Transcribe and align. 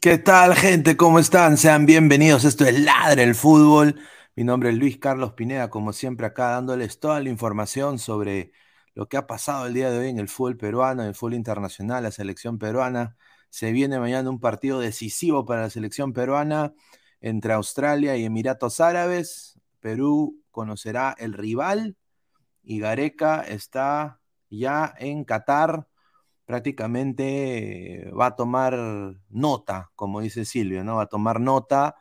¿Qué 0.00 0.16
tal, 0.16 0.54
gente? 0.54 0.96
¿Cómo 0.96 1.18
están? 1.18 1.56
Sean 1.56 1.84
bienvenidos. 1.84 2.44
Esto 2.44 2.64
es 2.64 2.78
Ladre 2.78 3.24
el 3.24 3.34
Fútbol. 3.34 4.00
Mi 4.36 4.44
nombre 4.44 4.70
es 4.70 4.76
Luis 4.76 4.96
Carlos 4.98 5.32
Pineda, 5.32 5.70
como 5.70 5.92
siempre, 5.92 6.24
acá 6.24 6.50
dándoles 6.50 7.00
toda 7.00 7.18
la 7.20 7.28
información 7.28 7.98
sobre 7.98 8.52
lo 8.94 9.08
que 9.08 9.16
ha 9.16 9.26
pasado 9.26 9.66
el 9.66 9.74
día 9.74 9.90
de 9.90 9.98
hoy 9.98 10.08
en 10.08 10.20
el 10.20 10.28
fútbol 10.28 10.56
peruano, 10.56 11.02
en 11.02 11.08
el 11.08 11.16
fútbol 11.16 11.34
internacional, 11.34 12.04
la 12.04 12.12
selección 12.12 12.58
peruana. 12.58 13.16
Se 13.50 13.72
viene 13.72 13.98
mañana 13.98 14.30
un 14.30 14.38
partido 14.38 14.78
decisivo 14.78 15.44
para 15.44 15.62
la 15.62 15.70
selección 15.70 16.12
peruana 16.12 16.74
entre 17.20 17.52
Australia 17.54 18.16
y 18.16 18.24
Emiratos 18.24 18.78
Árabes. 18.78 19.58
Perú 19.80 20.40
conocerá 20.52 21.16
el 21.18 21.32
rival 21.32 21.96
y 22.62 22.78
Gareca 22.78 23.40
está 23.40 24.20
ya 24.48 24.94
en 24.98 25.24
Qatar 25.24 25.88
prácticamente 26.48 28.10
va 28.18 28.28
a 28.28 28.36
tomar 28.36 28.74
nota, 29.28 29.90
como 29.94 30.22
dice 30.22 30.46
Silvio, 30.46 30.82
¿no? 30.82 30.96
Va 30.96 31.02
a 31.02 31.06
tomar 31.06 31.40
nota 31.40 31.96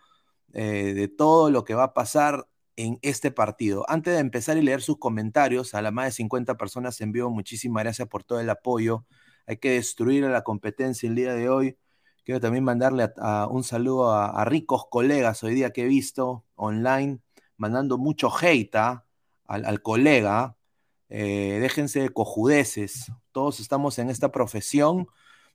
eh, 0.54 0.94
de 0.94 1.10
todo 1.10 1.52
lo 1.52 1.66
que 1.66 1.76
va 1.76 1.84
a 1.84 1.94
pasar 1.94 2.48
en 2.78 2.98
este 3.02 3.30
partido. 3.30 3.84
Antes 3.90 4.14
de 4.14 4.22
empezar 4.22 4.58
y 4.58 4.62
leer 4.62 4.82
sus 4.82 5.00
comentarios, 5.00 5.74
a 5.74 5.82
las 5.82 5.92
más 5.92 6.06
de 6.06 6.12
50 6.14 6.56
personas 6.56 7.02
en 7.02 7.12
muchísimas 7.12 7.84
gracias 7.84 8.08
por 8.08 8.24
todo 8.24 8.40
el 8.40 8.50
apoyo. 8.50 9.06
Hay 9.48 9.58
que 9.58 9.72
destruir 9.72 10.24
a 10.24 10.30
la 10.30 10.44
competencia 10.44 11.10
el 11.10 11.16
día 11.16 11.34
de 11.34 11.50
hoy. 11.50 11.78
Quiero 12.24 12.40
también 12.40 12.64
mandarle 12.64 13.10
un 13.50 13.66
saludo 13.66 14.14
a, 14.14 14.46
ricos 14.46 14.86
colegas 14.90 15.44
hoy 15.44 15.56
día 15.56 15.72
que 15.74 15.84
he 15.84 15.88
visto 15.88 16.46
online, 16.56 17.20
mandando 17.58 17.98
mucho 17.98 18.30
hate 18.34 18.76
¿ah? 18.78 19.06
al, 19.46 19.66
al 19.66 19.82
colega, 19.82 20.56
eh, 21.10 21.60
déjense 21.62 22.00
de 22.00 22.10
cojudeces. 22.12 23.12
Todos 23.38 23.60
estamos 23.60 24.00
en 24.00 24.10
esta 24.10 24.32
profesión 24.32 25.06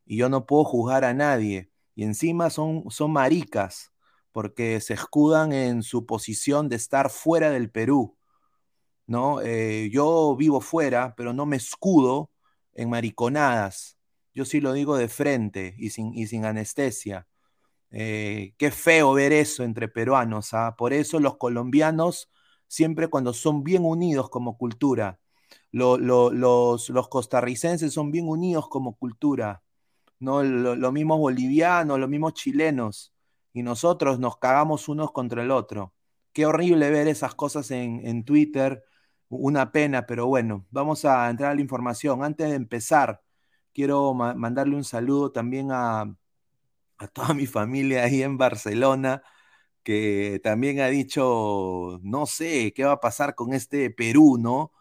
y 0.06 0.16
yo 0.16 0.28
no 0.28 0.46
puedo 0.46 0.62
juzgar 0.62 1.04
a 1.04 1.14
nadie. 1.14 1.68
Y 1.96 2.04
encima 2.04 2.48
son, 2.48 2.84
son 2.90 3.10
maricas 3.10 3.92
porque 4.30 4.80
se 4.80 4.94
escudan 4.94 5.52
en 5.52 5.82
su 5.82 6.06
posición 6.06 6.68
de 6.68 6.76
estar 6.76 7.10
fuera 7.10 7.50
del 7.50 7.72
Perú. 7.72 8.16
¿no? 9.08 9.40
Eh, 9.40 9.90
yo 9.92 10.36
vivo 10.36 10.60
fuera, 10.60 11.16
pero 11.16 11.32
no 11.32 11.44
me 11.44 11.56
escudo 11.56 12.30
en 12.72 12.88
mariconadas. 12.88 13.98
Yo 14.32 14.44
sí 14.44 14.60
lo 14.60 14.74
digo 14.74 14.96
de 14.96 15.08
frente 15.08 15.74
y 15.76 15.90
sin, 15.90 16.14
y 16.14 16.28
sin 16.28 16.44
anestesia. 16.44 17.26
Eh, 17.90 18.54
qué 18.58 18.70
feo 18.70 19.12
ver 19.14 19.32
eso 19.32 19.64
entre 19.64 19.88
peruanos. 19.88 20.54
¿ah? 20.54 20.76
Por 20.78 20.92
eso 20.92 21.18
los 21.18 21.36
colombianos, 21.36 22.30
siempre 22.68 23.08
cuando 23.08 23.32
son 23.32 23.64
bien 23.64 23.84
unidos 23.84 24.30
como 24.30 24.56
cultura, 24.56 25.18
los, 25.72 27.08
costarricenses 27.08 27.92
son 27.92 28.10
bien 28.10 28.28
unidos 28.28 28.68
como 28.68 28.96
cultura, 28.96 29.62
¿no? 30.20 30.42
Lo, 30.42 30.92
mismos 30.92 31.18
bolivianos, 31.18 31.98
los 31.98 32.08
mismos 32.08 32.34
chilenos, 32.34 33.12
y 33.52 33.62
nosotros 33.62 34.18
nos 34.18 34.38
cagamos 34.38 34.88
unos 34.88 35.12
contra 35.12 35.42
el 35.42 35.50
otro. 35.50 35.94
Qué 36.32 36.46
horrible 36.46 36.90
ver 36.90 37.08
esas 37.08 37.34
cosas 37.34 37.70
en, 37.70 38.24
Twitter, 38.24 38.84
una 39.28 39.72
pena, 39.72 40.06
pero 40.06 40.26
bueno, 40.26 40.66
vamos 40.70 41.04
a 41.04 41.28
entrar 41.30 41.52
a 41.52 41.54
la 41.54 41.60
información. 41.60 42.24
Antes 42.24 42.50
de 42.50 42.56
empezar, 42.56 43.22
quiero 43.74 44.14
mandarle 44.14 44.76
un 44.76 44.84
saludo 44.84 45.32
también 45.32 45.70
a, 45.72 46.02
a 46.02 47.08
toda 47.08 47.34
mi 47.34 47.46
familia 47.46 48.04
ahí 48.04 48.22
en 48.22 48.38
Barcelona, 48.38 49.22
que 49.82 50.40
también 50.44 50.80
ha 50.80 50.88
dicho, 50.88 52.00
no 52.02 52.26
sé, 52.26 52.72
qué 52.74 52.84
va 52.84 52.92
a 52.92 53.00
pasar 53.00 53.34
con 53.34 53.52
este 53.54 53.90
Perú, 53.90 54.38
¿no? 54.38 54.72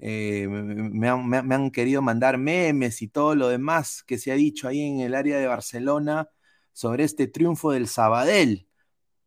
Eh, 0.00 0.46
me, 0.48 1.08
han, 1.08 1.70
querido 1.70 2.02
mandar 2.02 2.38
memes 2.38 3.02
y 3.02 3.08
todo 3.08 3.34
lo 3.34 3.48
demás 3.48 4.02
que 4.04 4.18
se 4.18 4.30
ha 4.32 4.34
dicho 4.34 4.68
ahí 4.68 4.80
en 4.80 5.00
el 5.00 5.14
área 5.14 5.38
de 5.38 5.46
Barcelona 5.46 6.30
sobre 6.72 7.04
este 7.04 7.26
triunfo 7.26 7.72
del 7.72 7.88
Sabadell. 7.88 8.68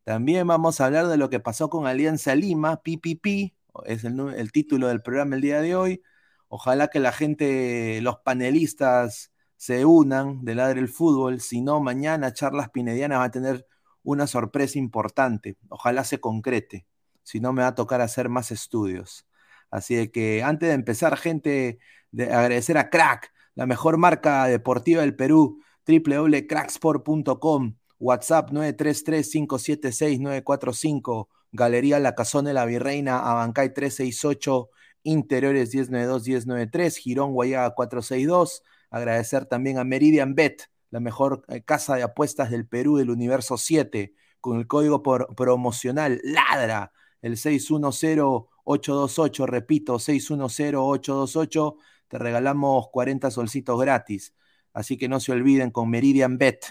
También 0.04 0.48
vamos 0.48 0.82
a 0.82 0.86
hablar 0.86 1.08
de 1.08 1.18
lo 1.18 1.30
que 1.30 1.40
pasó 1.40 1.70
con 1.70 1.88
Alianza 1.88 2.36
Lima, 2.36 2.82
PPP, 2.84 3.54
es 3.86 4.04
el, 4.04 4.20
el 4.36 4.52
título 4.52 4.88
del 4.88 5.02
programa 5.02 5.36
el 5.36 5.42
día 5.42 5.62
de 5.62 5.76
hoy. 5.76 6.02
Ojalá 6.48 6.90
que 6.90 7.00
la 7.00 7.12
gente, 7.12 8.02
los 8.02 8.18
panelistas 8.20 9.32
se 9.58 9.86
unan 9.86 10.44
del 10.44 10.58
lado 10.58 10.74
del 10.74 10.90
fútbol, 10.90 11.40
si 11.40 11.62
no, 11.62 11.80
mañana 11.80 12.34
Charlas 12.34 12.72
Pinedianas 12.72 13.20
va 13.20 13.26
a 13.26 13.32
tener 13.32 13.68
una 14.04 14.28
sorpresa 14.28 14.80
importante. 14.80 15.58
Ojalá 15.70 16.04
se 16.04 16.20
concrete, 16.20 16.88
si 17.24 17.40
no 17.40 17.54
me 17.54 17.62
va 17.62 17.70
a 17.70 17.76
tocar 17.76 18.02
hacer 18.02 18.28
más 18.30 18.52
estudios. 18.52 19.28
Así 19.72 20.10
que 20.10 20.44
antes 20.44 20.70
de 20.70 20.76
empezar, 20.76 21.18
gente, 21.18 21.80
de 22.12 22.26
agradecer 22.26 22.78
a 22.78 22.90
Crack, 22.90 23.32
la 23.56 23.66
mejor 23.66 23.98
marca 23.98 24.46
deportiva 24.46 25.02
del 25.02 25.16
Perú, 25.16 25.62
www.cracksport.com, 25.88 27.76
WhatsApp 28.00 28.52
933-576-945, 28.52 31.28
Galería 31.52 32.00
La 32.00 32.16
Cazón 32.16 32.46
de 32.46 32.54
la 32.54 32.66
Virreina, 32.66 33.20
Abancay 33.20 33.74
368, 33.74 34.70
Interiores 35.04 35.74
1092-1093, 35.74 36.96
Girón 36.98 37.34
Guayaga 37.34 37.72
462. 37.72 38.64
Agradecer 38.90 39.46
también 39.46 39.78
a 39.80 39.84
Meridian 39.84 40.36
Bet, 40.36 40.70
la 40.90 41.00
mejor 41.00 41.44
eh, 41.48 41.64
casa 41.64 41.96
de 41.96 42.04
apuestas 42.04 42.52
del 42.52 42.68
Perú 42.68 42.98
del 42.98 43.10
universo 43.10 43.58
7, 43.58 44.14
con 44.40 44.60
el 44.60 44.68
código 44.68 45.02
promocional 45.02 46.22
LADRA, 46.24 46.92
el 47.22 47.38
610 47.38 48.20
828, 48.66 49.46
repito, 49.46 50.00
610-828, 50.00 51.76
te 52.08 52.18
regalamos 52.18 52.90
40 52.92 53.32
solcitos 53.32 53.80
gratis. 53.80 54.36
Así 54.74 54.98
que 54.98 55.10
no 55.10 55.20
se 55.20 55.32
olviden 55.32 55.72
con 55.72 55.90
Meridian 55.90 56.38
Bet. 56.38 56.66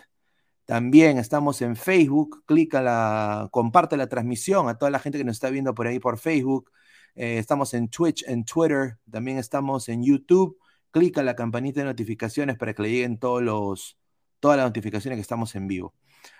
También 0.65 1.19
estamos 1.19 1.63
en 1.63 1.77
Facebook, 1.77 2.45
clica 2.47 2.81
la, 2.81 3.49
comparte 3.51 3.97
la 3.97 4.09
transmisión 4.09 4.69
a 4.69 4.79
toda 4.79 4.91
la 4.91 5.01
gente 5.01 5.19
que 5.19 5.25
nos 5.25 5.37
está 5.37 5.51
viendo 5.51 5.75
por 5.75 5.87
ahí 5.87 5.99
por 5.99 6.19
Facebook. 6.19 6.71
Eh, 7.17 7.39
estamos 7.39 7.75
en 7.75 7.89
Twitch, 7.89 8.25
en 8.29 8.45
Twitter, 8.45 8.99
también 9.11 9.39
estamos 9.39 9.89
en 9.89 10.05
YouTube. 10.05 10.59
Clica 10.93 11.23
la 11.23 11.35
campanita 11.35 11.81
de 11.81 11.87
notificaciones 11.87 12.57
para 12.57 12.75
que 12.75 12.83
le 12.83 12.91
lleguen 12.91 13.19
todos 13.19 13.43
los, 13.43 13.99
todas 14.39 14.57
las 14.57 14.67
notificaciones 14.67 15.17
que 15.17 15.23
estamos 15.23 15.55
en 15.57 15.67
vivo. 15.67 15.95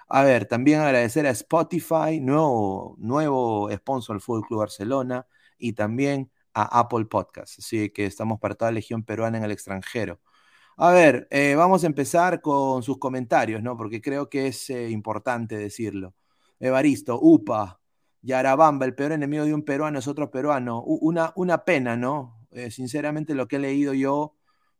A 0.09 0.23
ver, 0.25 0.47
también 0.47 0.81
agradecer 0.81 1.27
a 1.27 1.31
Spotify, 1.31 2.21
nuevo, 2.21 2.97
nuevo 2.99 3.71
sponsor 3.73 4.17
del 4.17 4.21
Fútbol 4.21 4.47
Club 4.47 4.61
Barcelona 4.61 5.27
y 5.61 5.75
también 5.75 6.31
a 6.55 6.81
Apple 6.81 7.07
Podcast. 7.07 7.59
Así 7.59 7.91
que 7.91 8.07
estamos 8.07 8.41
para 8.41 8.55
toda 8.55 8.71
la 8.71 8.77
legión 8.77 9.05
peruana 9.05 9.39
en 9.39 9.45
el 9.45 9.51
extranjero. 9.53 10.21
A 10.77 10.93
ver, 10.93 11.29
eh, 11.31 11.55
vamos 11.57 11.85
a 11.85 11.87
empezar 11.87 12.41
con 12.41 12.83
sus 12.83 12.99
comentarios, 12.99 13.63
¿no? 13.63 13.77
Porque 13.77 14.01
creo 14.01 14.31
que 14.31 14.47
es 14.49 14.71
eh, 14.71 14.89
importante 14.91 15.57
decirlo. 15.57 16.15
Evaristo, 16.59 17.19
UPA, 17.21 17.81
Yarabamba, 18.23 18.87
el 18.87 18.95
peor 18.95 19.13
enemigo 19.13 19.45
de 19.45 19.55
un 19.55 19.65
peruano 19.65 19.99
es 19.99 20.09
otro 20.09 20.31
peruano. 20.31 20.83
Una, 20.83 21.33
una 21.37 21.65
pena, 21.65 21.97
¿no? 21.97 22.47
Eh, 22.53 22.71
sinceramente, 22.71 23.35
lo 23.35 23.47
que 23.49 23.57
he 23.57 23.59
leído 23.59 23.95
yo 23.95 24.37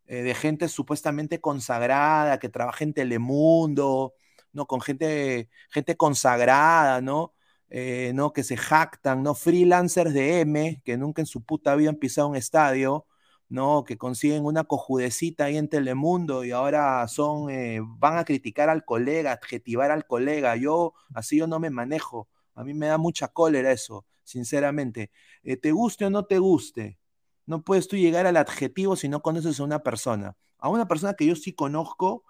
de 0.07 0.35
gente 0.35 0.69
supuestamente 0.69 1.41
consagrada, 1.41 2.41
que 2.41 2.49
trabaja 2.49 2.83
en 2.83 2.95
Telemundo, 2.95 4.15
¿no? 4.53 4.67
Con 4.67 4.81
gente, 4.81 5.51
gente 5.71 5.97
consagrada, 5.97 7.01
¿no? 7.01 7.35
Eh, 7.71 8.13
¿no? 8.15 8.33
Que 8.33 8.43
se 8.43 8.57
jactan, 8.57 9.23
¿no? 9.23 9.35
Freelancers 9.35 10.13
de 10.13 10.41
M, 10.41 10.83
que 10.85 10.97
nunca 10.97 11.23
en 11.23 11.27
su 11.27 11.45
puta 11.45 11.77
vida 11.77 11.91
han 11.91 11.97
pisado 11.97 12.29
un 12.29 12.37
estadio, 12.37 13.07
¿no? 13.49 13.85
Que 13.85 13.97
consiguen 13.97 14.45
una 14.45 14.65
cojudecita 14.65 15.45
ahí 15.45 15.57
en 15.57 15.69
Telemundo 15.69 16.45
y 16.45 16.51
ahora 16.51 17.07
son, 17.09 17.51
eh, 17.51 17.81
van 17.83 18.19
a 18.19 18.25
criticar 18.25 18.69
al 18.71 18.85
colega, 18.85 19.33
adjetivar 19.33 19.91
al 19.93 20.07
colega. 20.07 20.57
Yo, 20.57 20.95
así 21.15 21.37
yo 21.39 21.47
no 21.47 21.61
me 21.61 21.71
manejo. 21.71 22.29
A 22.55 22.65
mí 22.65 22.75
me 22.75 22.87
da 22.89 22.99
mucha 22.99 23.29
cólera 23.29 23.71
eso, 23.73 24.05
sinceramente. 24.25 25.11
Eh, 25.45 25.57
te 25.57 25.73
guste 25.73 26.07
o 26.07 26.11
no 26.11 26.25
te 26.27 26.39
guste, 26.39 26.99
no 27.47 27.63
puedes 27.63 27.89
tú 27.89 27.97
llegar 27.97 28.27
al 28.27 28.37
adjetivo 28.37 28.97
si 28.97 29.09
no 29.09 29.23
conoces 29.23 29.61
a 29.61 29.65
una 29.65 29.83
persona. 29.83 30.37
A 30.59 30.69
una 30.69 30.89
persona 30.89 31.15
que 31.15 31.27
yo 31.27 31.37
sí 31.37 31.53
conozco 31.53 32.25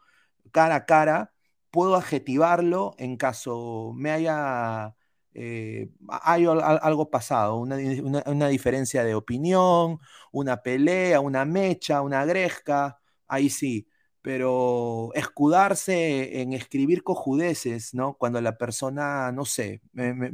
cara 0.52 0.76
a 0.76 0.87
cara, 0.87 1.32
puedo 1.70 1.97
adjetivarlo 1.97 2.94
en 2.99 3.16
caso 3.16 3.92
me 3.97 4.11
haya 4.11 4.97
eh, 5.35 5.89
hay 6.09 6.47
algo 6.47 7.11
pasado, 7.11 7.57
una, 7.57 8.49
diferencia 8.49 9.05
de 9.05 9.15
opinión, 9.15 9.99
una 10.33 10.63
pelea, 10.63 11.21
una 11.21 11.45
mecha, 11.45 12.03
una 12.03 12.25
gresca, 12.25 12.99
ahí 13.29 13.49
sí, 13.51 13.89
pero 14.23 15.11
escudarse 15.15 16.41
en 16.43 16.53
escribir 16.53 17.03
cojudeces, 17.03 17.95
¿no? 17.95 18.15
Cuando 18.15 18.41
la 18.41 18.59
persona, 18.59 19.33
no 19.33 19.45
sé, 19.45 19.83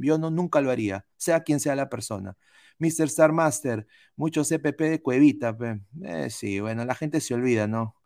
yo 0.00 0.19
no, 0.19 0.31
nunca 0.31 0.61
lo 0.61 0.71
haría, 0.71 1.07
sea 1.17 1.43
quien 1.43 1.61
sea 1.61 1.76
la 1.76 1.88
persona. 1.88 2.37
Mr. 2.79 3.05
Star 3.05 3.33
Master, 3.33 3.87
mucho 4.17 4.45
CPP 4.45 4.81
de 4.91 5.03
cuevita, 5.03 5.57
eh, 6.05 6.31
sí, 6.31 6.61
bueno, 6.61 6.85
la 6.85 6.95
gente 6.95 7.21
se 7.21 7.35
olvida, 7.35 7.67
¿no? 7.67 7.97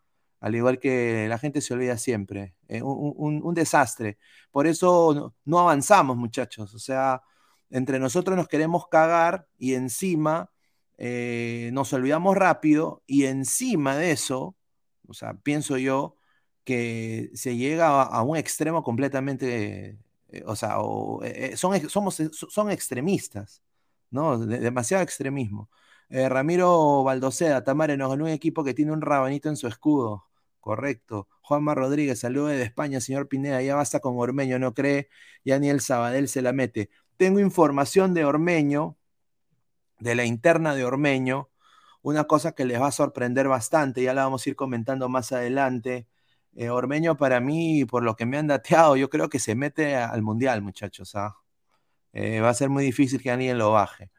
Al 0.41 0.55
igual 0.55 0.79
que 0.79 1.27
la 1.29 1.39
gente 1.39 1.61
se 1.61 1.75
olvida 1.75 1.99
siempre. 1.99 2.55
Eh, 2.69 2.83
un, 2.83 3.55
desastre. 3.55 4.19
Por 4.51 4.67
eso 4.67 5.35
no, 5.45 5.61
avanzamos, 5.61 6.17
muchachos. 6.17 6.75
O 6.75 6.79
sea, 6.79 7.23
entre 7.71 7.99
nosotros 7.99 8.37
nos 8.37 8.49
queremos 8.49 8.89
cagar 8.89 9.47
y 9.59 9.75
encima 9.75 10.51
eh, 10.99 11.71
nos 11.73 11.93
olvidamos 11.93 12.37
rápido 12.37 13.03
y 13.07 13.27
encima 13.27 13.97
de 13.97 14.13
eso, 14.13 14.57
o 15.07 15.15
sea, 15.15 15.35
pienso 15.35 15.79
yo 15.79 16.17
que 16.65 17.31
se 17.35 17.57
llega 17.57 18.03
a, 18.03 18.23
un 18.23 18.37
extremo 18.37 18.83
completamente, 18.83 19.99
eh, 20.29 20.43
o 20.47 20.57
sea, 20.57 20.77
son, 21.57 21.91
somos, 21.91 22.23
son 22.33 22.71
extremistas, 22.71 23.63
¿no? 24.11 24.39
demasiado 24.39 25.03
extremismo. 25.03 25.71
Ramiro 26.11 27.05
Baldoceda, 27.05 27.63
Tamare, 27.65 27.97
nos 27.97 28.11
ganó 28.11 28.25
un 28.25 28.31
equipo 28.31 28.65
que 28.65 28.75
tiene 28.75 28.93
un 28.93 29.01
rabanito 29.01 29.49
en 29.49 29.57
su 29.57 29.69
escudo. 29.69 30.30
Correcto. 30.61 31.29
Juanma 31.41 31.75
Rodríguez, 31.75 32.21
saludo 32.21 32.47
de 32.49 32.63
España, 32.63 33.01
señor 33.01 33.29
Pineda, 33.29 33.63
ya 33.63 33.75
basta 33.75 34.01
con 34.01 34.19
Ormeño, 34.19 34.59
no 34.59 34.75
cree, 34.75 35.09
ya 35.45 35.59
ni 35.59 35.71
el 35.71 35.81
Sabadell 35.81 36.29
se 36.29 36.43
la 36.43 36.53
mete. 36.53 36.91
Tengo 37.17 37.41
información 37.41 38.15
de 38.15 38.25
Ormeño, 38.25 38.97
de 39.99 40.15
la 40.15 40.25
interna 40.25 40.75
de 40.75 40.85
Ormeño, 40.85 41.51
una 42.03 42.25
cosa 42.25 42.53
que 42.53 42.65
les 42.65 42.81
va 42.81 42.89
a 42.89 42.93
sorprender 42.93 43.49
bastante, 43.49 44.03
ya 44.03 44.15
la 44.15 44.25
vamos 44.25 44.47
a 44.47 44.51
ir 44.51 44.57
comentando 44.57 45.09
más 45.09 45.33
adelante. 45.33 46.09
Eh, 46.55 46.71
Ormeño 46.71 47.17
para 47.17 47.41
mí, 47.41 47.85
por 47.85 48.03
lo 48.03 48.17
que 48.17 48.27
me 48.27 48.39
han 48.39 48.47
dateado, 48.49 48.97
yo 48.97 49.11
creo 49.11 49.29
que 49.29 49.39
se 49.39 49.55
mete 49.55 49.97
al 49.97 50.23
Mundial, 50.23 50.63
muchachos. 50.63 51.15
¿ah? 51.17 51.37
Eh, 52.13 52.41
va 52.41 52.51
a 52.51 52.55
ser 52.55 52.71
muy 52.71 52.85
difícil 52.85 53.23
que 53.23 53.31
alguien 53.31 53.59
lo 53.59 53.73
baje. 53.73 54.11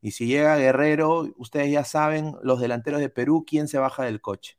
Y 0.00 0.12
si 0.12 0.26
llega 0.26 0.56
Guerrero, 0.56 1.32
ustedes 1.38 1.72
ya 1.72 1.84
saben, 1.84 2.36
los 2.42 2.60
delanteros 2.60 3.00
de 3.00 3.10
Perú, 3.10 3.44
¿quién 3.46 3.68
se 3.68 3.78
baja 3.78 4.04
del 4.04 4.20
coche? 4.20 4.58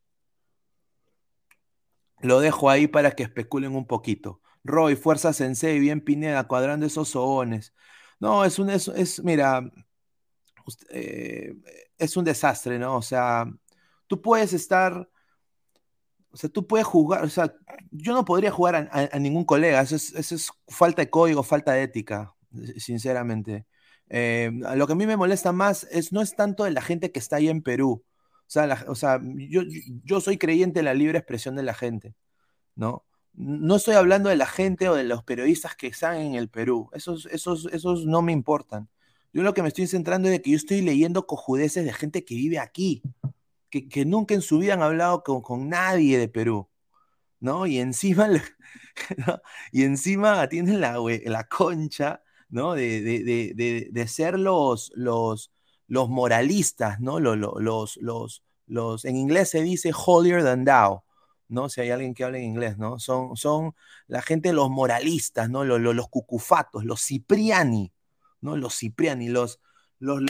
Lo 2.26 2.40
dejo 2.40 2.70
ahí 2.70 2.88
para 2.88 3.12
que 3.12 3.24
especulen 3.24 3.76
un 3.76 3.86
poquito. 3.86 4.42
Roy, 4.64 4.96
Fuerza 4.96 5.32
Sensei, 5.32 5.80
bien 5.80 6.02
Pineda, 6.02 6.48
cuadrando 6.48 6.86
esos 6.88 7.10
sobones. 7.10 7.74
No, 8.20 8.44
es 8.46 8.58
un, 8.60 8.70
es, 8.72 9.24
mira, 9.24 9.62
eh, 10.90 11.54
es 11.98 12.18
un 12.18 12.26
desastre, 12.26 12.80
¿no? 12.80 12.98
O 12.98 13.02
sea, 13.02 13.46
tú 14.08 14.22
puedes 14.22 14.54
estar, 14.54 15.08
o 16.32 16.38
sea, 16.38 16.50
tú 16.50 16.66
puedes 16.66 16.88
jugar, 16.88 17.24
o 17.24 17.30
sea, 17.30 17.54
yo 17.92 18.14
no 18.14 18.26
podría 18.26 18.52
jugar 18.52 18.90
a, 18.92 19.20
ningún 19.20 19.46
colega, 19.46 19.82
eso 19.82 19.96
es, 19.96 20.14
eso 20.16 20.36
es, 20.36 20.52
falta 20.68 21.02
de 21.04 21.10
código, 21.12 21.44
falta 21.44 21.74
de 21.74 21.84
ética, 21.84 22.34
sinceramente. 22.78 23.68
Eh, 24.10 24.52
lo 24.76 24.88
que 24.88 24.94
a 24.94 24.96
mí 24.96 25.06
me 25.06 25.18
molesta 25.18 25.52
más 25.52 25.84
es, 25.92 26.12
no 26.12 26.22
es 26.22 26.36
tanto 26.36 26.64
de 26.64 26.72
la 26.72 26.82
gente 26.82 27.12
que 27.12 27.20
está 27.20 27.36
ahí 27.38 27.50
en 27.50 27.62
Perú, 27.62 28.04
o 28.88 28.96
sea, 28.96 29.22
yo, 29.24 29.62
yo 30.04 30.22
soy 30.22 30.38
creyente 30.38 30.80
en 30.80 30.86
la 30.86 30.94
libre 30.94 31.18
expresión 31.18 31.56
de 31.56 31.64
la 31.64 31.74
gente, 31.74 32.16
¿no? 32.76 33.06
No 33.34 33.76
estoy 33.76 33.96
hablando 33.96 34.30
de 34.30 34.38
la 34.38 34.46
gente 34.46 34.88
o 34.90 34.96
de 34.96 35.04
los 35.04 35.24
periodistas 35.24 35.76
que 35.76 35.88
están 35.88 36.18
en 36.18 36.36
el 36.36 36.50
Perú, 36.50 36.90
esos, 36.94 37.26
esos, 37.28 37.68
esos 37.74 38.06
no 38.06 38.22
me 38.22 38.32
importan. 38.32 38.90
Yo 39.34 39.44
lo 39.44 39.54
que 39.54 39.62
me 39.62 39.68
estoy 39.68 39.88
centrando 39.88 40.30
es 40.30 40.34
de 40.34 40.42
que 40.42 40.52
yo 40.52 40.58
estoy 40.58 40.82
leyendo 40.82 41.28
cojudeces 41.28 41.84
de 41.84 41.94
gente 41.94 42.24
que 42.24 42.36
vive 42.36 42.60
aquí, 42.60 43.02
que, 43.70 44.06
nunca 44.06 44.34
en 44.34 44.42
su 44.42 44.60
vida 44.60 44.76
han 44.76 44.82
hablado 44.82 45.24
con, 45.24 45.68
nadie 45.70 46.18
de 46.18 46.30
Perú, 46.30 46.70
¿no? 47.40 47.68
Y 47.68 47.80
encima, 47.80 48.30
y 49.72 49.84
encima 49.84 50.48
tienen 50.50 50.80
la, 50.82 50.98
la 51.26 51.44
concha, 51.48 52.24
¿no? 52.50 52.74
De, 52.76 53.02
de, 53.02 53.90
de 53.92 54.08
ser 54.08 54.40
los, 54.40 54.92
los, 54.96 55.52
los 55.88 56.10
moralistas, 56.10 57.00
¿no? 57.00 57.20
Los, 57.20 57.38
los, 57.38 57.98
los, 57.98 58.44
los, 58.68 59.06
en 59.06 59.16
inglés 59.16 59.50
se 59.50 59.62
dice 59.62 59.92
holier 59.94 60.44
than 60.44 60.66
thou, 60.66 61.04
¿no? 61.48 61.70
Si 61.70 61.82
hay 61.82 61.92
alguien 61.92 62.14
que 62.14 62.24
habla 62.24 62.38
en 62.38 62.46
inglés, 62.46 62.78
¿no? 62.78 63.00
Son, 63.00 63.36
son 63.38 63.76
la 64.08 64.22
gente, 64.22 64.54
los 64.54 64.70
moralistas, 64.70 65.50
¿no? 65.50 65.64
Los, 65.64 65.80
los, 65.82 65.96
cipriani, 65.96 66.84
los 66.84 67.02
cipriani, 67.02 67.94
¿no? 68.42 68.58
Los 68.58 68.78
cipriani, 68.78 69.30
los, 69.30 69.60
los, 70.00 70.22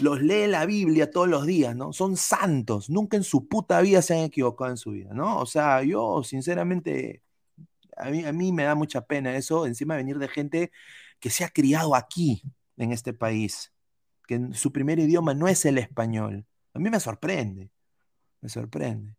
los 0.00 0.22
lee 0.22 0.46
la 0.46 0.66
Biblia 0.66 1.10
todos 1.10 1.28
los 1.28 1.46
días, 1.46 1.74
¿no? 1.74 1.92
Son 1.92 2.16
santos, 2.16 2.90
nunca 2.90 3.16
en 3.16 3.24
su 3.24 3.48
puta 3.48 3.80
vida 3.80 4.02
se 4.02 4.14
han 4.14 4.24
equivocado 4.24 4.70
en 4.70 4.76
su 4.76 4.90
vida, 4.92 5.12
¿no? 5.14 5.38
O 5.38 5.46
sea, 5.46 5.82
yo 5.82 6.22
sinceramente, 6.22 7.22
a 7.96 8.10
mí, 8.10 8.24
a 8.24 8.32
mí 8.32 8.52
me 8.52 8.64
da 8.64 8.74
mucha 8.74 9.02
pena 9.06 9.36
eso, 9.36 9.66
encima 9.66 9.94
de 9.94 10.02
venir 10.02 10.18
de 10.18 10.28
gente 10.28 10.70
que 11.20 11.30
se 11.30 11.44
ha 11.44 11.48
criado 11.48 11.94
aquí, 11.94 12.42
en 12.78 12.92
este 12.92 13.12
país, 13.12 13.72
que 14.28 14.50
su 14.52 14.70
primer 14.72 14.98
idioma 14.98 15.32
no 15.32 15.48
es 15.48 15.64
el 15.64 15.78
español. 15.78 16.46
A 16.74 16.78
mí 16.78 16.90
me 16.90 17.00
sorprende, 17.00 17.72
me 18.42 18.50
sorprende. 18.50 19.16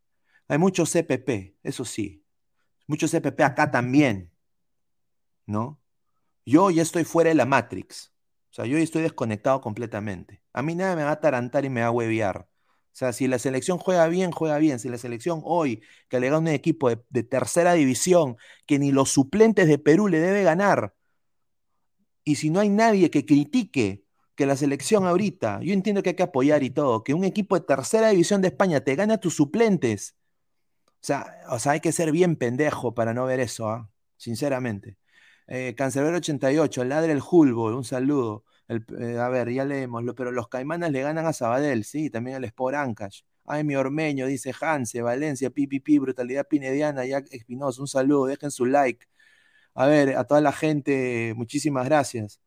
Hay 0.47 0.59
muchos 0.59 0.91
CPP, 0.91 1.57
eso 1.63 1.83
sí. 1.83 2.23
Muchos 2.85 3.11
CPP 3.11 3.41
acá 3.41 3.71
también, 3.71 4.31
¿no? 5.47 5.81
Yo 6.45 6.69
ya 6.69 6.83
estoy 6.83 7.05
fuera 7.05 7.29
de 7.29 7.35
la 7.35 7.45
Matrix. 7.45 8.13
O 8.51 8.53
sea, 8.53 8.65
yo 8.65 8.77
ya 8.77 8.83
estoy 8.83 9.01
desconectado 9.01 9.61
completamente. 9.61 10.43
A 10.53 10.61
mí 10.61 10.75
nada 10.75 10.95
me 10.95 11.03
va 11.03 11.11
a 11.11 11.19
tarantar 11.19 11.65
y 11.65 11.69
me 11.69 11.81
va 11.81 11.87
a 11.87 11.91
hueviar. 11.91 12.47
O 12.47 12.95
sea, 12.99 13.11
si 13.11 13.27
la 13.27 13.39
selección 13.39 13.79
juega 13.79 14.07
bien, 14.07 14.31
juega 14.31 14.59
bien. 14.59 14.79
Si 14.79 14.89
la 14.89 14.97
selección 14.99 15.41
hoy, 15.43 15.81
que 16.07 16.19
le 16.19 16.27
gana 16.27 16.39
un 16.39 16.47
equipo 16.49 16.89
de, 16.89 17.03
de, 17.09 17.23
tercera 17.23 17.73
división, 17.73 18.37
que 18.67 18.77
ni 18.77 18.91
los 18.91 19.09
suplentes 19.09 19.67
de 19.67 19.79
Perú 19.79 20.07
le 20.07 20.19
debe 20.19 20.43
ganar, 20.43 20.93
y 22.23 22.35
si 22.35 22.51
no 22.51 22.59
hay 22.59 22.69
nadie 22.69 23.09
que 23.09 23.25
critique 23.25 24.03
que 24.39 24.45
la 24.45 24.55
selección 24.55 25.05
ahorita, 25.05 25.59
yo 25.61 25.73
entiendo 25.73 26.01
que 26.01 26.11
hay 26.11 26.15
que 26.15 26.23
apoyar 26.23 26.63
y 26.63 26.69
todo, 26.69 27.03
que 27.03 27.13
un 27.13 27.25
equipo 27.25 27.59
de 27.59 27.65
tercera 27.65 28.09
división 28.09 28.41
de 28.41 28.47
España 28.47 28.79
te 28.79 28.95
gana 28.95 29.15
a 29.15 29.17
tus 29.19 29.35
suplentes. 29.35 30.15
O 30.95 30.99
sea, 31.01 31.41
o 31.49 31.59
sea, 31.59 31.73
hay 31.73 31.81
que 31.81 31.91
ser 31.91 32.13
bien 32.13 32.37
pendejo 32.37 32.93
para 32.93 33.13
no 33.13 33.25
ver 33.25 33.41
eso, 33.41 33.69
¿ah? 33.69 33.91
sinceramente. 34.15 34.97
Eh, 35.47 35.75
Cancelero 35.75 36.17
88, 36.17 36.83
el 36.83 36.89
ladre 36.89 37.11
el 37.11 37.21
Hulbo, 37.21 37.65
un 37.75 37.83
saludo. 37.83 38.45
Eh, 38.69 39.17
a 39.19 39.27
ver, 39.29 39.51
ya 39.51 39.65
leemoslo, 39.65 40.15
pero 40.15 40.31
los 40.31 40.47
Caimanas 40.47 40.91
le 40.91 41.01
ganan 41.01 41.25
a 41.25 41.33
Sabadell, 41.33 41.83
sí, 41.83 42.09
también 42.09 42.37
al 42.37 42.45
Sport 42.45 42.75
Ancash. 42.77 43.23
Ay, 43.45 43.65
mi 43.65 43.75
Ormeño, 43.75 44.25
dice 44.27 44.53
Hanse, 44.61 45.01
Valencia, 45.01 45.49
Pipipi, 45.49 45.99
Brutalidad 45.99 46.47
Pinediana, 46.47 47.05
Jack 47.05 47.27
Espinosa, 47.31 47.81
un 47.81 47.89
saludo, 47.89 48.25
dejen 48.27 48.51
su 48.51 48.65
like. 48.65 49.05
A 49.73 49.87
ver, 49.87 50.17
a 50.17 50.23
toda 50.25 50.41
la 50.41 50.53
gente, 50.53 51.33
muchísimas 51.35 51.85
gracias. 51.85 52.39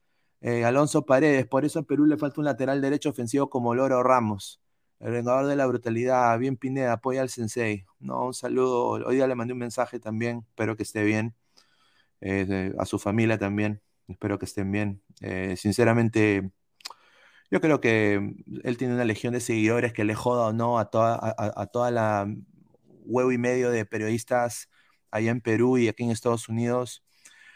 Eh, 0.43 0.65
Alonso 0.65 1.07
Paredes, 1.07 1.47
por 1.47 1.65
eso 1.65 1.81
a 1.81 1.83
Perú 1.85 2.05
le 2.07 2.17
falta 2.19 2.41
un 2.41 2.47
lateral 2.47 2.81
derecho 2.83 3.11
ofensivo 3.11 3.49
como 3.49 3.75
Loro 3.77 4.03
Ramos. 4.03 4.61
El 5.01 5.13
vengador 5.13 5.47
de 5.47 5.57
la 5.57 5.67
brutalidad, 5.67 6.39
bien 6.39 6.57
Pineda, 6.57 6.95
apoya 6.95 7.23
al 7.23 7.29
Sensei. 7.31 7.87
No, 8.01 8.27
un 8.27 8.35
saludo. 8.35 8.89
Hoy 9.07 9.17
día 9.17 9.27
le 9.29 9.37
mandé 9.37 9.53
un 9.55 9.61
mensaje 9.61 10.01
también, 10.01 10.45
espero 10.49 10.77
que 10.77 10.83
esté 10.85 11.05
bien. 11.05 11.35
Eh, 12.21 12.73
a 12.79 12.87
su 12.87 12.99
familia 12.99 13.39
también, 13.39 13.83
espero 14.09 14.39
que 14.39 14.47
estén 14.47 14.73
bien. 14.73 15.03
Eh, 15.21 15.57
sinceramente, 15.57 16.53
Yo 17.51 17.61
creo 17.61 17.81
que 17.81 18.35
él 18.65 18.77
tiene 18.79 18.95
una 18.95 19.05
legión 19.05 19.35
de 19.35 19.41
seguidores 19.41 19.93
que 19.93 20.05
le 20.05 20.15
joda 20.15 20.49
o 20.49 20.53
no 20.53 20.79
a 20.79 20.91
toda, 20.91 21.19
a, 21.39 21.67
toda 21.67 21.91
la 21.91 22.27
huevo 23.05 23.33
y 23.33 23.39
medio 23.39 23.71
de 23.71 23.85
periodistas 23.85 24.71
allá 25.11 25.31
en 25.31 25.41
Perú 25.43 25.79
y 25.79 25.89
aquí 25.89 26.05
en 26.05 26.11
Estados 26.11 26.49
Unidos. 26.49 27.05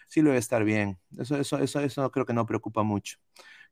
Sí 0.09 0.23
lo 0.23 0.31
debe 0.31 0.39
estar 0.39 0.65
bien. 0.65 0.99
Eso, 1.19 1.37
eso, 1.37 1.59
eso, 1.59 1.81
eso 1.81 2.11
creo 2.11 2.27
que 2.27 2.33
no 2.33 2.47
preocupa 2.47 2.83
mucho. 2.83 3.19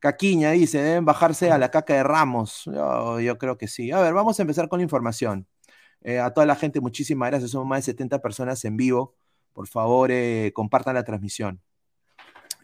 Caquiña 0.04 0.50
dice, 0.50 0.82
deben 0.82 1.06
bajarse 1.06 1.50
a 1.50 1.56
la 1.56 1.70
caca 1.70 1.94
de 1.94 2.02
Ramos. 2.02 2.64
Yo, 2.66 3.38
creo 3.38 3.56
que 3.56 3.68
sí. 3.68 3.90
A 3.90 4.00
ver, 4.00 4.12
vamos 4.12 4.38
a 4.38 4.42
empezar 4.42 4.68
con 4.68 4.78
la 4.78 4.82
información. 4.82 5.46
Eh, 6.02 6.18
a 6.18 6.30
toda 6.30 6.46
la 6.46 6.56
gente, 6.56 6.80
muchísimas 6.80 7.30
gracias. 7.30 7.52
Somos 7.52 7.66
más 7.66 7.78
de 7.78 7.92
70 7.92 8.20
personas 8.20 8.62
en 8.66 8.76
vivo. 8.76 9.16
Por 9.54 9.66
favor, 9.66 10.10
eh, 10.12 10.52
compartan 10.54 10.94
la 10.94 11.04
transmisión. 11.04 11.62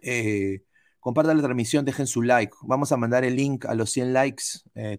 Eh, 0.03 0.65
compartan 1.01 1.37
la 1.39 1.43
transmisión, 1.43 1.85
dejen 1.87 2.07
su 2.07 2.23
like. 2.23 2.55
Vamos 2.63 2.93
a 2.93 2.99
mandar 2.99 3.25
el 3.25 3.37
link 3.37 3.65
a 3.65 3.75
los 3.75 3.91
100 3.91 4.13
likes. 4.13 4.45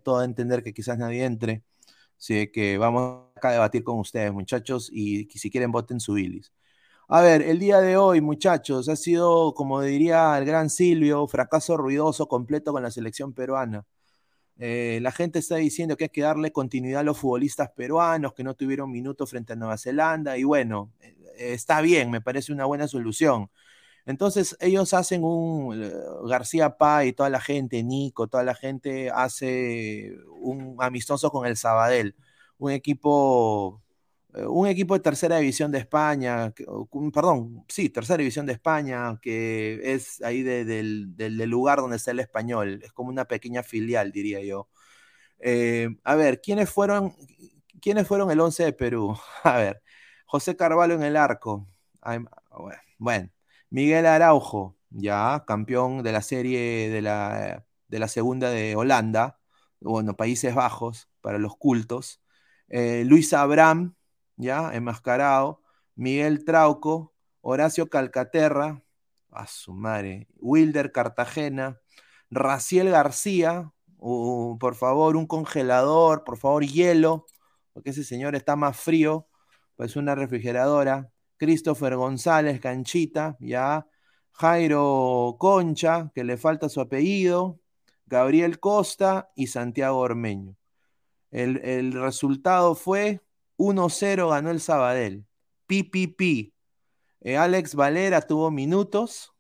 todo 0.04 0.20
a 0.20 0.26
entender 0.26 0.64
que 0.64 0.74
quizás 0.74 0.98
nadie 0.98 1.26
entre. 1.26 1.64
Así 2.18 2.48
que 2.52 2.78
vamos 2.80 3.28
acá 3.36 3.50
a 3.50 3.54
debatir 3.54 3.84
con 3.84 4.00
ustedes, 4.00 4.32
muchachos. 4.34 4.90
Y 4.92 5.26
si 5.30 5.52
quieren, 5.52 5.72
voten 5.72 6.00
su 6.00 6.14
bilis. 6.14 6.52
A 7.14 7.20
ver, 7.20 7.42
el 7.42 7.60
día 7.60 7.82
de 7.82 7.98
hoy, 7.98 8.22
muchachos, 8.22 8.88
ha 8.88 8.96
sido, 8.96 9.54
como 9.54 9.82
diría 9.82 10.38
el 10.38 10.46
gran 10.46 10.70
Silvio, 10.70 11.28
fracaso 11.28 11.76
ruidoso 11.76 12.30
completo 12.30 12.72
con 12.72 12.84
la 12.84 12.90
selección 12.90 13.34
peruana. 13.34 13.86
Eh, 14.58 15.00
la 15.02 15.12
gente 15.12 15.40
está 15.40 15.58
diciendo 15.58 15.98
que 15.98 16.06
hay 16.06 16.10
que 16.12 16.22
darle 16.22 16.54
continuidad 16.54 17.02
a 17.02 17.04
los 17.04 17.18
futbolistas 17.20 17.72
peruanos 17.72 18.34
que 18.34 18.46
no 18.46 18.54
tuvieron 18.56 18.92
minutos 18.92 19.30
frente 19.30 19.54
a 19.54 19.56
Nueva 19.58 19.78
Zelanda 19.78 20.38
y 20.38 20.46
bueno, 20.46 20.94
eh, 21.02 21.16
está 21.54 21.82
bien, 21.82 22.12
me 22.12 22.22
parece 22.22 22.54
una 22.54 22.66
buena 22.66 22.88
solución. 22.88 23.50
Entonces 24.06 24.56
ellos 24.62 24.94
hacen 24.94 25.24
un 25.26 25.84
eh, 25.84 25.92
García 26.26 26.78
Pá 26.78 27.06
y 27.06 27.14
toda 27.14 27.30
la 27.30 27.42
gente, 27.42 27.84
Nico, 27.84 28.28
toda 28.30 28.44
la 28.44 28.56
gente 28.56 29.10
hace 29.12 30.16
un 30.40 30.78
amistoso 30.80 31.32
con 31.32 31.46
el 31.48 31.58
Sabadell, 31.58 32.16
un 32.58 32.72
equipo 32.72 33.82
eh, 33.90 33.91
un 34.34 34.68
equipo 34.68 34.94
de 34.94 35.02
tercera 35.02 35.38
división 35.38 35.72
de 35.72 35.80
España, 35.80 36.54
perdón, 37.14 37.66
sí, 37.68 37.90
tercera 37.90 38.18
división 38.18 38.46
de 38.46 38.54
España, 38.54 39.20
que 39.22 39.82
es 39.94 40.22
ahí 40.22 40.42
del, 40.44 41.16
lugar 41.50 41.80
donde 41.80 41.98
está 41.98 42.12
el 42.12 42.20
español, 42.20 42.80
es 42.84 42.94
como 42.94 43.10
una 43.10 43.26
pequeña 43.26 43.64
filial, 43.64 44.12
diría 44.12 44.42
yo. 44.42 44.70
Eh, 45.40 45.90
a 46.04 46.16
ver, 46.16 46.42
¿quiénes 46.42 46.70
fueron, 46.70 47.16
¿quiénes 47.82 48.08
fueron 48.08 48.32
el 48.32 48.40
11 48.40 48.66
de 48.66 48.74
Perú? 48.74 49.18
A 49.44 49.58
ver, 49.58 49.82
José 50.26 50.56
Carvalho 50.56 50.96
en 50.96 51.04
el 51.04 51.18
arco. 51.18 51.68
bueno, 52.98 53.30
Miguel 53.70 54.06
Araujo, 54.06 54.78
ya 54.90 55.44
campeón 55.48 56.04
de 56.04 56.12
la 56.12 56.22
serie 56.22 56.90
de 56.90 57.02
la, 57.02 57.66
de 57.88 58.00
la 58.00 58.08
segunda 58.08 58.50
de 58.50 58.76
Holanda, 58.76 59.40
bueno, 59.82 60.16
Países 60.16 60.56
Bajos, 60.56 61.10
para 61.22 61.38
los 61.40 61.58
cultos. 61.58 62.22
Eh, 62.70 63.04
Luis 63.06 63.34
Abraham, 63.34 63.96
¿ya? 64.42 64.74
Enmascarado, 64.74 65.62
Miguel 65.96 66.44
Trauco, 66.44 67.14
Horacio 67.42 67.90
Calcaterra, 67.90 68.84
a 69.30 69.48
su 69.48 69.74
madre, 69.74 70.28
Wilder 70.40 70.92
Cartagena, 70.92 71.80
Raciel 72.30 72.90
García, 72.90 73.72
por 73.98 74.76
favor, 74.76 75.16
un 75.16 75.28
congelador, 75.28 76.24
por 76.24 76.38
favor, 76.38 76.66
hielo, 76.66 77.28
porque 77.72 77.92
ese 77.92 78.04
señor 78.04 78.36
está 78.36 78.56
más 78.56 78.78
frío, 78.78 79.28
pues 79.76 79.96
una 79.96 80.16
refrigeradora, 80.16 81.12
Christopher 81.38 81.96
González 81.96 82.60
Canchita, 82.60 83.38
ya, 83.40 83.88
Jairo 84.32 85.36
Concha, 85.40 86.12
que 86.16 86.24
le 86.24 86.38
falta 86.38 86.68
su 86.68 86.82
apellido, 86.82 87.60
Gabriel 88.08 88.60
Costa 88.60 89.32
y 89.36 89.48
Santiago 89.48 90.00
Ormeño. 90.00 90.58
El, 91.30 91.58
el 91.64 91.94
resultado 91.94 92.76
fue 92.76 93.22
1-0 93.62 94.30
ganó 94.30 94.50
el 94.52 94.60
Sabadell. 94.60 95.26
PPP. 95.68 96.54
Eh, 97.22 97.38
Alex 97.38 97.76
Valera 97.76 98.22
tuvo 98.22 98.50
minutos, 98.52 99.34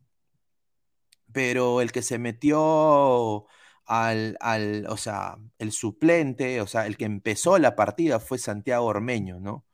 pero 1.32 1.82
el 1.82 1.91
que 1.91 2.04
se 2.04 2.19
metió 2.19 3.48
al, 3.86 4.38
al, 4.39 4.86
o 4.89 4.98
sea, 4.98 5.38
el 5.58 5.72
suplente, 5.72 6.62
o 6.62 6.67
sea, 6.67 6.86
el 6.86 6.98
que 6.98 7.06
empezó 7.06 7.58
la 7.58 7.76
partida 7.76 8.19
fue 8.19 8.38
Santiago 8.38 8.86
Ormeño, 8.86 9.39
¿no? 9.39 9.65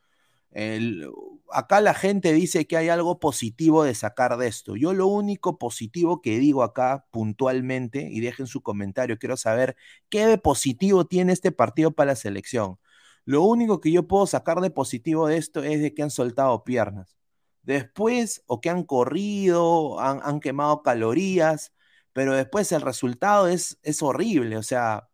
acá 1.52 1.82
la 1.82 1.94
gente 1.94 2.34
dice 2.34 2.66
que 2.66 2.78
hay 2.78 2.90
algo 2.90 3.20
positivo 3.20 3.84
de 3.84 3.94
sacar 3.94 4.38
de 4.38 4.48
esto. 4.48 4.76
Yo 4.76 4.94
lo 4.94 5.08
único 5.08 5.60
positivo 5.60 6.22
que 6.22 6.40
digo 6.40 6.64
acá 6.64 7.06
puntualmente, 7.12 8.08
y 8.12 8.22
dejen 8.22 8.48
su 8.48 8.62
comentario, 8.62 9.20
quiero 9.20 9.38
saber 9.38 9.76
qué 10.10 10.26
de 10.26 10.38
positivo 10.40 11.06
tiene 11.06 11.34
este 11.34 11.52
partido 11.52 11.92
para 11.92 12.12
la 12.12 12.16
selección. 12.16 12.80
Lo 13.28 13.44
único 13.44 13.82
que 13.82 13.92
yo 13.92 14.08
puedo 14.08 14.26
sacar 14.26 14.62
de 14.62 14.72
positivo 14.72 15.28
de 15.28 15.36
esto 15.36 15.62
es 15.62 15.82
de 15.82 15.94
que 15.94 16.02
han 16.02 16.12
soltado 16.12 16.64
piernas. 16.64 17.18
Después, 17.62 18.42
o 18.48 18.62
que 18.62 18.70
han 18.70 18.84
corrido, 18.86 20.00
han, 20.00 20.40
quemado 20.40 20.82
calorías, 20.82 21.74
pero 22.14 22.34
después 22.34 22.72
el 22.72 22.82
resultado 22.82 23.48
es, 23.50 23.80
es 23.84 24.02
horrible. 24.02 24.56
O 24.58 24.64
sea, 24.64 25.10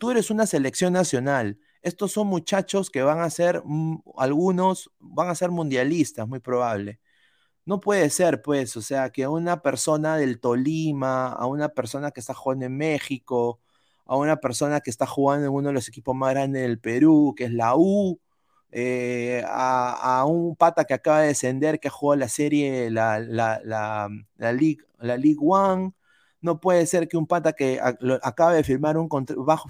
tú 0.00 0.10
eres 0.10 0.30
una 0.32 0.46
selección 0.46 0.92
nacional. 0.94 1.60
Estos 1.82 2.10
son 2.10 2.26
muchachos 2.26 2.90
que 2.90 3.02
van 3.02 3.20
a 3.20 3.30
ser, 3.30 3.62
mm, 3.64 4.02
algunos 4.16 4.90
van 4.98 5.28
a 5.28 5.36
ser 5.36 5.50
mundialistas, 5.52 6.26
muy 6.26 6.40
probable. 6.40 7.00
No 7.64 7.80
puede 7.80 8.10
ser, 8.10 8.42
pues, 8.42 8.76
o 8.76 8.82
sea, 8.82 9.10
que 9.10 9.24
a 9.24 9.30
una 9.30 9.62
persona 9.62 10.16
del 10.16 10.40
Tolima, 10.40 11.28
a 11.28 11.46
una 11.46 11.68
persona 11.70 12.10
que 12.12 12.20
está 12.20 12.34
jugando 12.34 12.66
en 12.66 12.76
México, 12.76 13.60
a 14.08 14.16
una 14.16 14.38
persona 14.38 14.80
que 14.80 14.90
está 14.90 15.06
jugando 15.06 15.46
en 15.46 15.52
uno 15.52 15.68
de 15.68 15.74
los 15.74 15.88
equipos 15.88 16.16
más 16.16 16.32
grandes 16.32 16.62
del 16.62 16.80
Perú, 16.80 17.34
que 17.36 17.44
es 17.44 17.52
la 17.52 17.76
U, 17.76 18.20
eh, 18.70 19.44
a, 19.46 20.24
un 20.26 20.56
pata 20.56 20.84
que 20.84 20.94
acaba 20.94 21.20
de 21.20 21.28
descender, 21.28 21.80
que 21.80 21.88
ha 21.88 21.90
jugado 21.90 22.20
la 22.20 22.28
serie, 22.28 22.90
la, 22.90 23.18
la, 23.20 23.60
la, 23.64 24.08
la, 24.36 24.52
League, 24.52 24.78
la 24.98 25.16
League 25.16 25.38
One. 25.40 25.92
No 26.40 26.60
puede 26.60 26.86
ser 26.86 27.08
que 27.08 27.16
un 27.16 27.26
pata 27.26 27.52
que 27.52 27.80
acaba 28.22 28.52
de 28.54 28.64
firmar 28.64 28.96
un, 28.96 29.08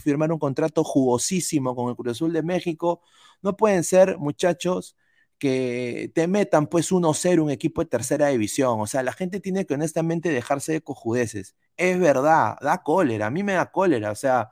firmar 0.01 0.33
un 0.33 0.39
contrato 0.39 0.85
jugosísimo 0.85 1.75
con 1.75 1.89
el 1.91 1.97
Cruz 1.97 2.13
Azul 2.13 2.33
de 2.33 2.43
México, 2.43 3.03
no 3.43 3.57
pueden 3.57 3.85
ser 3.85 4.19
muchachos 4.19 4.97
que 5.39 6.11
te 6.15 6.27
metan 6.29 6.67
pues 6.67 6.93
1-0 6.93 7.43
un 7.43 7.51
equipo 7.51 7.83
de 7.83 7.89
tercera 7.89 8.29
división. 8.29 8.81
O 8.81 8.87
sea, 8.87 9.03
la 9.03 9.13
gente 9.13 9.41
tiene 9.41 9.67
que 9.67 9.75
honestamente 9.75 10.31
dejarse 10.31 10.73
de 10.73 10.83
cojudeces. 10.83 11.57
Es 11.77 11.99
verdad, 12.01 12.57
da 12.61 12.83
cólera, 12.83 13.27
a 13.27 13.31
mí 13.31 13.43
me 13.43 13.55
da 13.55 13.71
cólera. 13.71 14.11
O 14.13 14.15
sea, 14.17 14.51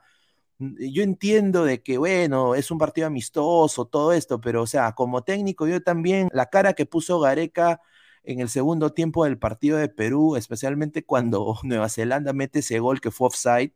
yo 0.59 1.03
entiendo 1.03 1.65
de 1.65 1.83
que, 1.83 1.97
bueno, 1.97 2.55
es 2.55 2.71
un 2.71 2.77
partido 2.79 3.07
amistoso, 3.07 3.85
todo 3.85 4.13
esto, 4.13 4.41
pero, 4.41 4.63
o 4.63 4.67
sea, 4.67 4.93
como 4.93 5.23
técnico, 5.23 5.67
yo 5.67 5.81
también, 5.83 6.29
la 6.33 6.47
cara 6.47 6.73
que 6.73 6.85
puso 6.85 7.19
Gareca 7.19 7.81
en 8.23 8.39
el 8.41 8.49
segundo 8.49 8.91
tiempo 8.93 9.25
del 9.25 9.37
partido 9.39 9.77
de 9.77 9.89
Perú, 9.89 10.35
especialmente 10.35 11.05
cuando 11.05 11.57
Nueva 11.63 11.89
Zelanda 11.89 12.33
mete 12.33 12.59
ese 12.59 12.79
gol 12.79 13.01
que 13.01 13.11
fue 13.11 13.27
offside, 13.27 13.73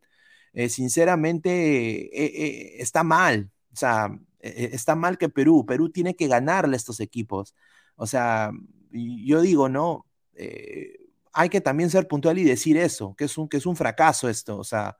eh, 0.52 0.68
sinceramente 0.68 1.50
eh, 1.50 2.76
eh, 2.76 2.76
está 2.82 3.02
mal. 3.04 3.50
O 3.72 3.76
sea, 3.76 4.10
e-, 4.42 4.64
e-, 4.64 4.74
está 4.74 4.94
mal 4.96 5.18
que 5.18 5.28
Perú, 5.28 5.64
Perú 5.66 5.90
tiene 5.90 6.16
que 6.16 6.28
ganarle 6.28 6.76
a 6.76 6.78
estos 6.78 7.00
equipos. 7.00 7.54
O 7.96 8.06
sea, 8.06 8.50
yo 8.92 9.40
digo, 9.40 9.68
¿no? 9.68 10.06
Eh, 10.34 10.98
hay 11.32 11.48
que 11.48 11.60
también 11.60 11.90
ser 11.90 12.08
puntual 12.08 12.38
y 12.38 12.44
decir 12.44 12.76
eso, 12.76 13.14
que 13.16 13.24
es 13.24 13.38
un, 13.38 13.48
que 13.48 13.56
es 13.58 13.66
un 13.66 13.76
fracaso 13.76 14.28
esto. 14.28 14.58
O 14.58 14.64
sea, 14.64 14.96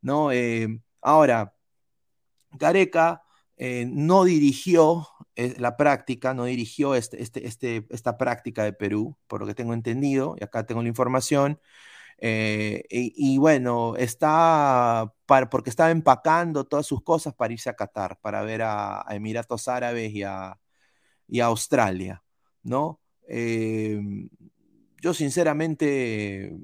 ¿no? 0.00 0.32
Eh, 0.32 0.68
ahora, 1.02 1.54
Gareca 2.52 3.22
eh, 3.56 3.86
no 3.88 4.24
dirigió 4.24 5.08
la 5.36 5.76
práctica, 5.76 6.32
no 6.32 6.44
dirigió 6.44 6.94
este, 6.94 7.20
este, 7.20 7.46
este, 7.46 7.86
esta 7.90 8.16
práctica 8.16 8.62
de 8.64 8.72
Perú, 8.72 9.16
por 9.26 9.40
lo 9.40 9.46
que 9.46 9.54
tengo 9.54 9.74
entendido, 9.74 10.36
y 10.40 10.44
acá 10.44 10.64
tengo 10.64 10.80
la 10.82 10.88
información. 10.88 11.60
Eh, 12.26 12.84
y, 12.88 13.36
bueno, 13.36 13.96
está 13.96 15.12
porque 15.50 15.68
estaba 15.68 15.90
empacando 15.90 16.64
todas 16.64 16.86
sus 16.86 17.02
cosas 17.02 17.34
para 17.34 17.52
irse 17.52 17.68
a 17.68 17.76
Qatar, 17.76 18.18
para 18.22 18.42
ver 18.42 18.62
a, 18.62 19.04
Emiratos 19.10 19.68
Árabes 19.68 20.10
y 20.14 20.22
a, 20.22 20.58
Australia, 21.42 22.24
¿no? 22.62 23.02
Em, 23.28 24.30
yo 25.02 25.12
sinceramente 25.12 26.46
eh, 26.46 26.56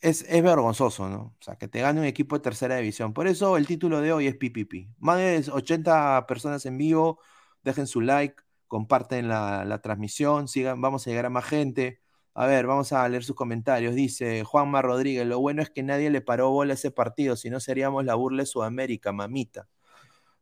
es, 0.00 0.26
vergonzoso, 0.42 1.10
¿no? 1.10 1.36
O 1.38 1.42
sea, 1.42 1.56
que 1.56 1.68
te 1.68 1.80
gane 1.80 2.00
un 2.00 2.06
equipo 2.06 2.36
de 2.36 2.42
tercera 2.42 2.76
división. 2.76 3.12
Por 3.12 3.26
eso 3.26 3.58
el 3.58 3.66
título 3.66 4.00
de 4.00 4.12
hoy 4.14 4.28
es 4.28 4.36
PPP. 4.36 4.94
Más 4.98 5.18
de 5.18 5.44
80 5.52 6.26
personas 6.26 6.64
en 6.66 6.78
vivo, 6.78 7.20
dejen 7.62 7.86
su 7.86 8.00
like, 8.00 8.36
comparten 8.66 9.28
la, 9.28 9.64
la 9.66 9.82
transmisión, 9.82 10.48
sigan, 10.48 10.80
vamos 10.80 11.06
a 11.06 11.10
llegar 11.10 11.26
a 11.26 11.30
más 11.30 11.44
gente. 11.44 12.03
A 12.34 12.46
ver, 12.46 12.66
vamos 12.66 12.92
a 12.92 13.08
leer 13.08 13.22
sus 13.24 13.36
comentarios. 13.36 13.94
Dice 13.94 14.42
Juanma 14.44 14.82
Rodríguez, 14.82 15.26
lo 15.26 15.38
bueno 15.40 15.62
es 15.62 15.70
que 15.70 15.82
nadie 15.84 16.10
le 16.10 16.20
paró 16.20 16.50
bola 16.50 16.72
a 16.72 16.74
ese 16.74 16.90
partido, 16.90 17.36
si 17.36 17.48
no 17.48 17.60
seríamos 17.60 18.04
la 18.04 18.16
burla 18.16 18.42
de 18.42 18.46
Sudamérica, 18.46 19.12
mamita. 19.12 19.68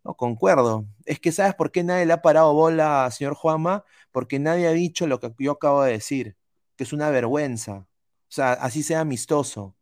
No, 0.05 0.15
concuerdo. 0.15 0.87
Es 1.07 1.21
que 1.21 1.33
¿sabes 1.33 1.55
por 1.55 1.73
qué 1.73 1.85
nadie 1.85 2.07
le 2.07 2.15
ha 2.15 2.23
parado 2.23 2.55
bola, 2.55 3.11
señor 3.13 3.35
Juanma? 3.35 3.85
Porque 4.13 4.39
nadie 4.39 4.69
ha 4.69 4.73
dicho 4.73 5.07
lo 5.07 5.21
que 5.21 5.33
yo 5.39 5.53
acabo 5.53 5.83
de 5.83 5.93
decir, 5.93 6.37
que 6.77 6.85
es 6.85 6.93
una 6.93 7.11
vergüenza. 7.11 7.73
O 7.75 7.87
sea, 8.29 8.53
así 8.55 8.83
sea 8.83 9.01
amistoso. 9.01 9.77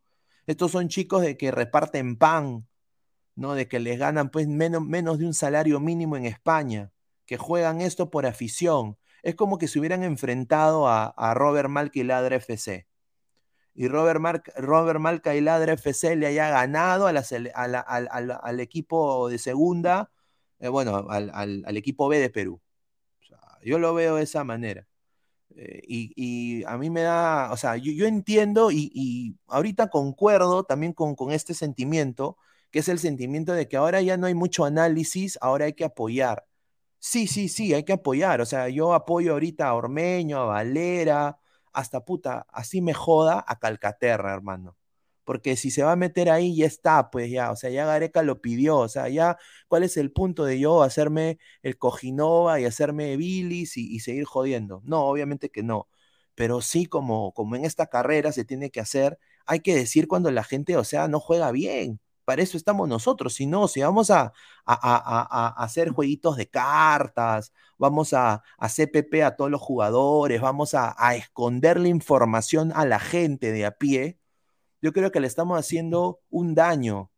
Estos 0.47 0.71
son 0.71 0.89
chicos 0.89 1.21
de 1.23 1.37
que 1.37 1.51
reparten 1.51 2.17
pan, 2.17 2.67
¿no? 3.35 3.55
De 3.55 3.67
que 3.67 3.79
les 3.79 3.99
ganan 3.99 4.31
pues 4.31 4.47
menos, 4.47 4.83
menos 4.83 5.19
de 5.19 5.27
un 5.27 5.33
salario 5.33 5.79
mínimo 5.79 6.17
en 6.17 6.25
España, 6.25 6.91
que 7.25 7.37
juegan 7.37 7.81
esto 7.81 8.11
por 8.11 8.25
afición. 8.25 8.97
Es 9.23 9.35
como 9.35 9.57
que 9.57 9.67
se 9.67 9.79
hubieran 9.79 10.03
enfrentado 10.03 10.87
a, 10.87 11.33
Robert 11.35 11.69
Malca 11.69 11.99
y 11.99 12.03
Ladra 12.03 12.37
FC. 12.37 12.87
Y 13.73 13.87
Robert, 13.87 14.47
Robert 14.57 14.99
Malca 14.99 15.35
y 15.35 15.41
Ladra 15.41 15.73
FC 15.73 16.15
le 16.15 16.27
haya 16.27 16.49
ganado 16.49 17.07
al, 17.07 18.59
equipo 18.59 19.29
de 19.29 19.37
segunda, 19.37 20.11
eh, 20.59 20.67
bueno, 20.67 21.07
al, 21.09 21.77
equipo 21.77 22.07
B 22.07 22.19
de 22.19 22.29
Perú. 22.29 22.61
yo 23.63 23.79
lo 23.79 23.93
veo 23.93 24.15
de 24.15 24.23
esa 24.23 24.43
manera. 24.43 24.87
Eh, 25.55 25.81
y, 25.87 26.63
a 26.65 26.77
mí 26.77 26.89
me 26.89 27.01
da, 27.01 27.51
o 27.51 27.57
sea, 27.57 27.77
yo, 27.77 28.05
entiendo 28.05 28.71
y, 28.71 29.37
ahorita 29.47 29.89
concuerdo 29.89 30.63
también 30.63 30.93
con 30.93 31.31
este 31.31 31.53
sentimiento, 31.53 32.37
que 32.71 32.79
es 32.79 32.87
el 32.87 32.99
sentimiento 32.99 33.53
de 33.53 33.67
que 33.67 33.77
ahora 33.77 34.01
ya 34.01 34.17
no 34.17 34.27
hay 34.27 34.33
mucho 34.33 34.65
análisis, 34.65 35.37
ahora 35.41 35.65
hay 35.65 35.73
que 35.73 35.83
apoyar. 35.85 36.45
Sí, 37.03 37.25
sí, 37.27 37.49
sí, 37.49 37.73
hay 37.73 37.83
que 37.83 37.93
apoyar. 37.93 38.41
O 38.41 38.45
sea, 38.45 38.69
yo 38.69 38.93
apoyo 38.93 39.33
ahorita 39.33 39.67
a 39.67 39.73
Ormeño, 39.73 40.39
a 40.39 40.45
Valera, 40.45 41.39
hasta 41.73 42.05
puta, 42.05 42.45
así 42.51 42.81
me 42.81 42.93
joda 42.93 43.43
a 43.47 43.57
Calcaterra, 43.59 44.33
hermano. 44.33 44.77
Porque 45.23 45.55
si 45.55 45.71
se 45.71 45.83
va 45.83 45.93
a 45.93 45.95
meter 45.95 46.29
ahí, 46.29 46.55
ya 46.55 46.65
está, 46.67 47.09
pues 47.09 47.31
ya. 47.31 47.51
O 47.51 47.55
sea, 47.55 47.69
ya 47.71 47.85
Gareca 47.85 48.21
lo 48.23 48.39
pidió. 48.41 48.77
O 48.77 48.87
sea, 48.89 49.09
ya, 49.09 49.37
¿cuál 49.67 49.83
es 49.83 49.97
el 49.97 50.11
punto 50.11 50.45
de 50.45 50.59
yo 50.59 50.83
hacerme 50.83 51.39
el 51.63 51.77
Cojinova 51.77 52.59
y 52.59 52.65
hacerme 52.65 53.17
bilis 53.17 53.77
y, 53.77 53.93
y 53.95 53.99
seguir 54.01 54.25
jodiendo? 54.25 54.81
No, 54.85 55.05
obviamente 55.05 55.49
que 55.49 55.63
no. 55.63 55.87
Pero 56.35 56.61
sí, 56.61 56.85
como, 56.85 57.33
como 57.33 57.55
en 57.55 57.65
esta 57.65 57.87
carrera 57.87 58.31
se 58.31 58.45
tiene 58.45 58.69
que 58.71 58.79
hacer, 58.79 59.17
hay 59.45 59.59
que 59.61 59.75
decir 59.75 60.07
cuando 60.07 60.31
la 60.31 60.43
gente, 60.43 60.77
o 60.77 60.83
sea, 60.83 61.07
no 61.07 61.19
juega 61.19 61.51
bien 61.51 61.99
para 62.31 62.43
eso 62.43 62.55
estamos 62.55 62.87
nosotros. 62.87 63.33
Si 63.33 63.45
no, 63.45 63.67
si 63.67 63.81
vamos 63.81 64.09
a, 64.09 64.31
hacer 64.65 65.89
jueguitos 65.89 66.37
de 66.37 66.47
cartas, 66.49 67.51
vamos 67.77 68.13
a, 68.13 68.41
CPP 68.57 69.21
a 69.25 69.35
todos 69.35 69.51
los 69.51 69.59
jugadores, 69.59 70.39
vamos 70.39 70.73
a, 70.73 70.95
esconder 71.13 71.77
la 71.77 71.89
información 71.89 72.71
a 72.73 72.85
la 72.85 72.99
gente 72.99 73.51
de 73.51 73.65
a 73.65 73.71
pie, 73.71 74.17
yo 74.81 74.93
creo 74.93 75.11
que 75.11 75.19
le 75.19 75.27
estamos 75.27 75.59
haciendo 75.59 76.21
un 76.29 76.55
daño 76.55 77.11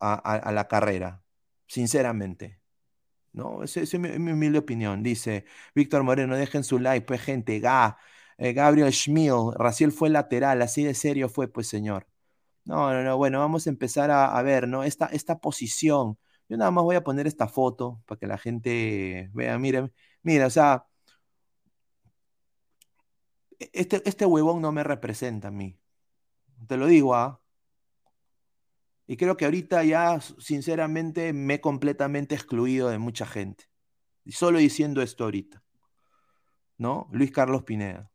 a, 0.00 0.50
la 0.50 0.66
carrera, 0.66 1.22
sinceramente. 1.66 2.58
¿no? 3.34 3.62
Esa 3.62 3.80
es 3.82 3.98
mi, 3.98 4.08
humilde 4.32 4.58
opinión. 4.60 5.02
Dice 5.02 5.44
Víctor 5.74 6.04
Moreno, 6.04 6.36
dejen 6.36 6.64
su 6.64 6.78
like, 6.78 7.06
pues 7.06 7.20
gente, 7.20 7.60
Ga, 7.60 7.98
eh, 8.38 8.54
Gabriel 8.54 8.92
Schmiel, 8.94 9.52
Raciel 9.58 9.92
fue 9.92 10.08
lateral, 10.08 10.62
así 10.62 10.84
de 10.84 10.94
serio 10.94 11.28
fue, 11.28 11.48
pues 11.48 11.68
señor. 11.68 12.06
No, 12.68 12.92
no, 12.92 13.02
no, 13.02 13.16
bueno, 13.16 13.38
vamos 13.40 13.66
a 13.66 13.70
empezar 13.70 14.10
a, 14.10 14.42
ver, 14.42 14.68
¿no? 14.68 14.84
Esta, 14.84 15.06
esta 15.06 15.38
posición. 15.40 16.18
Yo 16.50 16.58
nada 16.58 16.70
más 16.70 16.84
voy 16.84 16.96
a 16.96 17.04
poner 17.04 17.26
esta 17.26 17.48
foto 17.48 18.02
para 18.06 18.18
que 18.18 18.26
la 18.26 18.36
gente 18.38 19.30
vea, 19.32 19.58
miren, 19.58 19.92
mira, 20.22 20.46
o 20.46 20.50
sea, 20.50 20.84
e, 23.58 23.70
este, 23.72 24.02
este 24.08 24.26
huevón 24.26 24.60
no 24.60 24.72
me 24.72 24.84
representa 24.84 25.48
a 25.48 25.50
mí. 25.50 25.78
Te 26.68 26.76
lo 26.76 26.86
digo, 26.86 27.14
¿ah? 27.14 27.40
Y 29.06 29.16
creo 29.16 29.36
que 29.36 29.46
ahorita 29.46 29.84
ya, 29.84 30.20
sinceramente, 30.20 31.32
me 31.32 31.54
he 31.54 31.60
completamente 31.60 32.34
excluido 32.34 32.90
de 32.90 32.98
mucha 32.98 33.26
gente. 33.26 33.64
Y 34.24 34.32
solo 34.32 34.58
diciendo 34.58 35.02
esto 35.02 35.24
ahorita. 35.24 35.62
¿No? 36.78 37.08
Luis 37.12 37.32
Carlos 37.32 37.64
Pineda. 37.64 38.10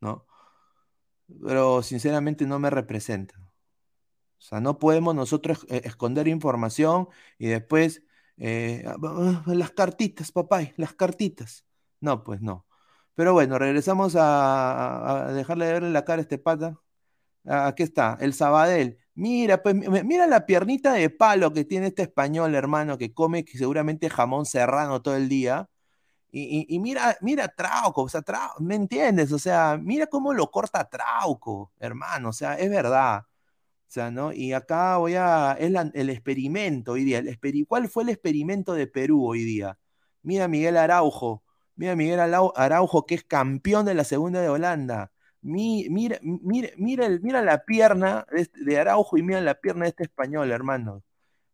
¿No? 0.00 0.26
Pero 1.44 1.82
sinceramente 1.82 2.46
no 2.46 2.58
me 2.58 2.70
representa. 2.70 3.47
O 4.38 4.40
sea, 4.40 4.60
no 4.60 4.78
podemos 4.78 5.14
nosotros 5.14 5.66
eh, 5.68 5.82
esconder 5.84 6.28
información 6.28 7.08
y 7.38 7.48
después 7.48 8.02
eh, 8.38 8.84
ah, 8.86 9.42
las 9.46 9.70
cartitas, 9.72 10.32
papá, 10.32 10.62
las 10.76 10.94
cartitas. 10.94 11.64
No, 12.00 12.22
pues 12.24 12.40
no. 12.40 12.66
Pero 13.14 13.32
bueno, 13.32 13.58
regresamos 13.58 14.14
a, 14.18 15.32
dejarle 15.34 15.66
de 15.66 15.72
verle 15.72 15.90
la 15.90 16.04
cara 16.04 16.20
a 16.20 16.22
este 16.22 16.38
pata. 16.38 16.80
Ah, 17.46 17.68
aquí 17.68 17.82
está, 17.82 18.18
el 18.20 18.34
Sabadell. 18.34 18.98
Mira, 19.14 19.62
pues 19.62 19.74
mira 20.04 20.26
la 20.26 20.46
piernita 20.46 20.92
de 20.94 21.10
palo 21.10 21.52
que 21.52 21.64
tiene 21.64 21.88
este 21.88 22.02
español, 22.02 22.54
hermano, 22.54 22.98
que 22.98 23.12
come 23.14 23.44
seguramente 23.52 24.10
jamón 24.10 24.46
serrano 24.46 25.02
todo 25.02 25.16
el 25.16 25.28
día. 25.28 25.68
Y, 26.30 26.78
mira, 26.80 27.16
mira 27.22 27.48
Trauco, 27.48 28.02
o 28.02 28.08
sea, 28.08 28.22
Trauco, 28.22 28.62
¿me 28.62 28.74
entiendes? 28.74 29.32
O 29.32 29.38
sea, 29.38 29.78
mira 29.82 30.06
cómo 30.08 30.34
lo 30.34 30.50
corta 30.50 30.88
Trauco, 30.88 31.72
hermano, 31.80 32.30
o 32.30 32.32
sea, 32.32 32.54
es 32.58 32.70
verdad. 32.70 33.24
Sea, 33.88 34.10
¿no? 34.10 34.32
Y 34.34 34.52
acá 34.52 34.98
voy 34.98 35.14
a. 35.14 35.56
Es 35.58 35.72
el 35.94 36.10
experimento 36.10 36.92
hoy 36.92 37.04
día. 37.04 37.18
El 37.18 37.38
¿Cuál 37.66 37.88
fue 37.88 38.02
el 38.02 38.10
experimento 38.10 38.74
de 38.74 38.86
Perú 38.86 39.26
hoy 39.26 39.44
día? 39.44 39.78
Mira 40.22 40.46
Miguel 40.46 40.76
Araujo. 40.76 41.42
Mira 41.74 41.96
Miguel 41.96 42.20
Araujo, 42.20 43.06
que 43.06 43.14
es 43.14 43.24
campeón 43.24 43.86
de 43.86 43.94
la 43.94 44.04
segunda 44.04 44.40
de 44.42 44.48
Holanda. 44.50 45.12
mira, 45.40 46.18
mira, 46.22 46.68
mira, 46.76 47.42
la 47.42 47.64
pierna 47.64 48.26
de 48.54 48.78
Araujo 48.78 49.16
y 49.16 49.22
mira 49.22 49.40
la 49.40 49.54
pierna 49.54 49.84
de 49.84 49.90
este 49.90 50.02
español, 50.04 50.50
hermano. 50.52 50.96
O 50.96 51.02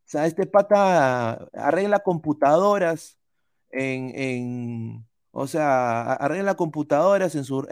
sea, 0.07 0.27
este 0.27 0.47
pata 0.47 1.35
arregla 1.55 2.01
computadoras 2.01 3.19
en, 3.71 5.07
o 5.31 5.47
sea, 5.47 6.15
arregla 6.15 6.55
computadoras 6.57 7.35
en 7.37 7.45
su, 7.45 7.67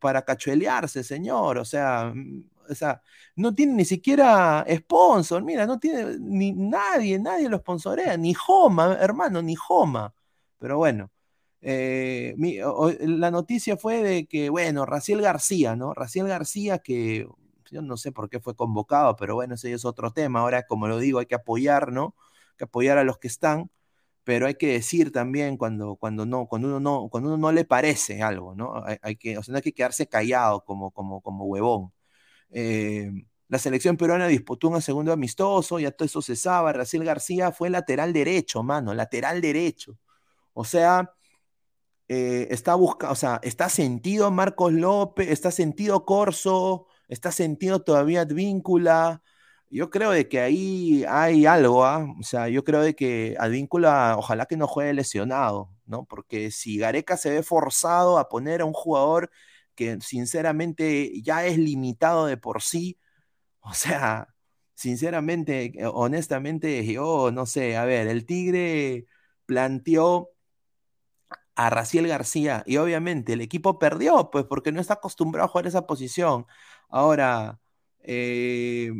para 0.00 0.22
cachuelearse, 0.22 1.02
señor. 1.04 1.58
O 1.58 1.64
sea, 1.64 2.12
o 2.70 2.74
sea, 2.74 3.02
no 3.36 3.54
tiene 3.54 3.74
ni 3.74 3.84
siquiera 3.84 4.64
sponsor, 4.68 5.42
mira, 5.42 5.66
no 5.66 5.78
tiene 5.78 6.18
ni 6.20 6.52
nadie, 6.52 7.18
nadie 7.18 7.48
lo 7.48 7.58
sponsorea, 7.58 8.16
ni 8.16 8.34
Joma, 8.34 8.96
hermano, 9.00 9.42
ni 9.42 9.54
Joma. 9.54 10.14
Pero 10.58 10.78
bueno, 10.78 11.10
eh, 11.60 12.34
la 13.00 13.30
noticia 13.30 13.76
fue 13.76 14.02
de 14.02 14.26
que, 14.26 14.50
bueno, 14.50 14.86
Raciel 14.86 15.22
García, 15.22 15.76
¿no? 15.76 15.94
Raciel 15.94 16.28
García, 16.28 16.78
que 16.78 17.26
yo 17.70 17.82
no 17.82 17.96
sé 17.96 18.12
por 18.12 18.28
qué 18.30 18.40
fue 18.40 18.56
convocado, 18.56 19.16
pero 19.16 19.34
bueno, 19.34 19.54
ese 19.54 19.72
es 19.72 19.84
otro 19.84 20.12
tema. 20.12 20.40
Ahora, 20.40 20.66
como 20.66 20.88
lo 20.88 20.98
digo, 20.98 21.18
hay 21.18 21.26
que 21.26 21.34
apoyar, 21.34 21.92
¿no? 21.92 22.14
Hay 22.52 22.56
que 22.58 22.64
apoyar 22.64 22.98
a 22.98 23.04
los 23.04 23.18
que 23.18 23.28
están, 23.28 23.70
pero 24.24 24.46
hay 24.46 24.54
que 24.56 24.68
decir 24.68 25.12
también 25.12 25.56
cuando, 25.56 25.96
cuando, 25.96 26.26
no, 26.26 26.46
cuando, 26.48 26.68
uno, 26.68 26.80
no, 26.80 27.08
cuando 27.10 27.30
uno 27.30 27.38
no 27.38 27.52
le 27.52 27.64
parece 27.64 28.22
algo, 28.22 28.54
¿no? 28.54 28.82
Hay, 29.02 29.16
que, 29.16 29.38
o 29.38 29.42
sea, 29.42 29.52
no 29.52 29.56
hay 29.58 29.62
que 29.62 29.72
quedarse 29.74 30.08
callado 30.08 30.64
como, 30.64 30.90
como, 30.92 31.20
como 31.22 31.44
huevón. 31.46 31.92
Eh, 32.50 33.10
la 33.48 33.58
selección 33.58 33.96
peruana 33.96 34.26
disputó 34.26 34.68
un 34.68 34.82
segundo 34.82 35.12
amistoso, 35.12 35.78
ya 35.78 35.90
todo 35.90 36.06
eso 36.06 36.22
se 36.22 36.36
sabe. 36.36 36.72
Raciel 36.72 37.04
García 37.04 37.52
fue 37.52 37.70
lateral 37.70 38.12
derecho, 38.12 38.62
mano, 38.62 38.94
lateral 38.94 39.40
derecho. 39.40 39.98
O 40.54 40.64
sea, 40.64 41.14
eh, 42.08 42.48
está 42.50 42.74
buscando, 42.74 43.12
o 43.12 43.16
sea, 43.16 43.38
está 43.42 43.68
sentido 43.68 44.30
Marcos 44.30 44.72
López, 44.72 45.28
está 45.30 45.50
sentido 45.50 46.04
Corso, 46.06 46.86
está 47.08 47.32
sentido 47.32 47.82
todavía 47.82 48.22
Advíncula. 48.22 49.22
Yo 49.70 49.90
creo 49.90 50.10
de 50.12 50.28
que 50.28 50.40
ahí 50.40 51.04
hay 51.08 51.44
algo, 51.46 51.84
¿ah? 51.84 52.06
O 52.18 52.22
sea, 52.22 52.48
yo 52.48 52.64
creo 52.64 52.80
de 52.80 52.94
que 52.94 53.36
Advíncula, 53.38 54.16
ojalá 54.18 54.46
que 54.46 54.56
no 54.56 54.66
juegue 54.66 54.94
lesionado, 54.94 55.70
¿no? 55.86 56.04
Porque 56.06 56.50
si 56.50 56.78
Gareca 56.78 57.16
se 57.18 57.30
ve 57.30 57.42
forzado 57.42 58.18
a 58.18 58.28
poner 58.30 58.62
a 58.62 58.64
un 58.64 58.72
jugador 58.72 59.30
que 59.78 60.00
sinceramente 60.00 61.22
ya 61.22 61.46
es 61.46 61.56
limitado 61.56 62.26
de 62.26 62.36
por 62.36 62.62
sí. 62.62 62.98
O 63.70 63.74
sea, 63.74 64.34
sinceramente, 64.74 65.72
eh, 65.76 65.86
honestamente, 65.86 66.86
yo 66.86 67.30
no 67.32 67.46
sé, 67.46 67.76
a 67.76 67.84
ver, 67.84 68.08
el 68.08 68.26
Tigre 68.26 69.06
planteó 69.46 70.30
a 71.56 71.70
Raciel 71.70 72.08
García 72.08 72.62
y 72.66 72.78
obviamente 72.78 73.34
el 73.34 73.40
equipo 73.42 73.78
perdió, 73.78 74.30
pues 74.30 74.44
porque 74.46 74.72
no 74.72 74.80
está 74.80 74.94
acostumbrado 74.94 75.46
a 75.46 75.48
jugar 75.50 75.66
esa 75.66 75.86
posición. 75.86 76.46
Ahora, 76.88 77.60
eh, 78.00 78.92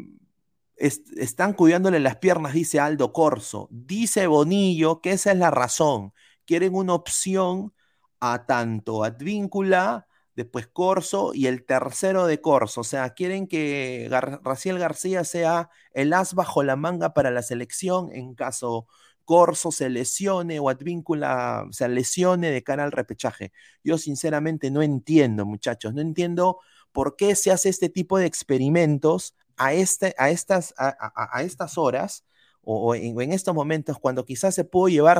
están 0.76 1.54
cuidándole 1.54 2.00
las 2.00 2.16
piernas, 2.16 2.54
dice 2.54 2.80
Aldo 2.80 3.12
Corso. 3.12 3.68
Dice 3.70 4.26
Bonillo 4.26 5.00
que 5.00 5.12
esa 5.12 5.32
es 5.32 5.38
la 5.38 5.50
razón. 5.50 6.12
Quieren 6.44 6.74
una 6.74 6.94
opción 6.94 7.72
a 8.20 8.46
tanto 8.46 9.04
Advíncula 9.04 10.07
después 10.38 10.68
Corso 10.68 11.32
y 11.34 11.48
el 11.48 11.64
tercero 11.64 12.26
de 12.26 12.40
Corso. 12.40 12.82
O 12.82 12.84
sea, 12.84 13.10
quieren 13.10 13.48
que 13.48 14.08
Raciel 14.44 14.78
García 14.78 15.24
sea 15.24 15.68
el 15.92 16.12
as 16.12 16.34
bajo 16.34 16.62
la 16.62 16.76
manga 16.76 17.12
para 17.12 17.32
la 17.32 17.42
selección 17.42 18.10
en 18.12 18.34
caso 18.36 18.86
Corso 19.24 19.72
se 19.72 19.90
lesione 19.90 20.60
o 20.60 20.68
Advíncula 20.68 21.66
se 21.72 21.88
lesione 21.88 22.52
de 22.52 22.62
cara 22.62 22.84
al 22.84 22.92
repechaje. 22.92 23.52
Yo 23.82 23.98
sinceramente 23.98 24.70
no 24.70 24.80
entiendo, 24.80 25.44
muchachos, 25.44 25.92
no 25.92 26.00
entiendo 26.00 26.60
por 26.92 27.16
qué 27.16 27.34
se 27.34 27.50
hace 27.50 27.68
este 27.68 27.88
tipo 27.88 28.16
de 28.16 28.26
experimentos 28.26 29.34
a, 29.56 29.74
este, 29.74 30.14
a, 30.18 30.30
estas, 30.30 30.72
a, 30.78 31.42
estas 31.42 31.76
horas 31.78 32.24
o, 32.62 32.94
en, 32.94 33.20
en 33.20 33.32
estos 33.32 33.54
momentos 33.56 33.98
cuando 33.98 34.24
quizás 34.24 34.54
se 34.54 34.64
pudo 34.64 34.88
llevar 34.88 35.18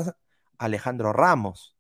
a 0.59 0.65
Alejandro 0.65 1.13
Ramos. 1.13 1.77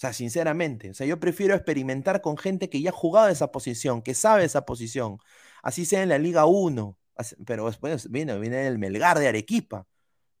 Sea, 0.00 0.14
sinceramente, 0.14 0.88
o 0.88 0.94
sea, 0.94 1.06
yo 1.06 1.20
prefiero 1.20 1.54
experimentar 1.54 2.22
con 2.22 2.38
gente 2.38 2.70
que 2.70 2.80
ya 2.80 2.88
ha 2.88 2.92
jugado 2.94 3.28
esa 3.28 3.52
posición, 3.52 4.00
que 4.00 4.14
sabe 4.14 4.44
esa 4.46 4.64
posición, 4.64 5.18
así 5.62 5.84
sea 5.84 6.02
en 6.02 6.08
la 6.08 6.16
Liga 6.16 6.46
1, 6.46 6.96
pero 7.44 7.66
después 7.66 8.10
viene, 8.10 8.32
el 8.66 8.78
Melgar 8.78 9.18
de 9.18 9.28
Arequipa, 9.28 9.86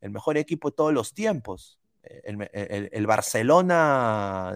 el 0.00 0.12
mejor 0.12 0.38
equipo 0.38 0.70
de 0.70 0.76
todos 0.76 0.94
los 0.94 1.12
tiempos, 1.12 1.78
el, 2.02 3.06
Barcelona, 3.06 4.54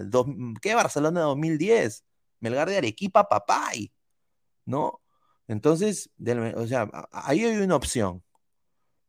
¿qué 0.59 0.73
Barcelona 0.73 1.21
2010? 1.21 2.03
Melgar 2.39 2.67
de 2.67 2.77
Arequipa, 2.77 3.29
papay, 3.29 3.93
¿no? 4.65 5.03
Entonces, 5.47 6.09
o 6.55 6.65
sea, 6.65 6.89
ahí 7.11 7.45
hay 7.45 7.57
una 7.57 7.75
opción. 7.75 8.23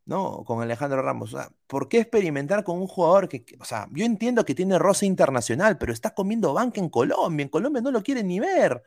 ¿No? 0.06 0.44
Con 0.44 0.62
Alejandro 0.62 1.02
Ramos. 1.02 1.36
¿Por 1.66 1.88
qué 1.88 1.98
experimentar 2.00 2.64
con 2.64 2.78
un 2.78 2.86
jugador 2.86 3.28
que, 3.28 3.44
o 3.60 3.64
sea, 3.64 3.88
yo 3.92 4.04
entiendo 4.04 4.44
que 4.44 4.54
tiene 4.54 4.78
roce 4.78 5.06
internacional, 5.06 5.78
pero 5.78 5.92
está 5.92 6.14
comiendo 6.14 6.54
banca 6.54 6.80
en 6.80 6.88
Colombia. 6.88 7.44
En 7.44 7.50
Colombia 7.50 7.82
no 7.82 7.90
lo 7.90 8.02
quieren 8.02 8.28
ni 8.28 8.40
ver. 8.40 8.82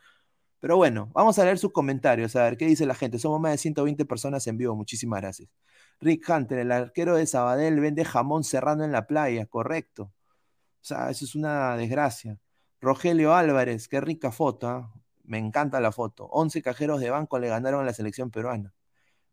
Pero 0.60 0.76
bueno, 0.76 1.10
vamos 1.14 1.38
a 1.38 1.44
leer 1.44 1.58
sus 1.58 1.72
comentarios, 1.72 2.36
a 2.36 2.44
ver 2.44 2.56
qué 2.56 2.66
dice 2.66 2.86
la 2.86 2.94
gente. 2.94 3.18
Somos 3.18 3.40
más 3.40 3.52
de 3.52 3.58
120 3.58 4.04
personas 4.06 4.46
en 4.46 4.58
vivo. 4.58 4.76
Muchísimas 4.76 5.20
gracias. 5.20 5.48
Rick 6.00 6.28
Hunter, 6.28 6.58
el 6.58 6.72
arquero 6.72 7.16
de 7.16 7.26
Sabadell, 7.26 7.80
vende 7.80 8.04
jamón 8.04 8.44
serrano 8.44 8.84
en 8.84 8.92
la 8.92 9.06
playa, 9.06 9.46
correcto. 9.46 10.04
O 10.04 10.84
sea, 10.84 11.10
eso 11.10 11.24
es 11.24 11.34
una 11.34 11.76
desgracia. 11.76 12.38
Rogelio 12.80 13.34
Álvarez, 13.34 13.88
qué 13.88 14.00
rica 14.00 14.32
foto, 14.32 14.68
¿ah? 14.68 14.92
me 15.24 15.38
encanta 15.38 15.80
la 15.80 15.92
foto. 15.92 16.26
11 16.32 16.62
cajeros 16.62 17.00
de 17.00 17.10
banco 17.10 17.38
le 17.38 17.48
ganaron 17.48 17.82
a 17.82 17.84
la 17.84 17.92
selección 17.94 18.30
peruana. 18.30 18.74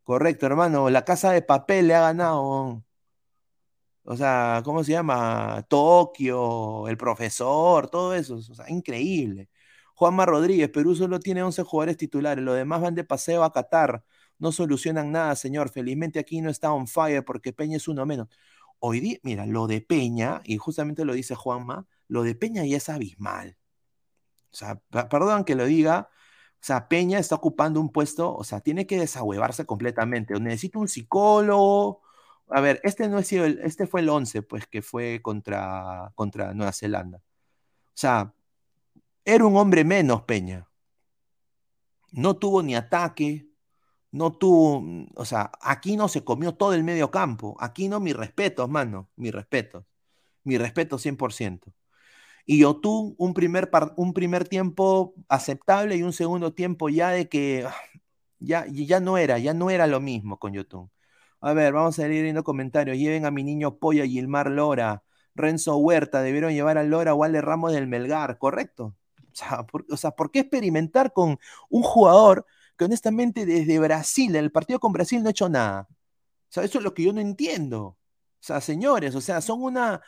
Correcto, 0.07 0.45
hermano. 0.45 0.89
La 0.89 1.03
casa 1.03 1.31
de 1.31 1.41
papel 1.41 1.87
le 1.87 1.95
ha 1.95 1.99
ganado. 2.01 2.81
O 4.03 4.15
sea, 4.15 4.61
¿cómo 4.63 4.83
se 4.83 4.93
llama? 4.93 5.65
Tokio, 5.69 6.87
el 6.87 6.97
profesor, 6.97 7.89
todo 7.89 8.13
eso. 8.15 8.35
O 8.35 8.41
sea, 8.41 8.69
increíble. 8.69 9.49
Juanma 9.95 10.25
Rodríguez, 10.25 10.69
Perú 10.69 10.95
solo 10.95 11.19
tiene 11.19 11.43
11 11.43 11.63
jugadores 11.63 11.97
titulares. 11.97 12.43
Los 12.43 12.55
demás 12.55 12.81
van 12.81 12.95
de 12.95 13.03
paseo 13.03 13.43
a 13.43 13.51
Qatar. 13.51 14.03
No 14.39 14.51
solucionan 14.53 15.11
nada, 15.11 15.35
señor. 15.35 15.69
Felizmente 15.69 16.19
aquí 16.19 16.39
no 16.41 16.49
está 16.49 16.71
on 16.71 16.87
fire 16.87 17.25
porque 17.25 17.51
Peña 17.51 17.75
es 17.75 17.87
uno 17.89 18.05
menos. 18.05 18.29
Hoy 18.79 19.01
día, 19.01 19.17
mira, 19.23 19.45
lo 19.45 19.67
de 19.67 19.81
Peña, 19.81 20.41
y 20.45 20.57
justamente 20.57 21.03
lo 21.03 21.13
dice 21.13 21.35
Juanma, 21.35 21.85
lo 22.07 22.23
de 22.23 22.35
Peña 22.35 22.63
ya 22.65 22.77
es 22.77 22.87
abismal. 22.89 23.57
O 24.51 24.55
sea, 24.55 24.75
perdón 25.09 25.43
que 25.43 25.55
lo 25.55 25.65
diga, 25.65 26.09
o 26.61 26.65
sea, 26.67 26.87
Peña 26.89 27.19
está 27.19 27.35
ocupando 27.35 27.79
un 27.79 27.89
puesto, 27.91 28.35
o 28.35 28.43
sea, 28.43 28.61
tiene 28.61 28.87
que 28.87 28.99
desahuevarse 28.99 29.65
completamente. 29.65 30.39
necesita 30.39 30.79
un 30.79 30.87
psicólogo. 30.87 32.01
A 32.49 32.61
ver, 32.61 32.81
este 32.83 33.07
no 33.09 33.19
es 33.19 33.31
el, 33.33 33.59
este 33.63 33.87
fue 33.87 34.01
el 34.01 34.09
11, 34.09 34.41
pues, 34.43 34.67
que 34.67 34.81
fue 34.81 35.21
contra, 35.21 36.11
contra 36.15 36.53
Nueva 36.53 36.73
Zelanda. 36.73 37.19
O 37.19 37.21
sea, 37.93 38.33
era 39.25 39.45
un 39.45 39.57
hombre 39.57 39.83
menos, 39.85 40.23
Peña. 40.23 40.67
No 42.11 42.37
tuvo 42.37 42.63
ni 42.63 42.75
ataque, 42.75 43.49
no 44.11 44.33
tuvo, 44.33 44.83
o 45.15 45.25
sea, 45.25 45.51
aquí 45.61 45.97
no 45.97 46.07
se 46.07 46.23
comió 46.23 46.55
todo 46.55 46.73
el 46.73 46.83
medio 46.83 47.11
campo. 47.11 47.57
Aquí 47.59 47.87
no, 47.89 47.99
mi 47.99 48.13
respeto, 48.13 48.67
mano, 48.67 49.09
mi 49.15 49.31
respeto. 49.31 49.85
Mi 50.43 50.57
respeto 50.57 50.97
100% 50.97 51.76
y 52.47 52.61
tú 52.81 53.13
un 53.17 53.33
primer, 53.33 53.69
un 53.97 54.13
primer 54.13 54.47
tiempo 54.47 55.13
aceptable 55.27 55.97
y 55.97 56.03
un 56.03 56.13
segundo 56.13 56.53
tiempo 56.53 56.89
ya 56.89 57.09
de 57.11 57.27
que 57.27 57.65
ah, 57.67 57.75
ya, 58.39 58.65
ya 58.67 59.01
no 59.01 59.17
era, 59.17 59.37
ya 59.37 59.53
no 59.53 59.69
era 59.69 59.85
lo 59.85 59.99
mismo 59.99 60.39
con 60.39 60.53
Yotun. 60.53 60.89
A 61.41 61.53
ver, 61.53 61.73
vamos 61.73 61.99
a 61.99 62.07
ir 62.07 62.23
viendo 62.23 62.43
comentarios. 62.45 62.97
Lleven 62.97 63.25
a 63.25 63.31
mi 63.31 63.43
niño 63.43 63.77
Polla, 63.77 64.05
Gilmar 64.05 64.49
Lora, 64.49 65.03
Renzo 65.35 65.77
Huerta, 65.77 66.21
debieron 66.21 66.53
llevar 66.53 66.77
a 66.77 66.83
Lora 66.83 67.13
o 67.13 67.23
Ale 67.23 67.41
Ramos 67.41 67.73
del 67.73 67.87
Melgar, 67.87 68.37
¿correcto? 68.37 68.95
O 69.31 69.35
sea, 69.35 69.63
por, 69.67 69.85
o 69.91 69.97
sea, 69.97 70.11
¿por 70.11 70.31
qué 70.31 70.39
experimentar 70.39 71.13
con 71.13 71.37
un 71.69 71.83
jugador 71.83 72.45
que 72.77 72.85
honestamente 72.85 73.45
desde 73.45 73.77
Brasil, 73.79 74.35
el 74.35 74.51
partido 74.51 74.79
con 74.79 74.93
Brasil 74.93 75.21
no 75.21 75.27
ha 75.27 75.31
hecho 75.31 75.49
nada? 75.49 75.87
O 75.89 75.95
sea, 76.49 76.63
eso 76.63 76.77
es 76.79 76.83
lo 76.83 76.93
que 76.93 77.03
yo 77.03 77.13
no 77.13 77.21
entiendo. 77.21 77.81
O 77.83 77.97
sea, 78.39 78.61
señores, 78.61 79.15
o 79.15 79.21
sea, 79.21 79.41
son 79.41 79.61
una, 79.63 80.01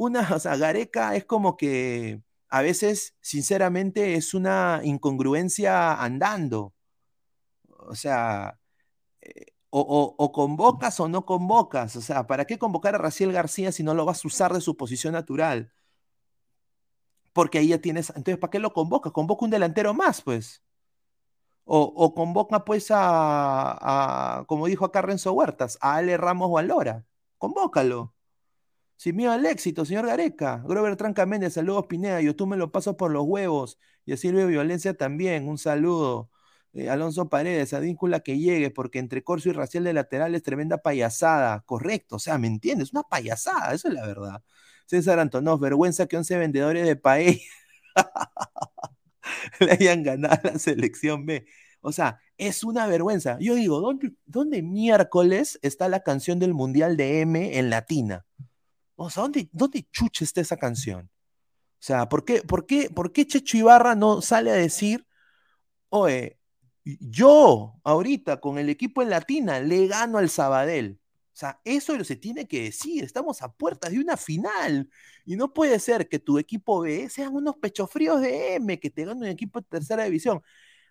una, 0.00 0.34
o 0.34 0.38
sea, 0.40 0.56
Gareca 0.56 1.14
es 1.16 1.26
como 1.26 1.56
que 1.56 2.22
a 2.48 2.62
veces, 2.62 3.14
sinceramente, 3.20 4.14
es 4.14 4.34
una 4.34 4.80
incongruencia 4.82 5.94
andando. 6.02 6.74
O 7.78 7.94
sea, 7.94 8.58
eh, 9.22 9.46
o, 9.70 10.32
convocas 10.32 11.00
o 11.00 11.08
no 11.08 11.26
convocas. 11.26 11.96
O 11.96 12.00
sea, 12.02 12.26
¿para 12.26 12.46
qué 12.46 12.58
convocar 12.58 12.94
a 12.94 12.98
Raciel 12.98 13.32
García 13.32 13.72
si 13.72 13.82
no 13.82 13.94
lo 13.94 14.04
vas 14.06 14.24
a 14.24 14.28
usar 14.28 14.52
de 14.54 14.60
su 14.60 14.76
posición 14.76 15.12
natural? 15.14 15.72
Porque 17.32 17.58
ahí 17.58 17.68
ya 17.68 17.78
tienes, 17.80 18.10
entonces, 18.10 18.38
¿para 18.38 18.50
qué 18.50 18.58
lo 18.58 18.72
convocas? 18.72 19.12
Convoca 19.12 19.44
un 19.44 19.50
delantero 19.50 19.94
más, 19.94 20.22
pues. 20.22 20.62
O, 21.64 22.14
convoca, 22.14 22.64
pues, 22.64 22.88
a, 22.90 24.44
como 24.48 24.66
dijo 24.66 24.84
acá 24.84 25.02
Renzo 25.02 25.32
Huertas, 25.32 25.78
a 25.80 25.96
Ale 25.96 26.16
Ramos 26.16 26.48
o 26.50 26.58
a 26.58 26.62
Lora. 26.62 27.06
Convócalo. 27.38 28.14
Sin 29.00 29.16
miedo 29.16 29.32
al 29.32 29.46
éxito, 29.46 29.86
señor 29.86 30.06
Gareca. 30.06 30.62
Grover 30.66 30.94
Tranca 30.94 31.24
Méndez, 31.24 31.54
saludos 31.54 31.86
Pineda. 31.86 32.20
Yo 32.20 32.36
tú 32.36 32.46
me 32.46 32.58
lo 32.58 32.70
paso 32.70 32.98
por 32.98 33.10
los 33.10 33.24
huevos. 33.24 33.78
Y 34.04 34.12
así 34.12 34.28
Silvio 34.28 34.46
Violencia 34.46 34.92
también. 34.92 35.48
Un 35.48 35.56
saludo. 35.56 36.30
Eh, 36.74 36.90
Alonso 36.90 37.30
Paredes, 37.30 37.72
adíncula 37.72 38.20
que 38.20 38.38
llegue, 38.38 38.70
porque 38.70 38.98
entre 38.98 39.24
Corso 39.24 39.48
y 39.48 39.52
Raciel 39.52 39.84
de 39.84 39.94
lateral 39.94 40.34
es 40.34 40.42
tremenda 40.42 40.82
payasada. 40.82 41.62
Correcto, 41.62 42.16
o 42.16 42.18
sea, 42.18 42.36
¿me 42.36 42.46
entiendes? 42.48 42.92
Una 42.92 43.02
payasada, 43.04 43.72
eso 43.72 43.88
es 43.88 43.94
la 43.94 44.06
verdad. 44.06 44.42
César 44.84 45.18
Antonov, 45.18 45.60
vergüenza 45.60 46.04
que 46.06 46.18
11 46.18 46.36
vendedores 46.36 46.86
de 46.86 46.96
paella 46.96 47.40
le 49.60 49.72
hayan 49.72 50.02
ganado 50.02 50.40
la 50.44 50.58
selección 50.58 51.24
B. 51.24 51.46
O 51.80 51.92
sea, 51.92 52.20
es 52.36 52.64
una 52.64 52.86
vergüenza. 52.86 53.38
Yo 53.40 53.54
digo, 53.54 53.80
¿dónde, 53.80 54.12
¿dónde 54.26 54.62
miércoles 54.62 55.58
está 55.62 55.88
la 55.88 56.00
canción 56.02 56.38
del 56.38 56.52
Mundial 56.52 56.98
de 56.98 57.22
M 57.22 57.58
en 57.58 57.70
latina? 57.70 58.26
O 59.02 59.08
sea, 59.08 59.22
¿dónde, 59.22 59.48
dónde 59.52 59.88
chucha 59.90 60.24
está 60.24 60.42
esa 60.42 60.58
canción? 60.58 61.10
O 61.80 61.82
sea, 61.82 62.08
¿por 62.08 62.24
qué, 62.24 62.42
por, 62.42 62.66
qué, 62.66 62.90
¿por 62.90 63.12
qué 63.12 63.26
Checho 63.26 63.56
Ibarra 63.56 63.94
no 63.94 64.20
sale 64.20 64.50
a 64.50 64.54
decir, 64.54 65.06
oye, 65.90 66.38
yo 66.84 67.80
ahorita 67.84 68.40
con 68.40 68.58
el 68.58 68.68
equipo 68.68 69.02
en 69.02 69.10
Latina 69.10 69.60
le 69.60 69.86
gano 69.86 70.18
al 70.18 70.28
Sabadell? 70.30 71.00
O 71.32 71.36
sea, 71.40 71.60
eso 71.64 72.02
se 72.04 72.16
tiene 72.16 72.46
que 72.46 72.64
decir. 72.64 73.04
Estamos 73.04 73.40
a 73.42 73.52
puertas 73.52 73.92
de 73.92 74.00
una 74.00 74.18
final. 74.18 74.90
Y 75.24 75.36
no 75.36 75.54
puede 75.54 75.78
ser 75.80 76.08
que 76.08 76.18
tu 76.18 76.38
equipo 76.38 76.80
B 76.82 77.08
sean 77.08 77.34
unos 77.34 77.56
pechofríos 77.56 78.20
de 78.20 78.56
M, 78.56 78.78
que 78.80 78.90
te 78.90 79.06
gane 79.06 79.20
un 79.20 79.26
equipo 79.26 79.60
de 79.60 79.66
tercera 79.70 80.04
división. 80.04 80.42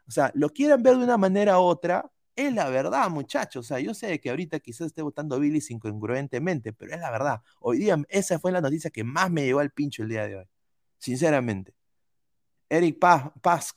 O 0.07 0.11
sea, 0.11 0.31
lo 0.33 0.49
quieran 0.49 0.81
ver 0.81 0.97
de 0.97 1.03
una 1.03 1.17
manera 1.17 1.59
u 1.59 1.63
otra, 1.63 2.11
es 2.47 2.53
la 2.53 2.69
verdad, 2.69 3.09
muchachos. 3.09 3.65
O 3.65 3.67
sea, 3.67 3.79
yo 3.79 3.93
sé 3.93 4.19
que 4.19 4.29
ahorita 4.29 4.59
quizás 4.59 4.87
esté 4.87 5.01
votando 5.01 5.39
Billy 5.39 5.61
incongruentemente, 5.69 6.73
pero 6.73 6.93
es 6.93 6.99
la 6.99 7.11
verdad. 7.11 7.41
Hoy 7.59 7.79
día, 7.79 7.97
esa 8.09 8.39
fue 8.39 8.51
la 8.51 8.61
noticia 8.61 8.89
que 8.91 9.03
más 9.03 9.29
me 9.31 9.43
llevó 9.45 9.59
al 9.59 9.71
pincho 9.71 10.03
el 10.03 10.09
día 10.09 10.27
de 10.27 10.37
hoy. 10.37 10.45
Sinceramente. 10.97 11.73
Eric 12.69 12.99
Paz, 12.99 13.73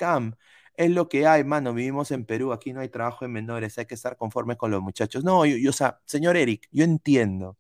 es 0.77 0.91
lo 0.91 1.09
que 1.09 1.27
hay, 1.27 1.45
mano. 1.45 1.75
Vivimos 1.75 2.11
en 2.11 2.25
Perú, 2.25 2.53
aquí 2.53 2.73
no 2.73 2.81
hay 2.81 2.89
trabajo 2.89 3.25
en 3.25 3.33
menores, 3.33 3.79
hay 3.79 3.87
que 3.87 3.95
estar 3.95 4.17
conformes 4.17 4.57
con 4.57 4.71
los 4.71 4.83
muchachos. 4.83 5.25
No, 5.25 5.45
yo, 5.47 5.71
o 5.71 5.73
sea, 5.73 6.01
señor 6.05 6.37
Eric, 6.37 6.69
yo 6.71 6.85
entiendo. 6.85 7.59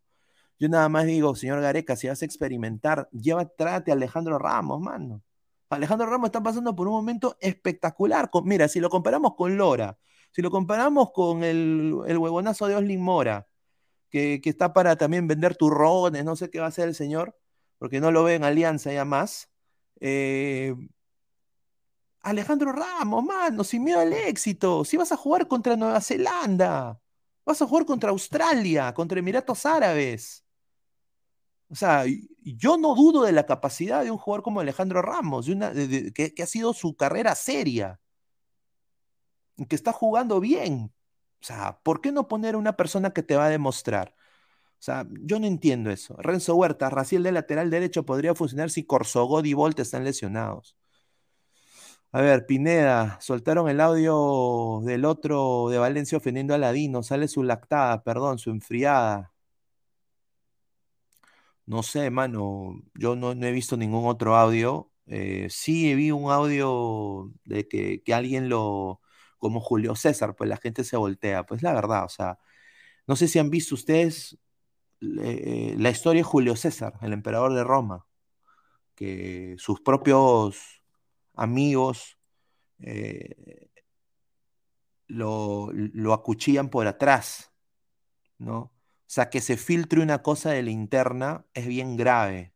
Yo 0.59 0.69
nada 0.69 0.89
más 0.89 1.07
digo, 1.07 1.35
señor 1.35 1.61
Gareca, 1.61 1.97
si 1.97 2.09
vas 2.09 2.23
a 2.23 2.25
experimentar, 2.25 3.09
lleva, 3.13 3.47
tráte 3.47 3.91
a 3.91 3.95
Alejandro 3.95 4.39
Ramos, 4.39 4.81
mano. 4.81 5.23
Alejandro 5.71 6.07
Ramos 6.09 6.29
está 6.29 6.43
pasando 6.43 6.77
por 6.77 6.87
un 6.87 6.95
momento 6.95 7.37
espectacular. 7.41 8.31
mira, 8.45 8.69
si 8.69 8.79
lo 8.81 8.91
comparamos 8.91 9.35
con 9.35 9.57
Lora, 9.57 9.99
si 10.33 10.43
lo 10.43 10.51
comparamos 10.51 11.13
con 11.13 11.45
el, 11.45 11.95
huevonazo 11.95 12.67
de 12.67 12.77
Oslin 12.77 13.01
Mora, 13.01 13.49
que, 14.11 14.41
está 14.45 14.73
para 14.73 14.97
también 14.97 15.27
vender 15.29 15.57
turrones, 15.57 16.25
no 16.25 16.37
sé 16.37 16.51
qué 16.51 16.59
va 16.59 16.67
a 16.67 16.69
hacer 16.69 16.89
el 16.89 16.95
señor, 16.95 17.37
porque 17.79 18.01
no 18.01 18.11
lo 18.11 18.25
ve 18.25 18.35
en 18.35 18.45
Alianza 18.45 18.93
ya 18.93 19.05
más. 19.05 19.51
Eh, 20.01 20.75
Alejandro 22.23 22.73
Ramos, 22.73 23.25
mano, 23.25 23.65
sin 23.65 23.85
miedo 23.85 24.01
al 24.01 24.13
éxito. 24.13 24.85
Si 24.85 24.97
vas 24.97 25.13
a 25.13 25.17
jugar 25.17 25.49
contra 25.49 25.77
Nueva 25.77 26.01
Zelanda, 26.01 27.01
vas 27.45 27.63
a 27.63 27.67
jugar 27.67 27.85
contra 27.85 28.11
Australia, 28.11 28.95
contra 28.95 29.19
Emiratos 29.19 29.67
Árabes. 29.67 30.45
O 31.69 31.75
sea, 31.75 32.05
yo 32.43 32.77
no 32.77 32.95
dudo 32.95 33.23
de 33.25 33.33
la 33.33 33.47
capacidad 33.47 34.05
de 34.05 34.11
un 34.11 34.19
jugador 34.19 34.43
como 34.43 34.61
Alejandro 34.61 35.03
Ramos, 35.03 35.47
que, 36.15 36.35
ha 36.43 36.47
sido 36.47 36.75
su 36.75 36.97
carrera 36.97 37.35
seria 37.35 37.99
que 39.69 39.77
está 39.77 39.93
jugando 39.93 40.41
bien. 40.41 40.93
O 41.43 41.45
sea, 41.45 41.81
¿por 41.83 42.01
qué 42.01 42.13
no 42.13 42.29
poner 42.29 42.57
una 42.57 42.77
persona 42.77 43.13
que 43.13 43.23
te 43.23 43.37
va 43.37 43.47
a 43.47 43.51
demostrar? 43.51 44.15
O 44.83 44.85
sea, 44.85 45.07
yo 45.23 45.39
no 45.41 45.47
entiendo 45.47 45.91
eso. 45.91 46.17
Renzo 46.19 46.57
Huerta, 46.57 46.91
Raciel 46.91 47.23
de 47.23 47.33
lateral 47.33 47.71
derecho 47.71 48.05
podría 48.07 48.35
funcionar 48.35 48.71
si 48.71 48.85
Corsogod 48.85 49.45
y 49.45 49.55
Volt 49.55 49.79
están 49.81 50.05
lesionados. 50.05 50.77
A 52.13 52.21
ver, 52.21 52.47
Pineda, 52.47 53.19
soltaron 53.21 53.69
el 53.69 53.81
audio 53.81 54.81
del 54.85 55.05
otro 55.05 55.69
de 55.71 55.79
Valencia 55.79 56.19
ofendiendo 56.19 56.55
a 56.55 56.59
Ladino. 56.59 57.03
Sale 57.03 57.27
su 57.29 57.43
lactada, 57.43 58.03
perdón, 58.05 58.39
su 58.39 58.51
enfriada. 58.51 59.33
No 61.67 61.83
sé, 61.83 62.11
mano, 62.11 62.83
yo 62.95 63.15
no, 63.17 63.33
he 63.33 63.53
visto 63.53 63.77
ningún 63.77 64.07
otro 64.07 64.37
audio. 64.37 64.91
Eh, 65.07 65.47
sí 65.51 65.95
vi 65.95 66.11
un 66.11 66.31
audio 66.31 67.31
de 67.45 67.69
que, 67.69 68.03
alguien 68.13 68.49
lo, 68.49 69.01
como 69.43 69.61
Julio 69.61 69.97
César, 69.97 70.37
pues 70.37 70.49
la 70.49 70.57
gente 70.57 70.85
se 70.85 70.97
voltea. 70.97 71.45
Pues 71.45 71.63
la 71.63 71.73
verdad, 71.73 72.05
o 72.05 72.09
sea, 72.09 72.39
no 73.09 73.17
sé 73.17 73.27
si 73.27 73.41
han 73.41 73.51
visto 73.51 73.75
ustedes 73.75 74.39
eh, 75.01 75.75
la 75.79 75.91
historia 75.91 76.21
de 76.21 76.25
Julio 76.25 76.55
César, 76.55 76.95
el 77.03 77.13
emperador 77.13 77.53
de 77.53 77.65
Roma, 77.65 78.07
que 78.95 79.57
sus 79.59 79.81
propios 79.81 80.85
amigos 81.35 82.19
eh, 82.79 83.69
lo, 85.09 85.73
acuchillan 86.15 86.71
por 86.71 86.87
atrás, 86.87 87.53
¿no? 88.39 88.59
O 88.61 88.73
sea, 89.09 89.29
que 89.29 89.41
se 89.41 89.57
filtre 89.57 90.01
una 90.03 90.23
cosa 90.23 90.53
de 90.53 90.63
la 90.63 90.71
interna 90.71 91.47
es 91.53 91.67
bien 91.67 91.97
grave. 91.97 92.55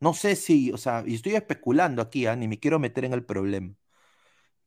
No 0.00 0.14
sé 0.14 0.34
si, 0.34 0.72
o 0.72 0.78
sea, 0.78 1.04
y 1.06 1.16
estoy 1.16 1.34
especulando 1.34 2.00
aquí, 2.00 2.26
¿ah? 2.26 2.36
ni 2.36 2.48
me 2.48 2.58
quiero 2.58 2.78
meter 2.78 3.04
en 3.04 3.12
el 3.12 3.24
problema, 3.26 3.74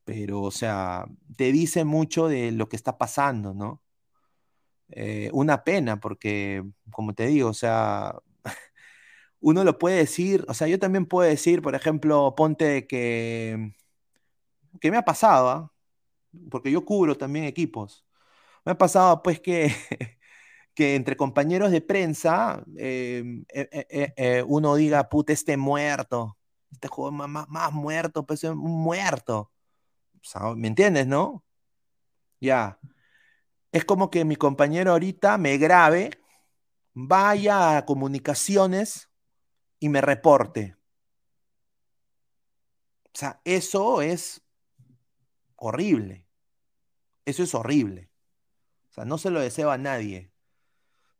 pero, 0.04 0.42
o 0.42 0.50
sea, 0.50 1.06
te 1.36 1.52
dice 1.52 1.84
mucho 1.84 2.28
de 2.28 2.52
lo 2.52 2.68
que 2.68 2.76
está 2.76 2.98
pasando, 2.98 3.54
¿no? 3.54 3.82
Eh, 4.90 5.30
una 5.32 5.64
pena, 5.64 5.98
porque, 6.00 6.62
como 6.90 7.14
te 7.14 7.26
digo, 7.26 7.48
o 7.50 7.54
sea, 7.54 8.16
uno 9.40 9.64
lo 9.64 9.78
puede 9.78 9.98
decir, 9.98 10.44
o 10.48 10.54
sea, 10.54 10.68
yo 10.68 10.78
también 10.78 11.06
puedo 11.06 11.28
decir, 11.28 11.62
por 11.62 11.74
ejemplo, 11.74 12.34
ponte 12.36 12.86
que, 12.86 13.74
que 14.80 14.90
me 14.90 14.96
ha 14.98 15.04
pasado, 15.04 15.48
¿ah? 15.48 15.72
porque 16.50 16.70
yo 16.70 16.84
cubro 16.84 17.16
también 17.16 17.44
equipos. 17.46 18.06
Me 18.64 18.72
ha 18.72 18.78
pasado 18.78 19.22
pues 19.22 19.40
que, 19.40 19.72
que 20.74 20.96
entre 20.96 21.16
compañeros 21.16 21.70
de 21.72 21.80
prensa 21.82 22.64
em, 22.76 23.44
eh, 23.54 24.14
eh, 24.16 24.44
uno 24.48 24.76
diga, 24.76 25.08
puta, 25.08 25.32
este 25.32 25.56
muerto, 25.56 26.38
este 26.72 26.88
juego 26.88 27.12
más, 27.12 27.48
más, 27.48 27.72
muerto, 27.72 28.26
pues 28.26 28.44
un 28.44 28.58
muerto. 28.58 29.52
¿Me 30.56 30.68
entiendes, 30.68 31.06
no? 31.06 31.44
Ya 32.40 32.78
es 33.74 33.84
como 33.84 34.08
que 34.08 34.24
mi 34.24 34.36
compañero 34.36 34.92
ahorita 34.92 35.36
me 35.36 35.58
grabe, 35.58 36.10
vaya 36.92 37.76
a 37.76 37.84
comunicaciones 37.84 39.10
y 39.80 39.88
me 39.88 40.00
reporte. 40.00 40.76
O 43.06 43.10
sea, 43.18 43.40
eso 43.44 44.00
es 44.00 44.42
horrible. 45.56 46.28
Eso 47.24 47.42
es 47.42 47.52
horrible. 47.52 48.12
O 48.90 48.92
sea, 48.92 49.04
no 49.04 49.18
se 49.18 49.30
lo 49.30 49.40
deseo 49.40 49.72
a 49.72 49.78
nadie, 49.78 50.30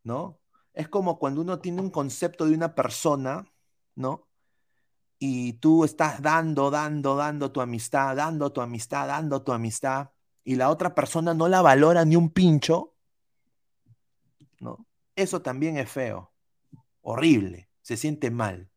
¿no? 0.05 0.39
Es 0.75 0.89
como 0.89 1.19
cuando 1.19 1.41
uno 1.41 1.59
tiene 1.59 1.81
un 1.81 1.91
concepto 1.91 2.47
de 2.47 2.55
una 2.55 2.77
persona, 2.77 3.53
¿no? 3.97 4.29
Y 5.27 5.55
tú 5.55 5.85
estás 5.87 6.21
dando, 6.21 6.71
dando, 6.71 7.17
dando 7.17 7.51
tu 7.51 7.63
amistad, 7.63 8.15
dando 8.15 8.53
tu 8.53 8.61
amistad, 8.61 9.09
dando 9.09 9.43
tu 9.43 9.53
amistad 9.53 10.11
y 10.45 10.57
la 10.57 10.69
otra 10.69 10.95
persona 10.95 11.33
no 11.33 11.49
la 11.49 11.63
valora 11.63 12.05
ni 12.05 12.15
un 12.15 12.29
pincho, 12.29 12.95
¿no? 14.61 14.87
Eso 15.17 15.41
también 15.41 15.79
es 15.79 15.91
feo, 15.91 16.31
horrible, 17.01 17.71
se 17.81 17.97
siente 17.97 18.31
mal, 18.31 18.69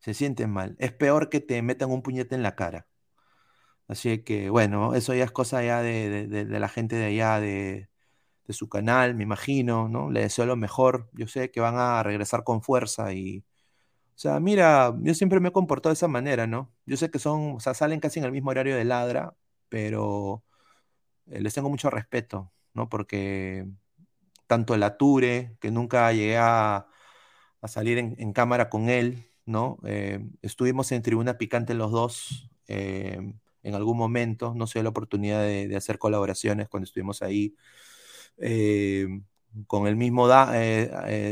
se 0.00 0.12
siente 0.12 0.48
mal. 0.48 0.74
Es 0.80 0.92
peor 0.92 1.30
que 1.30 1.38
te 1.38 1.62
metan 1.62 1.92
un 1.92 2.02
puñete 2.02 2.34
en 2.34 2.42
la 2.42 2.56
cara. 2.56 2.88
Así 3.86 4.24
que, 4.24 4.50
bueno, 4.50 4.94
eso 4.96 5.14
ya 5.14 5.22
es 5.22 5.30
cosa 5.30 5.62
ya 5.62 5.82
de, 5.82 6.26
la 6.48 6.68
gente 6.68 6.96
de 6.96 7.04
allá, 7.06 7.38
de, 7.38 7.90
de, 8.44 8.52
su 8.54 8.68
canal, 8.68 9.14
me 9.14 9.22
imagino, 9.22 9.88
¿no? 9.88 10.10
Le 10.10 10.22
deseo 10.22 10.46
lo 10.46 10.56
mejor. 10.56 11.08
Yo 11.12 11.28
sé 11.28 11.52
que 11.52 11.60
van 11.60 11.76
a 11.76 12.02
regresar 12.02 12.42
con 12.42 12.60
fuerza 12.60 13.12
y... 13.12 13.44
O 14.20 14.22
sea, 14.22 14.38
mira, 14.38 14.94
yo 15.00 15.14
siempre 15.14 15.40
me 15.40 15.48
he 15.48 15.52
comportado 15.52 15.90
de 15.90 15.94
esa 15.94 16.06
manera, 16.06 16.46
¿no? 16.46 16.70
Yo 16.84 16.98
sé 16.98 17.10
que 17.10 17.18
son, 17.18 17.54
o 17.56 17.60
sea, 17.60 17.72
salen 17.72 18.00
casi 18.00 18.18
en 18.18 18.26
el 18.26 18.32
mismo 18.32 18.50
horario 18.50 18.76
de 18.76 18.84
ladra, 18.84 19.34
pero 19.70 20.44
eh, 21.28 21.40
les 21.40 21.54
tengo 21.54 21.70
mucho 21.70 21.90
respeto, 21.90 22.52
¿no? 22.74 22.88
Porque 22.90 23.66
tanto 24.48 24.74
el 24.74 24.82
Ature, 24.84 25.56
que 25.60 25.70
nunca 25.70 26.12
llegué 26.12 26.38
a, 26.38 26.88
salir 27.64 27.98
en, 27.98 28.32
cámara 28.34 28.70
con 28.70 28.90
él, 28.90 29.26
¿no? 29.46 29.78
Eh, 29.86 30.20
estuvimos 30.42 30.92
en 30.92 31.02
tribuna 31.02 31.38
picante 31.38 31.74
los 31.74 31.92
dos 31.92 32.50
eh, 32.68 33.34
en 33.62 33.74
algún 33.74 33.98
momento, 33.98 34.54
no 34.54 34.66
sé, 34.66 34.82
la 34.82 34.90
oportunidad 34.90 35.42
de, 35.42 35.76
hacer 35.76 35.98
colaboraciones 35.98 36.68
cuando 36.68 36.84
estuvimos 36.84 37.22
ahí. 37.22 37.56
con 39.66 39.86
el 39.86 39.96
mismo 39.96 40.28
da, 40.28 40.52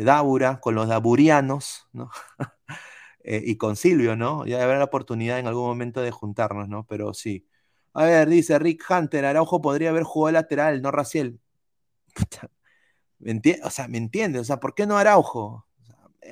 Dabura, 0.05 0.61
con 0.61 0.75
los 0.75 0.89
Daburianos, 0.89 1.89
¿no? 1.93 2.11
y 3.45 3.57
con 3.57 3.77
Silvio, 3.77 4.17
¿no? 4.17 4.47
Ya 4.47 4.63
habrá 4.63 4.79
la 4.79 4.85
oportunidad 4.85 5.39
en 5.39 5.47
algún 5.47 5.67
momento 5.67 6.01
de 6.01 6.11
juntarnos, 6.11 6.69
¿no? 6.69 6.87
Pero 6.87 7.15
sí, 7.15 7.47
a 7.95 8.05
ver, 8.05 8.29
dice 8.29 8.59
Rick 8.59 8.85
Hunter, 8.91 9.25
Araujo 9.25 9.61
podría 9.61 9.91
haber 9.91 10.05
jugado 10.05 10.33
lateral, 10.33 10.83
no 10.83 10.91
Raciel. 10.91 11.41
o 13.65 13.71
sea, 13.71 13.89
¿me 13.89 13.99
entiendes? 13.99 14.43
O 14.43 14.45
sea, 14.45 14.61
¿por 14.61 14.75
qué 14.75 14.87
no 14.87 14.97
Araujo? 14.99 15.69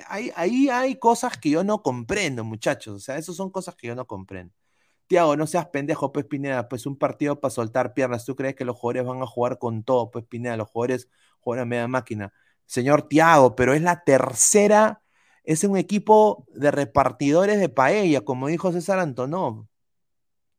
ahí, 0.08 0.68
hay 0.68 0.96
cosas 0.96 1.38
que 1.38 1.50
yo 1.50 1.64
no 1.64 1.82
comprendo, 1.82 2.44
muchachos. 2.44 2.94
O 2.96 3.00
sea, 3.00 3.16
esas 3.18 3.36
son 3.36 3.50
cosas 3.50 3.74
que 3.76 3.86
yo 3.88 3.94
no 3.94 4.06
comprendo. 4.06 4.54
Tiago, 5.06 5.36
no 5.36 5.46
seas 5.46 5.66
pendejo, 5.68 6.12
pues 6.12 6.26
Pineda, 6.26 6.68
pues 6.68 6.86
un 6.86 6.98
partido 6.98 7.40
para 7.40 7.50
soltar 7.50 7.94
piernas. 7.94 8.24
¿Tú 8.24 8.34
crees 8.36 8.56
que 8.56 8.64
los 8.64 8.76
jugadores 8.76 9.06
van 9.06 9.22
a 9.22 9.26
jugar 9.26 9.58
con 9.58 9.84
todo, 9.84 10.10
pues 10.10 10.24
Pineda? 10.26 10.56
Los 10.56 10.68
jugadores 10.68 11.08
juegan 11.40 11.62
a 11.64 11.66
media 11.66 11.88
máquina. 11.88 12.32
Señor 12.66 13.08
Tiago, 13.08 13.54
pero 13.54 13.72
es 13.74 13.82
la 13.82 14.02
tercera, 14.04 15.02
es 15.46 15.62
un 15.64 15.76
equipo 15.76 16.44
de 16.54 16.70
repartidores 16.72 17.60
de 17.60 17.68
paella, 17.68 18.22
como 18.22 18.48
dijo 18.48 18.72
César 18.72 18.98
Antonov. 18.98 19.60
O 19.60 19.68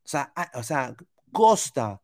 sea, 0.05 0.33
o 0.53 0.63
sea 0.63 0.95
Costa, 1.33 2.01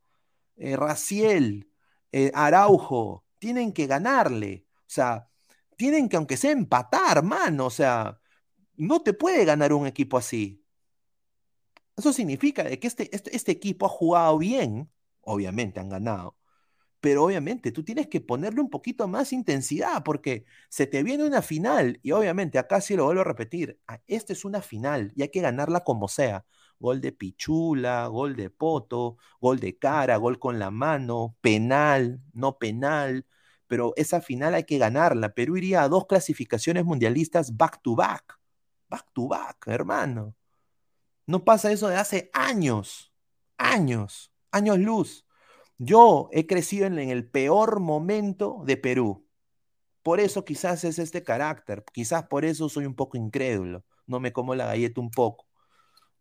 eh, 0.58 0.76
Raciel, 0.76 1.72
eh, 2.12 2.32
Araujo, 2.36 3.26
tienen 3.40 3.72
que 3.72 3.88
ganarle. 3.88 4.68
O 4.80 4.84
sea, 4.88 5.30
tienen 5.78 6.10
que, 6.10 6.18
aunque 6.18 6.36
sea 6.36 6.52
empatar, 6.52 7.24
mano. 7.24 7.68
O 7.68 7.70
sea, 7.70 8.20
no 8.76 9.02
te 9.02 9.14
puede 9.14 9.46
ganar 9.46 9.72
un 9.72 9.88
equipo 9.88 10.18
así. 10.18 10.62
Eso 11.96 12.12
significa 12.12 12.64
que 12.66 12.88
este, 12.88 13.16
este, 13.16 13.36
este 13.36 13.52
equipo 13.54 13.86
ha 13.86 13.90
jugado 13.90 14.38
bien. 14.38 14.92
Obviamente 15.22 15.80
han 15.80 15.90
ganado 15.90 16.36
pero 17.04 17.26
obviamente 17.26 17.74
tú 17.74 17.84
tienes 17.84 18.08
que 18.08 18.22
ponerle 18.22 18.62
un 18.62 18.70
poquito 18.70 19.10
más 19.10 19.34
intensidad 19.34 20.04
porque 20.06 20.46
se 20.70 20.88
te 20.88 21.04
viene 21.04 21.26
una 21.26 21.42
final 21.42 22.00
y 22.02 22.12
obviamente 22.12 22.58
acá 22.58 22.80
sí 22.80 22.96
lo 22.96 23.04
vuelvo 23.04 23.20
a 23.20 23.26
repetir, 23.26 23.78
ah, 23.90 24.00
esta 24.08 24.32
es 24.32 24.46
una 24.46 24.62
final 24.62 25.12
y 25.14 25.22
hay 25.24 25.28
que 25.28 25.42
ganarla 25.42 25.82
como 25.82 26.08
sea 26.08 26.46
gol 26.80 27.02
de 27.02 27.12
Pichula, 27.12 28.08
gol 28.08 28.38
de 28.38 28.50
Poto, 28.50 29.18
gol 29.42 29.60
de 29.60 29.78
cara, 29.78 30.16
gol 30.16 30.40
con 30.40 30.60
la 30.60 30.72
mano, 30.72 31.36
penal, 31.42 32.22
no 32.32 32.58
penal, 32.58 33.26
pero 33.68 33.92
esa 33.98 34.22
final 34.22 34.54
hay 34.54 34.64
que 34.64 34.78
ganarla. 34.78 35.34
Perú 35.34 35.58
iría 35.58 35.84
a 35.84 35.90
dos 35.90 36.06
clasificaciones 36.08 36.86
mundialistas 36.86 37.58
back 37.58 37.82
to 37.82 37.98
back, 37.98 38.40
back 38.90 39.08
to 39.12 39.28
back, 39.28 39.68
hermano. 39.68 40.36
No 41.26 41.44
pasa 41.44 41.70
eso 41.70 41.90
de 41.90 41.98
hace 41.98 42.30
años, 42.34 43.14
años, 43.58 44.32
años 44.52 44.80
luz. 44.80 45.26
Yo 45.78 46.30
he 46.32 46.48
crecido 46.48 46.88
en, 46.88 46.98
el 47.00 47.30
peor 47.30 47.80
momento 47.80 48.62
de 48.66 48.78
Perú. 48.78 49.28
Por 50.04 50.20
eso 50.20 50.46
quizás 50.46 50.84
es 50.84 51.00
este 51.00 51.24
carácter, 51.24 51.84
quizás 51.94 52.28
por 52.28 52.46
eso 52.46 52.70
soy 52.70 52.86
un 52.86 52.96
poco 52.96 53.18
incrédulo, 53.18 53.86
no 54.08 54.20
me 54.20 54.34
como 54.34 54.56
la 54.56 54.66
galleta 54.66 55.02
un 55.02 55.12
poco, 55.12 55.48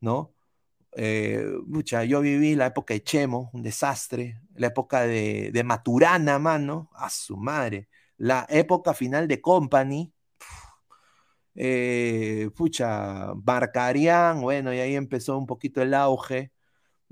¿no? 0.00 0.34
Eh, 0.94 1.44
yo 2.08 2.20
viví 2.20 2.54
la 2.54 2.66
época 2.66 2.94
de 2.94 3.02
Chemo, 3.02 3.50
un 3.54 3.62
desastre, 3.62 4.40
la 4.54 4.68
época 4.68 5.02
de, 5.02 5.62
Maturana, 5.64 6.38
mano, 6.38 6.90
a 6.94 7.10
su 7.10 7.36
madre, 7.36 7.88
la 8.18 8.46
época 8.50 8.94
final 8.94 9.26
de 9.28 9.40
Company, 9.40 10.12
eh, 11.54 12.50
pucha, 12.56 13.32
Barcarian, 13.34 14.40
bueno, 14.40 14.72
y 14.72 14.78
ahí 14.78 14.94
empezó 14.96 15.36
un 15.38 15.46
poquito 15.46 15.82
el 15.82 15.94
auge, 15.94 16.51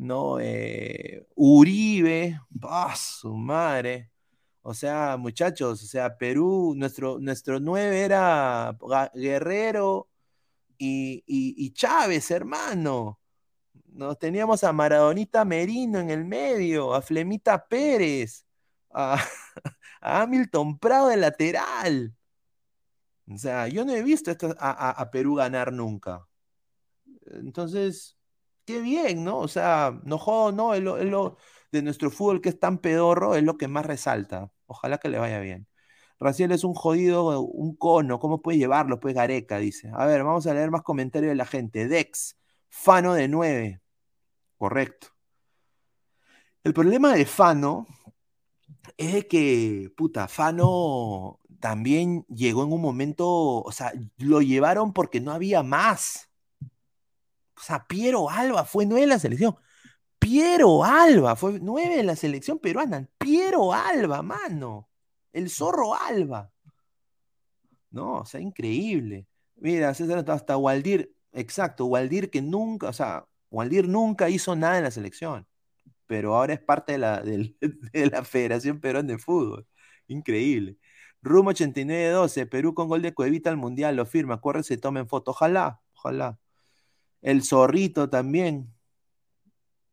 ¿no? 0.01 0.41
Eh, 0.41 1.27
Uribe, 1.37 2.41
a 2.63 2.97
su 2.97 3.35
madre, 3.37 4.11
o 4.63 4.75
sea, 4.75 5.17
muchachos, 5.19 5.83
o 5.83 5.87
sea, 5.87 6.17
Perú, 6.17 6.75
nuestro, 6.77 7.19
nuestro 7.19 7.61
9 7.61 8.01
era 8.03 8.77
Guerrero 9.15 10.09
y, 10.79 11.23
y 11.27 11.73
Chávez, 11.73 12.31
hermano. 12.31 13.21
Nos 13.93 14.19
teníamos 14.19 14.65
a 14.65 14.73
Maradonita 14.73 15.45
Merino 15.45 15.99
en 16.01 16.11
el 16.11 16.25
medio, 16.25 16.95
a 16.95 17.03
Flemita 17.03 17.67
Pérez, 17.67 18.47
a, 18.91 19.17
Hamilton 20.01 20.79
Prado 20.79 21.09
de 21.09 21.17
lateral. 21.17 22.15
O 23.29 23.37
sea, 23.39 23.69
yo 23.69 23.85
no 23.85 23.93
he 23.93 24.03
visto 24.03 24.33
a, 24.59 25.11
Perú 25.11 25.37
ganar 25.37 25.73
nunca. 25.73 26.27
Entonces, 27.27 28.17
qué 28.71 28.81
bien, 28.81 29.25
¿no? 29.25 29.39
O 29.39 29.49
sea, 29.49 30.01
no 30.05 30.19
jodo, 30.19 30.53
no, 30.53 30.75
es 30.75 30.83
lo, 30.83 31.37
de 31.73 31.83
nuestro 31.83 32.11
fútbol 32.11 32.41
que 32.41 32.51
es 32.51 32.61
tan 32.61 32.79
pedorro, 32.79 33.35
es 33.35 33.43
lo 33.43 33.57
que 33.57 33.69
más 33.69 33.87
resalta. 33.87 34.51
Ojalá 34.67 34.99
que 34.99 35.09
le 35.09 35.19
vaya 35.19 35.41
bien. 35.41 35.67
Raciel 36.21 36.53
es 36.53 36.65
un 36.65 36.75
jodido, 36.75 37.41
un 37.41 37.77
cono, 37.77 38.19
¿cómo 38.21 38.43
puedes 38.43 38.61
llevarlo? 38.61 39.01
Pues 39.01 39.15
Gareca, 39.15 39.59
dice. 39.59 39.91
A 39.95 40.07
ver, 40.07 40.23
vamos 40.25 40.47
a 40.47 40.55
leer 40.55 40.71
más 40.71 40.83
comentarios 40.83 41.31
de 41.31 41.37
la 41.37 41.47
gente. 41.47 41.89
Dex, 41.89 42.39
Fano 42.69 43.15
de 43.15 43.29
9. 43.29 43.81
Correcto. 44.59 45.09
El 46.63 46.75
problema 46.75 47.15
de 47.15 47.25
Fano 47.25 47.87
es 48.97 49.25
que, 49.27 49.91
puta, 49.97 50.29
Fano 50.29 51.41
también 51.61 52.25
llegó 52.29 52.65
en 52.65 52.73
un 52.73 52.83
momento, 52.83 53.29
o 53.63 53.73
sea, 53.73 53.93
lo 54.19 54.43
llevaron 54.43 54.93
porque 54.93 55.21
no 55.21 55.33
había 55.33 55.63
más. 55.63 56.30
O 57.61 57.63
sea, 57.63 57.87
Piero 57.87 58.31
Alba 58.31 58.65
fue 58.65 58.87
nueve 58.87 59.05
en 59.05 59.11
la 59.11 59.19
selección. 59.19 59.57
Piero 60.19 60.85
Alba 60.85 61.37
fue 61.37 61.59
nueve 61.61 62.01
en 62.01 62.07
la 62.07 62.17
selección 62.17 62.59
peruana. 62.59 63.09
Piero 63.19 63.73
Alba, 63.73 64.23
mano. 64.23 64.89
El 65.33 65.51
zorro 65.51 65.95
Alba. 65.95 66.51
No, 67.91 68.19
o 68.21 68.25
sea, 68.25 68.41
increíble. 68.41 69.27
Mira, 69.57 69.93
César, 69.95 70.25
hasta 70.31 70.57
Waldir, 70.57 71.13
exacto, 71.33 71.87
Waldir 71.87 72.31
que 72.31 72.41
nunca, 72.41 72.89
o 72.89 72.93
sea, 72.93 73.27
Waldir 73.51 73.89
nunca 73.89 74.31
hizo 74.31 74.57
nada 74.57 74.79
en 74.79 74.85
la 74.85 74.91
selección, 74.91 75.47
pero 76.07 76.37
ahora 76.37 76.55
es 76.55 76.61
parte 76.61 76.93
de 76.93 76.99
la, 76.99 77.23
de 77.23 78.11
la 78.11 78.25
Federación 78.25 78.81
Peruana 78.81 79.13
de 79.13 79.19
Fútbol. 79.19 79.67
Increíble. 80.07 80.79
Rumo 81.23 81.51
89-12, 81.53 82.49
Perú 82.49 82.75
con 82.75 82.89
gol 82.89 83.03
de 83.03 83.15
Cuevita 83.15 83.51
al 83.51 83.57
Mundial, 83.59 83.97
lo 83.97 84.07
firma, 84.07 84.41
corre, 84.41 84.63
se 84.63 84.79
tomen 84.79 85.09
foto, 85.09 85.33
ojalá, 85.33 85.83
ojalá. 85.95 86.39
El 87.23 87.43
Zorrito 87.43 88.09
también, 88.11 88.75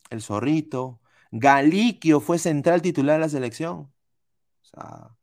el 0.10 0.22
Zorrito. 0.22 1.02
Galiquio 1.32 2.20
fue 2.22 2.40
central 2.40 2.82
titular 2.82 3.16
de 3.16 3.22
la 3.22 3.30
selección. 3.30 3.92
O 4.62 4.64
sea, 4.64 5.18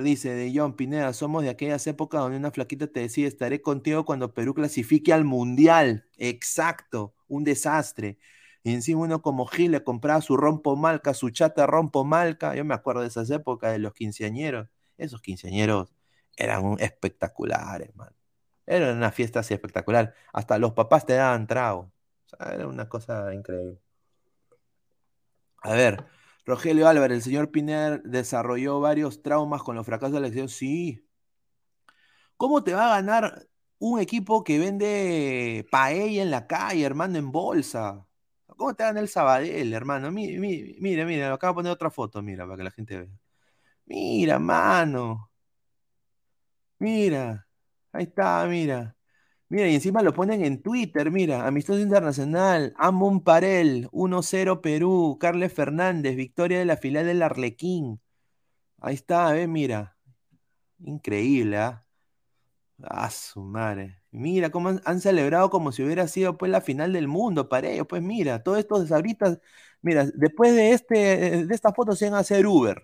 dice 0.00 0.30
de 0.34 0.52
John 0.54 0.76
Pineda, 0.76 1.12
somos 1.12 1.42
de 1.42 1.50
aquellas 1.50 1.86
épocas 1.86 2.20
donde 2.20 2.38
una 2.38 2.50
flaquita 2.50 2.86
te 2.86 3.00
decía, 3.00 3.28
estaré 3.28 3.60
contigo 3.60 4.04
cuando 4.04 4.32
Perú 4.34 4.54
clasifique 4.54 5.12
al 5.12 5.24
Mundial. 5.24 6.06
Exacto, 6.16 7.14
un 7.28 7.44
desastre. 7.44 8.18
Y 8.62 8.72
encima 8.72 9.02
uno 9.02 9.22
como 9.22 9.46
Gil 9.46 9.72
le 9.72 9.84
compraba 9.84 10.20
su 10.20 10.36
rompo 10.36 10.76
malca, 10.76 11.14
su 11.14 11.30
chata 11.30 11.66
rompo 11.66 12.04
malca. 12.04 12.54
Yo 12.54 12.64
me 12.64 12.74
acuerdo 12.74 13.02
de 13.02 13.08
esas 13.08 13.30
épocas 13.30 13.72
de 13.72 13.78
los 13.78 13.94
quinceañeros. 13.94 14.68
Esos 14.96 15.22
quinceañeros 15.22 15.94
eran 16.36 16.76
espectaculares, 16.80 17.94
man. 17.96 18.17
Era 18.68 18.92
una 18.92 19.10
fiesta 19.12 19.40
así 19.40 19.54
espectacular. 19.54 20.14
Hasta 20.32 20.58
los 20.58 20.72
papás 20.72 21.06
te 21.06 21.14
daban 21.14 21.46
trago. 21.46 21.92
Era 22.40 22.66
una 22.68 22.88
cosa 22.88 23.32
increíble. 23.34 23.78
A 25.62 25.72
ver, 25.74 26.04
Rogelio 26.44 26.88
Álvarez, 26.88 27.18
el 27.18 27.22
señor 27.22 27.50
Piner 27.52 28.02
desarrolló 28.02 28.80
varios 28.80 29.22
traumas 29.22 29.62
con 29.62 29.76
los 29.76 29.86
fracasos 29.86 30.14
de 30.14 30.20
la 30.20 30.26
elección. 30.26 30.48
Sí. 30.48 31.04
¿Cómo 32.36 32.62
te 32.64 32.74
va 32.74 32.86
a 32.86 32.96
ganar 33.00 33.48
un 33.78 34.00
equipo 34.00 34.44
que 34.44 34.58
vende 34.58 35.66
paella 35.70 36.22
en 36.22 36.30
la 36.30 36.46
calle, 36.46 36.84
hermano, 36.84 37.18
en 37.18 37.32
bolsa? 37.32 38.06
¿Cómo 38.46 38.74
te 38.74 38.84
gana 38.84 39.00
el 39.00 39.08
Sabadell, 39.08 39.72
hermano? 39.72 40.10
Mira, 40.10 40.40
mira, 40.80 41.04
mira, 41.06 41.32
acabo 41.32 41.52
de 41.54 41.56
poner 41.56 41.72
otra 41.72 41.90
foto, 41.90 42.22
mira, 42.22 42.44
para 42.46 42.56
que 42.58 42.64
la 42.64 42.70
gente 42.70 42.98
vea. 42.98 43.08
Mira, 43.86 44.38
mano. 44.38 45.30
Mira. 46.80 47.47
Ahí 47.92 48.04
está, 48.04 48.46
mira. 48.46 48.96
Mira, 49.48 49.68
y 49.68 49.74
encima 49.74 50.02
lo 50.02 50.12
ponen 50.14 50.44
en 50.44 50.62
Twitter, 50.62 51.10
mira, 51.10 51.46
Amistoso 51.46 51.80
Internacional, 51.80 52.74
Amon 52.78 53.22
Parel, 53.24 53.88
1-0 53.92 54.60
Perú, 54.60 55.16
Carles 55.20 55.52
Fernández, 55.54 56.16
victoria 56.16 56.58
de 56.58 56.66
la 56.66 56.76
final 56.76 57.06
del 57.06 57.22
Arlequín. 57.22 58.00
Ahí 58.80 58.94
está, 58.94 59.32
ve, 59.32 59.48
mira. 59.48 59.96
Increíble, 60.80 61.58
¿ah? 61.58 61.86
Ah, 62.82 63.10
su 63.10 63.42
madre. 63.42 64.00
Mira 64.10 64.50
cómo 64.50 64.70
han, 64.84 65.00
celebrado 65.00 65.50
como 65.50 65.72
si 65.72 65.82
hubiera 65.82 66.06
sido 66.08 66.38
pues 66.38 66.50
la 66.50 66.60
final 66.60 66.92
del 66.92 67.08
mundo 67.08 67.48
para 67.48 67.68
ellos. 67.68 67.86
Pues 67.88 68.02
mira, 68.02 68.42
todos 68.42 68.58
estos 68.58 68.90
ahorita, 68.92 69.40
mira, 69.82 70.06
después 70.14 70.54
de 70.54 70.72
este, 70.72 71.46
de 71.46 71.54
esta 71.54 71.72
foto 71.72 71.94
se 71.96 72.06
van 72.06 72.14
a 72.14 72.18
hacer 72.20 72.46
Uber. 72.46 72.82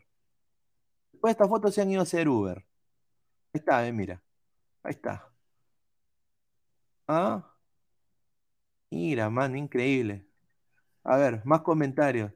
Después 1.13 1.31
de 1.31 1.33
esta 1.33 1.49
foto 1.49 1.71
se 1.73 1.81
han 1.83 1.91
ido 1.91 2.01
a 2.01 2.03
hacer 2.03 2.29
Uber. 2.29 2.59
Ahí 3.53 3.59
está, 3.61 3.81
ve, 3.83 3.93
mira. 3.93 4.23
Ahí 4.85 4.93
está. 4.93 5.33
Ah, 7.09 7.43
mira, 8.91 9.31
man, 9.31 9.57
increíble. 9.57 10.27
A 11.05 11.17
ver, 11.19 11.43
más 11.47 11.63
comentarios. 11.63 12.33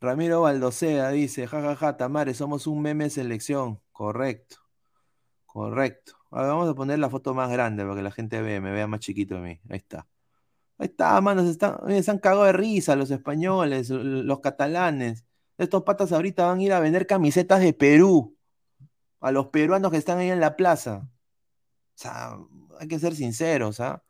Ramiro 0.00 0.42
Baldocea 0.42 1.10
dice, 1.10 1.46
jajaja, 1.48 1.76
ja, 1.76 1.86
ja, 1.92 1.98
Tamare, 1.98 2.34
somos 2.34 2.66
un 2.66 2.82
meme 2.82 3.10
selección. 3.10 3.80
Correcto, 3.92 4.58
correcto. 5.46 6.14
A 6.32 6.42
ver, 6.42 6.50
vamos 6.50 6.70
a 6.70 6.74
poner 6.74 6.98
la 6.98 7.10
foto 7.10 7.34
más 7.34 7.50
grande 7.50 7.84
para 7.84 7.96
que 7.96 8.02
la 8.02 8.12
gente 8.12 8.42
vea, 8.42 8.60
me 8.60 8.72
vea 8.72 8.86
más 8.86 9.00
chiquito 9.00 9.36
de 9.36 9.40
mí. 9.42 9.60
Ahí 9.70 9.78
está. 9.78 10.08
Ahí 10.78 10.88
está, 10.88 11.20
manos, 11.20 11.46
están, 11.48 11.78
se 12.02 12.10
han 12.10 12.18
cagado 12.18 12.44
de 12.44 12.52
risa 12.52 12.96
los 12.96 13.10
españoles, 13.10 13.90
los 13.90 14.40
catalanes. 14.40 15.24
Estos 15.58 15.84
patas 15.84 16.12
ahorita 16.12 16.46
van 16.46 16.60
a 16.60 16.62
ir 16.64 16.72
a 16.72 16.80
vender 16.80 17.06
camisetas 17.06 17.60
de 17.60 17.74
Perú 17.74 18.36
a 19.20 19.32
los 19.32 19.48
peruanos 19.48 19.90
que 19.92 19.98
están 19.98 20.18
ahí 20.18 20.30
en 20.30 20.40
la 20.40 20.56
plaza. 20.56 21.08
O 22.00 22.02
sea, 22.02 22.38
hay 22.78 22.88
que 22.88 22.98
ser 22.98 23.14
sinceros, 23.14 23.78
¿ah? 23.80 24.02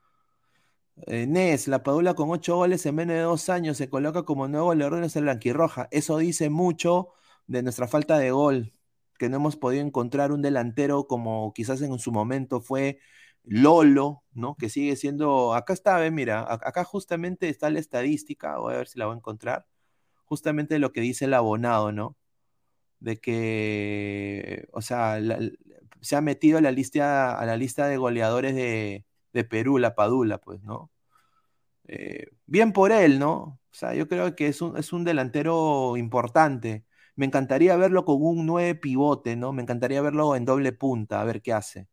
Eh, 1.07 1.27
la 1.67 1.83
Padula 1.83 2.15
con 2.15 2.31
ocho 2.31 2.55
goles 2.57 2.87
en 2.87 2.95
menos 2.95 3.17
de 3.17 3.23
dos 3.23 3.49
años 3.49 3.77
se 3.79 3.89
coloca 3.91 4.23
como 4.25 4.47
nuevo 4.47 4.67
goleador 4.67 5.03
en 5.03 5.23
Blanquirroja. 5.25 5.89
Eso 5.91 6.19
dice 6.19 6.51
mucho 6.51 7.09
de 7.49 7.63
nuestra 7.65 7.89
falta 7.89 8.17
de 8.19 8.31
gol, 8.31 8.75
que 9.19 9.29
no 9.29 9.37
hemos 9.37 9.57
podido 9.57 9.85
encontrar 9.85 10.31
un 10.31 10.41
delantero 10.41 11.09
como 11.09 11.53
quizás 11.53 11.83
en 11.83 11.99
su 11.99 12.13
momento 12.13 12.61
fue 12.61 13.01
Lolo, 13.43 14.23
¿no? 14.33 14.55
Que 14.57 14.69
sigue 14.69 14.95
siendo. 14.97 15.55
Acá 15.55 15.73
está, 15.73 15.99
ve, 15.99 16.13
mira, 16.13 16.43
acá 16.43 16.85
justamente 16.85 17.49
está 17.49 17.71
la 17.71 17.81
estadística, 17.81 18.59
voy 18.59 18.75
a 18.75 18.79
ver 18.79 18.89
si 18.89 18.99
la 19.01 19.07
voy 19.07 19.15
a 19.15 19.19
encontrar. 19.19 19.67
Justamente 20.27 20.79
lo 20.79 20.93
que 20.93 21.01
dice 21.01 21.25
el 21.27 21.35
abonado, 21.35 21.93
¿no? 21.93 22.17
De 23.01 23.19
que, 23.21 24.69
o 24.73 24.83
sea, 24.83 25.19
se 26.01 26.17
ha 26.17 26.21
metido 26.21 26.59
a 26.59 26.61
la 26.61 26.73
lista, 26.73 27.39
a 27.39 27.47
la 27.47 27.57
lista 27.57 27.87
de 27.89 27.97
goleadores 27.97 28.55
de, 28.55 29.05
Perú, 29.49 29.79
la 29.79 29.95
Padula, 29.95 30.39
pues, 30.39 30.63
¿no? 30.63 30.91
Eh, 31.89 32.29
bien 32.47 32.73
por 32.73 32.93
él, 32.93 33.19
¿no? 33.19 33.37
O 33.37 33.61
sea, 33.73 33.95
yo 33.95 34.09
creo 34.09 34.37
que 34.37 34.49
es 34.49 34.63
un, 34.63 34.77
es 34.77 34.93
un 34.93 35.05
delantero 35.05 35.97
importante. 35.97 36.85
Me 37.17 37.27
encantaría 37.27 37.77
verlo 37.77 38.05
con 38.05 38.17
un 38.23 38.47
nueve 38.47 38.75
pivote, 38.77 39.37
¿no? 39.37 39.53
Me 39.53 39.63
encantaría 39.63 40.03
verlo 40.03 40.37
en 40.37 40.45
doble 40.45 40.73
punta, 40.73 41.21
a 41.21 41.25
ver 41.25 41.43
qué 41.43 41.53
hace. 41.53 41.89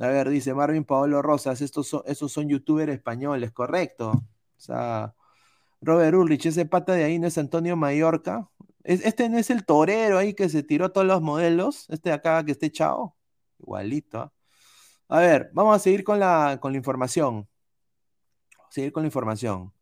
A 0.00 0.08
ver, 0.08 0.28
dice 0.28 0.54
Marvin 0.54 0.84
Paolo 0.84 1.22
Rosas, 1.22 1.60
estos 1.60 1.88
son, 1.88 2.02
estos 2.06 2.32
son 2.32 2.48
youtubers 2.48 2.92
españoles, 2.92 3.52
correcto. 3.52 4.10
O 4.12 4.60
sea, 4.60 5.14
Robert 5.80 6.14
Ulrich, 6.16 6.46
ese 6.46 6.66
pata 6.66 6.94
de 6.94 7.04
ahí 7.04 7.18
no 7.18 7.26
es 7.28 7.38
Antonio 7.38 7.76
Mallorca. 7.76 8.50
este 8.84 9.28
no 9.28 9.38
es 9.38 9.50
el 9.50 9.64
torero 9.66 10.18
ahí 10.18 10.34
que 10.34 10.48
se 10.48 10.62
tiró 10.62 10.92
todos 10.92 11.06
los 11.06 11.22
modelos, 11.22 11.86
este 11.90 12.10
de 12.10 12.14
acá 12.16 12.44
que 12.44 12.52
esté 12.52 12.66
echado. 12.66 13.17
Igualito. 13.58 14.32
A 15.08 15.20
ver, 15.20 15.50
vamos 15.54 15.76
a 15.76 15.78
seguir 15.80 16.04
con 16.04 16.20
la, 16.20 16.58
con 16.60 16.72
la 16.72 16.78
información. 16.78 17.48
seguir 18.70 18.92
con 18.92 19.02
la 19.02 19.08
información. 19.08 19.72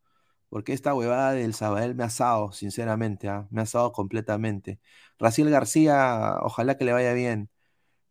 Porque 0.48 0.72
esta 0.72 0.94
huevada 0.94 1.32
del 1.32 1.54
Sabadell 1.54 1.94
me 1.96 2.04
ha 2.04 2.06
asado, 2.06 2.52
sinceramente, 2.52 3.28
¿ah? 3.28 3.48
me 3.50 3.60
ha 3.60 3.64
asado 3.64 3.92
completamente. 3.92 4.80
Raciel 5.18 5.50
García, 5.50 6.38
ojalá 6.42 6.78
que 6.78 6.84
le 6.84 6.92
vaya 6.92 7.12
bien. 7.14 7.50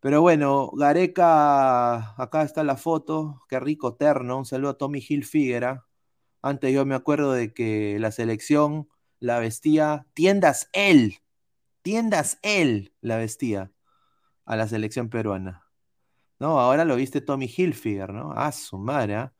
Pero 0.00 0.22
bueno, 0.22 0.70
Gareca, 0.74 2.14
acá 2.22 2.42
está 2.42 2.64
la 2.64 2.76
foto, 2.76 3.42
qué 3.48 3.60
rico 3.60 3.96
terno. 3.96 4.38
Un 4.38 4.46
saludo 4.46 4.72
a 4.72 4.78
Tommy 4.78 5.04
Hill 5.06 5.24
Figuera. 5.24 5.86
Antes 6.42 6.72
yo 6.74 6.86
me 6.86 6.94
acuerdo 6.94 7.32
de 7.32 7.54
que 7.54 7.98
la 8.00 8.12
selección 8.12 8.88
la 9.20 9.40
vestía, 9.40 10.06
tiendas 10.14 10.70
él, 10.74 11.18
tiendas 11.82 12.38
él 12.42 12.94
la 13.00 13.16
vestía 13.18 13.72
a 14.46 14.56
la 14.56 14.68
selección 14.68 15.10
peruana. 15.10 15.64
¿No? 16.38 16.60
Ahora 16.60 16.84
lo 16.84 16.96
viste 16.96 17.20
Tommy 17.20 17.46
Hilfiger, 17.54 18.12
¿no? 18.12 18.32
Ah, 18.34 18.52
su 18.52 18.78
madre. 18.78 19.16
¿ah? 19.16 19.34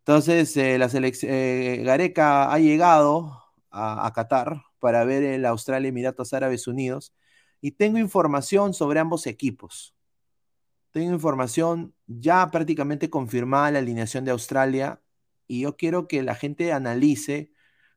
Entonces, 0.00 0.56
eh, 0.56 0.78
la 0.78 0.88
eh, 0.92 1.82
Gareca 1.84 2.52
ha 2.52 2.58
llegado 2.58 3.44
a, 3.70 4.10
Qatar 4.14 4.62
para 4.78 5.04
ver 5.04 5.22
el 5.22 5.46
Australia 5.46 5.88
Emiratos 5.88 6.32
Árabes 6.32 6.66
Unidos 6.66 7.14
y 7.60 7.72
tengo 7.72 7.98
información 7.98 8.74
sobre 8.74 9.00
ambos 9.00 9.26
equipos. 9.26 9.94
Tengo 10.90 11.12
información 11.12 11.94
ya 12.06 12.50
prácticamente 12.50 13.10
confirmada 13.10 13.70
la 13.72 13.78
alineación 13.80 14.24
de 14.24 14.32
Australia 14.32 15.00
y 15.46 15.60
yo 15.62 15.76
quiero 15.76 16.08
que 16.08 16.22
la 16.22 16.34
gente 16.34 16.72
analice 16.72 17.52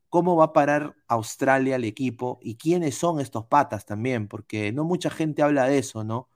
cómo 0.09 0.35
va 0.35 0.45
a 0.45 0.53
parar 0.53 0.95
Australia 1.07 1.77
el 1.77 1.85
equipo 1.85 2.39
y 2.43 2.57
quiénes 2.57 2.95
son 2.95 3.19
estos 3.19 3.47
patas 3.47 3.85
también, 3.85 4.27
porque 4.27 4.71
no 4.71 4.83
mucha 4.83 5.09
gente 5.09 5.41
habla 5.41 5.65
de 5.65 5.79
eso, 5.79 6.03
¿no? 6.03 6.29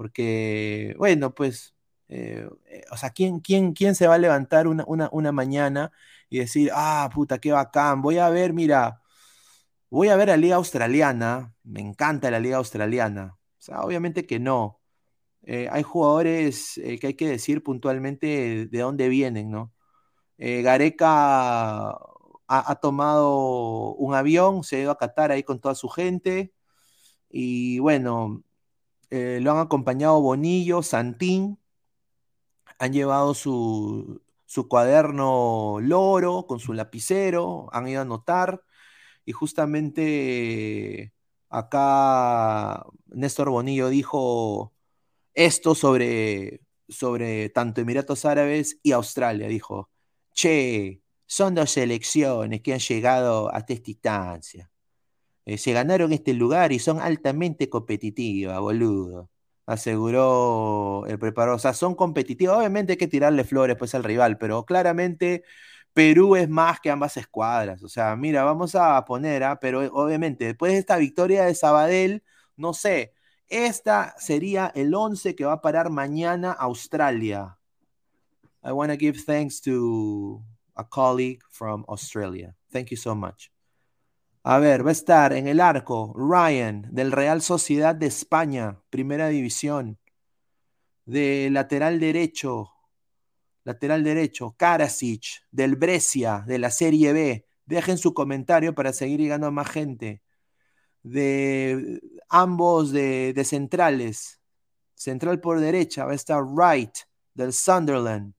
Porque, 0.00 0.94
bueno, 0.96 1.34
pues, 1.34 1.74
eh, 2.08 2.48
eh, 2.68 2.84
o 2.90 2.96
sea, 2.96 3.10
¿quién, 3.10 3.40
quién, 3.40 3.74
quién 3.74 3.94
se 3.94 4.06
va 4.06 4.14
a 4.14 4.18
levantar 4.18 4.66
una, 4.66 4.86
una, 4.86 5.30
mañana 5.30 5.92
y 6.30 6.38
decir, 6.38 6.70
ah, 6.74 7.10
puta, 7.12 7.38
qué 7.38 7.52
bacán, 7.52 8.00
voy 8.00 8.16
a 8.16 8.30
ver, 8.30 8.54
mira, 8.54 9.02
voy 9.90 10.08
a 10.08 10.16
ver 10.16 10.28
la 10.28 10.38
liga 10.38 10.56
australiana, 10.56 11.54
me 11.64 11.80
encanta 11.82 12.30
la 12.30 12.40
liga 12.40 12.56
australiana, 12.56 13.36
O 13.58 13.62
sea, 13.62 13.82
obviamente 13.82 14.26
que 14.26 14.38
no. 14.40 14.80
Eh, 15.42 15.68
hay 15.70 15.82
jugadores 15.82 16.80
que 17.00 17.06
hay 17.08 17.14
que 17.14 17.28
decir 17.28 17.62
puntualmente 17.62 18.68
de 18.68 18.78
dónde 18.80 19.08
vienen, 19.10 19.50
¿no? 19.50 19.74
Gareca 20.38 21.90
ha, 22.48 22.74
tomado 22.80 23.94
un 23.96 24.14
avión, 24.14 24.64
se 24.64 24.76
ha 24.76 24.80
ido 24.80 24.90
a 24.92 24.98
Qatar 24.98 25.32
ahí 25.32 25.42
con 25.44 25.60
toda 25.60 25.74
su 25.74 25.88
gente. 25.90 26.54
Y 27.30 27.80
bueno, 27.80 28.44
lo 29.10 29.52
han 29.52 29.58
acompañado 29.58 30.20
Bonillo, 30.20 30.82
Santín. 30.82 31.58
Han 32.78 32.92
llevado 32.92 33.34
su, 33.34 34.22
su 34.46 34.68
cuaderno 34.68 35.78
loro 35.80 36.46
con 36.46 36.60
su 36.60 36.72
lapicero, 36.72 37.68
han 37.72 37.88
ido 37.88 38.00
a 38.00 38.02
anotar. 38.02 38.62
Y 39.24 39.32
justamente 39.32 41.12
acá 41.48 42.84
Néstor 43.06 43.50
Bonillo 43.50 43.88
dijo 43.90 44.72
esto 45.34 45.74
sobre, 45.74 46.62
sobre 46.88 47.50
tanto 47.50 47.80
Emiratos 47.80 48.24
Árabes 48.24 48.78
y 48.82 48.92
Australia. 48.92 49.48
Dijo, 49.48 49.90
che, 50.34 51.02
son 51.26 51.54
dos 51.54 51.70
selecciones 51.72 52.60
que 52.62 52.72
han 52.72 52.80
llegado 52.80 53.54
hasta 53.54 53.72
esta 53.74 53.90
instancia. 53.90 54.69
Eh, 55.46 55.58
se 55.58 55.72
ganaron 55.72 56.12
este 56.12 56.34
lugar 56.34 56.72
y 56.72 56.78
son 56.78 57.00
altamente 57.00 57.68
competitivas, 57.68 58.58
boludo. 58.60 59.30
Aseguró 59.66 61.06
el 61.06 61.18
preparador. 61.18 61.56
O 61.56 61.58
sea, 61.58 61.74
son 61.74 61.94
competitivas. 61.94 62.56
Obviamente 62.58 62.92
hay 62.94 62.96
que 62.98 63.08
tirarle 63.08 63.44
flores 63.44 63.76
pues 63.76 63.94
al 63.94 64.04
rival, 64.04 64.38
pero 64.38 64.64
claramente 64.64 65.44
Perú 65.92 66.36
es 66.36 66.48
más 66.48 66.80
que 66.80 66.90
ambas 66.90 67.16
escuadras. 67.16 67.82
O 67.82 67.88
sea, 67.88 68.16
mira, 68.16 68.44
vamos 68.44 68.74
a 68.74 69.04
poner, 69.04 69.44
¿ah? 69.44 69.58
pero 69.60 69.80
obviamente 69.92 70.46
después 70.46 70.72
de 70.72 70.78
esta 70.78 70.96
victoria 70.96 71.44
de 71.44 71.54
Sabadell, 71.54 72.22
no 72.56 72.74
sé, 72.74 73.14
esta 73.48 74.14
sería 74.18 74.72
el 74.74 74.94
11 74.94 75.34
que 75.34 75.44
va 75.44 75.54
a 75.54 75.60
parar 75.60 75.90
mañana 75.90 76.52
Australia. 76.52 77.58
I 78.62 78.72
want 78.72 78.90
to 78.92 78.98
give 78.98 79.18
thanks 79.24 79.60
to 79.62 80.42
a 80.76 80.84
colleague 80.84 81.40
from 81.50 81.84
Australia. 81.88 82.54
Thank 82.70 82.90
you 82.90 82.96
so 82.96 83.14
much. 83.14 83.50
A 84.42 84.58
ver, 84.58 84.84
va 84.86 84.88
a 84.90 84.92
estar 84.92 85.34
en 85.34 85.46
el 85.48 85.60
arco 85.60 86.14
Ryan 86.16 86.86
del 86.90 87.12
Real 87.12 87.42
Sociedad 87.42 87.94
de 87.94 88.06
España, 88.06 88.80
primera 88.88 89.28
división. 89.28 89.98
De 91.04 91.50
lateral 91.50 92.00
derecho, 92.00 92.70
lateral 93.64 94.02
derecho, 94.04 94.54
Karasic 94.56 95.42
del 95.50 95.76
Brescia, 95.76 96.44
de 96.46 96.58
la 96.58 96.70
Serie 96.70 97.12
B. 97.12 97.46
Dejen 97.66 97.98
su 97.98 98.14
comentario 98.14 98.74
para 98.74 98.92
seguir 98.94 99.20
llegando 99.20 99.46
a 99.46 99.50
más 99.50 99.68
gente. 99.70 100.22
De 101.02 102.00
ambos 102.28 102.92
de, 102.92 103.34
centrales. 103.44 104.40
Central 104.94 105.40
por 105.40 105.60
derecha 105.60 106.06
va 106.06 106.12
a 106.12 106.14
estar 106.14 106.42
Wright 106.42 106.92
del 107.34 107.52
Sunderland. 107.52 108.34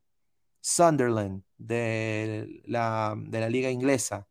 Sunderland 0.61 1.43
de 1.57 2.61
la, 2.65 3.15
de 3.17 3.39
la 3.39 3.49
liga 3.49 3.69
inglesa. 3.69 4.27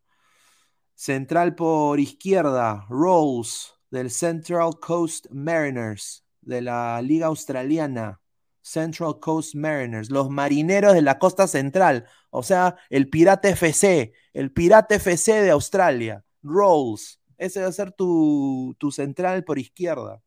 Central 1.01 1.55
por 1.55 1.99
izquierda, 1.99 2.85
Rolls 2.91 3.75
del 3.91 4.11
Central 4.11 4.79
Coast 4.79 5.29
Mariners 5.31 6.27
de 6.43 6.61
la 6.61 7.01
liga 7.01 7.29
australiana. 7.29 8.21
Central 8.61 9.19
Coast 9.19 9.55
Mariners, 9.55 10.11
los 10.11 10.29
marineros 10.29 10.93
de 10.93 11.01
la 11.01 11.19
costa 11.19 11.47
central, 11.47 12.05
o 12.29 12.43
sea, 12.43 12.77
el 12.91 13.09
Pirata 13.09 13.49
FC, 13.49 14.13
el 14.35 14.53
Pirata 14.53 14.97
FC 14.97 15.41
de 15.41 15.49
Australia, 15.49 16.23
Rolls, 16.43 17.19
ese 17.39 17.63
va 17.63 17.69
a 17.69 17.73
ser 17.73 17.93
tu, 17.93 18.77
tu 18.79 18.93
central 18.93 19.43
por 19.43 19.59
izquierda. 19.59 20.23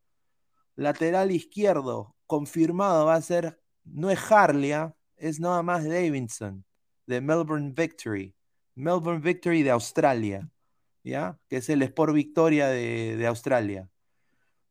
Lateral 0.74 1.30
izquierdo, 1.30 2.16
confirmado, 2.26 3.06
va 3.06 3.14
a 3.14 3.22
ser, 3.22 3.60
no 3.84 4.10
es 4.10 4.18
Harlia, 4.28 4.96
es 5.16 5.38
nada 5.38 5.62
más 5.62 5.84
Davidson, 5.84 6.64
de 7.06 7.20
Melbourne 7.20 7.72
Victory, 7.76 8.34
Melbourne 8.74 9.20
Victory 9.20 9.62
de 9.62 9.70
Australia, 9.70 10.50
¿ya? 11.04 11.38
Que 11.48 11.58
es 11.58 11.68
el 11.68 11.82
Sport 11.82 12.14
Victoria 12.14 12.68
de, 12.68 13.26
Australia. 13.26 13.90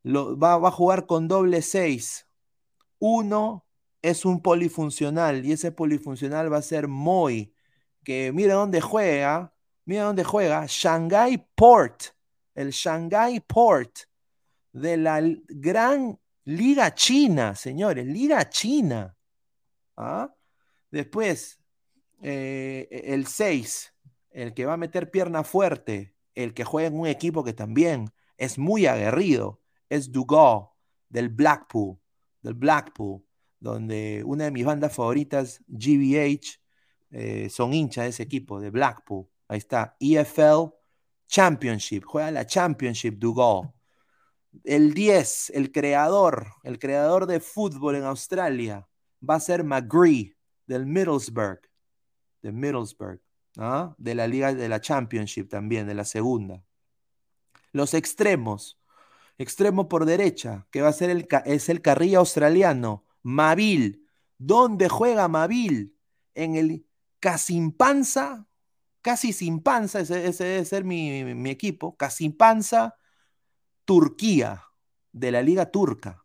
Lo, 0.02 0.38
va, 0.38 0.56
a 0.56 0.72
jugar 0.72 1.06
con 1.06 1.28
doble 1.28 1.62
6, 1.62 2.28
uno 3.00 3.66
es 4.02 4.26
un 4.26 4.42
polifuncional 4.42 5.46
y 5.46 5.54
ese 5.54 5.72
polifuncional 5.72 6.52
va 6.52 6.58
a 6.58 6.62
ser 6.62 6.90
Moy, 6.90 7.54
que 8.04 8.34
mira 8.34 8.56
dónde 8.56 8.82
juega, 8.82 9.54
mira 9.86 10.04
dónde 10.04 10.26
juega, 10.26 10.66
Shanghai 10.68 11.48
Port, 11.56 12.04
el 12.54 12.72
Shanghai 12.72 13.40
Port 13.40 14.00
de 14.74 14.98
la 14.98 15.22
gran 15.48 16.20
Liga 16.46 16.94
China, 16.94 17.56
señores, 17.56 18.06
Liga 18.06 18.50
China. 18.50 19.16
¿Ah? 19.96 20.36
Después, 20.92 21.60
eh, 22.22 22.88
el 23.06 23.28
6, 23.28 23.94
el 24.32 24.54
que 24.54 24.66
va 24.66 24.74
a 24.74 24.78
meter 24.78 25.10
pierna 25.10 25.46
fuerte, 25.46 26.13
el 26.36 26.54
que 26.54 26.64
juega 26.64 26.88
en 26.88 27.00
un 27.00 27.08
equipo 27.08 27.44
que 27.44 27.54
también 27.54 28.12
es 28.38 28.58
muy 28.58 28.86
aguerrido, 28.86 29.62
es 29.90 30.12
Dugo 30.12 30.76
del 31.10 31.30
Blackpool 31.30 31.98
del 32.44 32.54
Blackpool, 32.54 33.24
donde 33.60 34.22
una 34.26 34.44
de 34.44 34.52
mis 34.52 34.66
bandas 34.66 34.94
favoritas, 34.94 35.64
GBH, 35.68 36.60
eh, 37.12 37.50
son 37.50 37.74
hinchas 37.74 38.04
de 38.04 38.10
ese 38.10 38.24
equipo, 38.24 38.60
de 38.60 38.70
Blackpool. 38.70 39.28
Ahí 39.48 39.58
está, 39.58 39.96
EFL 40.00 40.74
Championship, 41.28 42.04
juega 42.06 42.30
la 42.32 42.46
Championship 42.46 43.18
Dougal. 43.18 43.72
El 44.64 44.94
10, 44.94 45.52
el 45.56 45.72
creador, 45.72 46.48
el 46.64 46.78
creador 46.78 47.26
de 47.26 47.40
fútbol 47.40 47.96
en 47.96 48.04
Australia, 48.04 48.88
va 49.28 49.36
a 49.36 49.40
ser 49.40 49.64
McGree, 49.64 50.36
del 50.66 50.86
Middlesbrough, 50.86 51.60
de 52.42 52.52
Middlesbrough, 52.52 53.20
de 53.56 54.16
la 54.16 54.28
liga 54.28 54.54
de 54.54 54.70
la 54.70 54.82
Championship 54.82 55.50
también, 55.50 55.88
de 55.88 55.94
la 55.94 56.06
segunda. 56.06 56.64
Los 57.72 57.94
extremos, 57.94 58.80
extremo 59.38 59.90
por 59.90 60.06
derecha, 60.06 60.68
que 60.72 60.82
va 60.82 60.90
a 60.90 60.94
ser 60.94 61.10
el, 61.10 61.28
es 61.46 61.70
el 61.70 61.82
carril 61.82 62.16
australiano, 62.16 63.06
Mavil. 63.22 64.08
¿Dónde 64.38 64.90
juega 64.90 65.28
Mavil? 65.28 65.96
En 66.36 66.56
el 66.56 66.86
Casimpanza, 67.20 68.48
casi 69.02 69.34
sin 69.34 69.62
panza, 69.62 70.00
ese, 70.02 70.44
debe 70.44 70.66
ser 70.66 70.84
mi, 70.84 71.24
mi 71.36 71.50
equipo, 71.50 71.96
Casimpanza, 71.96 72.96
Turquía, 73.86 74.64
de 75.12 75.32
la 75.32 75.42
Liga 75.42 75.72
Turca. 75.72 76.23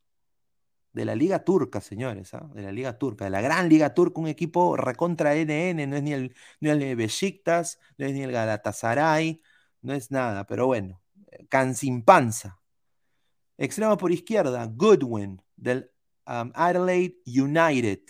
De 0.98 1.04
la 1.04 1.14
Liga 1.14 1.44
Turca, 1.44 1.80
señores, 1.80 2.34
¿ah? 2.34 2.50
de 2.52 2.62
la 2.62 2.72
Liga 2.72 2.98
Turca, 2.98 3.24
de 3.26 3.30
la 3.30 3.40
gran 3.40 3.68
Liga 3.68 3.94
Turca, 3.94 4.20
un 4.20 4.26
equipo 4.26 4.76
recontra 4.76 5.36
NN, 5.36 5.86
no 5.88 5.96
es 5.96 6.02
ni 6.02 6.12
el, 6.12 6.34
ni 6.58 6.70
el 6.70 6.96
no 6.96 8.04
es 8.06 8.14
ni 8.14 8.22
el 8.22 8.32
Galatasaray, 8.32 9.40
no 9.82 9.94
es 9.94 10.10
nada, 10.10 10.44
pero 10.44 10.66
bueno, 10.66 11.00
Casimpanza, 11.48 12.58
Extremo 13.58 13.96
por 13.96 14.12
izquierda, 14.12 14.66
Goodwin 14.66 15.42
del 15.56 15.90
um, 16.26 16.52
Adelaide 16.54 17.20
United. 17.26 18.00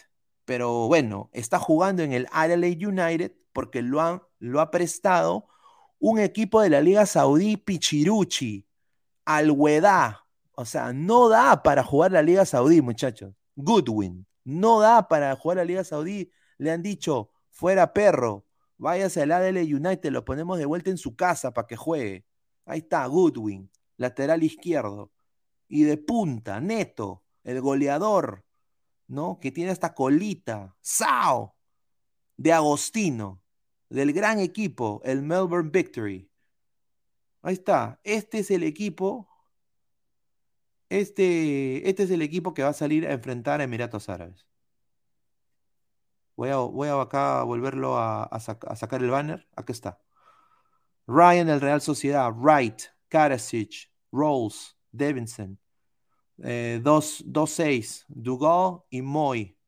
Pero 0.45 0.87
bueno, 0.87 1.31
está 1.33 1.59
jugando 1.59 2.03
en 2.03 2.13
el 2.13 2.27
Adelaide 2.33 2.87
United 2.87 3.33
porque 3.53 3.83
lo, 3.83 4.31
lo 4.39 4.61
ha 4.61 4.71
prestado 4.71 5.47
un 5.99 6.21
equipo 6.21 6.61
de 6.61 6.71
la 6.71 6.81
Liga 6.81 7.07
Saudí, 7.07 7.57
Pichiruchi, 7.57 8.67
al 9.25 9.51
O 10.61 10.65
sea, 10.65 10.93
no 10.93 11.29
da 11.29 11.63
para 11.63 11.85
jugar 11.85 12.11
la 12.11 12.21
Liga 12.21 12.45
Saudí, 12.45 12.83
muchachos. 12.83 13.33
Goodwin, 13.55 14.27
no 14.43 14.81
da 14.81 15.07
para 15.07 15.37
jugar 15.37 15.59
la 15.59 15.65
Liga 15.65 15.85
Saudí. 15.85 16.33
Le 16.57 16.73
han 16.73 16.83
dicho, 16.83 17.31
fuera 17.49 17.93
perro, 17.93 18.45
váyase 18.77 19.23
al 19.23 19.31
Adelaide 19.31 19.73
United, 19.73 20.11
lo 20.11 20.25
ponemos 20.25 20.59
de 20.59 20.67
vuelta 20.67 20.91
en 20.91 20.99
su 20.99 21.15
casa 21.15 21.55
para 21.55 21.69
que 21.69 21.77
juegue. 21.77 22.27
Ahí 22.67 22.81
está, 22.81 23.07
Goodwin, 23.07 23.71
lateral 23.99 24.43
izquierdo 24.43 25.13
y 25.69 25.85
de 25.85 25.97
punta, 25.97 26.61
Neto, 26.61 27.23
el 27.45 27.61
goleador, 27.61 28.45
¿no? 29.07 29.39
Que 29.41 29.53
tiene 29.53 29.71
esta 29.71 29.95
colita, 29.95 30.75
Sao, 30.81 31.55
de 32.37 32.53
Agostino, 32.53 33.45
del 33.91 34.13
gran 34.13 34.41
equipo, 34.41 35.03
el 35.05 35.23
Melbourne 35.23 35.71
Victory. 35.71 36.29
Ahí 37.43 37.55
está, 37.55 38.01
este 38.03 38.41
es 38.41 38.51
el 38.51 38.65
equipo, 38.65 39.29
este, 40.91 41.89
este 41.89 42.03
es 42.05 42.11
el 42.11 42.23
equipo 42.23 42.55
que 42.55 42.63
va 42.63 42.71
a 42.71 42.73
salir 42.73 43.07
a 43.07 43.13
enfrentar 43.13 43.61
a 43.61 43.65
Emiratos 43.65 44.09
Árabes. 44.09 44.47
Voy 46.37 46.51
a, 46.51 46.57
voy 46.59 46.89
a 46.89 47.43
volverlo 47.43 47.99
a, 47.99 48.31
sacar 48.77 49.03
el 49.03 49.11
banner. 49.11 49.49
Aquí 49.57 49.73
está. 49.73 50.01
Ryan, 51.07 51.49
el 51.49 51.61
Real 51.61 51.81
Sociedad. 51.81 52.33
Wright, 52.33 52.83
Karasic, 53.09 53.91
Rolls, 54.13 54.77
Davidson. 54.93 55.59
2-6, 56.39 58.01
eh, 58.03 58.05
Dugal 58.09 58.83
y 58.89 59.03
Moy. 59.03 59.59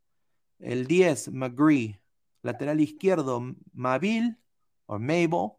El 0.60 0.86
10, 0.86 1.32
McGree. 1.32 2.00
Lateral 2.42 2.80
izquierdo, 2.80 3.42
Mabel 3.72 4.38
o 4.86 4.98
Mabel, 4.98 5.52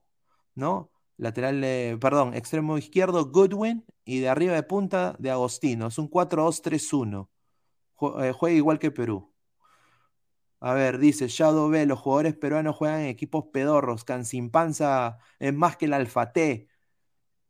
¿no? 0.55 0.91
Lateral, 1.18 1.64
eh, 1.64 1.97
perdón, 1.99 2.34
extremo 2.34 2.78
izquierdo, 2.78 3.30
Goodwin. 3.30 3.86
Y 4.12 4.20
de 4.20 4.28
arriba 4.28 4.55
de 4.55 4.64
punta, 4.64 5.16
de 5.20 5.32
Agostino. 5.32 5.88
Es 5.88 5.97
un 5.97 6.09
4-2-3-1. 6.09 7.30
Eh, 8.20 8.34
juega 8.34 8.57
igual 8.57 8.78
que 8.78 8.91
Perú. 8.91 9.34
A 10.59 10.74
ver, 10.74 10.97
dice 10.97 11.30
Shadow 11.30 11.70
B, 11.70 11.86
los 11.86 11.97
jugadores 11.97 12.36
peruanos 12.36 12.76
juegan 12.76 12.99
en 13.01 13.07
equipos 13.07 13.45
pedorros, 13.53 14.03
Panza 14.51 15.18
es 15.39 15.53
más 15.53 15.78
que 15.78 15.86
el 15.86 15.93
Alfate. 15.93 16.68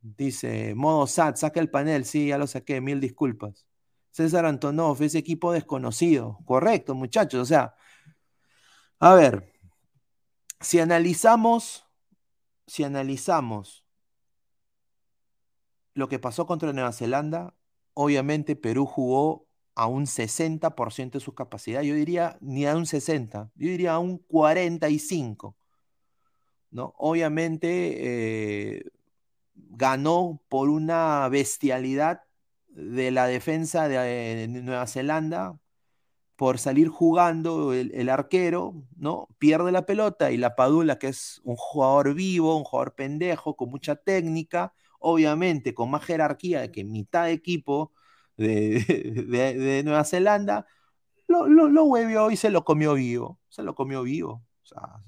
Dice, 0.01 0.75
modo 0.75 1.07
SAT, 1.07 1.37
saca 1.37 1.59
el 1.59 1.71
panel, 1.71 2.05
sí, 2.05 2.27
ya 2.27 2.37
lo 2.37 2.45
saqué, 2.45 2.79
mil 2.79 2.99
disculpas. 2.99 3.65
César 4.11 4.45
Antonov, 4.45 5.01
ese 5.01 5.17
equipo 5.17 5.51
desconocido. 5.51 6.37
Correcto, 6.45 6.93
muchachos, 6.93 7.41
o 7.41 7.45
sea, 7.45 7.73
a 8.99 9.15
ver, 9.15 9.51
si 10.59 10.79
analizamos, 10.79 11.87
si 12.67 12.83
analizamos 12.83 13.80
lo 15.93 16.07
que 16.07 16.19
pasó 16.19 16.45
contra 16.47 16.73
Nueva 16.73 16.91
Zelanda, 16.91 17.55
obviamente 17.93 18.55
Perú 18.55 18.85
jugó 18.85 19.47
a 19.75 19.87
un 19.87 20.05
60% 20.05 21.11
de 21.11 21.19
su 21.19 21.33
capacidad. 21.33 21.81
Yo 21.81 21.95
diría 21.95 22.37
ni 22.41 22.65
a 22.65 22.75
un 22.75 22.85
60, 22.85 23.51
yo 23.55 23.67
diría 23.69 23.93
a 23.93 23.99
un 23.99 24.17
45. 24.17 25.55
¿no? 26.71 26.93
Obviamente 26.97 28.77
eh, 28.77 28.83
ganó 29.53 30.41
por 30.49 30.69
una 30.69 31.27
bestialidad 31.29 32.23
de 32.69 33.11
la 33.11 33.27
defensa 33.27 33.87
de, 33.87 34.47
Nueva 34.47 34.87
Zelanda, 34.87 35.59
por 36.37 36.57
salir 36.57 36.87
jugando 36.87 37.73
el, 37.73 38.09
arquero, 38.09 38.73
¿no? 38.95 39.27
Pierde 39.37 39.71
la 39.71 39.85
pelota 39.85 40.31
y 40.31 40.37
la 40.37 40.55
Padula, 40.55 40.97
que 40.97 41.09
es 41.09 41.39
un 41.43 41.55
jugador 41.55 42.15
vivo, 42.15 42.57
un 42.57 42.63
jugador 42.63 42.95
pendejo, 42.95 43.55
con 43.55 43.69
mucha 43.69 43.95
técnica, 43.95 44.73
obviamente 45.01 45.73
con 45.73 45.91
más 45.91 46.05
jerarquía 46.05 46.71
que 46.71 46.83
mitad 46.85 47.25
de 47.25 47.33
equipo, 47.33 47.91
de, 48.37 49.81
Nueva 49.85 50.03
Zelanda, 50.05 50.65
lo, 51.27 51.47
lo, 51.47 51.83
huevió 51.85 52.31
y 52.31 52.37
se 52.37 52.49
lo 52.49 52.63
comió 52.63 52.93
vivo. 52.95 53.39
Se 53.49 53.63
lo 53.63 53.75
comió 53.75 54.03
vivo. 54.03 54.43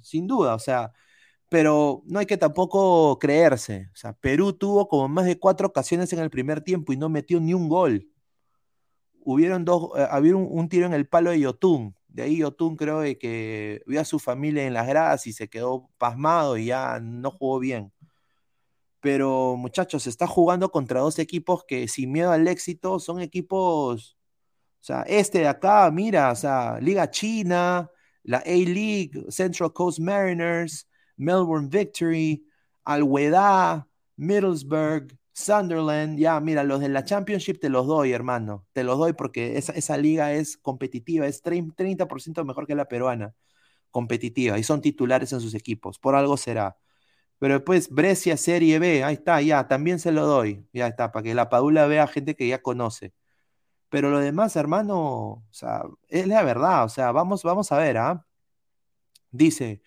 Sin 0.02 0.28
duda. 0.28 0.56
O 0.56 0.60
sea, 0.60 0.94
pero 1.50 2.02
no 2.08 2.20
hay 2.20 2.26
que 2.26 2.38
tampoco 2.38 3.20
creerse. 3.20 3.92
Perú 4.22 4.54
tuvo 4.54 4.88
como 4.88 5.08
más 5.08 5.26
de 5.26 5.40
cuatro 5.40 5.68
ocasiones 5.68 6.12
en 6.14 6.20
el 6.20 6.30
primer 6.30 6.62
tiempo 6.62 6.94
y 6.94 6.98
no 6.98 7.10
metió 7.10 7.40
ni 7.40 7.54
un 7.54 7.70
gol. 7.70 8.10
Hubieron 9.26 9.64
dos, 9.64 9.92
eh, 9.98 10.08
había 10.10 10.36
un, 10.36 10.68
tiro 10.70 10.86
en 10.88 10.94
el 10.94 11.08
palo 11.08 11.30
de 11.32 11.40
Yotun. 11.40 11.96
De 12.08 12.24
ahí 12.24 12.38
Yotun 12.38 12.76
creo 12.76 13.02
que 13.20 13.82
vio 13.88 14.02
a 14.02 14.06
su 14.06 14.20
familia 14.20 14.66
en 14.66 14.74
las 14.74 14.88
gradas 14.88 15.28
y 15.28 15.34
se 15.34 15.48
quedó 15.50 15.90
pasmado 15.98 16.58
y 16.58 16.66
ya 16.68 17.00
no 17.00 17.32
jugó 17.32 17.60
bien. 17.60 17.93
Pero 19.04 19.58
muchachos, 19.58 20.04
se 20.04 20.10
está 20.10 20.28
jugando 20.28 20.72
contra 20.72 21.02
dos 21.02 21.20
equipos 21.20 21.66
que 21.68 21.90
sin 21.90 22.14
miedo 22.14 22.32
al 22.32 22.48
éxito 22.48 23.00
son 23.00 23.20
equipos, 23.20 24.18
o 24.82 24.84
sea, 24.86 25.02
este 25.04 25.40
de 25.40 25.50
acá, 25.50 25.92
mira, 25.92 26.32
o 26.32 26.36
sea, 26.36 26.80
Liga 26.80 27.12
China, 27.12 27.92
la 28.24 28.38
A-League, 28.40 29.26
Central 29.30 29.74
Coast 29.74 30.00
Mariners, 30.00 30.88
Melbourne 31.18 31.68
Victory, 31.70 32.46
Alweda, 32.86 33.90
Middlesbrough, 34.16 35.12
Sunderland, 35.34 36.18
ya, 36.18 36.40
mira, 36.40 36.64
los 36.64 36.80
de 36.80 36.88
la 36.90 37.04
Championship 37.04 37.60
te 37.60 37.68
los 37.70 37.88
doy, 37.88 38.14
hermano, 38.14 38.66
te 38.72 38.86
los 38.86 38.98
doy 38.98 39.12
porque 39.14 39.58
esa, 39.58 39.74
esa 39.74 39.98
liga 39.98 40.34
es 40.34 40.56
competitiva, 40.58 41.28
es 41.28 41.42
30% 41.44 42.46
mejor 42.46 42.68
que 42.68 42.76
la 42.76 42.88
peruana, 42.88 43.36
competitiva, 43.92 44.60
y 44.60 44.64
son 44.64 44.82
titulares 44.82 45.34
en 45.34 45.42
sus 45.42 45.56
equipos, 45.56 46.00
por 46.00 46.16
algo 46.16 46.38
será. 46.38 46.78
Pero 47.44 47.56
después 47.56 47.90
Brescia 47.90 48.38
Serie 48.38 48.80
B, 48.80 49.04
ahí 49.04 49.16
está, 49.16 49.42
ya, 49.42 49.68
también 49.68 50.00
se 50.00 50.14
lo 50.14 50.26
doy. 50.26 50.66
Ya 50.72 50.88
está, 50.88 51.12
para 51.12 51.24
que 51.24 51.34
la 51.34 51.50
Padula 51.50 51.88
vea 51.88 52.08
gente 52.08 52.38
que 52.38 52.48
ya 52.48 52.62
conoce. 52.62 53.14
Pero 53.90 54.10
lo 54.12 54.20
demás, 54.20 54.56
hermano, 54.56 54.98
o 54.98 55.46
sea, 55.52 55.84
es 56.08 56.26
la 56.26 56.42
verdad, 56.44 56.86
o 56.86 56.90
sea, 56.90 57.12
vamos, 57.12 57.44
vamos 57.44 57.70
a 57.74 57.80
ver, 57.80 57.98
¿ah? 57.98 58.26
Dice, 59.32 59.82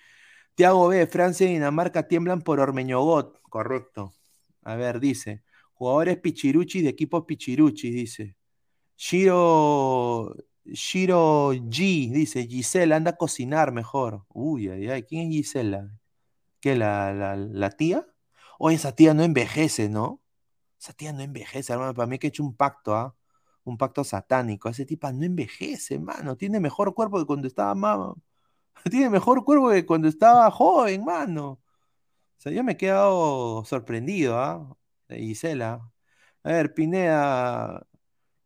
Tiago 0.54 0.88
B, 0.88 1.06
Francia 1.06 1.48
y 1.48 1.54
Dinamarca 1.54 2.06
tiemblan 2.08 2.42
por 2.42 2.60
Ormeñogot, 2.60 3.40
correcto. 3.48 4.12
A 4.62 4.76
ver, 4.76 5.00
dice, 5.00 5.42
jugadores 5.72 6.18
pichiruchis 6.18 6.82
de 6.84 6.90
equipos 6.90 7.24
pichiruchis, 7.24 7.94
dice. 7.94 8.36
Shiro, 8.98 10.36
Shiro 10.66 11.54
G, 11.54 12.12
dice, 12.12 12.46
Gisela, 12.46 12.96
anda 12.96 13.12
a 13.12 13.16
cocinar 13.16 13.72
mejor. 13.72 14.26
Uy, 14.28 14.68
ay, 14.68 14.90
ay, 14.90 15.04
¿quién 15.04 15.28
es 15.28 15.36
Gisela? 15.36 15.90
¿Qué, 16.60 16.76
la, 16.76 17.36
la, 17.36 17.70
tía? 17.70 18.06
Oye, 18.58 18.76
esa 18.76 18.92
tía 18.92 19.14
no 19.14 19.22
envejece, 19.22 19.88
¿no? 19.88 20.22
Esa 20.80 20.92
tía 20.92 21.12
no 21.12 21.22
envejece, 21.22 21.72
hermano. 21.72 21.94
Para 21.94 22.06
mí 22.06 22.18
que 22.18 22.28
he 22.28 22.30
hecho 22.30 22.42
un 22.44 22.56
pacto, 22.56 22.94
¿ah? 22.96 23.16
Un 23.64 23.78
pacto 23.78 24.04
satánico. 24.04 24.68
Ese 24.68 24.86
tipo 24.86 25.10
no 25.12 25.24
envejece, 25.24 25.96
hermano. 25.96 26.36
Tiene 26.36 26.60
mejor 26.60 26.94
cuerpo 26.94 27.18
que 27.18 27.26
cuando 27.26 27.48
estaba 27.48 27.74
más. 27.74 28.14
Tiene 28.90 29.10
mejor 29.10 29.44
cuerpo 29.44 29.70
que 29.70 29.86
cuando 29.86 30.08
estaba 30.08 30.50
joven, 30.50 31.04
mano. 31.04 31.60
O 32.38 32.40
sea, 32.40 32.52
yo 32.52 32.64
me 32.64 32.72
he 32.72 32.76
quedado 32.76 33.64
sorprendido, 33.64 34.38
¿ah? 34.38 34.76
De 35.08 35.18
Gisela. 35.18 35.92
A 36.44 36.50
ver, 36.52 36.74
Pineda. 36.74 37.86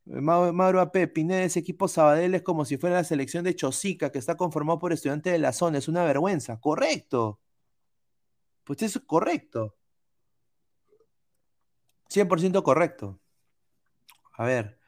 Mauro 0.06 0.80
AP, 0.80 1.08
Pineda, 1.08 1.42
ese 1.44 1.60
equipo 1.60 1.86
Sabadell 1.88 2.34
es 2.34 2.42
como 2.42 2.64
si 2.64 2.76
fuera 2.78 2.96
la 2.96 3.04
selección 3.04 3.44
de 3.44 3.54
Chosica, 3.54 4.10
que 4.10 4.18
está 4.18 4.36
conformado 4.36 4.78
por 4.78 4.92
estudiantes 4.92 5.32
de 5.32 5.38
la 5.38 5.52
zona. 5.52 5.78
Es 5.78 5.88
una 5.88 6.04
vergüenza. 6.04 6.58
Correcto. 6.60 7.40
Pues 8.64 8.82
eso 8.82 8.98
es 9.00 9.04
correcto. 9.06 9.76
100% 12.08 12.62
correcto. 12.62 13.20
A 14.36 14.44
ver, 14.44 14.80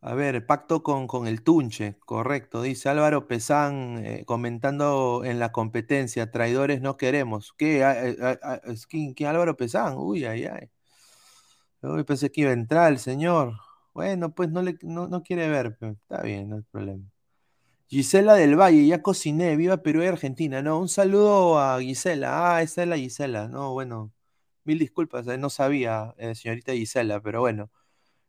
a 0.00 0.14
ver, 0.14 0.44
pacto 0.46 0.82
con, 0.82 1.06
con 1.06 1.26
el 1.26 1.42
Tunche, 1.42 1.96
correcto. 2.04 2.62
Dice 2.62 2.88
Álvaro 2.90 3.26
Pesán 3.26 4.04
eh, 4.04 4.24
comentando 4.26 5.22
en 5.24 5.38
la 5.38 5.52
competencia, 5.52 6.30
traidores 6.30 6.82
no 6.82 6.96
queremos. 6.96 7.54
¿Qué? 7.56 7.82
¿Quién, 8.88 9.14
Álvaro 9.28 9.56
Pesán? 9.56 9.94
Uy, 9.96 10.24
ay, 10.26 10.44
ay. 10.46 10.70
Yo 11.82 12.04
pensé 12.04 12.30
que 12.32 12.42
iba 12.42 12.50
a 12.50 12.54
entrar 12.54 12.92
el 12.92 12.98
señor. 12.98 13.54
Bueno, 13.94 14.34
pues 14.34 14.50
no, 14.50 14.62
le, 14.62 14.78
no, 14.82 15.22
quiere 15.22 15.48
ver, 15.48 15.78
está 15.80 16.22
bien, 16.22 16.48
no 16.50 16.56
hay 16.56 16.62
problema. 16.62 17.04
Gisela 17.88 18.34
del 18.34 18.56
Valle, 18.58 18.86
ya 18.86 19.02
cociné, 19.02 19.56
viva 19.56 19.78
Perú 19.78 20.02
y 20.02 20.06
Argentina. 20.06 20.62
No, 20.62 20.78
un 20.80 20.88
saludo 20.88 21.58
a 21.58 21.80
Gisela. 21.80 22.56
Ah, 22.56 22.62
esa 22.62 22.82
es 22.82 22.88
la 22.88 22.96
Gisela. 22.96 23.48
No, 23.48 23.72
bueno, 23.72 24.12
mil 24.64 24.78
disculpas, 24.78 25.26
eh, 25.28 25.38
no 25.38 25.50
sabía, 25.50 26.14
eh, 26.18 26.34
señorita 26.34 26.72
Gisela, 26.72 27.20
pero 27.20 27.40
bueno. 27.40 27.70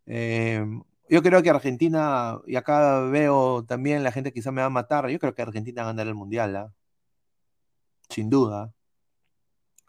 Em, 0.05 0.83
yo 1.09 1.23
creo 1.23 1.43
que 1.43 1.49
Argentina, 1.49 2.39
y 2.47 2.55
acá 2.57 3.01
veo 3.01 3.65
también 3.65 4.03
la 4.03 4.11
gente 4.11 4.33
quizá 4.33 4.51
me 4.51 4.61
va 4.61 4.67
a 4.67 4.69
matar, 4.69 5.09
yo 5.09 5.19
creo 5.19 5.35
que 5.35 5.41
Argentina 5.43 5.83
va 5.83 5.89
a 5.89 5.93
ganar 5.93 6.07
el 6.07 6.15
Mundial, 6.15 6.55
¿ah? 6.55 6.73
Sin 8.09 8.29
duda. 8.29 8.73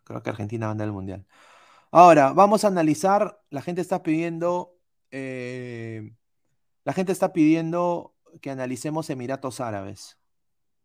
Creo 0.05 0.23
que 0.23 0.31
Argentina 0.31 0.67
va 0.67 0.73
a 0.73 0.75
ganar 0.75 0.87
el 0.89 0.93
Mundial. 0.93 1.27
Ahora, 1.91 2.33
vamos 2.33 2.64
a 2.64 2.69
analizar, 2.69 3.43
la 3.51 3.62
gente 3.62 3.81
está 3.81 4.03
pidiendo, 4.03 4.77
eh, 5.11 6.12
la 6.85 6.93
gente 6.95 7.12
está 7.12 7.33
pidiendo 7.33 8.16
que 8.41 8.51
analicemos 8.51 9.11
Emiratos 9.11 9.61
Árabes. 9.61 10.18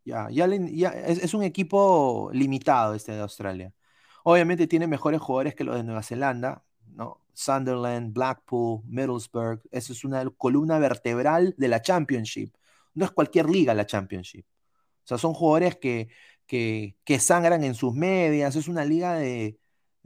Ya, 0.03 0.29
ya, 0.31 0.45
es, 0.45 1.33
un 1.33 1.43
equipo 1.43 2.31
limitado 2.33 2.95
este 2.95 3.11
de 3.11 3.21
Australia. 3.21 3.73
Obviamente 4.23 4.67
tiene 4.67 4.87
mejores 4.87 5.21
jugadores 5.21 5.55
que 5.55 5.63
los 5.63 5.75
de 5.75 5.83
Nueva 5.83 6.03
Zelanda, 6.03 6.63
¿no? 6.87 7.21
Sunderland, 7.33 8.13
Blackpool, 8.13 8.81
Middlesbrough. 8.85 9.61
Eso 9.71 9.93
es 9.93 10.03
una 10.03 10.27
columna 10.31 10.79
vertebral 10.79 11.55
de 11.57 11.67
la 11.67 11.81
Championship. 11.81 12.53
No 12.93 13.05
es 13.05 13.11
cualquier 13.11 13.49
liga 13.49 13.73
la 13.73 13.85
Championship. 13.85 14.45
O 15.03 15.07
sea, 15.07 15.17
son 15.17 15.33
jugadores 15.33 15.77
que, 15.77 16.09
que, 16.47 16.97
que 17.03 17.19
sangran 17.19 17.63
en 17.63 17.75
sus 17.75 17.93
medias. 17.93 18.55
Es 18.55 18.67
una 18.67 18.85
liga 18.85 19.15
de, 19.15 19.60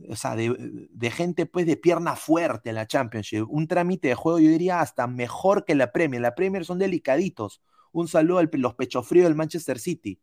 o 0.10 0.16
sea, 0.16 0.36
de, 0.36 1.12
gente 1.12 1.46
pues 1.46 1.66
de 1.66 1.78
pierna 1.78 2.16
fuerte 2.16 2.70
en 2.70 2.76
la 2.76 2.88
Championship. 2.88 3.46
Un 3.50 3.68
trámite 3.68 4.10
de 4.10 4.16
juego, 4.16 4.40
yo 4.40 4.50
diría, 4.50 4.82
hasta 4.82 5.08
mejor 5.08 5.66
que 5.66 5.76
la 5.76 5.92
Premier. 5.92 6.22
La 6.22 6.36
Premier 6.36 6.66
son 6.66 6.80
delicaditos. 6.80 7.62
Un 7.92 8.08
saludo 8.08 8.40
a 8.40 8.44
los 8.52 8.76
pechos 8.76 9.08
fríos 9.08 9.26
del 9.26 9.36
Manchester 9.36 9.80
City, 9.80 10.20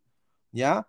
¿ya? 0.51 0.87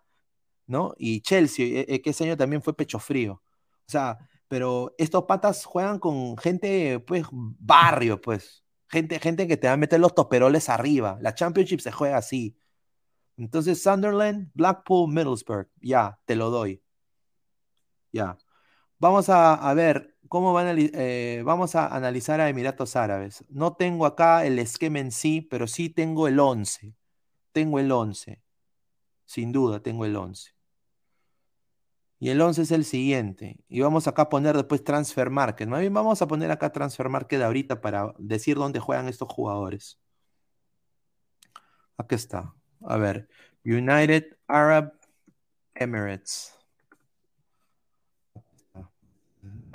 ¿No? 0.67 0.93
Y 0.97 1.21
Chelsea, 1.21 1.65
e, 1.65 1.85
e, 1.87 2.01
que 2.01 2.11
ese 2.11 2.25
año 2.25 2.37
también 2.37 2.61
fue 2.61 2.75
pecho 2.75 2.99
frío. 2.99 3.41
O 3.87 3.91
sea, 3.91 4.17
pero 4.47 4.93
estos 4.97 5.25
patas 5.25 5.65
juegan 5.65 5.99
con 5.99 6.37
gente, 6.37 6.99
pues, 6.99 7.25
barrio, 7.31 8.21
pues. 8.21 8.63
Gente, 8.87 9.19
gente 9.19 9.47
que 9.47 9.57
te 9.57 9.67
va 9.67 9.73
a 9.73 9.77
meter 9.77 9.99
los 9.99 10.13
toperoles 10.13 10.69
arriba. 10.69 11.17
La 11.21 11.33
Championship 11.33 11.79
se 11.79 11.91
juega 11.91 12.17
así. 12.17 12.55
Entonces, 13.37 13.81
Sunderland, 13.81 14.51
Blackpool, 14.53 15.11
Middlesbrough, 15.11 15.67
ya, 15.81 16.19
te 16.25 16.35
lo 16.35 16.49
doy. 16.51 16.81
Ya. 18.11 18.37
Vamos 18.99 19.29
a, 19.29 19.73
ver 19.73 20.15
cómo 20.29 20.53
van 20.53 20.67
a, 20.67 20.73
eh, 20.77 21.41
vamos 21.45 21.75
a 21.75 21.87
analizar 21.87 22.39
a 22.41 22.49
Emiratos 22.49 22.95
Árabes. 22.95 23.43
No 23.49 23.75
tengo 23.75 24.05
acá 24.05 24.45
el 24.45 24.59
esquema 24.59 24.99
en 24.99 25.11
sí, 25.11 25.41
pero 25.41 25.67
sí 25.67 25.89
tengo 25.89 26.27
el 26.27 26.39
11. 26.39 26.95
Tengo 27.51 27.79
el 27.79 27.91
11. 27.91 28.41
Sin 29.25 29.51
duda, 29.51 29.81
tengo 29.81 30.05
el 30.05 30.15
11. 30.15 30.55
Y 32.19 32.29
el 32.29 32.41
11 32.41 32.63
es 32.63 32.71
el 32.71 32.85
siguiente. 32.85 33.63
Y 33.67 33.81
vamos 33.81 34.07
acá 34.07 34.23
a 34.23 34.29
poner 34.29 34.55
después 34.55 34.83
Transfer 34.83 35.29
Market. 35.29 35.67
Más 35.67 35.81
bien 35.81 35.93
vamos 35.93 36.21
a 36.21 36.27
poner 36.27 36.49
acá 36.51 36.71
Transfer 36.71 37.09
Market 37.09 37.41
ahorita 37.41 37.81
para 37.81 38.13
decir 38.17 38.57
dónde 38.57 38.79
juegan 38.79 39.07
estos 39.07 39.27
jugadores. 39.31 39.99
Aquí 41.97 42.15
está. 42.15 42.53
A 42.81 42.97
ver. 42.97 43.27
United 43.65 44.37
Arab 44.47 44.93
Emirates. 45.75 46.54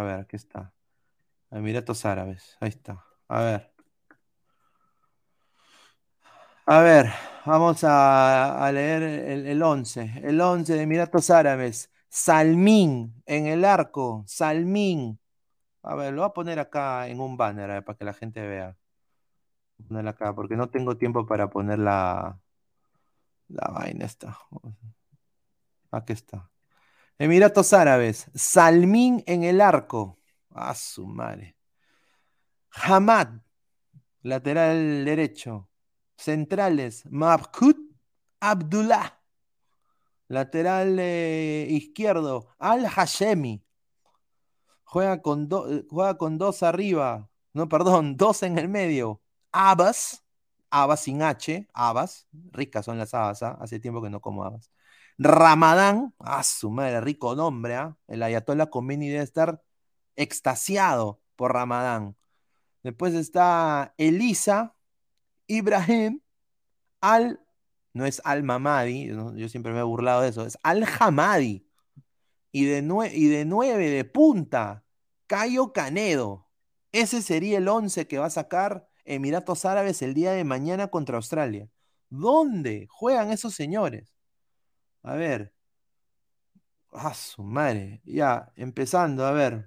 A 0.01 0.03
ver, 0.03 0.21
aquí 0.21 0.37
está. 0.37 0.73
Emiratos 1.51 2.07
Árabes. 2.07 2.57
Ahí 2.61 2.71
está. 2.71 3.05
A 3.29 3.43
ver. 3.43 3.71
A 6.65 6.81
ver, 6.81 7.11
vamos 7.45 7.85
a, 7.85 8.71
leer 8.73 9.03
el, 9.03 9.47
el 9.47 9.63
11. 9.63 10.23
El 10.25 10.41
11 10.41 10.73
de 10.73 10.83
Emiratos 10.83 11.29
Árabes. 11.29 11.91
Salmín 12.09 13.23
en 13.27 13.47
el 13.47 13.63
arco. 13.67 14.25
Salmín. 14.27 15.21
A 15.83 15.95
ver, 15.97 16.15
lo 16.15 16.23
voy 16.23 16.31
a 16.31 16.33
poner 16.33 16.59
acá 16.59 17.07
en 17.09 17.21
un 17.21 17.37
banner 17.37 17.85
para 17.85 17.99
que 17.99 18.05
la 18.07 18.15
gente 18.15 18.41
vea. 18.41 18.79
Poner 19.87 20.09
acá, 20.09 20.35
porque 20.35 20.57
no 20.57 20.71
tengo 20.71 20.97
tiempo 20.97 21.27
para 21.27 21.51
poner 21.51 21.79
la, 21.79 22.41
la 23.49 23.69
vaina 23.69 24.07
esta. 24.07 24.39
Aquí 25.91 26.15
está. 26.15 26.51
Emiratos 27.21 27.75
Árabes. 27.75 28.31
Salmín 28.35 29.23
en 29.27 29.45
el 29.45 29.61
arco. 29.61 30.19
A 30.55 30.75
su 30.75 31.07
madre. 31.07 31.55
Hamad, 32.71 33.43
lateral 34.23 35.05
derecho. 35.05 35.69
Centrales. 36.17 37.05
Mabkut 37.11 37.77
Abdullah. 38.41 39.21
Lateral 40.29 40.97
eh, 40.99 41.67
izquierdo. 41.69 42.49
Al 42.59 42.89
Hashemi. 42.89 43.63
Juega 44.85 45.21
con, 45.21 45.51
juega 45.91 46.17
con 46.17 46.39
dos 46.39 46.63
arriba. 46.63 47.29
No, 47.53 47.69
perdón, 47.69 48.17
dos 48.17 48.43
en 48.43 48.57
el 48.57 48.71
medio. 48.71 49.21
Abbas. 49.53 50.25
Abbas 50.71 51.01
sin 51.01 51.21
H. 51.21 51.69
Abbas. 51.75 52.27
Ricas 52.33 52.87
son 52.87 52.97
las 52.97 53.13
habas. 53.13 53.43
¿ah? 53.43 53.59
Hace 53.61 53.79
tiempo 53.79 54.01
que 54.01 54.09
no 54.09 54.23
como 54.23 54.43
Abbas. 54.43 54.71
Ramadán. 55.21 56.15
A 56.19 56.43
su 56.43 56.71
madre, 56.71 57.01
rico 57.03 57.37
nombre. 57.37 57.77
¿ah? 57.77 57.97
El 58.09 58.23
Ayatollah 58.23 58.71
Khomeini 58.71 59.09
debe 59.09 59.23
estar 59.23 59.63
extasiado 60.17 61.21
por 61.37 61.53
Ramadán. 61.53 62.17
Después 62.83 63.15
está 63.15 63.95
Elisa, 63.99 64.75
Ibrahim, 65.47 66.21
Al, 67.03 67.41
no 67.93 68.07
es 68.07 68.23
Al 68.25 68.43
Mamadi, 68.43 69.09
yo 69.09 69.49
siempre 69.51 69.73
me 69.73 69.81
he 69.81 69.83
burlado 69.83 70.23
de 70.23 70.31
eso, 70.31 70.47
es 70.47 70.59
Al 70.63 70.85
Hamadi. 70.99 71.67
Y 72.53 72.65
de, 72.65 72.79
y 73.13 73.29
de 73.29 73.45
nueve 73.45 73.91
de 73.91 74.05
punta, 74.05 74.85
Cayo 75.27 75.73
Canedo. 75.73 76.49
Ese 76.93 77.23
sería 77.23 77.59
el 77.59 77.69
once 77.69 78.09
que 78.09 78.19
va 78.19 78.27
a 78.27 78.31
sacar 78.31 78.89
Emiratos 79.05 79.65
Árabes 79.65 80.03
el 80.03 80.15
día 80.15 80.33
de 80.33 80.45
mañana 80.45 80.89
contra 80.89 81.17
Australia. 81.17 81.69
¿Dónde 82.09 82.87
juegan 82.91 83.31
esos 83.31 83.55
señores? 83.55 84.15
A 85.03 85.15
ver. 85.15 85.53
A 86.93 87.15
su 87.15 87.43
madre. 87.43 88.01
Ya, 88.05 88.53
empezando, 88.57 89.25
a 89.27 89.33
ver. 89.33 89.67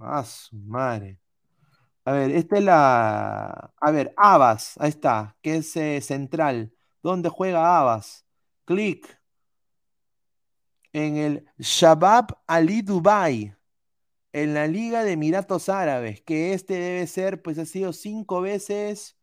A 0.00 0.24
su 0.24 0.56
madre. 0.56 1.20
A 2.04 2.12
ver, 2.12 2.30
esta 2.32 2.56
es 2.58 2.64
la. 2.64 3.72
A 3.80 3.90
ver, 3.92 4.12
Abbas, 4.16 4.74
ahí 4.78 4.90
está, 4.90 5.36
que 5.42 5.56
es 5.56 5.76
eh, 5.76 6.00
central. 6.00 6.74
¿Dónde 7.02 7.28
juega 7.28 7.78
Abbas? 7.78 8.26
Clic. 8.64 9.20
En 10.92 11.16
el 11.16 11.46
Shabab 11.58 12.38
Ali 12.46 12.82
Dubai, 12.82 13.54
en 14.32 14.54
la 14.54 14.66
Liga 14.66 15.04
de 15.04 15.12
Emiratos 15.12 15.68
Árabes, 15.68 16.20
que 16.22 16.52
este 16.54 16.74
debe 16.74 17.06
ser, 17.06 17.42
pues 17.42 17.58
ha 17.58 17.66
sido 17.66 17.92
cinco 17.92 18.40
veces 18.40 19.16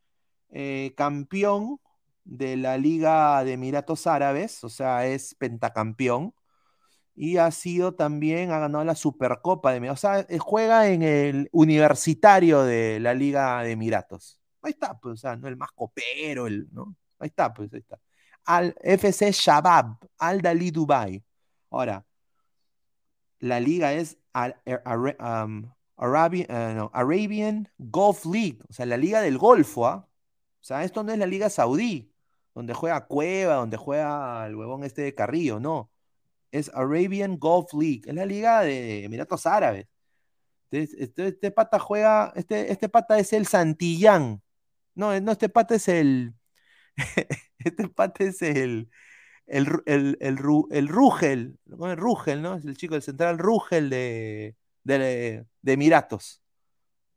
eh, 0.50 0.94
campeón 0.96 1.80
de 2.28 2.58
la 2.58 2.78
Liga 2.78 3.44
de 3.44 3.54
Emiratos 3.54 4.08
Árabes, 4.08 4.64
o 4.64 4.70
sea, 4.70 5.08
es 5.08 5.36
pentacampeón 5.36 6.34
y 7.16 7.38
ha 7.38 7.50
sido 7.52 7.96
también, 7.96 8.52
ha 8.52 8.60
ganado 8.60 8.84
la 8.84 8.96
Supercopa 8.96 9.72
de 9.72 9.78
Emiratos. 9.78 10.00
O 10.00 10.08
sea, 10.08 10.20
eh, 10.30 10.38
juega 10.40 10.88
en 10.90 11.04
el 11.04 11.50
universitario 11.52 12.64
de 12.64 13.00
la 13.00 13.14
Liga 13.14 13.64
de 13.64 13.72
Emiratos. 13.72 14.40
Ahí 14.62 14.72
está, 14.72 15.00
pues, 15.00 15.14
o 15.14 15.18
sea, 15.18 15.36
no 15.36 15.48
el 15.48 15.58
más 15.58 15.72
copero, 15.74 16.48
el, 16.48 16.68
¿no? 16.72 16.96
Ahí 17.20 17.28
está, 17.30 17.54
pues, 17.54 17.74
ahí 17.74 17.80
está. 17.80 18.00
Al 18.46 18.76
FC 18.82 19.32
Shabab, 19.32 19.98
Al 20.20 20.42
Dali 20.42 20.72
Dubai. 20.72 21.24
Ahora, 21.72 22.06
la 23.40 23.60
liga 23.60 23.94
es 23.94 24.18
eh, 24.66 24.78
um, 25.20 25.72
Arabian, 25.98 26.90
Arabian, 26.94 27.70
Golf 27.78 28.26
League, 28.26 28.60
o 28.70 28.74
sea, 28.74 28.86
la 28.86 28.98
liga 28.98 29.22
del 29.22 29.38
Golfo, 29.38 29.88
¿ah? 29.88 30.08
O 30.62 30.64
sea, 30.68 30.84
esto 30.84 31.04
no 31.04 31.12
es 31.12 31.18
la 31.20 31.26
liga 31.26 31.50
saudí, 31.50 32.14
donde 32.58 32.74
juega 32.74 33.06
Cueva, 33.06 33.56
donde 33.56 33.78
juega 33.78 34.48
el 34.48 34.56
huevón 34.56 34.84
este 34.84 35.04
de 35.04 35.16
Carrillo, 35.16 35.60
no 35.60 35.92
es 36.52 36.72
Arabian 36.74 37.38
Golf 37.38 37.74
League, 37.74 38.02
es 38.06 38.16
la 38.16 38.26
liga 38.26 38.62
de 38.62 39.04
Emiratos 39.06 39.46
Árabes. 39.46 39.88
Este, 40.72 41.28
este, 41.28 41.52
pata 41.52 41.80
juega, 41.80 42.34
este, 42.36 42.72
este 42.72 42.90
pata 42.90 43.20
es 43.20 43.34
el 43.34 43.48
Santillán. 43.48 44.42
No, 44.96 45.20
no, 45.22 45.32
este 45.32 45.50
pata 45.50 45.76
es 45.76 45.88
el. 45.88 46.36
este 47.60 47.90
pata 47.90 48.24
es 48.24 48.42
el. 48.42 48.90
El, 49.48 49.68
el, 49.86 50.18
el, 50.20 50.38
el 50.72 50.88
Rugel, 50.90 51.60
el 51.68 51.98
Rugel, 51.98 52.42
¿no? 52.42 52.56
Es 52.56 52.66
el 52.66 52.76
chico 52.76 52.96
del 52.96 53.04
central 53.04 53.38
Rugel 53.38 53.90
de, 53.90 54.58
de, 54.84 55.46
de 55.62 55.74
Emiratos. 55.74 56.42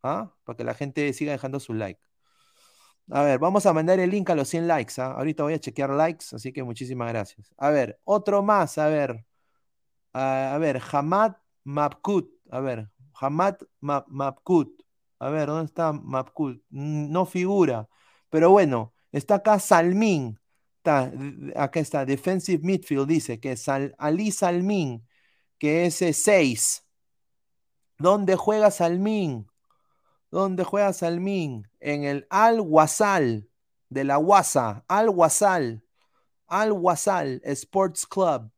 ¿Ah? 0.03 0.35
Para 0.45 0.57
que 0.57 0.65
la 0.65 0.75
gente 0.75 1.13
siga 1.13 1.33
dejando 1.33 1.61
su 1.61 1.75
like. 1.75 2.01
A 3.13 3.23
ver, 3.23 3.39
vamos 3.41 3.67
a 3.67 3.73
mandar 3.73 3.99
el 3.99 4.11
link 4.11 4.31
a 4.31 4.35
los 4.35 4.49
100 4.49 4.69
likes. 4.69 4.95
¿ah? 4.99 5.13
Ahorita 5.13 5.43
voy 5.43 5.55
a 5.55 5.59
chequear 5.59 5.91
likes, 5.91 6.27
así 6.33 6.53
que 6.53 6.63
muchísimas 6.63 7.09
gracias. 7.09 7.53
A 7.57 7.71
ver, 7.71 8.01
otro 8.05 8.43
más, 8.43 8.79
a 8.79 8.89
ver. 8.89 9.25
a 10.13 10.59
ver, 10.61 10.81
Hamad 10.93 11.35
Mapkut. 11.65 12.31
A 12.51 12.61
ver, 12.61 12.91
Hamad 13.21 13.57
Mapkut. 13.81 14.83
A 15.19 15.29
ver, 15.31 15.49
¿dónde 15.49 15.67
está 15.67 15.93
Mapkut? 15.93 16.63
No 16.71 17.27
figura. 17.27 17.89
Pero 18.31 18.51
bueno, 18.51 18.95
está 19.13 19.37
acá 19.37 19.59
Salmin. 19.59 20.39
Está, 20.79 21.13
acá 21.57 21.81
está, 21.81 22.07
Defensive 22.07 22.63
Midfield, 22.65 23.07
dice 23.07 23.39
que 23.41 23.53
es 23.53 23.69
Ali 23.69 24.31
Salmin, 24.31 25.07
que 25.59 25.87
es 25.87 25.97
6. 25.97 26.87
¿Dónde 27.99 28.37
juega 28.37 28.71
Salmin? 28.71 29.50
¿Dónde 30.31 30.65
juega 30.65 30.93
Salmín? 30.93 31.69
En 31.81 32.05
el 32.05 32.27
Al 32.31 32.61
Wasal 32.61 33.49
de 33.89 34.05
la 34.05 34.19
Wasa, 34.19 34.85
Al 34.89 35.09
Wasal, 35.09 35.85
Al 36.47 36.73
Wasal 36.73 37.41
Sports 37.45 38.07
Club. 38.07 38.51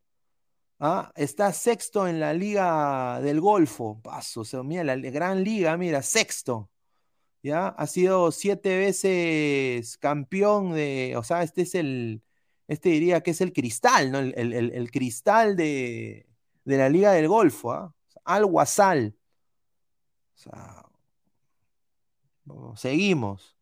¿Ah? 0.79 1.13
Está 1.15 1.53
sexto 1.53 2.09
en 2.09 2.21
la 2.21 2.35
Liga 2.35 3.21
del 3.23 3.41
Golfo. 3.41 4.01
Paso, 4.03 4.45
se 4.45 4.61
mira, 4.63 4.83
la 4.85 4.97
gran 4.97 5.45
liga, 5.45 5.77
mira, 5.77 6.03
sexto. 6.03 6.71
¿Ya? 7.43 7.69
Ha 7.69 7.87
sido 7.87 8.33
siete 8.33 8.79
veces 8.79 9.97
campeón 9.99 10.75
de. 10.75 11.15
O 11.17 11.25
sea, 11.25 11.43
este 11.43 11.63
es 11.63 11.75
el. 11.75 12.23
Este 12.69 12.91
diría 12.91 13.23
que 13.23 13.33
es 13.33 13.41
el 13.41 13.53
cristal, 13.53 14.11
¿no? 14.13 14.19
El, 14.19 14.91
cristal 14.91 15.57
de, 15.57 16.27
la 16.65 16.89
Liga 16.89 17.13
del 17.13 17.29
Golfo. 17.29 17.73
¿ah? 17.73 17.95
Al 18.25 18.45
Wasal. 18.45 19.17
O 20.35 20.39
sea, 20.39 20.83
Seguimos. 22.77 23.57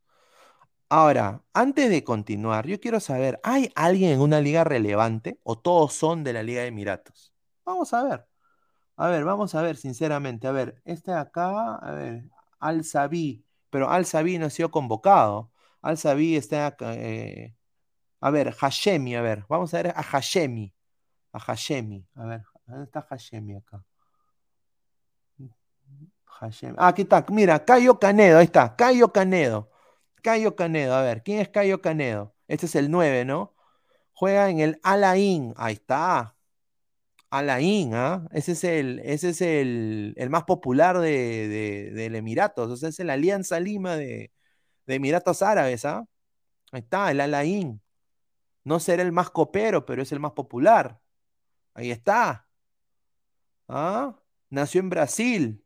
Ahora, 0.89 1.43
antes 1.55 1.89
de 1.91 2.03
continuar, 2.03 2.67
yo 2.67 2.81
quiero 2.81 2.99
saber, 3.01 3.41
¿hay 3.45 3.71
alguien 3.77 4.11
en 4.13 4.21
una 4.21 4.41
liga 4.41 4.65
relevante 4.65 5.39
o 5.45 5.59
todos 5.59 5.95
son 5.95 6.25
de 6.25 6.33
la 6.33 6.43
Liga 6.43 6.63
de 6.63 6.69
Emiratos? 6.69 7.33
Vamos 7.65 7.95
a 7.95 8.03
ver. 8.03 8.27
A 8.97 9.09
ver, 9.09 9.25
vamos 9.25 9.55
a 9.55 9.63
ver, 9.63 9.77
sinceramente. 9.77 10.47
A 10.49 10.53
ver, 10.53 10.83
este 10.85 11.13
de 11.13 11.19
acá, 11.19 11.77
a 11.77 11.93
ver, 11.93 12.31
Al 12.59 12.85
Sabi, 12.85 13.45
pero 13.71 13.89
Al 13.91 14.05
Sabi 14.07 14.39
no 14.39 14.47
ha 14.47 14.51
sido 14.51 14.71
convocado. 14.71 15.53
Al 15.83 15.97
Sabi 15.97 16.37
está 16.37 16.77
eh, 16.81 17.55
a 18.21 18.31
ver, 18.31 18.53
Hashemi, 18.53 19.17
a 19.17 19.23
ver, 19.23 19.45
vamos 19.49 19.73
a 19.75 19.83
ver 19.83 19.93
a 19.97 20.03
Hashemi. 20.03 20.75
A 21.33 21.41
Hashemi, 21.41 22.07
a 22.17 22.25
ver, 22.27 22.43
¿dónde 22.67 22.85
está 22.85 23.03
Hashemi 23.03 23.57
acá? 23.57 23.85
Ah, 26.41 26.89
aquí 26.89 27.03
está. 27.03 27.25
Mira, 27.31 27.65
Cayo 27.65 27.99
Canedo, 27.99 28.39
ahí 28.39 28.47
está. 28.47 28.75
Cayo 28.77 29.13
Canedo. 29.13 29.71
Cayo 30.23 30.57
Canedo, 30.57 30.95
a 30.95 31.03
ver, 31.03 31.23
¿quién 31.23 31.41
es 31.41 31.49
Cayo 31.49 31.81
Canedo? 31.83 32.35
Este 32.49 32.67
es 32.67 32.75
el 32.77 32.91
9, 32.91 33.25
¿no? 33.25 33.55
Juega 34.13 34.51
en 34.51 34.61
el 34.61 34.81
Alain. 34.83 35.55
Ahí 35.57 35.75
está. 35.75 36.37
Alain, 37.31 37.95
¿ah? 37.95 38.27
Ese 38.33 38.53
es 38.53 38.65
el, 38.65 39.01
ese 39.05 39.31
es 39.31 39.41
el, 39.41 40.15
más 40.31 40.45
popular 40.45 40.99
de, 40.99 41.91
del 41.95 42.17
Emiratos. 42.17 42.71
O 42.71 42.77
sea, 42.77 42.89
es 42.91 42.99
la 43.01 43.15
Alianza 43.15 43.61
Lima 43.61 43.97
de, 43.97 44.33
de 44.87 44.95
Emiratos 44.95 45.43
Árabes, 45.43 45.85
¿ah? 45.85 46.07
Ahí 46.73 46.81
está, 46.81 47.11
el 47.11 47.21
Alain. 47.21 47.83
No 48.65 48.81
será 48.81 49.03
el 49.03 49.13
más 49.13 49.31
copero, 49.31 49.87
pero 49.87 50.03
es 50.03 50.13
el 50.13 50.21
más 50.21 50.33
popular. 50.33 51.01
Ahí 51.75 51.91
está. 51.91 52.49
¿Ah? 53.69 54.17
Nació 54.51 54.81
en 54.81 54.91
Brasil, 54.91 55.65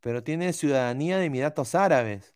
pero 0.00 0.22
tiene 0.22 0.52
ciudadanía 0.52 1.18
de 1.18 1.26
Emiratos 1.26 1.74
Árabes. 1.74 2.34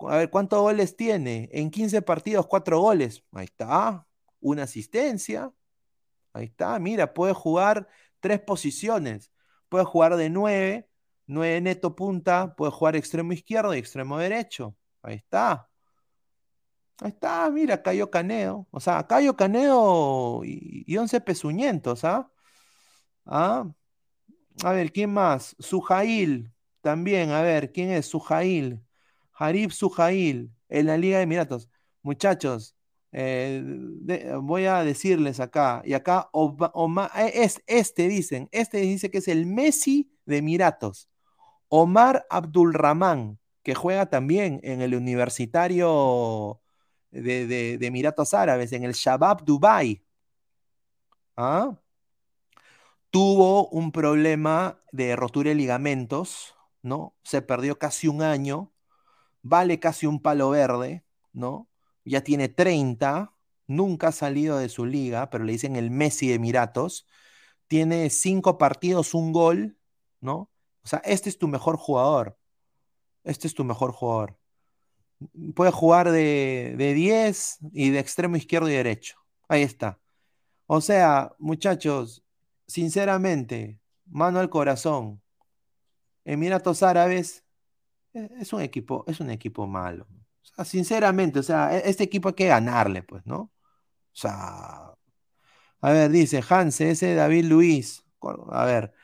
A 0.00 0.16
ver, 0.16 0.30
¿cuántos 0.30 0.60
goles 0.60 0.96
tiene? 0.96 1.48
En 1.52 1.70
15 1.70 2.02
partidos, 2.02 2.46
4 2.46 2.80
goles. 2.80 3.24
Ahí 3.32 3.44
está. 3.44 4.06
Una 4.40 4.64
asistencia. 4.64 5.52
Ahí 6.32 6.46
está. 6.46 6.78
Mira, 6.78 7.14
puede 7.14 7.34
jugar 7.34 7.88
tres 8.20 8.40
posiciones. 8.40 9.30
Puede 9.68 9.84
jugar 9.84 10.16
de 10.16 10.30
9, 10.30 10.88
9 11.26 11.60
neto 11.60 11.96
punta, 11.96 12.54
puede 12.56 12.72
jugar 12.72 12.96
extremo 12.96 13.32
izquierdo 13.32 13.74
y 13.74 13.78
extremo 13.78 14.18
derecho. 14.18 14.76
Ahí 15.02 15.16
está. 15.16 15.68
Ahí 17.00 17.08
está, 17.10 17.50
mira, 17.50 17.82
Cayo 17.82 18.10
Caneo. 18.10 18.68
O 18.70 18.80
sea, 18.80 19.06
Cayo 19.06 19.36
Caneo 19.36 20.42
y, 20.44 20.84
y 20.86 20.96
11 20.96 21.20
pezuñentos, 21.20 22.04
¿ah? 22.04 22.30
¿ah? 23.26 23.66
A 24.64 24.72
ver, 24.72 24.92
¿quién 24.92 25.12
más? 25.12 25.56
Sujail, 25.58 26.52
también, 26.82 27.30
a 27.30 27.42
ver, 27.42 27.72
¿quién 27.72 27.90
es? 27.90 28.06
Sujail. 28.06 28.82
Harib 29.32 29.72
Sujail, 29.72 30.50
en 30.68 30.86
la 30.86 30.98
Liga 30.98 31.18
de 31.18 31.24
Emiratos. 31.24 31.68
Muchachos, 32.02 32.76
eh, 33.12 33.62
voy 34.42 34.66
a 34.66 34.82
decirles 34.84 35.40
acá, 35.40 35.82
y 35.84 35.94
acá 35.94 36.30
eh, 37.16 37.32
es 37.34 37.62
este, 37.66 38.08
dicen, 38.08 38.48
este 38.52 38.78
dice 38.78 39.10
que 39.10 39.18
es 39.18 39.28
el 39.28 39.46
Messi 39.46 40.10
de 40.26 40.38
Emiratos. 40.38 41.08
Omar 41.68 42.26
Abdulrahman, 42.30 43.38
que 43.62 43.74
juega 43.74 44.06
también 44.06 44.60
en 44.62 44.82
el 44.82 44.94
universitario 44.94 46.60
de, 47.10 47.78
Emiratos 47.80 48.34
Árabes, 48.34 48.72
en 48.72 48.84
el 48.84 48.92
Shabab 48.92 49.44
Dubai. 49.44 50.02
¿Ah? 51.36 51.78
Tuvo 53.10 53.68
un 53.68 53.92
problema 53.92 54.82
de 54.90 55.16
rotura 55.16 55.50
de 55.50 55.54
ligamentos, 55.54 56.54
¿no? 56.82 57.16
Se 57.24 57.42
perdió 57.42 57.78
casi 57.78 58.08
un 58.08 58.22
año, 58.22 58.72
vale 59.42 59.80
casi 59.80 60.06
un 60.06 60.20
palo 60.22 60.50
verde, 60.50 61.04
¿no? 61.32 61.68
Ya 62.04 62.22
tiene 62.22 62.48
30, 62.48 63.34
nunca 63.66 64.08
ha 64.08 64.12
salido 64.12 64.58
de 64.58 64.68
su 64.68 64.86
liga, 64.86 65.30
pero 65.30 65.44
le 65.44 65.52
dicen 65.52 65.76
el 65.76 65.90
Messi 65.90 66.28
de 66.28 66.34
Emiratos. 66.34 67.06
Tiene 67.68 68.10
cinco 68.10 68.58
partidos, 68.58 69.14
un 69.14 69.32
gol, 69.32 69.78
¿no? 70.20 70.50
O 70.84 70.88
sea, 70.88 71.00
este 71.04 71.28
es 71.30 71.38
tu 71.38 71.48
mejor 71.48 71.76
jugador. 71.76 72.38
Este 73.24 73.46
es 73.48 73.54
tu 73.54 73.64
mejor 73.64 73.92
jugador 73.92 74.38
puede 75.54 75.70
jugar 75.70 76.10
de, 76.10 76.74
de 76.76 76.94
10 76.94 77.58
y 77.72 77.90
de 77.90 77.98
extremo 77.98 78.36
izquierdo 78.36 78.68
y 78.68 78.74
derecho. 78.74 79.16
Ahí 79.48 79.62
está. 79.62 80.00
O 80.66 80.80
sea, 80.80 81.34
muchachos, 81.38 82.24
sinceramente, 82.66 83.80
mano 84.06 84.40
al 84.40 84.50
corazón, 84.50 85.21
Emiratos 86.24 86.82
Árabes 86.82 87.44
e, 88.14 88.30
es 88.40 88.52
un 88.52 88.62
equipo, 88.62 89.04
es 89.08 89.20
un 89.20 89.30
equipo 89.30 89.66
malo. 89.66 90.06
sinceramente, 90.64 91.40
o 91.40 91.42
sea, 91.42 91.76
e, 91.76 91.88
este 91.90 92.04
equipo 92.04 92.28
hay 92.30 92.34
que 92.34 92.46
ganarle, 92.48 93.02
pues, 93.02 93.26
¿no? 93.26 93.38
O 93.38 93.52
sea, 94.14 94.94
a 95.80 95.92
ver, 95.92 96.10
dice 96.10 96.42
Hanse, 96.48 96.90
ese 96.90 97.14
David 97.14 97.44
Luis. 97.46 98.04
A 98.50 98.64
ver, 98.66 98.94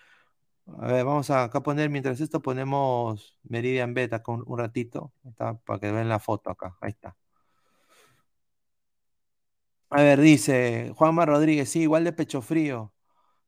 a 0.81 0.87
ver, 0.89 1.05
vamos 1.05 1.31
a 1.31 1.45
acá 1.45 1.62
poner, 1.62 1.91
mientras 1.91 2.21
esto 2.21 2.43
ponemos 2.43 3.39
Meridian 3.45 3.95
Beta 3.95 4.23
con 4.23 4.45
un 4.47 4.59
ratito, 4.59 5.12
para 5.37 5.81
que 5.81 5.93
vean 5.93 6.09
la 6.09 6.19
foto 6.21 6.51
acá, 6.51 6.77
ahí 6.81 6.91
está. 6.91 7.16
A 9.91 10.03
ver, 10.03 10.21
dice 10.21 10.93
Juanma 10.97 11.25
Rodríguez, 11.27 11.69
sí, 11.71 11.81
igual 11.83 12.05
de 12.05 12.12
pecho 12.12 12.43
frío. 12.43 12.93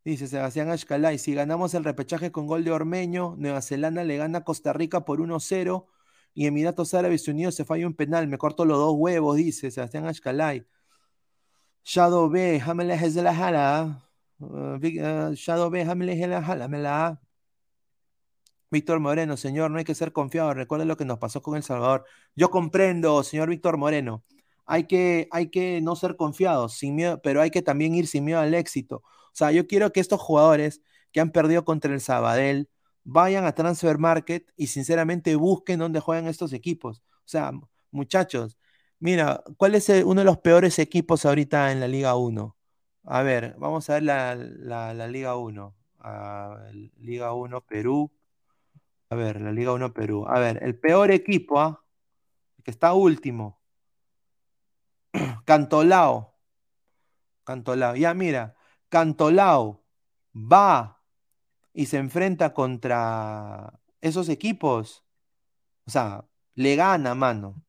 Dice 0.05 0.27
Sebastián 0.29 0.71
Ashkalay, 0.71 1.19
si 1.19 1.35
ganamos 1.35 1.75
el 1.75 1.85
repechaje 1.85 2.33
con 2.33 2.47
gol 2.47 2.65
de 2.65 2.71
Ormeño, 2.71 3.35
Nueva 3.37 3.61
Zelanda 3.61 4.03
le 4.03 4.17
gana 4.17 4.39
a 4.39 4.45
Costa 4.45 4.73
Rica 4.73 5.05
por 5.05 5.21
1-0 5.21 5.87
y 6.33 6.47
Emiratos 6.47 6.95
Árabes 6.95 7.29
Unidos 7.29 7.55
se 7.55 7.67
falla 7.67 7.87
un 7.87 7.95
penal, 7.95 8.27
me 8.27 8.39
corto 8.39 8.65
los 8.65 8.79
dos 8.79 8.95
huevos, 8.97 9.37
dice 9.37 9.71
Sebastián 9.71 10.07
Ashkalay. 10.07 10.67
Shadow 11.85 12.31
B, 12.31 12.57
es 12.57 13.15
de 13.15 13.23
la 13.23 13.35
jala. 13.35 14.09
Uh, 14.39 14.79
Shadow 15.35 15.71
B, 15.71 15.85
la 15.85 17.21
Víctor 18.71 19.01
Moreno, 19.01 19.37
señor, 19.37 19.71
no 19.71 19.79
hay 19.79 19.85
que 19.85 19.95
ser 19.95 20.13
confiado. 20.13 20.55
Recuerda 20.55 20.85
lo 20.85 20.97
que 20.97 21.05
nos 21.05 21.19
pasó 21.19 21.43
con 21.43 21.57
El 21.57 21.63
Salvador. 21.63 22.05
Yo 22.37 22.51
comprendo, 22.51 23.23
señor 23.25 23.49
Víctor 23.49 23.77
Moreno. 23.77 24.25
Hay 24.65 24.85
que, 24.87 25.29
hay 25.33 25.51
que 25.51 25.81
no 25.83 25.97
ser 25.97 26.17
confiados, 26.17 26.75
sin 26.75 26.95
miedo, 26.95 27.21
pero 27.23 27.41
hay 27.43 27.51
que 27.51 27.63
también 27.63 27.95
ir 27.95 28.07
sin 28.07 28.25
miedo 28.25 28.39
al 28.39 28.55
éxito. 28.55 29.03
O 29.33 29.37
sea, 29.37 29.53
yo 29.53 29.67
quiero 29.67 29.93
que 29.93 30.01
estos 30.01 30.21
jugadores 30.21 30.83
que 31.13 31.21
han 31.21 31.31
perdido 31.31 31.65
contra 31.65 31.93
el 31.93 32.01
Sabadell 32.01 32.69
vayan 33.05 33.45
a 33.45 33.55
Transfer 33.55 33.99
Market 33.99 34.53
y 34.57 34.69
sinceramente 34.69 35.35
busquen 35.37 35.79
dónde 35.79 36.01
juegan 36.01 36.27
estos 36.27 36.53
equipos. 36.53 37.03
O 37.19 37.29
sea, 37.29 37.53
muchachos, 37.91 38.59
mira, 38.99 39.43
¿cuál 39.57 39.75
es 39.75 39.89
uno 39.89 40.21
de 40.21 40.25
los 40.25 40.39
peores 40.39 40.79
equipos 40.79 41.25
ahorita 41.25 41.73
en 41.73 41.81
la 41.81 41.89
Liga 41.89 42.17
1? 42.17 42.57
A 43.05 43.23
ver, 43.23 43.55
vamos 43.59 43.89
a 43.91 43.95
ver 43.95 44.03
la, 44.05 45.09
Liga 45.09 45.37
1. 45.37 45.77
Liga 46.99 47.33
1 47.33 47.61
Perú. 47.63 48.13
A 49.11 49.17
ver, 49.17 49.41
la 49.41 49.53
Liga 49.53 49.73
1 49.73 49.93
Perú. 49.93 50.27
A 50.29 50.39
ver, 50.39 50.63
el 50.63 50.79
peor 50.79 51.11
equipo, 51.11 51.61
¿ah? 51.61 51.85
que 52.63 52.71
está 52.71 52.95
último. 52.95 53.61
Cantolao. 55.45 56.37
Cantolao. 57.45 57.97
Ya 57.97 58.15
mira, 58.15 58.55
Cantolao 58.91 59.85
va 60.35 61.03
y 61.73 61.87
se 61.87 61.99
enfrenta 61.99 62.53
contra 62.55 63.81
esos 64.01 64.29
equipos. 64.29 65.05
O 65.87 65.91
sea, 65.91 66.27
le 66.55 66.77
gana, 66.77 67.15
mano. 67.15 67.65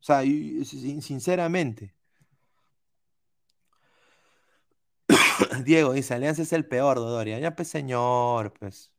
O 0.00 0.04
sea, 0.04 0.22
sinceramente. 0.22 1.94
Diego 5.64 5.92
dice, 5.92 6.14
Alianza 6.14 6.42
es 6.42 6.52
el 6.52 6.66
peor, 6.66 6.96
Dodoria. 6.96 7.38
Ya, 7.38 7.54
pues, 7.54 7.68
señor, 7.68 8.52
pues. 8.58 8.92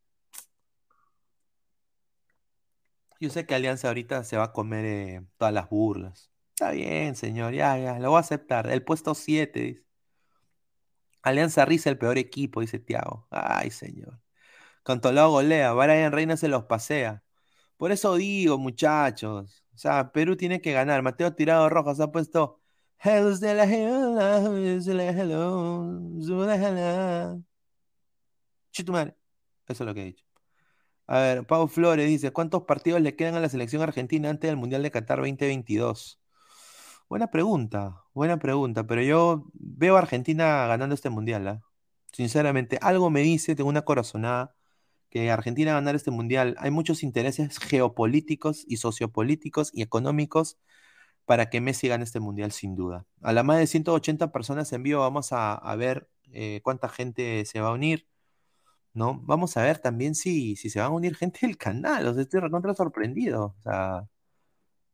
Yo 3.20 3.30
sé 3.30 3.46
que 3.46 3.56
Alianza 3.56 3.88
ahorita 3.88 4.24
se 4.24 4.38
va 4.38 4.46
a 4.46 4.54
comer 4.54 4.86
eh, 4.86 5.26
todas 5.38 5.54
las 5.54 5.70
burlas. 5.70 6.30
Está 6.50 6.72
bien, 6.72 7.16
señor, 7.16 7.54
ya, 7.54 7.78
ya, 7.78 8.00
lo 8.00 8.10
voy 8.12 8.18
a 8.18 8.20
aceptar. 8.20 8.70
El 8.70 8.84
puesto 8.84 9.16
7, 9.16 9.60
dice. 9.60 9.84
Alianza 11.24 11.66
Risa, 11.66 11.90
el 11.90 11.98
peor 11.98 12.18
equipo, 12.18 12.62
dice 12.62 12.80
Tiago. 12.80 13.28
Ay, 13.32 13.72
señor. 13.72 14.20
Cantolao 14.84 15.32
golea, 15.32 15.74
Brian 15.74 16.12
Reina 16.12 16.38
se 16.38 16.48
los 16.50 16.66
pasea. 16.66 17.24
Por 17.78 17.92
eso 17.92 18.16
digo, 18.16 18.58
muchachos. 18.58 19.66
O 19.74 19.78
sea, 19.78 20.12
Perú 20.12 20.38
tiene 20.38 20.62
que 20.62 20.74
ganar. 20.74 21.02
Mateo 21.04 21.34
Tirado 21.36 21.70
Rojas 21.70 22.00
ha 22.00 22.12
puesto 22.12 22.62
Hello, 23.06 23.38
de 23.38 23.54
la 23.54 23.66
hello, 23.66 25.54
Chitumare. 28.72 29.16
Eso 29.68 29.84
es 29.84 29.88
lo 29.88 29.94
que 29.94 30.02
he 30.02 30.06
dicho. 30.06 30.26
A 31.08 31.20
ver, 31.20 31.46
Pau 31.48 31.68
Flores 31.68 32.08
dice, 32.08 32.32
¿cuántos 32.32 32.64
partidos 32.64 33.02
le 33.02 33.16
quedan 33.16 33.36
a 33.36 33.42
la 33.42 33.50
selección 33.50 33.82
argentina 33.82 34.30
antes 34.30 34.50
del 34.50 34.58
Mundial 34.58 34.84
de 34.84 34.92
Qatar 34.92 35.20
2022? 35.20 36.23
Buena 37.14 37.28
pregunta, 37.30 38.04
buena 38.16 38.40
pregunta, 38.40 38.88
pero 38.88 39.04
yo 39.04 39.46
veo 39.54 39.98
a 39.98 40.00
Argentina 40.00 40.66
ganando 40.66 40.96
este 40.96 41.12
Mundial, 41.12 41.48
¿ah? 41.48 41.62
Sinceramente, 42.12 42.80
algo 42.82 43.12
me 43.12 43.22
dice, 43.22 43.56
tengo 43.56 43.70
una 43.70 43.84
corazonada, 43.84 44.56
que 45.12 45.30
Argentina 45.30 45.74
ganar 45.74 45.94
este 45.94 46.10
Mundial. 46.10 46.56
Hay 46.58 46.72
muchos 46.72 47.04
intereses 47.04 47.60
geopolíticos 47.60 48.66
y 48.68 48.78
sociopolíticos 48.78 49.70
y 49.76 49.84
económicos 49.84 50.58
para 51.26 51.52
que 51.52 51.62
Messi 51.62 51.88
gane 51.88 52.04
este 52.04 52.20
mundial 52.20 52.52
sin 52.52 52.76
duda. 52.76 53.06
A 53.22 53.32
la 53.34 53.44
más 53.44 53.60
de 53.60 53.68
180 53.68 54.32
personas 54.32 54.74
en 54.74 54.84
vivo 54.84 55.02
vamos 55.02 55.30
a, 55.34 55.76
ver 55.78 56.10
eh, 56.32 56.62
cuánta 56.64 56.90
gente 56.90 57.46
se 57.46 57.62
va 57.62 57.70
a 57.70 57.74
unir, 57.74 58.08
¿no? 58.94 59.20
Vamos 59.24 59.58
a 59.58 59.64
ver 59.64 59.80
también 59.80 60.16
si, 60.16 60.56
si 60.56 60.70
se 60.72 60.80
van 60.80 60.90
a 60.90 60.96
unir 60.96 61.16
gente 61.16 61.42
del 61.48 61.58
canal, 61.58 62.08
o 62.08 62.14
sea, 62.16 62.24
estoy 62.24 62.40
recontra 62.42 62.74
sorprendido, 62.76 63.56
o 63.60 63.62
sea, 63.64 64.08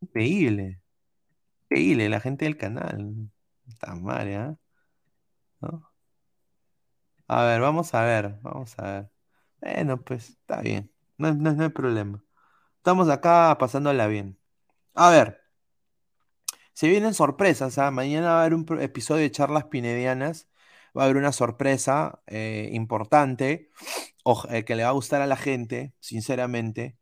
increíble, 0.02 0.82
increíble 1.70 2.10
la 2.10 2.20
gente 2.20 2.46
del 2.46 2.58
canal, 2.58 3.30
está 3.68 3.96
mal, 3.96 4.28
¿eh? 4.28 4.56
¿No? 5.62 5.92
A 7.28 7.44
ver, 7.46 7.62
vamos 7.62 7.94
a 7.94 8.04
ver, 8.04 8.40
vamos 8.42 8.78
a 8.80 8.84
ver. 8.84 9.12
Bueno, 9.62 10.02
pues 10.04 10.30
está 10.30 10.62
bien, 10.62 10.92
no, 11.18 11.34
no 11.34 11.64
hay 11.64 11.70
problema. 11.70 12.24
Estamos 12.78 13.10
acá 13.10 13.58
pasándola 13.60 14.08
bien. 14.08 14.40
A 14.96 15.10
ver. 15.12 15.42
Se 16.74 16.88
vienen 16.88 17.14
sorpresas, 17.14 17.78
¿ah? 17.78 17.92
Mañana 17.92 18.30
va 18.34 18.38
a 18.40 18.42
haber 18.42 18.54
un 18.54 18.66
episodio 18.82 19.24
de 19.24 19.32
charlas 19.32 19.66
pinedianas. 19.66 20.50
Va 20.98 21.04
a 21.04 21.06
haber 21.06 21.18
una 21.18 21.32
sorpresa 21.34 22.22
eh, 22.28 22.70
importante 22.74 23.70
eh, 24.50 24.66
que 24.66 24.76
le 24.76 24.84
va 24.84 24.90
a 24.90 24.94
gustar 24.94 25.22
a 25.22 25.28
la 25.28 25.36
gente, 25.38 25.94
sinceramente. 26.00 26.98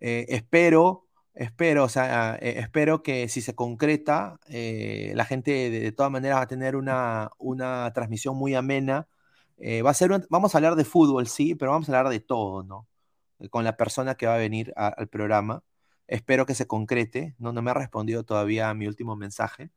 Eh, 0.00 0.26
espero, 0.30 1.08
espero, 1.40 1.84
o 1.84 1.88
sea, 1.88 2.36
espero 2.40 3.02
que 3.02 3.28
si 3.28 3.40
se 3.40 3.54
concreta, 3.54 4.38
la 4.48 5.24
gente 5.24 5.70
de, 5.70 5.92
todas 5.92 6.12
maneras 6.12 6.38
va 6.38 6.42
a 6.42 6.46
tener 6.46 6.76
una, 6.76 7.30
una 7.38 7.92
transmisión 7.94 8.36
muy 8.36 8.54
amena 8.54 9.08
Eh, 9.58 9.82
va 9.82 9.90
a 9.90 9.94
ser 9.94 10.10
vamos 10.30 10.54
a 10.54 10.58
hablar 10.58 10.76
de 10.76 10.84
fútbol, 10.84 11.28
sí, 11.28 11.54
pero 11.54 11.72
vamos 11.72 11.88
a 11.88 11.98
hablar 11.98 12.12
de 12.12 12.20
todo, 12.20 12.62
¿no? 12.64 12.88
Con 13.50 13.64
la 13.64 13.76
persona 13.76 14.16
que 14.16 14.26
va 14.26 14.34
a 14.36 14.38
venir 14.38 14.72
al 14.76 15.08
programa. 15.08 15.64
Espero 16.08 16.46
que 16.46 16.54
se 16.54 16.66
concrete. 16.66 17.34
No, 17.38 17.52
no 17.52 17.62
me 17.62 17.70
ha 17.70 17.74
respondido 17.74 18.24
todavía 18.24 18.70
a 18.70 18.74
mi 18.74 18.86
último 18.86 19.16
mensaje. 19.16 19.70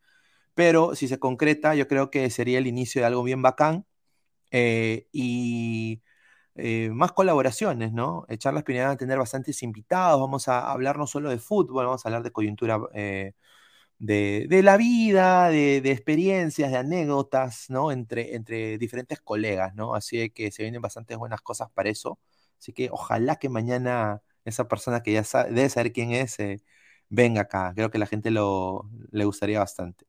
Pero 0.56 0.96
si 0.96 1.08
se 1.08 1.20
concreta, 1.20 1.76
yo 1.76 1.88
creo 1.88 2.12
que 2.12 2.30
sería 2.30 2.60
el 2.60 2.68
inicio 2.68 3.02
de 3.02 3.08
algo 3.08 3.24
bien 3.24 3.42
bacán. 3.42 3.86
Eh, 4.52 5.08
y 5.12 6.04
eh, 6.56 6.90
más 6.94 7.12
colaboraciones, 7.14 7.94
¿no? 7.94 8.26
Charlas 8.38 8.64
Pineda 8.64 8.86
van 8.88 8.96
a 8.96 8.98
tener 8.98 9.18
bastantes 9.18 9.64
invitados. 9.64 10.20
Vamos 10.22 10.48
a 10.48 10.72
hablar 10.72 10.98
no 10.98 11.08
solo 11.08 11.30
de 11.30 11.40
fútbol, 11.40 11.86
vamos 11.86 12.06
a 12.06 12.10
hablar 12.10 12.24
de 12.24 12.32
coyuntura 12.32 12.80
eh, 12.94 13.34
de, 14.00 14.62
la 14.64 14.78
vida, 14.78 15.50
de, 15.50 15.78
experiencias, 15.92 16.72
de 16.72 16.78
anécdotas, 16.78 17.70
¿no? 17.70 17.92
Entre, 17.92 18.36
entre 18.36 18.78
diferentes 18.78 19.22
colegas, 19.22 19.76
¿no? 19.76 19.96
Así 19.96 20.30
que 20.32 20.52
se 20.52 20.64
vienen 20.64 20.82
bastantes 20.82 21.18
buenas 21.18 21.42
cosas 21.42 21.70
para 21.74 21.90
eso. 21.90 22.20
Así 22.60 22.74
que 22.74 22.90
ojalá 22.92 23.38
que 23.38 23.50
mañana 23.50 24.22
esa 24.46 24.68
persona 24.68 25.02
que 25.04 25.14
ya 25.14 25.24
sabe, 25.24 25.52
debe 25.52 25.70
saber 25.70 25.94
quién 25.94 26.12
es, 26.12 26.38
venga 27.10 27.42
acá. 27.42 27.74
Creo 27.76 27.92
que 27.92 27.98
la 27.98 28.08
gente 28.08 28.32
lo, 28.32 28.90
le 29.12 29.26
gustaría 29.26 29.60
bastante. 29.60 30.06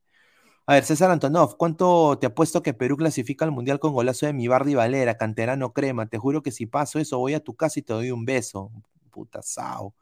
A 0.67 0.73
ver, 0.73 0.83
César 0.83 1.11
Antonov, 1.11 1.57
¿cuánto 1.57 2.17
te 2.19 2.25
apuesto 2.25 2.63
que 2.63 2.73
Perú 2.73 2.97
clasifica 2.97 3.45
al 3.45 3.51
Mundial 3.51 3.79
con 3.79 3.93
golazo 3.93 4.25
de 4.25 4.33
mi 4.33 4.47
Bardi 4.47 4.73
Valera, 4.73 5.15
canterano 5.15 5.73
crema? 5.73 6.07
Te 6.07 6.17
juro 6.17 6.41
que 6.41 6.51
si 6.51 6.65
paso 6.65 6.97
eso, 6.99 7.19
voy 7.19 7.35
a 7.35 7.39
tu 7.43 7.55
casa 7.55 7.79
y 7.79 7.83
te 7.83 7.93
doy 7.93 8.09
un 8.11 8.25
beso. 8.25 8.71
Puta 9.11 9.43
sao. 9.43 9.93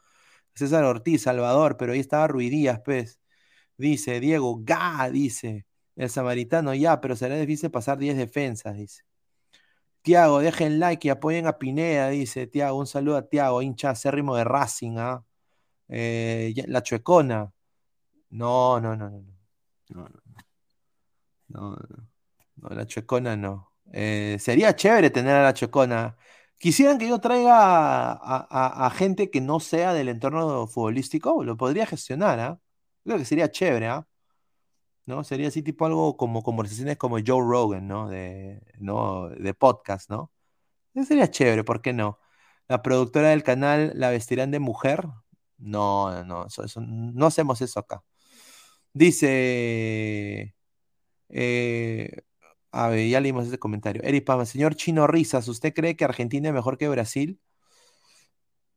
César 0.56 0.86
Ortiz, 0.86 1.24
Salvador, 1.24 1.78
pero 1.78 1.94
ahí 1.94 2.00
estaba 2.00 2.28
Ruidías, 2.28 2.82
pues. 2.86 3.20
Dice, 3.78 4.20
Diego, 4.22 4.60
ga, 4.64 5.10
dice. 5.12 5.66
El 5.98 6.10
samaritano, 6.10 6.74
ya, 6.76 7.02
pero 7.02 7.16
será 7.18 7.36
difícil 7.38 7.72
pasar 7.72 7.98
10 8.00 8.18
defensas, 8.18 8.76
dice. 8.78 9.04
Tiago, 10.02 10.40
dejen 10.40 10.80
like 10.80 11.08
y 11.08 11.12
apoyen 11.12 11.48
a 11.48 11.58
Pineda, 11.58 12.10
dice 12.10 12.48
Tiago. 12.48 12.78
Un 12.80 12.88
saludo 12.88 13.18
a 13.18 13.28
Tiago, 13.30 13.62
hincha 13.62 13.92
acérrimo 13.92 14.36
de 14.36 14.44
Racing, 14.44 14.98
¿ah? 14.98 15.26
Eh, 15.90 16.54
la 16.68 16.84
chuecona. 16.84 17.54
No, 18.32 18.80
no, 18.82 18.96
no, 18.98 19.10
no. 19.10 19.24
No, 19.90 20.10
no. 20.10 20.23
No, 21.54 21.78
no, 22.56 22.70
la 22.70 22.86
chuecona 22.88 23.36
no. 23.38 23.72
Eh, 23.92 24.38
sería 24.40 24.76
chévere 24.76 25.10
tener 25.12 25.36
a 25.36 25.44
la 25.44 25.54
chuecona. 25.54 26.18
Quisieran 26.58 26.98
que 26.98 27.08
yo 27.08 27.20
traiga 27.20 28.14
a, 28.14 28.90
gente 28.96 29.30
que 29.30 29.42
no 29.42 29.60
sea 29.60 29.94
del 29.94 30.10
entorno 30.10 30.68
futbolístico, 30.68 31.44
lo 31.44 31.58
podría 31.58 31.86
gestionar, 31.86 32.40
¿ah? 32.40 32.60
Creo 33.04 33.18
que 33.18 33.26
sería 33.26 33.52
chévere, 33.52 33.88
¿ah? 33.88 34.08
¿No? 35.06 35.24
Sería 35.24 35.50
así 35.50 35.62
tipo 35.62 35.86
algo 35.86 36.16
como 36.18 36.42
conversaciones 36.44 36.98
como 36.98 37.18
Joe 37.26 37.42
Rogan, 37.42 37.88
¿no? 37.88 38.10
De, 38.10 38.62
¿no? 38.80 39.30
de 39.30 39.54
podcast, 39.54 40.10
¿no? 40.10 40.32
sería 41.06 41.30
chévere, 41.30 41.64
¿por 41.64 41.82
qué 41.82 41.94
no? 41.94 42.20
La 42.68 42.82
productora 42.82 43.30
del 43.30 43.44
canal 43.44 43.92
la 43.96 44.10
vestirán 44.12 44.52
de 44.52 44.60
mujer. 44.60 45.08
No, 45.58 46.24
no, 46.26 46.48
no 46.78 47.26
hacemos 47.28 47.62
eso 47.62 47.80
acá. 47.80 48.04
Dice 48.94 50.56
eh, 51.30 52.22
a 52.72 52.90
ver, 52.90 53.08
ya 53.10 53.22
leímos 53.22 53.48
ese 53.48 53.60
comentario. 53.60 54.02
Eric 54.04 54.26
Pama, 54.26 54.46
señor 54.46 54.76
Chino 54.76 55.08
Risas, 55.08 55.48
¿usted 55.48 55.74
cree 55.74 55.96
que 55.96 56.06
Argentina 56.06 56.50
es 56.50 56.54
mejor 56.56 56.78
que 56.78 56.90
Brasil? 56.90 57.40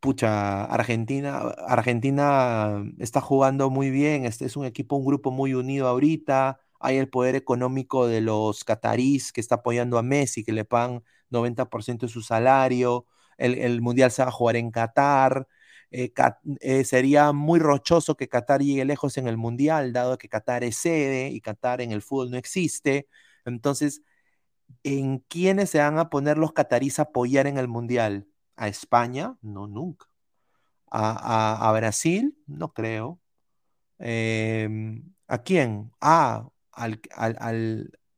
Pucha, 0.00 0.64
Argentina, 0.66 1.38
Argentina 1.66 2.84
está 2.98 3.20
jugando 3.20 3.70
muy 3.70 3.90
bien, 3.90 4.24
este 4.24 4.44
es 4.44 4.56
un 4.56 4.64
equipo, 4.64 4.94
un 4.96 5.04
grupo 5.04 5.30
muy 5.32 5.54
unido 5.54 5.88
ahorita. 5.88 6.60
Hay 6.78 6.98
el 6.98 7.08
poder 7.08 7.34
económico 7.34 8.06
de 8.06 8.20
los 8.20 8.62
catarís 8.62 9.32
que 9.32 9.40
está 9.40 9.56
apoyando 9.56 9.98
a 9.98 10.02
Messi, 10.02 10.44
que 10.44 10.52
le 10.52 10.64
pagan 10.64 11.02
90% 11.30 12.06
de 12.06 12.12
su 12.12 12.22
salario. 12.22 13.06
El, 13.38 13.80
mundial 13.82 14.10
se 14.10 14.22
va 14.22 14.28
a 14.28 14.32
jugar 14.32 14.56
en 14.56 14.70
Qatar. 14.70 15.48
Eh, 15.90 16.12
eh, 16.60 16.84
sería 16.84 17.32
muy 17.32 17.60
rochoso 17.60 18.16
que 18.16 18.28
Qatar 18.28 18.60
llegue 18.60 18.84
lejos 18.84 19.16
en 19.18 19.28
el 19.28 19.36
Mundial, 19.36 19.92
dado 19.92 20.18
que 20.18 20.28
Qatar 20.28 20.64
es 20.64 20.76
sede 20.76 21.28
y 21.30 21.40
Qatar 21.40 21.80
en 21.80 21.92
el 21.92 22.02
fútbol 22.02 22.30
no 22.30 22.36
existe. 22.36 23.08
Entonces, 23.44 24.02
¿en 24.84 25.20
quiénes 25.28 25.70
se 25.70 25.78
van 25.78 25.98
a 25.98 26.10
poner 26.10 26.38
los 26.38 26.52
catarís 26.52 26.98
a 26.98 27.02
apoyar 27.02 27.46
en 27.46 27.58
el 27.58 27.68
Mundial? 27.68 28.28
¿A 28.56 28.68
España? 28.68 29.36
No, 29.42 29.66
nunca. 29.68 30.06
¿A, 30.90 31.72
Brasil? 31.76 32.36
No 32.46 32.72
creo. 32.72 33.20
Em, 33.98 35.14
¿A 35.28 35.42
quién? 35.42 35.92
Ah, 36.00 36.48
al, 36.72 37.00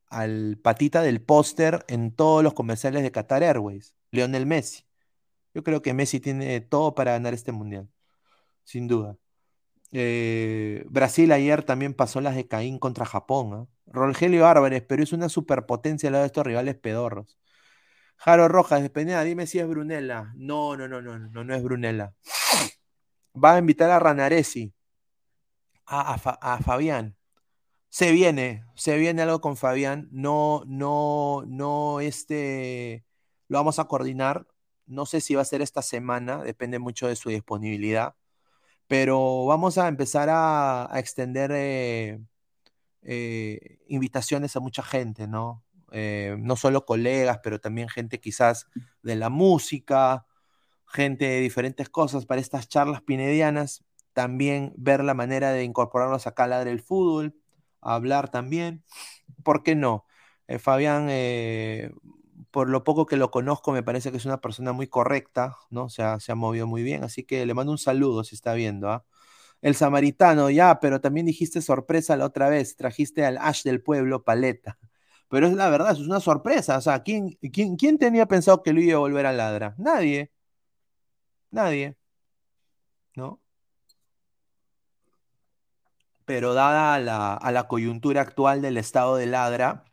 al 0.09 0.57
patita 0.61 1.01
del 1.01 1.21
póster 1.21 1.85
en 1.87 2.15
todos 2.15 2.43
los 2.43 2.53
comerciales 2.53 3.03
de 3.03 3.11
Qatar 3.11 3.43
Airways, 3.43 3.95
Lionel 4.11 4.45
Messi. 4.45 4.88
Yo 5.59 5.63
creo 5.63 5.81
que 5.81 5.93
Messi 5.93 6.21
tiene 6.21 6.61
todo 6.61 6.95
para 6.95 7.11
ganar 7.11 7.33
este 7.33 7.51
mundial, 7.51 7.89
sin 8.63 8.87
duda. 8.87 9.17
Eh, 9.91 10.85
Brasil 10.89 11.29
ayer 11.33 11.63
también 11.63 11.93
pasó 11.93 12.21
las 12.21 12.37
de 12.37 12.47
Caín 12.47 12.79
contra 12.79 13.03
Japón. 13.05 13.53
¿ah? 13.53 13.67
Rogelio 13.87 14.47
Álvarez, 14.47 14.85
pero 14.87 15.03
es 15.03 15.11
una 15.11 15.27
superpotencia 15.27 16.07
al 16.07 16.13
lado 16.13 16.23
de 16.23 16.27
estos 16.27 16.45
rivales 16.45 16.75
pedorros. 16.75 17.37
Jaro 18.15 18.47
Rojas, 18.47 18.81
de 18.81 19.25
dime 19.25 19.47
si 19.47 19.59
es 19.59 19.67
Brunella. 19.67 20.31
No, 20.37 20.77
no, 20.77 20.87
no, 20.87 21.01
no, 21.01 21.19
no, 21.19 21.43
no 21.43 21.53
es 21.53 21.61
Brunella. 21.61 22.13
Va 23.35 23.55
a 23.55 23.59
invitar 23.59 23.91
a 23.91 23.99
Ranaresi, 23.99 24.73
a, 25.85 26.13
a, 26.13 26.59
Fabián. 26.59 27.17
Se 27.89 28.13
viene, 28.13 28.63
se 28.75 28.97
viene 28.97 29.23
algo 29.23 29.41
con 29.41 29.57
Fabián. 29.57 30.07
No, 30.13 30.63
no, 30.67 31.43
no, 31.47 31.99
este, 31.99 33.03
lo 33.49 33.57
vamos 33.57 33.77
a 33.79 33.85
coordinar. 33.89 34.47
No 34.89 35.05
sé 35.05 35.21
si 35.21 35.35
va 35.35 35.43
a 35.43 35.45
ser 35.45 35.61
esta 35.61 35.83
semana, 35.83 36.43
depende 36.43 36.79
mucho 36.79 37.07
de 37.07 37.15
su 37.15 37.29
disponibilidad, 37.29 38.15
pero 38.87 39.45
vamos 39.45 39.77
a 39.77 39.87
empezar 39.87 40.29
a, 40.31 40.89
extender 40.95 41.51
eh, 41.53 42.19
eh, 43.03 43.79
invitaciones 43.87 44.55
a 44.55 44.59
mucha 44.59 44.81
gente, 44.81 45.27
¿no? 45.27 45.63
Eh, 45.91 46.35
no 46.39 46.55
solo 46.55 46.85
colegas, 46.85 47.39
pero 47.43 47.59
también 47.59 47.87
gente 47.87 48.19
quizás 48.19 48.67
de 49.03 49.15
la 49.15 49.29
música, 49.29 50.25
gente 50.87 51.25
de 51.25 51.39
diferentes 51.39 51.87
cosas 51.89 52.25
para 52.25 52.41
estas 52.41 52.67
charlas 52.67 53.03
pinedianas, 53.03 53.83
también 54.13 54.73
ver 54.75 55.03
la 55.03 55.13
manera 55.13 55.51
de 55.51 55.63
incorporarlos 55.65 56.25
acá 56.25 56.45
a 56.45 56.47
la 56.47 56.65
del 56.65 56.81
fútbol, 56.81 57.35
hablar 57.79 58.29
también. 58.29 58.83
¿Por 59.43 59.61
qué 59.61 59.75
no? 59.75 60.05
Fabián 60.59 61.09
por 62.51 62.69
lo 62.69 62.83
poco 62.83 63.05
que 63.05 63.17
lo 63.17 63.31
conozco, 63.31 63.71
me 63.71 63.83
parece 63.83 64.11
que 64.11 64.17
es 64.17 64.25
una 64.25 64.41
persona 64.41 64.71
muy 64.73 64.87
correcta, 64.87 65.57
¿no? 65.69 65.85
O 65.85 65.89
sea, 65.89 66.19
se 66.19 66.31
ha 66.31 66.35
movido 66.35 66.67
muy 66.67 66.83
bien, 66.83 67.03
así 67.03 67.23
que 67.23 67.45
le 67.45 67.53
mando 67.53 67.71
un 67.71 67.77
saludo 67.77 68.23
si 68.23 68.35
está 68.35 68.53
viendo, 68.53 68.89
¿ah? 68.89 69.05
El 69.61 69.75
samaritano, 69.75 70.49
ya, 70.49 70.79
pero 70.79 71.01
también 71.01 71.25
dijiste 71.25 71.61
sorpresa 71.61 72.15
la 72.17 72.25
otra 72.25 72.49
vez, 72.49 72.75
trajiste 72.77 73.25
al 73.25 73.37
Ash 73.37 73.63
del 73.63 73.81
pueblo, 73.83 74.23
paleta. 74.23 74.77
Pero 75.29 75.47
es 75.47 75.53
la 75.53 75.69
verdad, 75.69 75.91
es 75.93 75.99
una 75.99 76.19
sorpresa. 76.19 76.77
O 76.77 76.81
sea, 76.81 77.03
¿quién, 77.03 77.37
quién, 77.53 77.77
quién 77.77 77.97
tenía 77.97 78.25
pensado 78.27 78.63
que 78.63 78.73
lo 78.73 78.81
iba 78.81 78.95
a 78.97 78.99
volver 78.99 79.25
a 79.25 79.33
ladra? 79.33 79.75
Nadie. 79.77 80.31
Nadie. 81.51 81.95
¿No? 83.15 83.39
Pero 86.25 86.53
dada 86.53 86.99
la, 86.99 87.33
a 87.33 87.51
la 87.51 87.67
coyuntura 87.67 88.21
actual 88.21 88.61
del 88.61 88.77
estado 88.77 89.15
de 89.17 89.25
ladra, 89.25 89.83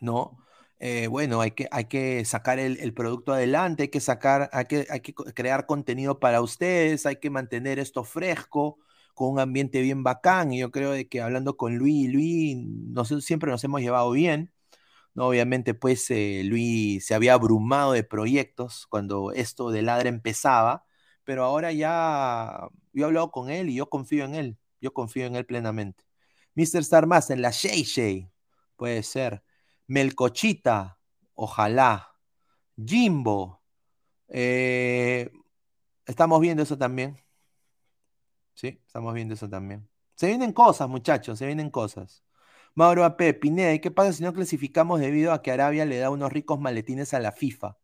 ¿no? 0.00 0.41
Eh, 0.84 1.06
bueno, 1.06 1.40
hay 1.40 1.52
que, 1.52 1.68
hay 1.70 1.84
que 1.84 2.24
sacar 2.24 2.58
el, 2.58 2.92
producto 2.92 3.32
adelante, 3.32 3.84
hay 3.84 3.88
que 3.88 4.00
sacar, 4.00 4.50
hay 4.52 4.64
que, 4.66 4.86
hay 4.90 4.98
que 5.00 5.14
crear 5.14 5.64
contenido 5.66 6.18
para 6.18 6.40
ustedes, 6.42 7.06
hay 7.06 7.16
que 7.20 7.30
mantener 7.30 7.78
esto 7.78 8.02
fresco, 8.02 8.80
con 9.14 9.30
un 9.30 9.38
ambiente 9.38 9.80
bien 9.80 10.02
bacán. 10.02 10.52
Y 10.52 10.58
yo 10.58 10.72
creo 10.72 10.90
de 10.90 11.08
que 11.08 11.20
hablando 11.22 11.56
con 11.56 11.76
Luis, 11.76 12.12
Luis, 12.12 12.56
nosotros 12.58 13.24
siempre 13.24 13.48
nos 13.50 13.62
hemos 13.62 13.80
llevado 13.80 14.10
bien. 14.10 14.52
¿no? 15.14 15.28
Obviamente, 15.28 15.74
pues 15.74 16.10
eh, 16.10 16.42
Luis 16.44 17.06
se 17.06 17.14
había 17.14 17.34
abrumado 17.34 17.92
de 17.92 18.04
proyectos 18.04 18.86
cuando 18.88 19.32
esto 19.32 19.70
de 19.70 19.82
Ladra 19.82 20.08
empezaba, 20.08 20.84
pero 21.24 21.44
ahora 21.44 21.72
ya 21.72 22.68
yo 22.92 23.04
he 23.04 23.06
hablado 23.06 23.30
con 23.30 23.50
él 23.50 23.70
y 23.70 23.76
yo 23.76 23.88
confío 23.90 24.24
en 24.24 24.34
él, 24.34 24.58
yo 24.80 24.92
confío 24.94 25.26
en 25.26 25.36
él 25.36 25.46
plenamente. 25.46 26.04
Mr. 26.56 26.80
Star 26.82 27.08
en 27.30 27.42
la 27.42 27.50
Shay 27.52 27.84
Shay, 27.84 28.30
puede 28.76 29.02
ser. 29.04 29.42
Melcochita, 29.92 30.98
ojalá. 31.34 32.16
Jimbo, 32.82 33.62
eh, 34.28 35.30
estamos 36.06 36.40
viendo 36.40 36.62
eso 36.62 36.78
también. 36.78 37.18
Sí, 38.54 38.80
estamos 38.86 39.12
viendo 39.12 39.34
eso 39.34 39.50
también. 39.50 39.86
Se 40.14 40.28
vienen 40.28 40.54
cosas, 40.54 40.88
muchachos, 40.88 41.38
se 41.38 41.44
vienen 41.44 41.68
cosas. 41.68 42.24
Mauro 42.74 43.04
AP, 43.04 43.34
Pineda, 43.34 43.74
¿y 43.74 43.80
qué 43.80 43.90
pasa 43.90 44.14
si 44.14 44.22
no 44.22 44.32
clasificamos 44.32 44.98
debido 44.98 45.30
a 45.30 45.42
que 45.42 45.52
Arabia 45.52 45.84
le 45.84 45.98
da 45.98 46.08
unos 46.08 46.32
ricos 46.32 46.58
maletines 46.58 47.12
a 47.12 47.20
la 47.20 47.32
FIFA? 47.32 47.76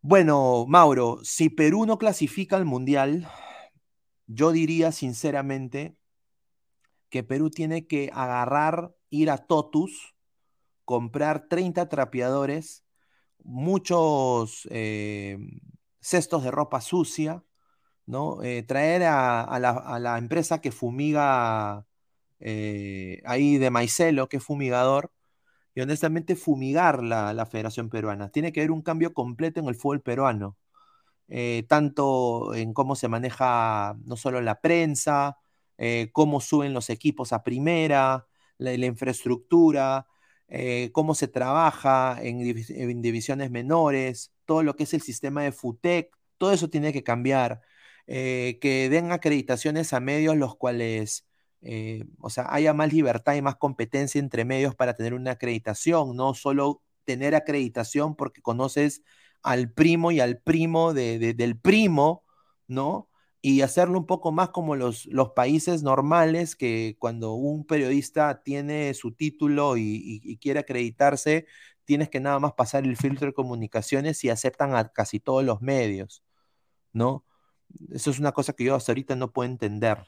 Bueno, 0.00 0.64
Mauro, 0.66 1.20
si 1.24 1.50
Perú 1.50 1.84
no 1.84 1.98
clasifica 1.98 2.56
al 2.56 2.64
Mundial, 2.64 3.28
yo 4.26 4.50
diría 4.50 4.92
sinceramente 4.92 5.98
que 7.10 7.22
Perú 7.22 7.50
tiene 7.50 7.86
que 7.86 8.10
agarrar 8.14 8.94
ir 9.14 9.30
a 9.30 9.38
Totus 9.38 10.14
comprar 10.84 11.48
30 11.48 11.88
trapeadores, 11.88 12.84
muchos 13.42 14.68
eh, 14.70 15.38
cestos 16.00 16.44
de 16.44 16.50
ropa 16.50 16.80
sucia, 16.80 17.44
¿no? 18.06 18.42
Eh, 18.42 18.62
traer 18.62 19.04
a, 19.04 19.58
la, 19.60 20.18
empresa 20.18 20.60
que 20.60 20.72
fumiga 20.72 21.86
eh, 22.40 23.22
ahí 23.24 23.58
de 23.58 23.70
Maicelo, 23.70 24.28
que 24.28 24.38
es 24.38 24.44
fumigador, 24.44 25.12
y 25.74 25.80
honestamente 25.80 26.36
fumigar 26.36 27.02
la, 27.02 27.46
Federación 27.46 27.90
Peruana. 27.90 28.30
Tiene 28.30 28.52
que 28.52 28.60
haber 28.60 28.70
un 28.70 28.82
cambio 28.82 29.14
completo 29.14 29.60
en 29.60 29.66
el 29.68 29.74
fútbol 29.76 30.02
peruano, 30.02 30.56
tanto 31.68 32.54
en 32.54 32.74
cómo 32.74 32.96
se 32.96 33.08
maneja 33.08 33.96
no 34.04 34.16
solo 34.16 34.40
la 34.40 34.60
prensa, 34.60 35.38
cómo 36.12 36.40
suben 36.40 36.74
los 36.74 36.90
equipos 36.90 37.32
a 37.32 37.42
primera, 37.42 38.26
la 38.58 38.86
infraestructura, 38.86 40.06
eh, 40.48 40.90
cómo 40.92 41.14
se 41.14 41.28
trabaja 41.28 42.18
en, 42.22 42.38
divisiones 43.02 43.50
menores, 43.50 44.32
todo 44.44 44.62
lo 44.62 44.76
que 44.76 44.84
es 44.84 44.94
el 44.94 45.02
sistema 45.02 45.42
de 45.42 45.52
FUTEC, 45.52 46.16
todo 46.38 46.52
eso 46.52 46.68
tiene 46.70 46.92
que 46.92 47.02
cambiar. 47.02 47.62
Eh, 48.06 48.58
que 48.60 48.90
den 48.90 49.12
acreditaciones 49.12 49.92
a 49.94 50.00
medios 50.00 50.36
los 50.36 50.56
cuales, 50.56 51.26
eh, 51.62 52.04
o 52.20 52.28
sea, 52.30 52.46
haya 52.50 52.74
más 52.74 52.92
libertad 52.92 53.34
y 53.34 53.42
más 53.42 53.56
competencia 53.56 54.18
entre 54.18 54.44
medios 54.44 54.74
para 54.74 54.94
tener 54.94 55.14
una 55.14 55.32
acreditación, 55.32 56.14
no 56.16 56.34
solo 56.34 56.82
tener 57.04 57.34
acreditación 57.34 58.14
porque 58.14 58.42
conoces 58.42 59.02
al 59.42 59.72
primo 59.72 60.12
y 60.12 60.20
al 60.20 60.38
primo 60.38 60.94
del 60.94 61.58
primo, 61.58 62.24
¿no? 62.68 63.08
Y 63.46 63.60
hacerlo 63.60 63.98
un 63.98 64.06
poco 64.06 64.32
más 64.32 64.48
como 64.50 64.74
los, 64.74 65.04
los 65.04 65.32
países 65.32 65.82
normales, 65.82 66.56
que 66.56 66.96
cuando 66.98 67.34
un 67.34 67.66
periodista 67.66 68.42
tiene 68.42 68.94
su 68.94 69.12
título 69.12 69.76
y, 69.76 70.38
quiere 70.40 70.60
acreditarse, 70.60 71.46
tienes 71.84 72.08
que 72.08 72.20
nada 72.20 72.38
más 72.38 72.54
pasar 72.54 72.84
el 72.84 72.96
filtro 72.96 73.26
de 73.26 73.34
comunicaciones 73.34 74.24
y 74.24 74.30
aceptan 74.30 74.74
a 74.74 74.88
casi 74.88 75.20
todos 75.20 75.44
los 75.44 75.60
medios, 75.60 76.24
¿no? 76.94 77.26
Eso 77.92 78.10
es 78.10 78.18
una 78.18 78.32
cosa 78.32 78.54
que 78.54 78.64
yo 78.64 78.74
hasta 78.76 78.92
ahorita 78.92 79.16
no 79.16 79.32
puedo 79.32 79.50
entender. 79.50 80.06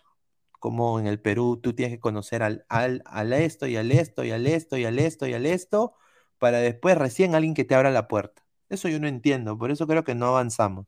Como 0.59 0.99
en 1.01 1.07
el 1.07 1.21
Perú 1.21 1.61
tú 1.63 1.75
tienes 1.75 1.95
que 1.97 2.01
conocer 2.01 2.43
al, 2.43 2.65
al, 2.71 3.03
al 3.05 3.35
esto 3.35 3.67
y 3.67 3.77
al 3.77 3.93
esto 3.93 4.25
y 4.25 4.31
al 4.31 4.47
esto 4.47 4.79
y 4.79 4.87
al 4.87 4.99
esto 4.99 5.27
y 5.27 5.35
al 5.35 5.47
esto, 5.47 5.95
para 6.39 6.59
después 6.61 6.97
recién 6.97 7.35
alguien 7.35 7.55
que 7.55 7.65
te 7.65 7.75
abra 7.75 7.91
la 7.91 8.09
puerta. 8.09 8.47
Eso 8.71 8.89
yo 8.89 8.99
no 8.99 9.09
entiendo, 9.09 9.59
por 9.59 9.71
eso 9.71 9.87
creo 9.87 10.05
que 10.05 10.15
no 10.15 10.29
avanzamos. 10.29 10.87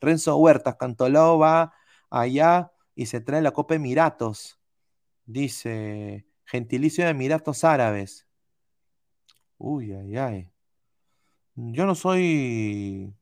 Renzo 0.00 0.36
Huertas, 0.38 0.76
Cantolao 0.76 1.38
va 1.38 1.74
allá 2.10 2.72
y 2.94 3.06
se 3.06 3.20
trae 3.20 3.42
la 3.42 3.52
Copa 3.52 3.74
Emiratos. 3.76 4.60
Dice, 5.24 6.26
gentilicio 6.44 7.04
de 7.04 7.10
Emiratos 7.10 7.64
Árabes. 7.64 8.26
Uy, 9.58 9.92
ay, 9.92 10.16
ay. 10.16 10.50
Yo 11.54 11.86
no 11.86 11.94
soy, 11.94 13.14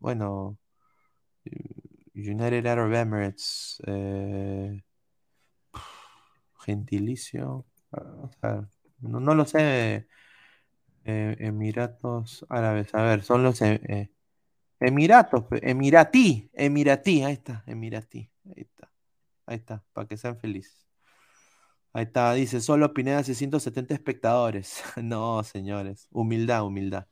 bueno, 0.00 0.58
United 2.14 2.66
Arab 2.66 2.92
Emirates, 2.94 3.82
eh, 3.86 4.82
gentilicio, 6.60 7.66
no, 9.00 9.34
lo 9.34 9.44
sé, 9.44 10.08
eh, 11.04 11.36
Emiratos 11.38 12.46
Árabes, 12.48 12.94
a 12.94 13.02
ver, 13.02 13.22
son 13.22 13.42
los... 13.42 13.60
Eh, 13.62 14.10
Emiratos, 14.80 15.44
Emiratí, 15.62 16.50
Emiratí, 16.52 17.22
ahí 17.24 17.32
está, 17.34 17.64
Emiratí, 17.66 18.30
ahí 18.46 18.62
está, 18.62 18.90
ahí 19.46 19.56
está, 19.56 19.84
para 19.92 20.06
que 20.06 20.16
sean 20.16 20.38
felices. 20.38 20.86
Ahí 21.92 22.04
está, 22.04 22.32
dice, 22.34 22.60
solo 22.60 22.92
Pineda 22.94 23.24
670 23.24 23.94
espectadores. 23.94 24.82
no, 25.02 25.42
señores, 25.42 26.06
humildad, 26.12 26.64
humildad. 26.64 27.06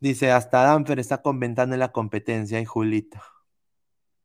Dice, 0.00 0.30
hasta 0.30 0.62
Danfer 0.62 0.98
está 0.98 1.22
comentando 1.22 1.74
en 1.74 1.80
la 1.80 1.92
competencia, 1.92 2.60
y 2.60 2.64
Julita. 2.64 3.22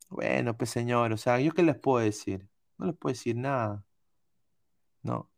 Bueno, 0.10 0.58
pues 0.58 0.70
señor, 0.70 1.14
o 1.14 1.18
sea, 1.18 1.40
¿yo 1.40 1.54
qué 1.54 1.64
les 1.64 1.78
puedo 1.80 2.04
decir? 2.04 2.50
No 2.78 2.88
les 2.88 2.96
puedo 2.98 3.14
decir 3.14 3.36
nada. 3.38 3.86
No. 5.04 5.30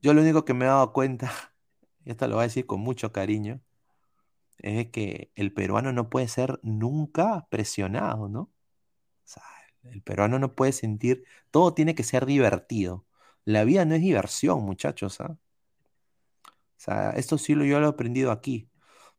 Yo 0.00 0.12
lo 0.14 0.22
único 0.22 0.44
que 0.44 0.54
me 0.54 0.64
he 0.64 0.68
dado 0.68 0.92
cuenta, 0.92 1.32
y 2.04 2.10
esto 2.10 2.26
lo 2.28 2.36
voy 2.36 2.42
a 2.42 2.46
decir 2.48 2.66
con 2.66 2.80
mucho 2.80 3.12
cariño, 3.12 3.60
es 4.58 4.90
que 4.90 5.30
el 5.34 5.52
peruano 5.52 5.92
no 5.92 6.10
puede 6.10 6.28
ser 6.28 6.60
nunca 6.62 7.46
presionado, 7.50 8.28
¿no? 8.28 8.40
O 8.42 8.52
sea, 9.24 9.42
el 9.84 10.02
peruano 10.02 10.38
no 10.38 10.54
puede 10.54 10.72
sentir, 10.72 11.24
todo 11.50 11.74
tiene 11.74 11.94
que 11.94 12.04
ser 12.04 12.26
divertido. 12.26 13.06
La 13.44 13.64
vida 13.64 13.84
no 13.84 13.94
es 13.94 14.00
diversión, 14.02 14.64
muchachos, 14.64 15.20
¿ah? 15.20 15.38
O 16.76 16.80
sea, 16.84 17.10
esto 17.12 17.38
sí 17.38 17.54
lo, 17.54 17.64
yo 17.64 17.80
lo 17.80 17.86
he 17.86 17.90
aprendido 17.90 18.30
aquí. 18.32 18.68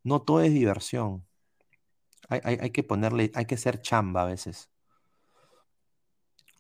No 0.04 0.22
todo 0.22 0.42
es 0.42 0.54
diversión. 0.54 1.26
Hay, 2.30 2.72
que 2.72 2.84
ponerle, 2.84 3.32
hay 3.36 3.46
que 3.46 3.58
ser 3.58 3.82
chamba 3.82 4.24
a 4.24 4.26
veces. 4.26 4.70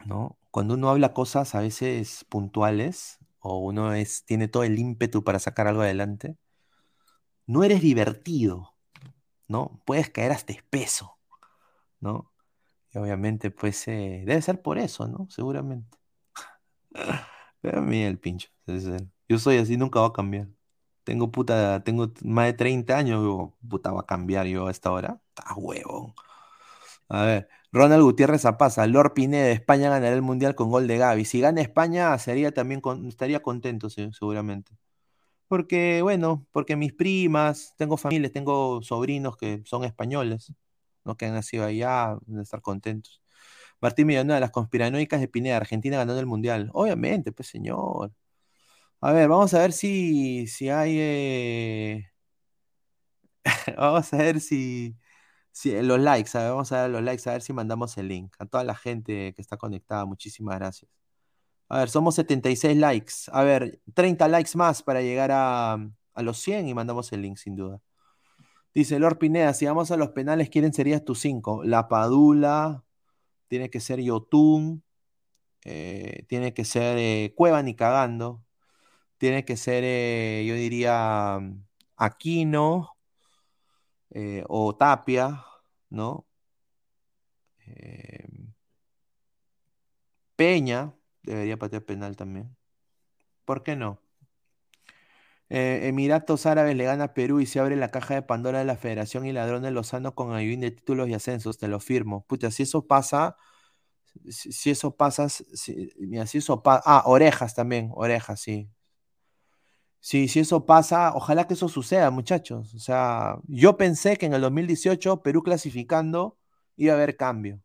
¿No? 0.05 0.37
Cuando 0.51 0.75
uno 0.75 0.89
habla 0.89 1.13
cosas 1.13 1.55
a 1.55 1.61
veces 1.61 2.25
puntuales, 2.29 3.19
o 3.39 3.59
uno 3.59 3.93
es, 3.93 4.23
tiene 4.25 4.47
todo 4.47 4.63
el 4.63 4.79
ímpetu 4.79 5.23
para 5.23 5.39
sacar 5.39 5.67
algo 5.67 5.81
adelante, 5.81 6.37
no 7.47 7.63
eres 7.63 7.81
divertido, 7.81 8.75
¿no? 9.47 9.81
Puedes 9.85 10.09
caer 10.09 10.31
hasta 10.31 10.53
espeso, 10.53 11.17
¿no? 11.99 12.31
Y 12.93 12.97
obviamente, 12.99 13.51
pues, 13.51 13.87
eh, 13.87 14.23
debe 14.25 14.41
ser 14.41 14.61
por 14.61 14.77
eso, 14.79 15.07
¿no? 15.07 15.27
Seguramente. 15.29 15.97
Pero 17.61 17.83
el 17.91 18.19
pincho. 18.19 18.49
Yo 19.27 19.39
soy 19.39 19.57
así, 19.57 19.77
nunca 19.77 19.99
va 19.99 20.07
a 20.07 20.13
cambiar. 20.13 20.47
Tengo 21.03 21.31
puta, 21.31 21.83
tengo 21.83 22.11
más 22.23 22.47
de 22.47 22.53
30 22.53 22.97
años, 22.97 23.21
digo, 23.21 23.57
puta, 23.69 23.91
va 23.91 24.01
a 24.01 24.05
cambiar 24.05 24.47
yo 24.47 24.67
a 24.67 24.71
esta 24.71 24.91
hora. 24.91 25.21
Está 25.29 25.53
huevo. 25.55 26.15
A 27.09 27.23
ver, 27.23 27.49
Ronald 27.71 28.03
Gutiérrez 28.03 28.41
Zapaza, 28.41 28.87
Lord 28.87 29.13
Pineda, 29.13 29.49
España 29.51 29.89
ganará 29.89 30.15
el 30.15 30.21
mundial 30.21 30.55
con 30.55 30.69
gol 30.71 30.87
de 30.87 30.97
Gaby. 30.97 31.25
Si 31.25 31.39
gana 31.41 31.61
España, 31.61 32.17
también 32.53 32.81
estaría 33.07 33.41
contento, 33.41 33.89
seguramente. 33.89 34.71
Porque, 35.47 36.01
bueno, 36.01 36.47
porque 36.51 36.75
mis 36.75 36.93
primas, 36.93 37.73
tengo 37.77 37.97
familias, 37.97 38.31
tengo 38.31 38.81
sobrinos 38.81 39.37
que 39.37 39.61
son 39.65 39.83
españoles, 39.83 40.53
¿no? 41.03 41.15
Que 41.17 41.27
han 41.27 41.33
nacido 41.33 41.65
allá, 41.65 42.17
de 42.25 42.41
estar 42.43 42.61
contentos. 42.61 43.21
Martín 43.81 44.07
de 44.07 44.23
las 44.25 44.51
conspiranoicas 44.51 45.19
de 45.21 45.27
Pineda, 45.27 45.57
Argentina 45.57 45.97
ganando 45.97 46.19
el 46.19 46.25
Mundial. 46.27 46.69
Obviamente, 46.73 47.31
pues 47.31 47.49
señor. 47.49 48.13
A 49.01 49.13
ver, 49.13 49.29
vamos 49.29 49.53
a 49.53 49.59
ver 49.59 49.73
si, 49.73 50.47
si 50.47 50.69
hay... 50.69 50.97
Eh, 50.99 52.11
vamos 53.77 54.13
a 54.13 54.17
ver 54.17 54.39
si, 54.41 54.97
si 55.51 55.71
los 55.81 55.99
likes, 55.99 56.31
vamos 56.33 56.71
a 56.71 56.83
ver 56.83 56.91
los 56.91 57.03
likes, 57.03 57.29
a 57.29 57.33
ver 57.33 57.41
si 57.41 57.53
mandamos 57.53 57.97
el 57.97 58.07
link. 58.09 58.35
A 58.39 58.45
toda 58.45 58.63
la 58.63 58.75
gente 58.75 59.33
que 59.35 59.41
está 59.41 59.57
conectada, 59.57 60.05
muchísimas 60.05 60.57
gracias. 60.59 61.04
A 61.67 61.79
ver, 61.79 61.89
somos 61.89 62.15
76 62.15 62.77
likes. 62.77 63.13
A 63.31 63.43
ver, 63.43 63.79
30 63.93 64.27
likes 64.27 64.51
más 64.55 64.83
para 64.83 65.01
llegar 65.01 65.31
a, 65.33 65.77
los 66.17 66.39
100 66.39 66.67
y 66.67 66.73
mandamos 66.73 67.11
el 67.13 67.21
link 67.21 67.37
sin 67.37 67.55
duda. 67.55 67.81
Dice 68.73 68.99
Lord 68.99 69.17
Pineda, 69.19 69.53
si 69.53 69.65
vamos 69.65 69.91
a 69.91 69.97
los 69.97 70.09
penales, 70.09 70.49
¿quién 70.49 70.71
serías 70.73 71.03
tus 71.05 71.19
5? 71.19 71.63
La 71.63 71.87
Padula, 71.87 72.83
tiene 73.47 73.69
que 73.69 73.79
ser 73.79 74.01
Yotun, 74.01 74.83
eh, 75.65 76.25
tiene 76.27 76.53
que 76.53 76.65
ser 76.65 76.97
eh, 76.99 77.33
Cueva 77.35 77.63
ni 77.63 77.75
cagando, 77.75 78.43
tiene 79.17 79.45
que 79.45 79.57
ser, 79.57 79.83
eh, 79.85 80.45
yo 80.47 80.55
diría, 80.55 81.39
Aquino 81.97 82.91
o 84.47 84.75
Tapia, 84.77 85.43
¿no? 85.89 86.25
Peña, 90.35 90.93
Debería 91.25 91.57
patear 91.57 91.83
penal 91.83 92.15
también. 92.15 92.55
¿Por 93.45 93.63
qué 93.63 93.75
no? 93.75 94.01
Eh, 95.49 95.87
Emiratos 95.87 96.45
Árabes 96.47 96.75
le 96.75 96.85
gana 96.85 97.05
a 97.05 97.13
Perú 97.13 97.39
y 97.39 97.45
se 97.45 97.59
abre 97.59 97.75
la 97.75 97.91
caja 97.91 98.15
de 98.15 98.21
Pandora 98.23 98.59
de 98.59 98.65
la 98.65 98.77
Federación 98.77 99.25
y 99.25 99.31
Ladrón 99.31 99.61
de 99.61 99.71
Lozano 99.71 100.15
con 100.15 100.33
ayuda 100.33 100.61
de 100.61 100.71
títulos 100.71 101.07
y 101.09 101.13
ascensos, 101.13 101.57
te 101.59 101.67
lo 101.67 101.79
firmo. 101.79 102.25
Pucha, 102.27 102.49
si 102.51 102.63
eso 102.63 102.87
pasa, 102.87 103.37
si, 104.29 104.71
eso 104.71 104.95
pasa, 104.95 105.29
si, 105.29 105.45
si 106.27 106.37
eso 106.37 106.63
pasa, 106.63 106.81
ah, 106.85 107.03
orejas 107.05 107.55
también, 107.55 107.91
orejas, 107.95 108.41
sí. 108.41 108.69
Sí, 109.99 110.27
si 110.27 110.39
eso 110.39 110.65
pasa, 110.67 111.13
ojalá 111.15 111.47
que 111.47 111.55
eso 111.55 111.67
suceda, 111.67 112.11
muchachos. 112.11 112.75
O 112.75 112.79
sea, 112.79 113.37
yo 113.47 113.75
pensé 113.75 114.17
que 114.17 114.27
en 114.27 114.33
el 114.33 114.41
2018 114.41 115.23
Perú 115.23 115.41
clasificando 115.41 116.37
iba 116.77 116.93
a 116.93 116.95
haber 116.97 117.17
cambio. 117.17 117.61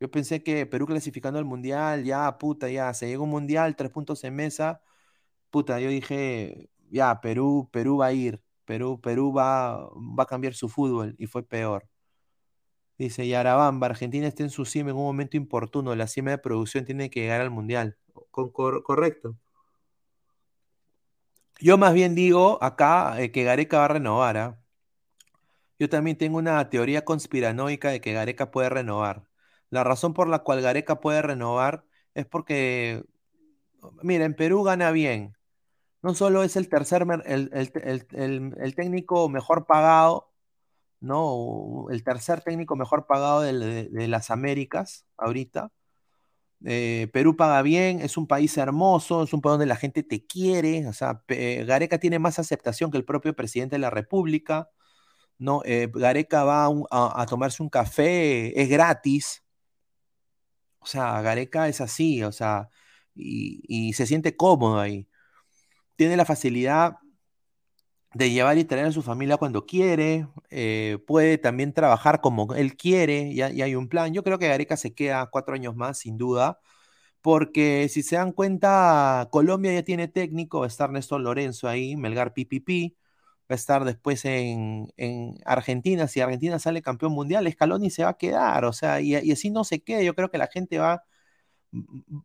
Yo 0.00 0.10
pensé 0.10 0.42
que 0.42 0.66
Perú 0.66 0.86
clasificando 0.86 1.38
al 1.38 1.44
Mundial, 1.44 2.04
ya, 2.04 2.38
puta, 2.38 2.68
ya, 2.70 2.92
se 2.94 3.06
llegó 3.08 3.24
un 3.24 3.30
Mundial, 3.30 3.76
tres 3.76 3.90
puntos 3.90 4.24
en 4.24 4.34
mesa. 4.34 4.82
Puta, 5.50 5.80
yo 5.80 5.90
dije, 5.90 6.70
ya, 6.90 7.20
Perú, 7.20 7.68
Perú 7.72 7.98
va 7.98 8.06
a 8.06 8.12
ir, 8.12 8.42
Perú, 8.64 9.00
Perú 9.00 9.32
va, 9.32 9.88
va 9.94 10.24
a 10.24 10.26
cambiar 10.26 10.54
su 10.54 10.68
fútbol, 10.68 11.14
y 11.18 11.26
fue 11.26 11.42
peor. 11.44 11.88
Dice 12.98 13.26
Yarabamba, 13.26 13.86
Argentina 13.88 14.26
está 14.28 14.42
en 14.42 14.50
su 14.50 14.64
cima 14.66 14.90
en 14.90 14.96
un 14.96 15.04
momento 15.04 15.36
importuno, 15.36 15.94
la 15.94 16.06
cima 16.06 16.32
de 16.32 16.38
producción 16.38 16.84
tiene 16.84 17.10
que 17.10 17.20
llegar 17.20 17.40
al 17.40 17.50
Mundial. 17.50 17.96
correcto. 18.30 19.36
Yo 21.60 21.78
más 21.78 21.94
bien 21.94 22.14
digo 22.14 22.62
acá 22.62 23.20
eh, 23.20 23.32
que 23.32 23.44
Gareca 23.44 23.78
va 23.78 23.84
a 23.86 23.88
renovar. 23.88 24.36
¿ah? 24.38 24.60
Yo 25.78 25.88
también 25.88 26.16
tengo 26.18 26.38
una 26.38 26.68
teoría 26.70 27.04
conspiranoica 27.04 27.90
de 27.90 28.00
que 28.00 28.12
Gareca 28.12 28.50
puede 28.50 28.68
renovar. 28.68 29.29
La 29.70 29.84
razón 29.84 30.14
por 30.14 30.28
la 30.28 30.40
cual 30.40 30.62
Gareca 30.62 31.00
puede 31.00 31.22
renovar 31.22 31.84
es 32.14 32.26
porque, 32.26 33.04
mira, 34.02 34.24
en 34.24 34.34
Perú 34.34 34.62
gana 34.64 34.90
bien. 34.90 35.36
No 36.02 36.14
solo 36.14 36.42
es 36.44 36.56
el 36.56 36.68
tercer, 36.68 37.06
el, 37.26 38.74
técnico 38.74 39.28
mejor 39.28 39.66
pagado, 39.66 40.32
¿no? 41.00 41.86
El 41.90 42.02
tercer 42.04 42.42
técnico 42.42 42.76
mejor 42.76 43.06
pagado 43.06 43.42
de, 43.42 44.08
las 44.08 44.30
Américas 44.30 45.06
ahorita. 45.18 45.72
Eh, 46.64 47.08
Perú 47.12 47.36
paga 47.36 47.62
bien, 47.62 48.00
es 48.00 48.16
un 48.16 48.26
país 48.26 48.56
hermoso, 48.58 49.22
es 49.22 49.32
un 49.32 49.40
país 49.40 49.52
donde 49.52 49.66
la 49.66 49.76
gente 49.76 50.02
te 50.02 50.26
quiere. 50.26 50.86
O 50.88 50.92
sea, 50.92 51.22
Gareca 51.28 51.98
tiene 51.98 52.18
más 52.18 52.38
aceptación 52.38 52.90
que 52.90 52.98
el 52.98 53.04
propio 53.04 53.34
presidente 53.36 53.76
de 53.76 53.80
la 53.80 53.90
República. 53.90 54.70
¿no? 55.40 55.62
Eh, 55.64 55.90
Gareca 55.92 56.44
va 56.44 56.68
a, 56.90 57.26
tomarse 57.26 57.62
un 57.62 57.70
café, 57.70 58.60
es 58.60 58.68
gratis. 58.68 59.42
O 60.80 60.86
sea, 60.86 61.20
Gareca 61.22 61.68
es 61.68 61.80
así, 61.80 62.22
o 62.24 62.32
sea, 62.32 62.70
y, 63.14 63.92
se 63.94 64.06
siente 64.06 64.36
cómodo 64.36 64.80
ahí. 64.80 65.08
Tiene 65.96 66.16
la 66.16 66.24
facilidad 66.24 66.94
de 68.14 68.30
llevar 68.30 68.58
y 68.58 68.64
traer 68.64 68.86
a 68.86 68.92
su 68.92 69.02
familia 69.02 69.36
cuando 69.36 69.66
quiere, 69.66 70.26
eh, 70.50 70.98
puede 71.06 71.38
también 71.38 71.72
trabajar 71.72 72.20
como 72.20 72.54
él 72.54 72.76
quiere, 72.76 73.30
y, 73.32 73.40
hay 73.42 73.74
un 73.74 73.88
plan. 73.88 74.12
Yo 74.12 74.24
creo 74.24 74.38
que 74.38 74.48
Gareca 74.48 74.76
se 74.76 74.94
queda 74.94 75.28
cuatro 75.30 75.54
años 75.54 75.76
más, 75.76 75.98
sin 75.98 76.16
duda, 76.16 76.58
porque 77.22 77.88
si 77.90 78.02
se 78.02 78.16
dan 78.16 78.32
cuenta, 78.32 79.28
Colombia 79.32 79.72
ya 79.74 79.84
tiene 79.84 80.08
técnico, 80.08 80.64
estar 80.66 80.90
Néstor 80.90 81.20
Lorenzo 81.22 81.68
ahí, 81.68 81.96
Melgar 81.96 82.34
Pipipi, 82.34 82.96
va 83.50 83.54
a 83.54 83.56
estar 83.56 83.84
después 83.84 84.24
en, 84.24 84.92
Argentina. 85.44 86.06
Si 86.08 86.20
Argentina 86.20 86.58
sale 86.58 86.82
campeón 86.82 87.12
mundial, 87.12 87.50
Scaloni 87.50 87.90
se 87.90 88.04
va 88.04 88.10
a 88.10 88.18
quedar. 88.18 88.64
O 88.64 88.72
sea, 88.72 89.00
y, 89.00 89.14
así 89.32 89.50
no 89.50 89.64
se 89.64 89.82
quede. 89.82 90.04
Yo 90.04 90.14
creo 90.14 90.30
que 90.30 90.38
la 90.38 90.46
gente 90.48 90.78
va, 90.78 91.04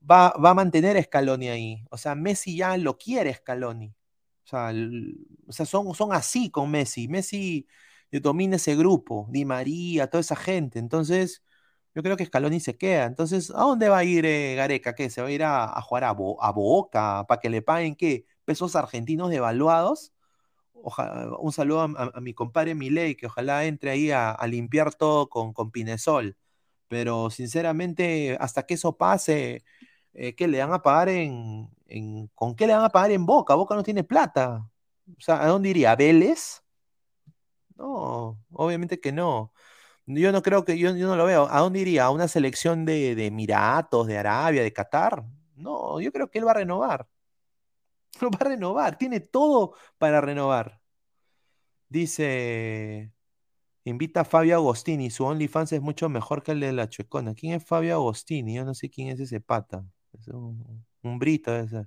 va, 0.10 0.34
a 0.34 0.54
mantener 0.54 0.98
a 0.98 1.04
Scaloni 1.04 1.50
ahí. 1.50 1.86
O 1.92 1.98
sea, 1.98 2.16
Messi 2.16 2.58
ya 2.58 2.78
lo 2.78 2.98
quiere 2.98 3.34
Scaloni. 3.34 3.94
O 4.46 4.48
sea, 4.48 4.72
o 5.48 5.52
sea 5.52 5.66
son, 5.66 5.94
son 5.96 6.14
así 6.14 6.50
con 6.52 6.72
Messi. 6.72 7.08
Messi 7.08 7.68
domina 8.12 8.58
ese 8.58 8.76
grupo, 8.76 9.28
Di 9.30 9.46
María, 9.46 10.08
toda 10.08 10.22
esa 10.22 10.36
gente. 10.36 10.80
Entonces, 10.80 11.44
yo 11.96 12.04
creo 12.04 12.18
que 12.18 12.26
Scaloni 12.26 12.60
se 12.60 12.78
queda. 12.78 13.06
Entonces, 13.06 13.52
¿a 13.52 13.62
dónde 13.62 13.90
va 13.90 14.00
a 14.00 14.04
ir 14.04 14.26
eh, 14.26 14.56
Gareca? 14.56 14.96
¿Qué? 14.96 15.10
¿Se 15.10 15.22
va 15.22 15.28
a 15.30 15.32
ir 15.32 15.44
a, 15.44 15.82
jugar 15.82 16.04
a, 16.06 16.10
a 16.10 16.52
Boca 16.52 17.26
para 17.28 17.42
que 17.42 17.50
le 17.50 17.62
paguen 17.62 17.96
qué? 17.96 18.26
¿Pesos 18.46 18.76
argentinos 18.76 19.30
devaluados? 19.32 20.15
Un 20.84 21.52
saludo 21.52 21.82
a, 21.82 22.22
mi 22.22 22.34
compadre 22.34 22.76
Milei, 22.76 23.16
que 23.16 23.28
ojalá 23.28 23.66
entre 23.66 23.92
ahí 23.92 24.12
a, 24.12 24.38
limpiar 24.48 24.94
todo 24.94 25.30
con, 25.30 25.54
con, 25.54 25.72
Pinesol. 25.72 26.38
Pero 26.88 27.30
sinceramente, 27.32 28.38
hasta 28.40 28.66
que 28.66 28.76
eso 28.76 28.98
pase, 28.98 29.64
eh, 30.14 30.36
¿qué 30.36 30.48
le 30.48 30.60
van 30.60 30.74
a 30.74 30.82
pagar 30.82 31.10
en, 31.10 31.70
¿Con 32.36 32.56
qué 32.56 32.68
le 32.68 32.74
van 32.74 32.84
a 32.86 32.90
pagar 32.90 33.12
en 33.12 33.26
Boca? 33.26 33.56
Boca 33.56 33.76
no 33.76 33.84
tiene 33.84 34.04
plata. 34.04 34.70
O 35.18 35.22
sea, 35.22 35.44
¿a 35.44 35.48
dónde 35.48 35.70
iría? 35.70 35.96
¿Vélez? 35.96 36.64
No, 37.76 38.40
obviamente 38.54 39.00
que 39.00 39.12
no. 39.12 39.54
Yo 40.06 40.32
no 40.32 40.42
creo 40.42 40.66
que, 40.66 40.78
yo, 40.78 40.94
no 40.94 41.16
lo 41.16 41.26
veo. 41.26 41.48
¿A 41.50 41.60
dónde 41.60 41.80
iría? 41.82 42.06
¿A 42.06 42.12
una 42.12 42.28
selección 42.28 42.86
de, 42.86 43.16
de 43.16 43.28
Emiratos, 43.28 44.08
de 44.08 44.18
Arabia, 44.18 44.64
de 44.64 44.74
Qatar? 44.74 45.24
No, 45.56 46.00
yo 46.02 46.12
creo 46.12 46.30
que 46.30 46.40
él 46.40 46.48
va 46.48 46.52
a 46.52 46.56
renovar. 46.56 47.08
Lo 48.22 48.30
va 48.32 48.38
a 48.42 48.46
renovar, 48.46 48.98
tiene 48.98 49.20
todo 49.20 49.76
para 49.98 50.22
renovar. 50.22 50.82
Dice, 51.90 53.12
invita 53.84 54.22
a 54.22 54.26
Fabio 54.26 54.56
Agostini, 54.56 55.10
su 55.12 55.26
OnlyFans 55.26 55.74
es 55.74 55.82
mucho 55.82 56.10
mejor 56.10 56.44
que 56.44 56.52
el 56.54 56.60
de 56.62 56.74
la 56.74 56.90
Chuecona. 56.90 57.36
¿Quién 57.36 57.54
es 57.54 57.66
Fabio 57.66 57.96
Agostini? 57.96 58.56
Yo 58.56 58.66
no 58.66 58.74
sé 58.76 58.90
quién 58.90 59.10
es 59.10 59.20
ese 59.20 59.42
pata. 59.42 59.86
Es 60.14 60.28
un, 60.30 60.86
brito 61.20 61.56
ese. 61.56 61.86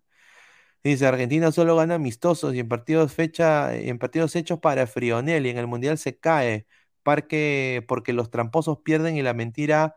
Dice, 0.85 1.07
Argentina 1.07 1.53
solo 1.53 1.77
gana 1.77 1.97
amistosos 1.97 2.55
y 2.55 2.61
en 2.61 2.69
partidos 2.69 3.13
fecha, 3.15 3.75
en 3.77 3.99
partidos 3.99 4.37
hechos 4.37 4.61
para 4.61 4.87
Frionel 4.87 5.47
y 5.47 5.51
en 5.51 5.59
el 5.59 5.67
Mundial 5.67 5.99
se 5.99 6.19
cae. 6.19 6.67
Porque 7.03 7.85
los 8.15 8.31
tramposos 8.31 8.81
pierden 8.85 9.17
y 9.17 9.23
la 9.23 9.35
mentira 9.35 9.97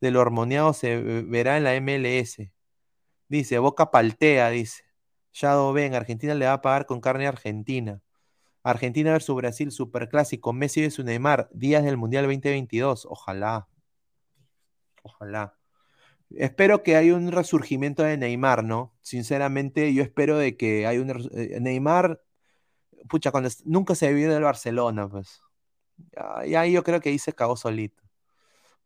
de 0.00 0.10
lo 0.12 0.20
hormoneado 0.20 0.72
se 0.74 1.00
verá 1.24 1.56
en 1.58 1.64
la 1.64 1.74
MLS. 1.76 2.52
Dice, 3.28 3.58
Boca 3.58 3.90
paltea, 3.90 4.50
dice. 4.50 4.84
Shadow 5.32 5.72
Ben, 5.72 5.94
Argentina 5.94 6.34
le 6.34 6.46
va 6.46 6.54
a 6.54 6.62
pagar 6.62 6.86
con 6.86 7.00
carne 7.00 7.26
argentina. 7.26 8.02
Argentina 8.62 9.12
versus 9.12 9.36
Brasil, 9.36 9.70
superclásico. 9.72 10.52
Messi 10.52 10.90
su 10.90 11.02
Neymar, 11.04 11.48
días 11.52 11.84
del 11.84 11.96
Mundial 11.96 12.24
2022. 12.24 13.06
Ojalá. 13.10 13.68
Ojalá. 15.02 15.58
Espero 16.30 16.82
que 16.82 16.96
haya 16.96 17.14
un 17.14 17.32
resurgimiento 17.32 18.02
de 18.02 18.16
Neymar, 18.16 18.64
¿no? 18.64 18.94
Sinceramente, 19.02 19.92
yo 19.94 20.02
espero 20.02 20.38
de 20.38 20.56
que 20.56 20.86
haya 20.86 21.00
un 21.00 21.10
eh, 21.32 21.58
Neymar, 21.60 22.22
pucha, 23.08 23.30
cuando 23.32 23.50
nunca 23.64 23.94
se 23.94 24.12
vivió 24.12 24.32
del 24.32 24.42
Barcelona, 24.44 25.08
pues. 25.08 25.42
Y 26.46 26.54
ahí 26.54 26.72
yo 26.72 26.82
creo 26.84 27.00
que 27.00 27.10
ahí 27.10 27.18
se 27.18 27.32
cagó 27.32 27.56
solito. 27.56 28.02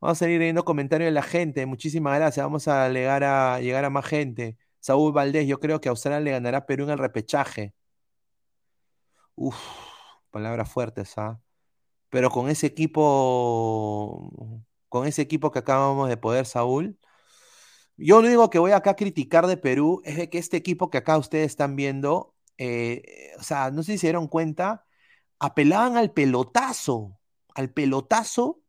Vamos 0.00 0.18
a 0.20 0.24
seguir 0.26 0.40
leyendo 0.40 0.64
comentarios 0.64 1.08
de 1.08 1.12
la 1.12 1.22
gente. 1.22 1.66
Muchísimas 1.66 2.16
gracias. 2.18 2.44
Vamos 2.44 2.68
a 2.68 2.86
a, 2.86 3.60
llegar 3.60 3.84
a 3.84 3.90
más 3.90 4.06
gente. 4.06 4.58
Saúl 4.86 5.12
Valdés, 5.12 5.48
yo 5.48 5.58
creo 5.58 5.80
que 5.80 5.88
Australia 5.88 6.20
le 6.20 6.30
ganará 6.30 6.64
Perú 6.64 6.84
en 6.84 6.90
el 6.90 6.98
repechaje. 6.98 7.74
Uf, 9.34 9.56
palabras 10.30 10.70
fuertes, 10.70 11.18
¿ah? 11.18 11.40
Pero 12.10 12.30
con 12.30 12.48
ese 12.48 12.68
equipo, 12.68 14.32
con 14.88 15.06
ese 15.06 15.22
equipo 15.22 15.50
que 15.50 15.58
acabamos 15.60 16.08
de 16.08 16.16
poder, 16.16 16.46
Saúl, 16.46 16.98
yo 17.96 18.20
lo 18.22 18.28
único 18.28 18.50
que 18.50 18.60
voy 18.60 18.72
acá 18.72 18.90
a 18.92 18.96
criticar 18.96 19.46
de 19.48 19.56
Perú 19.56 20.02
es 20.04 20.16
de 20.16 20.30
que 20.30 20.38
este 20.38 20.56
equipo 20.56 20.90
que 20.90 20.98
acá 20.98 21.18
ustedes 21.18 21.46
están 21.46 21.76
viendo, 21.76 22.36
eh, 22.58 23.32
o 23.38 23.42
sea, 23.42 23.70
no 23.72 23.82
sé 23.82 23.92
si 23.92 23.98
se 23.98 24.06
dieron 24.08 24.28
cuenta, 24.28 24.86
apelaban 25.40 25.96
al 25.96 26.12
pelotazo, 26.12 27.18
al 27.54 27.70
pelotazo 27.72 28.62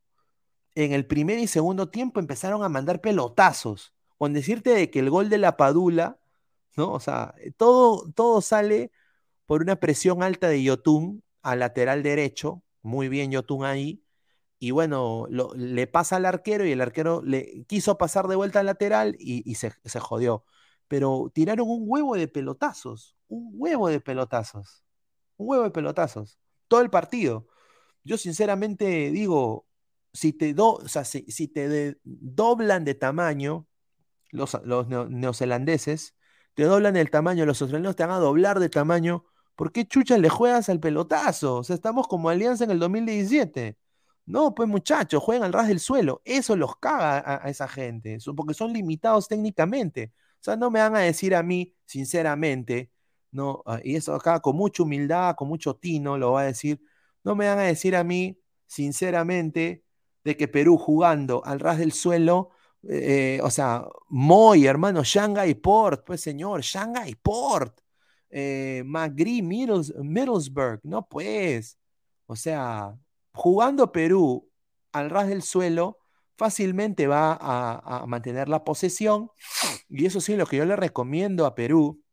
en 0.76 0.94
el 0.94 1.06
primer 1.07 1.39
y 1.39 1.48
segundo 1.48 1.89
tiempo 1.89 2.19
empezaron 2.19 2.64
a 2.64 2.69
mandar 2.69 3.02
pelotazos 3.02 3.97
con 4.18 4.34
decirte 4.34 4.72
de 4.72 4.89
que 4.89 4.99
el 4.99 5.10
gol 5.10 5.30
de 5.30 5.38
la 5.38 5.57
Padula, 5.57 6.19
¿no? 6.76 6.91
O 6.94 6.99
sea, 6.99 7.35
todo, 7.57 8.11
todo 8.14 8.41
sale 8.41 8.91
por 9.45 9.61
una 9.61 9.77
presión 9.77 10.23
alta 10.23 10.48
de 10.49 10.64
Yotun 10.64 11.23
al 11.41 11.60
lateral 11.60 12.03
derecho, 12.03 12.64
muy 12.81 13.10
bien 13.10 13.31
Yotun 13.31 13.65
ahí, 13.65 14.03
y 14.60 14.72
bueno, 14.72 15.27
le 15.30 15.88
pasa 15.88 16.15
al 16.18 16.26
arquero 16.26 16.65
y 16.65 16.72
el 16.72 16.81
arquero 16.81 17.22
le 17.23 17.64
quiso 17.68 17.98
pasar 17.98 18.27
de 18.27 18.35
vuelta 18.35 18.60
al 18.60 18.65
lateral 18.65 19.15
y, 19.19 19.56
se, 19.56 19.73
se, 19.85 19.99
jodió. 19.99 20.45
Pero 20.88 21.31
tiraron 21.34 21.69
un 21.69 21.84
huevo 21.85 22.15
de 22.15 22.27
pelotazos, 22.27 23.15
un 23.27 23.52
huevo 23.53 23.88
de 23.89 23.99
pelotazos, 23.99 24.84
un 25.38 25.49
huevo 25.49 25.64
de 25.64 25.72
pelotazos, 25.72 26.39
todo 26.68 26.81
el 26.81 26.89
partido. 26.89 27.48
Yo 28.03 28.18
sinceramente 28.18 29.11
digo, 29.11 29.68
si 30.14 30.34
te, 30.34 30.53
do, 30.53 30.73
o 30.76 30.88
sea, 30.88 31.06
si, 31.06 31.48
te 31.48 31.99
doblan 32.03 32.85
de 32.85 32.95
tamaño, 32.95 33.66
los, 34.32 34.58
neozelandeses, 35.10 36.16
te 36.54 36.64
doblan 36.64 36.95
el 36.98 37.10
tamaño, 37.12 37.45
los 37.45 37.62
australianos 37.62 37.95
te 37.95 38.06
van 38.06 38.16
a 38.16 38.20
doblar 38.20 38.60
de 38.60 38.70
tamaño. 38.70 39.26
¿Por 39.56 39.72
qué 39.72 39.88
chuchas 39.88 40.20
le 40.20 40.30
juegas 40.30 40.70
al 40.70 40.80
pelotazo? 40.80 41.58
O 41.58 41.64
sea, 41.64 41.76
estamos 41.76 42.08
como 42.08 42.30
alianza 42.30 42.64
en 42.64 42.72
el 42.72 42.80
2017. 42.80 43.78
No, 44.26 44.54
pues 44.54 44.68
muchachos, 44.68 45.24
juegan 45.24 45.45
al 45.45 45.54
ras 45.54 45.68
del 45.70 45.80
suelo. 45.80 46.22
Eso 46.26 46.56
los 46.56 46.78
caga 46.78 47.44
a, 47.45 47.49
esa 47.49 47.68
gente, 47.68 48.18
porque 48.36 48.54
son 48.54 48.74
limitados 48.74 49.28
técnicamente. 49.28 50.14
O 50.40 50.44
sea, 50.44 50.56
no 50.58 50.70
me 50.70 50.80
van 50.80 50.95
a 50.95 50.99
decir 50.99 51.34
a 51.36 51.44
mí, 51.44 51.76
sinceramente, 51.86 52.91
no, 53.32 53.64
ah, 53.66 53.80
y 53.84 53.95
eso 53.95 54.14
acá 54.16 54.40
con 54.41 54.56
mucha 54.56 54.84
humildad, 54.84 55.36
con 55.36 55.48
mucho 55.48 55.76
tino, 55.76 56.18
lo 56.18 56.34
va 56.34 56.41
a 56.41 56.45
decir, 56.45 56.82
no 57.24 57.36
me 57.36 57.48
van 57.48 57.60
a 57.60 57.64
decir 57.64 57.95
a 57.95 58.04
mí, 58.04 58.40
sinceramente, 58.68 59.84
de 60.24 60.38
que 60.38 60.48
Perú 60.48 60.78
jugando 60.78 61.44
al 61.45 61.60
ras 61.60 61.78
del 61.80 61.94
suelo 61.94 62.52
eh, 62.84 63.40
o 63.44 63.49
sea, 63.49 63.86
Moy, 64.10 64.66
hermano, 64.66 65.04
Shanghai 65.04 65.56
Port, 65.56 66.04
pues 66.06 66.22
señor, 66.22 66.62
Shanghai 66.62 67.16
Port, 67.16 67.82
eh, 68.30 68.84
Middlesbrough, 68.86 70.80
no 70.84 71.08
pues, 71.08 71.78
o 72.26 72.36
sea, 72.36 72.98
jugando 73.34 73.91
Perú 73.91 74.49
al 74.91 75.10
ras 75.10 75.28
del 75.28 75.41
suelo, 75.44 75.99
fácilmente 76.38 77.08
va 77.08 77.38
a, 77.40 78.06
mantener 78.08 78.48
la 78.49 78.64
posesión, 78.64 79.32
y 79.90 80.06
eso 80.06 80.22
sí, 80.22 80.36
lo 80.36 80.45
que 80.45 80.58
yo 80.58 80.66
le 80.66 80.76
recomiendo 80.76 81.45
a 81.45 81.56
Perú 81.56 82.04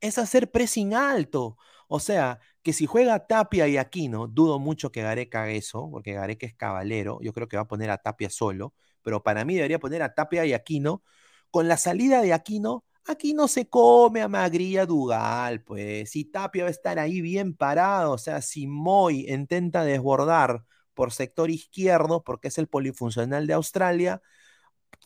es 0.00 0.18
hacer 0.18 0.50
pressing 0.50 0.94
alto, 0.94 1.56
o 1.88 2.00
sea, 2.00 2.40
que 2.62 2.72
si 2.72 2.86
juega 2.86 3.26
Tapia 3.26 3.68
y 3.68 3.76
Aquino, 3.76 4.26
dudo 4.28 4.58
mucho 4.58 4.90
que 4.92 5.02
Gareca 5.02 5.42
haga 5.42 5.52
eso, 5.52 5.88
porque 5.90 6.12
Gareca 6.14 6.46
es 6.46 6.54
cabalero, 6.54 7.18
yo 7.22 7.32
creo 7.32 7.48
que 7.48 7.56
va 7.56 7.64
a 7.64 7.68
poner 7.68 7.90
a 7.90 7.98
Tapia 7.98 8.30
solo, 8.30 8.74
pero 9.02 9.22
para 9.22 9.44
mí 9.44 9.54
debería 9.54 9.78
poner 9.78 10.02
a 10.02 10.14
Tapia 10.14 10.46
y 10.46 10.52
Aquino. 10.52 11.02
Con 11.50 11.68
la 11.68 11.76
salida 11.76 12.22
de 12.22 12.32
Aquino, 12.32 12.84
Aquí 13.04 13.34
no 13.34 13.48
se 13.48 13.68
come 13.68 14.22
a 14.22 14.28
Magría 14.28 14.86
Dugal, 14.86 15.62
pues. 15.64 16.10
Si 16.10 16.24
Tapia 16.24 16.64
va 16.64 16.68
a 16.68 16.70
estar 16.70 16.98
ahí 16.98 17.20
bien 17.20 17.54
parado, 17.54 18.12
o 18.12 18.18
sea, 18.18 18.40
si 18.42 18.66
Moy 18.66 19.26
intenta 19.28 19.84
desbordar 19.84 20.64
por 20.94 21.12
sector 21.12 21.50
izquierdo, 21.50 22.22
porque 22.22 22.48
es 22.48 22.58
el 22.58 22.68
polifuncional 22.68 23.46
de 23.46 23.54
Australia, 23.54 24.22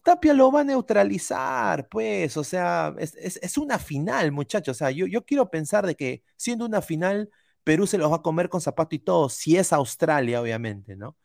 Tapia 0.02 0.34
lo 0.34 0.52
va 0.52 0.60
a 0.60 0.64
neutralizar, 0.64 1.88
pues, 1.88 2.36
o 2.36 2.44
sea, 2.44 2.94
es, 2.98 3.58
una 3.58 3.78
final, 3.78 4.32
muchachos. 4.32 4.76
O 4.76 4.78
sea, 4.78 4.90
yo, 4.90 5.06
yo, 5.06 5.24
quiero 5.24 5.50
pensar 5.50 5.86
de 5.86 5.96
que 5.96 6.22
siendo 6.36 6.64
una 6.66 6.82
final, 6.82 7.30
Perú 7.64 7.86
se 7.86 7.98
los 7.98 8.10
va 8.12 8.16
a 8.16 8.22
comer 8.22 8.48
con 8.48 8.60
zapato 8.60 8.94
y 8.94 9.00
todo, 9.00 9.28
si 9.28 9.56
es 9.56 9.72
Australia, 9.72 10.40
obviamente, 10.40 10.96
¿no? 10.96 11.16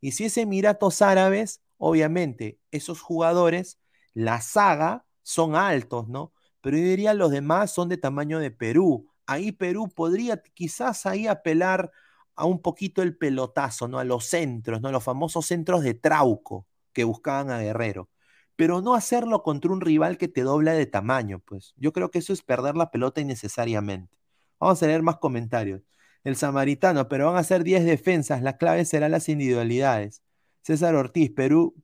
Y 0.00 0.12
si 0.12 0.26
es 0.26 0.36
Emiratos 0.36 1.02
Árabes, 1.02 1.62
obviamente, 1.78 2.60
esos 2.70 3.00
jugadores, 3.00 3.78
la 4.14 4.40
saga, 4.40 5.06
son 5.22 5.54
altos, 5.56 6.08
¿no? 6.08 6.32
Pero 6.60 6.76
yo 6.78 6.84
diría 6.84 7.14
los 7.14 7.30
demás 7.30 7.70
son 7.72 7.88
de 7.88 7.98
tamaño 7.98 8.38
de 8.40 8.50
Perú. 8.50 9.10
Ahí 9.26 9.52
Perú 9.52 9.88
podría 9.94 10.42
quizás 10.54 11.06
ahí 11.06 11.26
apelar 11.26 11.90
a 12.34 12.46
un 12.46 12.62
poquito 12.62 13.02
el 13.02 13.16
pelotazo, 13.16 13.88
¿no? 13.88 13.98
A 13.98 14.04
los 14.04 14.26
centros, 14.26 14.80
¿no? 14.80 14.92
Los 14.92 15.04
famosos 15.04 15.46
centros 15.46 15.82
de 15.82 15.94
Trauco 15.94 16.66
que 16.92 17.04
buscaban 17.04 17.50
a 17.50 17.58
Guerrero. 17.60 18.08
Pero 18.56 18.80
no 18.82 18.94
hacerlo 18.94 19.42
contra 19.42 19.72
un 19.72 19.80
rival 19.80 20.18
que 20.18 20.28
te 20.28 20.42
dobla 20.42 20.72
de 20.72 20.86
tamaño, 20.86 21.40
pues. 21.40 21.74
Yo 21.76 21.92
creo 21.92 22.10
que 22.10 22.18
eso 22.20 22.32
es 22.32 22.42
perder 22.42 22.76
la 22.76 22.90
pelota 22.90 23.20
innecesariamente. 23.20 24.16
Vamos 24.60 24.82
a 24.82 24.86
leer 24.86 25.02
más 25.02 25.18
comentarios. 25.18 25.82
El 26.24 26.36
samaritano, 26.36 27.08
pero 27.08 27.26
van 27.26 27.36
a 27.36 27.44
ser 27.44 27.64
10 27.64 27.84
defensas, 27.84 28.42
la 28.42 28.56
clave 28.56 28.84
serán 28.84 29.12
las 29.12 29.28
individualidades. 29.28 30.22
César 30.68 30.94
Ortiz, 30.96 31.30
Perú 31.30 31.74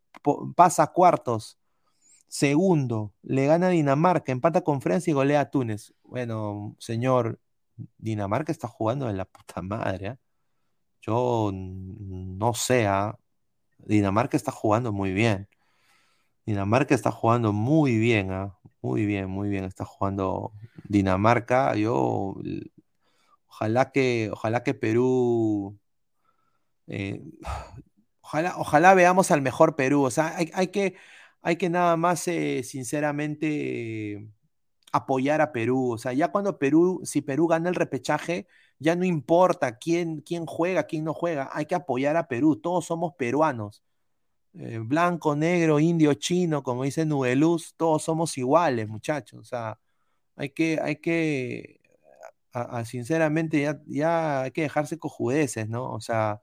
pasa 0.54 0.88
cuartos. 0.88 1.58
Segundo, 2.28 3.14
le 3.22 3.46
gana 3.46 3.70
Dinamarca, 3.70 4.30
empata 4.30 4.60
con 4.60 4.82
Francia 4.82 5.10
y 5.10 5.14
golea 5.14 5.40
a 5.40 5.50
Túnez. 5.50 5.94
Bueno, 6.02 6.76
señor, 6.78 7.40
Dinamarca 7.96 8.52
está 8.52 8.68
jugando 8.68 9.06
de 9.06 9.14
la 9.14 9.24
puta 9.24 9.62
madre. 9.62 10.06
¿eh? 10.06 10.16
Yo 11.00 11.50
no 11.54 12.52
sé, 12.52 12.86
¿ah? 12.86 13.18
Dinamarca 13.78 14.36
está 14.36 14.52
jugando 14.52 14.92
muy 14.92 15.14
bien. 15.14 15.48
Dinamarca 16.44 16.94
está 16.94 17.10
jugando 17.10 17.54
muy 17.54 17.96
bien, 17.96 18.32
¿ah? 18.32 18.58
muy 18.82 19.06
bien, 19.06 19.30
muy 19.30 19.48
bien. 19.48 19.64
Está 19.64 19.86
jugando 19.86 20.52
Dinamarca. 20.86 21.74
Yo 21.74 22.36
ojalá 23.48 23.92
que, 23.92 24.28
ojalá 24.30 24.62
que 24.62 24.74
Perú, 24.74 25.78
eh, 26.86 27.22
ojalá, 28.56 28.94
veamos 28.94 29.30
al 29.30 29.42
mejor 29.42 29.76
Perú. 29.76 30.02
O 30.02 30.10
sea, 30.10 30.36
hay, 30.36 30.68
que, 30.68 30.94
hay 31.42 31.56
que 31.56 31.70
nada 31.70 31.96
más, 31.96 32.26
eh, 32.28 32.62
sinceramente, 32.64 34.28
apoyar 34.92 35.40
a 35.40 35.52
Perú. 35.52 35.92
O 35.92 35.98
sea, 35.98 36.12
ya 36.12 36.28
cuando 36.32 36.58
Perú, 36.58 37.00
si 37.04 37.20
Perú 37.22 37.46
gana 37.48 37.68
el 37.68 37.74
repechaje, 37.74 38.46
ya 38.78 38.96
no 38.96 39.04
importa 39.04 39.78
quién, 39.78 40.20
quién 40.20 40.46
juega, 40.46 40.84
quién 40.84 41.04
no 41.04 41.14
juega, 41.14 41.50
hay 41.52 41.66
que 41.66 41.74
apoyar 41.74 42.16
a 42.16 42.28
Perú, 42.28 42.56
todos 42.56 42.86
somos 42.86 43.14
peruanos. 43.16 43.82
Eh, 44.54 44.78
blanco, 44.80 45.34
negro, 45.36 45.80
indio, 45.80 46.14
chino, 46.14 46.62
como 46.62 46.84
dice 46.84 47.04
Nubeluz, 47.04 47.74
todos 47.76 48.04
somos 48.04 48.38
iguales, 48.38 48.88
muchachos. 48.88 49.40
O 49.40 49.44
sea, 49.44 49.80
hay 50.36 50.50
que, 50.50 50.78
hay 50.80 50.96
que, 50.96 51.80
sinceramente, 52.84 53.62
ya, 53.62 53.80
ya 53.86 54.42
hay 54.42 54.50
que 54.52 54.62
dejarse 54.62 54.98
cojudeces, 54.98 55.68
¿no? 55.68 55.90
O 55.92 56.00
sea, 56.00 56.42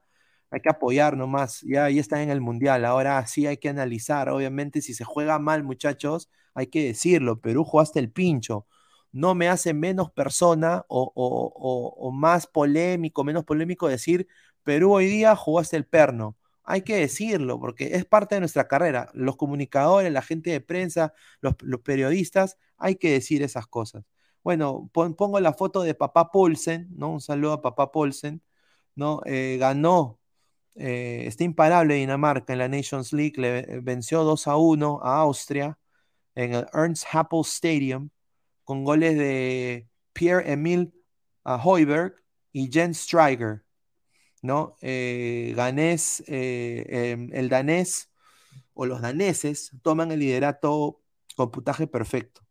hay 0.52 0.60
que 0.60 0.68
apoyar 0.68 1.16
nomás, 1.16 1.62
ya, 1.62 1.88
ya 1.90 2.00
está 2.00 2.22
en 2.22 2.30
el 2.30 2.40
mundial, 2.40 2.84
ahora 2.84 3.26
sí 3.26 3.46
hay 3.46 3.56
que 3.56 3.68
analizar, 3.70 4.28
obviamente, 4.28 4.82
si 4.82 4.94
se 4.94 5.04
juega 5.04 5.38
mal, 5.38 5.64
muchachos, 5.64 6.30
hay 6.54 6.66
que 6.68 6.84
decirlo, 6.84 7.40
Perú 7.40 7.64
jugaste 7.64 7.98
el 8.00 8.12
pincho, 8.12 8.66
no 9.12 9.34
me 9.34 9.48
hace 9.48 9.74
menos 9.74 10.10
persona 10.10 10.84
o, 10.88 12.10
más 12.14 12.46
polémico, 12.46 13.24
menos 13.24 13.44
polémico 13.44 13.88
decir 13.88 14.26
Perú 14.62 14.92
hoy 14.94 15.06
día 15.06 15.36
jugaste 15.36 15.76
el 15.76 15.86
perno. 15.86 16.36
Hay 16.64 16.82
que 16.82 16.96
decirlo 16.96 17.58
porque 17.60 17.96
es 17.96 18.04
parte 18.04 18.36
de 18.36 18.40
nuestra 18.40 18.68
carrera. 18.68 19.10
Los 19.14 19.36
comunicadores, 19.36 20.12
la 20.12 20.22
gente 20.22 20.50
de 20.50 20.60
prensa, 20.60 21.12
los, 21.40 21.54
periodistas, 21.82 22.58
hay 22.78 22.96
que 22.96 23.12
decir 23.12 23.42
esas 23.42 23.66
cosas. 23.66 24.04
Bueno, 24.44 24.90
pongo 24.92 25.40
la 25.40 25.52
foto 25.52 25.82
de 25.82 25.94
papá 25.94 26.30
Paulsen, 26.30 26.88
¿no? 26.96 27.10
Un 27.10 27.20
saludo 27.20 27.54
a 27.54 27.62
papá 27.62 27.92
Paulsen, 27.92 28.42
¿no? 28.94 29.20
Eh, 29.26 29.56
ganó, 29.60 30.20
eh, 30.74 31.24
está 31.26 31.44
imparable 31.44 31.94
Dinamarca 31.94 32.52
en 32.52 32.58
la 32.60 32.68
Nations 32.68 33.12
League, 33.12 33.34
le 33.36 33.80
venció 33.80 34.24
2 34.24 34.46
a 34.48 34.56
1 34.56 35.00
a 35.02 35.20
Austria 35.20 35.78
en 36.34 36.54
el 36.54 36.66
Ernst 36.72 37.04
Happel 37.12 37.40
Stadium 37.40 38.10
con 38.64 38.84
goles 38.84 39.16
de 39.18 39.88
Pierre-Emile 40.12 40.92
Hoiberg 41.44 42.14
y 42.52 42.70
Jens 42.72 42.98
Stryger, 43.00 43.64
¿no? 44.42 44.76
Eh, 44.80 45.52
ganés, 45.56 46.22
eh, 46.26 46.84
em, 46.88 47.30
el 47.32 47.48
danés 47.48 48.10
o 48.74 48.86
los 48.86 49.00
daneses 49.02 49.72
toman 49.82 50.12
el 50.12 50.20
liderato 50.20 51.02
con 51.36 51.50
putaje 51.50 51.86
perfecto. 51.86 52.42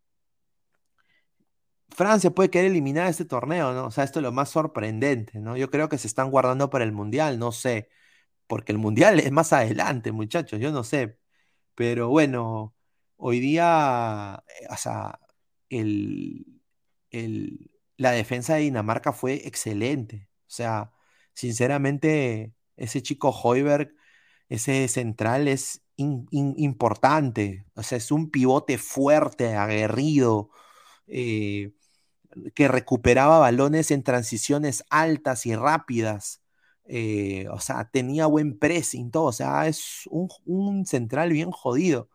Francia 1.89 2.31
puede 2.31 2.49
querer 2.49 2.71
eliminar 2.71 3.07
este 3.07 3.25
torneo, 3.25 3.73
¿no? 3.73 3.87
O 3.87 3.91
sea, 3.91 4.03
esto 4.05 4.19
es 4.19 4.23
lo 4.23 4.31
más 4.31 4.49
sorprendente, 4.49 5.39
¿no? 5.39 5.57
Yo 5.57 5.69
creo 5.69 5.89
que 5.89 5.97
se 5.97 6.07
están 6.07 6.31
guardando 6.31 6.69
para 6.69 6.85
el 6.85 6.91
Mundial, 6.93 7.37
no 7.37 7.51
sé, 7.51 7.89
porque 8.51 8.73
el 8.73 8.79
Mundial 8.79 9.21
es 9.21 9.31
más 9.31 9.53
adelante, 9.53 10.11
muchachos, 10.11 10.59
yo 10.59 10.73
no 10.73 10.83
sé. 10.83 11.17
Pero 11.75 12.09
bueno, 12.09 12.75
hoy 13.17 13.39
día, 13.39 14.43
eh, 14.61 14.67
o 14.69 14.75
sea, 14.77 15.19
la 17.97 18.11
defensa 18.11 18.55
de 18.55 18.61
Dinamarca 18.63 19.13
fue 19.13 19.47
excelente. 19.47 20.29
O 20.47 20.49
sea, 20.49 20.91
sinceramente, 21.33 22.53
ese 22.75 23.01
chico 23.01 23.29
Hoiberg, 23.29 23.95
ese 24.49 24.87
central 24.89 25.47
es 25.47 25.81
importante. 25.95 27.65
O 27.75 27.83
sea, 27.83 27.97
es 27.99 28.11
un 28.11 28.31
pivote 28.31 28.77
fuerte, 28.77 29.55
aguerrido, 29.55 30.49
eh, 31.07 31.71
que 32.55 32.67
recuperaba 32.67 33.39
balones 33.39 33.91
en 33.91 34.03
transiciones 34.03 34.83
altas 34.89 35.45
y 35.45 35.55
rápidas. 35.55 36.41
Eh, 36.85 37.47
o 37.49 37.59
sea, 37.59 37.89
tenía 37.89 38.25
buen 38.25 38.57
pressing, 38.57 39.11
todo. 39.11 39.25
O 39.25 39.31
sea, 39.31 39.67
es 39.67 40.03
un, 40.09 40.29
un 40.45 40.85
central 40.85 41.31
bien 41.31 41.51
jodido. 41.51 42.09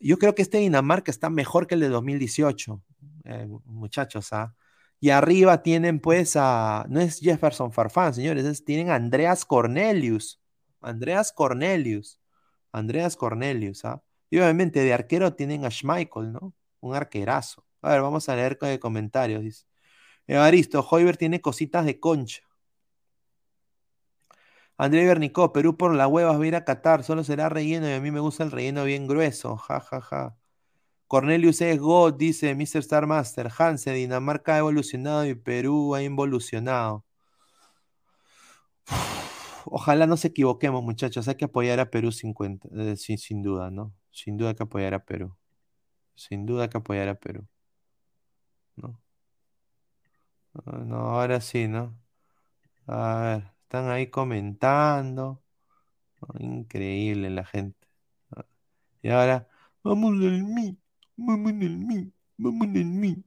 Yo 0.00 0.18
creo 0.18 0.34
que 0.34 0.42
este 0.42 0.58
Dinamarca 0.58 1.10
está 1.10 1.30
mejor 1.30 1.66
que 1.66 1.74
el 1.74 1.80
de 1.80 1.88
2018, 1.88 2.82
eh, 3.24 3.46
muchachos. 3.64 4.32
¿ah? 4.32 4.54
Y 5.00 5.10
arriba 5.10 5.62
tienen 5.62 6.00
pues 6.00 6.36
a, 6.36 6.86
no 6.88 7.00
es 7.00 7.20
Jefferson 7.20 7.72
Farfán, 7.72 8.12
señores, 8.14 8.64
tienen 8.64 8.90
a 8.90 8.96
Andreas 8.96 9.44
Cornelius. 9.44 10.40
Andreas 10.80 11.32
Cornelius. 11.32 12.20
Andreas 12.72 13.16
Cornelius. 13.16 13.84
¿ah? 13.84 14.02
Y 14.28 14.38
obviamente 14.38 14.80
de 14.80 14.92
arquero 14.92 15.34
tienen 15.34 15.64
a 15.64 15.70
Schmeichel, 15.70 16.32
¿no? 16.32 16.54
Un 16.80 16.96
arquerazo. 16.96 17.64
A 17.80 17.92
ver, 17.92 18.02
vamos 18.02 18.28
a 18.28 18.36
leer 18.36 18.58
comentarios. 18.80 19.42
Dice. 19.42 19.66
Evaristo, 20.26 20.86
Hoiber 20.88 21.16
tiene 21.16 21.40
cositas 21.40 21.84
de 21.84 22.00
concha. 22.00 22.42
André 24.78 25.06
Bernicó, 25.06 25.52
Perú 25.52 25.76
por 25.76 25.94
la 25.94 26.08
huevas 26.08 26.38
va 26.38 26.44
a 26.44 26.46
ir 26.46 26.56
a 26.56 26.64
Qatar, 26.64 27.04
solo 27.04 27.24
será 27.24 27.48
relleno 27.48 27.88
y 27.88 27.92
a 27.92 28.00
mí 28.00 28.10
me 28.10 28.20
gusta 28.20 28.44
el 28.44 28.50
relleno 28.50 28.84
bien 28.84 29.06
grueso. 29.06 29.56
Ja, 29.56 29.80
ja, 29.80 30.00
ja. 30.00 30.36
Cornelius 31.06 31.60
es 31.60 31.78
God, 31.78 32.14
dice 32.14 32.54
Mr. 32.54 32.78
Star 32.78 33.06
Master. 33.06 33.50
Hanse, 33.56 33.92
Dinamarca 33.92 34.54
ha 34.54 34.58
evolucionado 34.58 35.26
y 35.26 35.34
Perú 35.34 35.94
ha 35.94 36.02
involucionado. 36.02 37.04
Ojalá 39.66 40.06
no 40.06 40.16
se 40.16 40.28
equivoquemos, 40.28 40.82
muchachos. 40.82 41.28
Hay 41.28 41.36
que 41.36 41.44
apoyar 41.46 41.80
a 41.80 41.90
Perú 41.90 42.12
50, 42.12 42.68
eh, 42.72 42.96
sin, 42.96 43.18
sin 43.18 43.42
duda, 43.42 43.70
¿no? 43.70 43.94
Sin 44.10 44.36
duda 44.36 44.54
que 44.54 44.62
apoyar 44.64 44.94
a 44.94 45.04
Perú. 45.04 45.36
Sin 46.14 46.46
duda 46.46 46.68
que 46.70 46.78
apoyar 46.78 47.08
a 47.08 47.14
Perú. 47.16 47.46
¿No? 48.76 49.00
Ah, 50.54 50.78
no, 50.84 50.96
ahora 50.96 51.40
sí, 51.40 51.68
¿no? 51.68 51.96
A 52.86 53.20
ver. 53.22 53.51
Están 53.72 53.88
ahí 53.88 54.08
comentando. 54.08 55.42
Increíble 56.38 57.30
la 57.30 57.46
gente. 57.46 57.88
Y 59.00 59.08
ahora, 59.08 59.48
vamos 59.82 60.12
al 60.12 60.44
mí, 60.44 60.78
vamos 61.16 61.52
al 61.52 61.78
mí, 61.78 62.12
vamos 62.36 62.68
al 62.68 62.84
mí. 62.84 63.24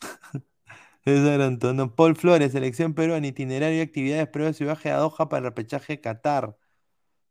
César 1.04 1.40
Antonio. 1.40 1.94
Paul 1.96 2.16
Flores, 2.16 2.52
selección 2.52 2.92
peruana, 2.92 3.26
itinerario 3.26 3.78
y 3.78 3.80
actividades 3.80 4.28
previas 4.28 4.60
y 4.60 4.64
viaje 4.64 4.90
a 4.90 4.98
Doha 4.98 5.30
para 5.30 5.38
el 5.38 5.44
repechaje 5.44 6.02
Qatar. 6.02 6.58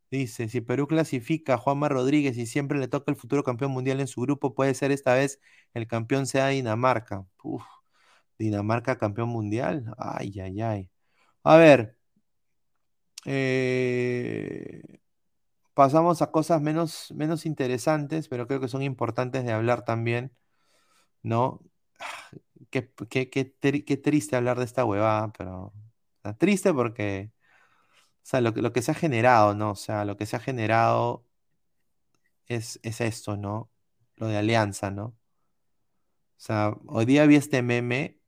Dice, 0.09 0.49
si 0.49 0.61
Perú 0.61 0.87
clasifica 0.87 1.53
a 1.53 1.57
Juanma 1.57 1.89
Rodríguez 1.89 2.37
y 2.37 2.47
siempre 2.47 2.79
le 2.79 2.87
toca 2.87 3.11
el 3.11 3.17
futuro 3.17 3.43
campeón 3.43 3.69
mundial 3.71 3.99
en 3.99 4.07
su 4.07 4.21
grupo, 4.21 4.55
puede 4.55 4.73
ser 4.73 4.91
esta 4.91 5.13
vez 5.13 5.39
el 5.75 5.87
campeón 5.87 6.25
sea 6.25 6.47
Dinamarca. 6.47 7.27
Dinamarca 8.39 8.97
campeón 8.97 9.29
mundial. 9.29 9.93
Ay, 9.99 10.39
ay, 10.39 10.61
ay. 10.61 10.91
A 11.43 11.57
ver, 11.57 11.95
eh, 13.25 14.81
pasamos 15.73 16.21
a 16.21 16.31
cosas 16.31 16.61
menos, 16.61 17.11
menos 17.13 17.45
interesantes, 17.45 18.27
pero 18.29 18.47
creo 18.47 18.59
que 18.61 18.67
son 18.69 18.83
importantes 18.83 19.45
de 19.45 19.53
hablar 19.53 19.85
también. 19.85 20.33
¿no? 21.23 21.61
Qué, 22.71 22.91
qué- 23.09 23.29
qué 23.29 23.55
qué 23.85 23.97
triste 23.97 24.35
hablar 24.35 24.57
de 24.59 24.65
esta 24.65 24.85
huevada, 24.85 25.31
pero 25.37 25.73
triste 26.39 26.73
porque, 26.73 27.31
o 28.17 28.19
sea, 28.23 28.41
lo, 28.41 28.51
lo 28.51 28.73
que 28.73 28.81
se 28.83 28.91
ha 28.91 28.95
generado, 28.95 29.55
¿no? 29.55 29.71
O 29.71 29.75
sea, 29.75 30.05
lo 30.05 30.17
que 30.17 30.25
se 30.27 30.35
ha 30.37 30.39
generado 30.41 31.25
es, 32.47 32.79
es 32.83 33.01
esto, 33.01 33.37
¿no? 33.37 33.71
Lo 34.17 34.27
de 34.27 34.37
Alianza, 34.37 34.91
¿no? 34.91 35.05
O 35.05 35.15
sea, 36.37 36.75
hoy 36.87 37.05
día 37.05 37.25
vi 37.25 37.35
este 37.35 37.61
meme, 37.61 38.19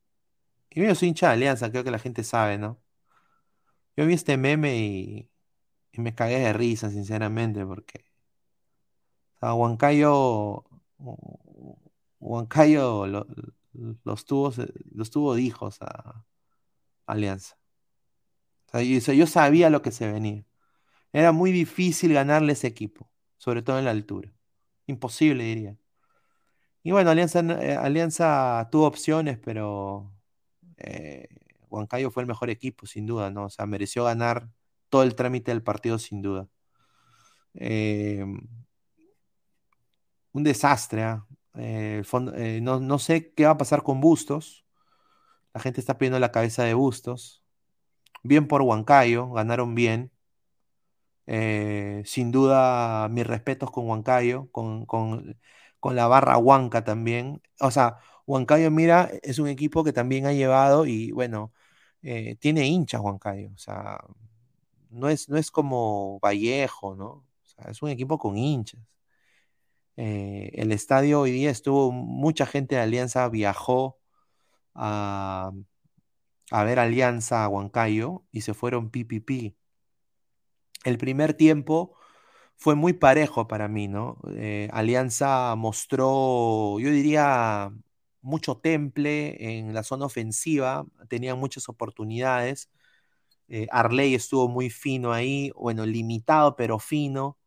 y 0.70 0.84
yo 0.86 0.94
soy 0.96 1.08
hincha 1.08 1.28
de 1.28 1.34
Alianza, 1.34 1.70
creo 1.70 1.84
que 1.84 1.90
la 1.92 1.98
gente 2.00 2.24
sabe, 2.24 2.58
¿no? 2.58 2.80
Yo 3.98 4.06
vi 4.06 4.14
este 4.14 4.38
meme 4.38 4.78
y, 4.78 5.30
y 5.92 6.00
me 6.02 6.14
cagué 6.14 6.38
de 6.40 6.52
risa, 6.54 6.90
sinceramente, 6.90 7.66
porque, 7.66 8.04
o 9.36 9.38
sea, 9.40 9.54
Huancayo, 9.54 10.64
Huancayo 12.20 13.06
lo- 13.06 13.26
los 14.04 14.24
tuvo, 14.24 14.52
los 14.92 15.10
tuvo 15.10 15.38
hijos 15.38 15.78
a 15.82 16.24
Alianza. 17.06 17.56
O 18.68 18.70
sea, 19.00 19.12
yo, 19.14 19.26
sabía 19.26 19.70
lo 19.70 19.82
que 19.82 19.90
se 19.92 20.10
venía. 20.10 20.44
Era 21.12 21.32
muy 21.32 21.52
difícil 21.52 22.14
ganarle 22.14 22.54
ese 22.54 22.66
equipo, 22.68 23.10
sobre 23.38 23.62
todo 23.62 23.78
en 23.80 23.86
la 23.86 23.92
altura. 23.92 24.32
Imposible, 24.86 25.44
diría. 25.44 25.78
Y 26.82 26.92
bueno, 26.92 27.10
Alianza, 27.10 27.40
eh, 27.40 27.76
Alianza 27.76 28.68
tuvo 28.70 28.86
opciones, 28.86 29.38
pero 29.38 30.12
eh, 30.78 31.28
Huancayo 31.70 32.10
fue 32.10 32.22
el 32.22 32.26
mejor 32.28 32.50
equipo, 32.50 32.86
sin 32.86 33.06
duda, 33.06 33.30
¿no? 33.30 33.46
O 33.46 33.50
sea, 33.50 33.66
mereció 33.66 34.04
ganar 34.04 34.48
todo 34.88 35.02
el 35.02 35.14
trámite 35.14 35.50
del 35.50 35.62
partido, 35.62 35.98
sin 35.98 36.22
duda. 36.22 36.48
Eh, 37.54 38.24
un 40.32 40.42
desastre, 40.44 41.02
¿ah? 41.04 41.26
Eh, 41.54 42.02
eh, 42.36 42.60
no, 42.62 42.80
no 42.80 42.98
sé 42.98 43.32
qué 43.34 43.44
va 43.44 43.52
a 43.52 43.58
pasar 43.58 43.82
con 43.82 44.00
Bustos. 44.00 44.64
La 45.54 45.60
gente 45.60 45.80
está 45.80 45.98
pidiendo 45.98 46.18
la 46.20 46.32
cabeza 46.32 46.64
de 46.64 46.74
Bustos. 46.74 47.44
Bien 48.22 48.48
por 48.48 48.62
Huancayo, 48.62 49.30
ganaron 49.32 49.74
bien. 49.74 50.12
Sin 52.04 52.32
duda, 52.32 53.08
mis 53.10 53.26
respetos 53.26 53.70
con 53.70 53.86
Huancayo, 53.88 54.50
con, 54.50 54.86
con, 54.86 55.38
con 55.80 55.96
la 55.96 56.06
barra 56.08 56.38
Huanca 56.38 56.84
también. 56.84 57.42
O 57.60 57.70
sea, 57.70 57.98
Huancayo, 58.28 58.70
mira, 58.70 59.10
es 59.22 59.38
un 59.38 59.48
equipo 59.48 59.84
que 59.84 59.92
también 59.94 60.26
ha 60.26 60.32
llevado 60.34 60.86
y 60.86 61.12
bueno, 61.12 61.52
eh, 62.02 62.36
tiene 62.36 62.66
hinchas 62.66 63.00
Huancayo. 63.00 63.50
O 63.54 63.58
sea, 63.58 63.98
no 64.90 65.08
es, 65.08 65.28
no 65.30 65.38
es 65.38 65.50
como 65.50 66.20
Vallejo, 66.20 66.94
¿no? 66.96 67.06
O 67.08 67.26
sea, 67.44 67.70
es 67.70 67.82
un 67.82 67.90
equipo 67.90 68.18
con 68.18 68.36
hinchas. 68.36 68.80
Eh, 69.96 70.50
el 70.54 70.70
estadio 70.72 71.20
hoy 71.20 71.32
día 71.32 71.50
estuvo, 71.50 71.90
mucha 71.92 72.46
gente 72.46 72.76
de 72.76 72.82
Alianza 72.82 73.28
viajó 73.28 73.98
a, 74.74 75.52
a 76.50 76.64
ver 76.64 76.78
Alianza 76.78 77.44
a 77.44 77.48
Huancayo 77.48 78.24
y 78.32 78.42
se 78.42 78.54
fueron 78.54 78.90
PPP. 78.90 79.56
El 80.84 80.98
primer 80.98 81.34
tiempo 81.34 81.94
fue 82.56 82.74
muy 82.74 82.92
parejo 82.94 83.48
para 83.48 83.68
mí, 83.68 83.88
¿no? 83.88 84.18
Eh, 84.36 84.68
Alianza 84.72 85.54
mostró, 85.56 86.78
yo 86.80 86.90
diría, 86.90 87.72
mucho 88.28 88.58
temple 88.58 89.58
en 89.58 89.74
la 89.74 89.82
zona 89.82 90.06
ofensiva, 90.06 90.86
tenía 91.08 91.34
muchas 91.34 91.68
oportunidades. 91.68 92.70
Eh, 93.48 93.66
Arley 93.72 94.14
estuvo 94.14 94.48
muy 94.48 94.70
fino 94.70 95.12
ahí, 95.12 95.50
bueno, 95.56 95.86
limitado 95.86 96.56
pero 96.56 96.78
fino. 96.78 97.38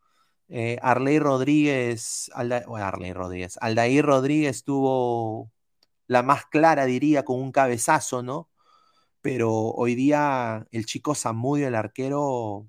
Eh, 0.49 0.77
Arley 0.81 1.19
Rodríguez, 1.19 2.31
bueno, 2.67 2.85
Arley 2.85 3.13
Rodríguez, 3.13 3.57
Aldair 3.61 4.05
Rodríguez 4.05 4.63
tuvo 4.65 5.51
la 6.07 6.23
más 6.23 6.45
clara, 6.47 6.85
diría, 6.85 7.23
con 7.25 7.39
un 7.39 7.51
cabezazo, 7.51 8.23
¿no? 8.23 8.49
Pero 9.21 9.51
hoy 9.51 9.95
día 9.95 10.67
el 10.71 10.85
chico 10.85 11.15
Zamudio, 11.15 11.67
el 11.67 11.75
arquero, 11.75 12.67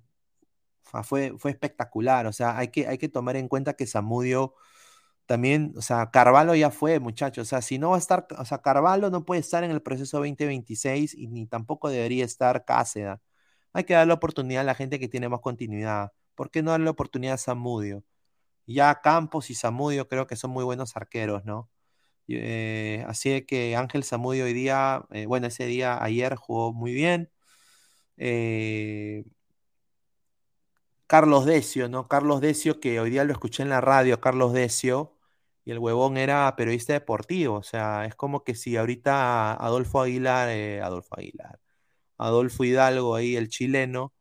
fue, 1.04 1.34
fue 1.38 1.50
espectacular. 1.52 2.26
O 2.26 2.32
sea, 2.32 2.58
hay 2.58 2.68
que, 2.68 2.86
hay 2.88 2.98
que 2.98 3.08
tomar 3.08 3.36
en 3.36 3.48
cuenta 3.48 3.74
que 3.74 3.86
Zamudio 3.86 4.54
también, 5.32 5.72
o 5.78 5.80
sea, 5.80 6.10
Carvalho 6.10 6.54
ya 6.54 6.70
fue, 6.70 7.00
muchachos. 7.00 7.48
O 7.48 7.48
sea, 7.48 7.62
si 7.62 7.78
no 7.78 7.90
va 7.90 7.96
a 7.96 7.98
estar, 7.98 8.26
o 8.38 8.44
sea, 8.44 8.58
Carvalho 8.60 9.08
no 9.08 9.24
puede 9.24 9.40
estar 9.40 9.64
en 9.64 9.70
el 9.70 9.80
proceso 9.80 10.18
2026 10.18 11.14
y 11.14 11.26
ni 11.28 11.46
tampoco 11.46 11.88
debería 11.88 12.22
estar 12.26 12.66
Cáceda. 12.66 13.22
Hay 13.72 13.84
que 13.84 13.94
darle 13.94 14.12
oportunidad 14.12 14.60
a 14.60 14.64
la 14.64 14.74
gente 14.74 14.98
que 15.00 15.08
tiene 15.08 15.30
más 15.30 15.40
continuidad. 15.40 16.12
¿Por 16.34 16.50
qué 16.50 16.62
no 16.62 16.72
darle 16.72 16.90
oportunidad 16.90 17.34
a 17.36 17.38
Zamudio? 17.38 18.04
Ya 18.66 19.00
Campos 19.02 19.50
y 19.50 19.54
Zamudio 19.54 20.08
creo 20.08 20.26
que 20.26 20.36
son 20.36 20.50
muy 20.52 20.64
buenos 20.64 20.96
arqueros, 20.96 21.44
¿no? 21.46 21.70
Eh, 22.28 23.04
así 23.08 23.42
que 23.46 23.76
Ángel 23.76 24.04
Zamudio 24.04 24.44
hoy 24.46 24.54
día, 24.54 25.06
eh, 25.12 25.26
bueno, 25.26 25.48
ese 25.48 25.66
día 25.66 26.02
ayer 26.04 26.36
jugó 26.36 26.72
muy 26.74 26.92
bien. 26.94 27.30
Eh, 28.18 29.24
Carlos 31.06 31.46
Decio, 31.46 31.88
¿no? 31.88 32.08
Carlos 32.08 32.40
Decio, 32.40 32.80
que 32.80 33.00
hoy 33.00 33.10
día 33.10 33.24
lo 33.24 33.32
escuché 33.32 33.62
en 33.62 33.68
la 33.70 33.80
radio, 33.80 34.20
Carlos 34.20 34.52
Decio, 34.52 35.14
y 35.64 35.70
el 35.72 35.78
huevón 35.78 36.16
era 36.16 36.54
periodista 36.56 36.92
deportivo, 36.94 37.56
o 37.56 37.62
sea, 37.62 38.04
es 38.06 38.14
como 38.16 38.44
que 38.44 38.54
si 38.54 38.76
ahorita 38.76 39.54
Adolfo 39.54 40.00
Aguilar, 40.02 40.48
eh, 40.50 40.80
Adolfo 40.82 41.16
Aguilar, 41.18 41.60
Adolfo 42.18 42.64
Hidalgo 42.64 43.16
ahí, 43.16 43.36
el 43.36 43.48
chileno, 43.48 44.14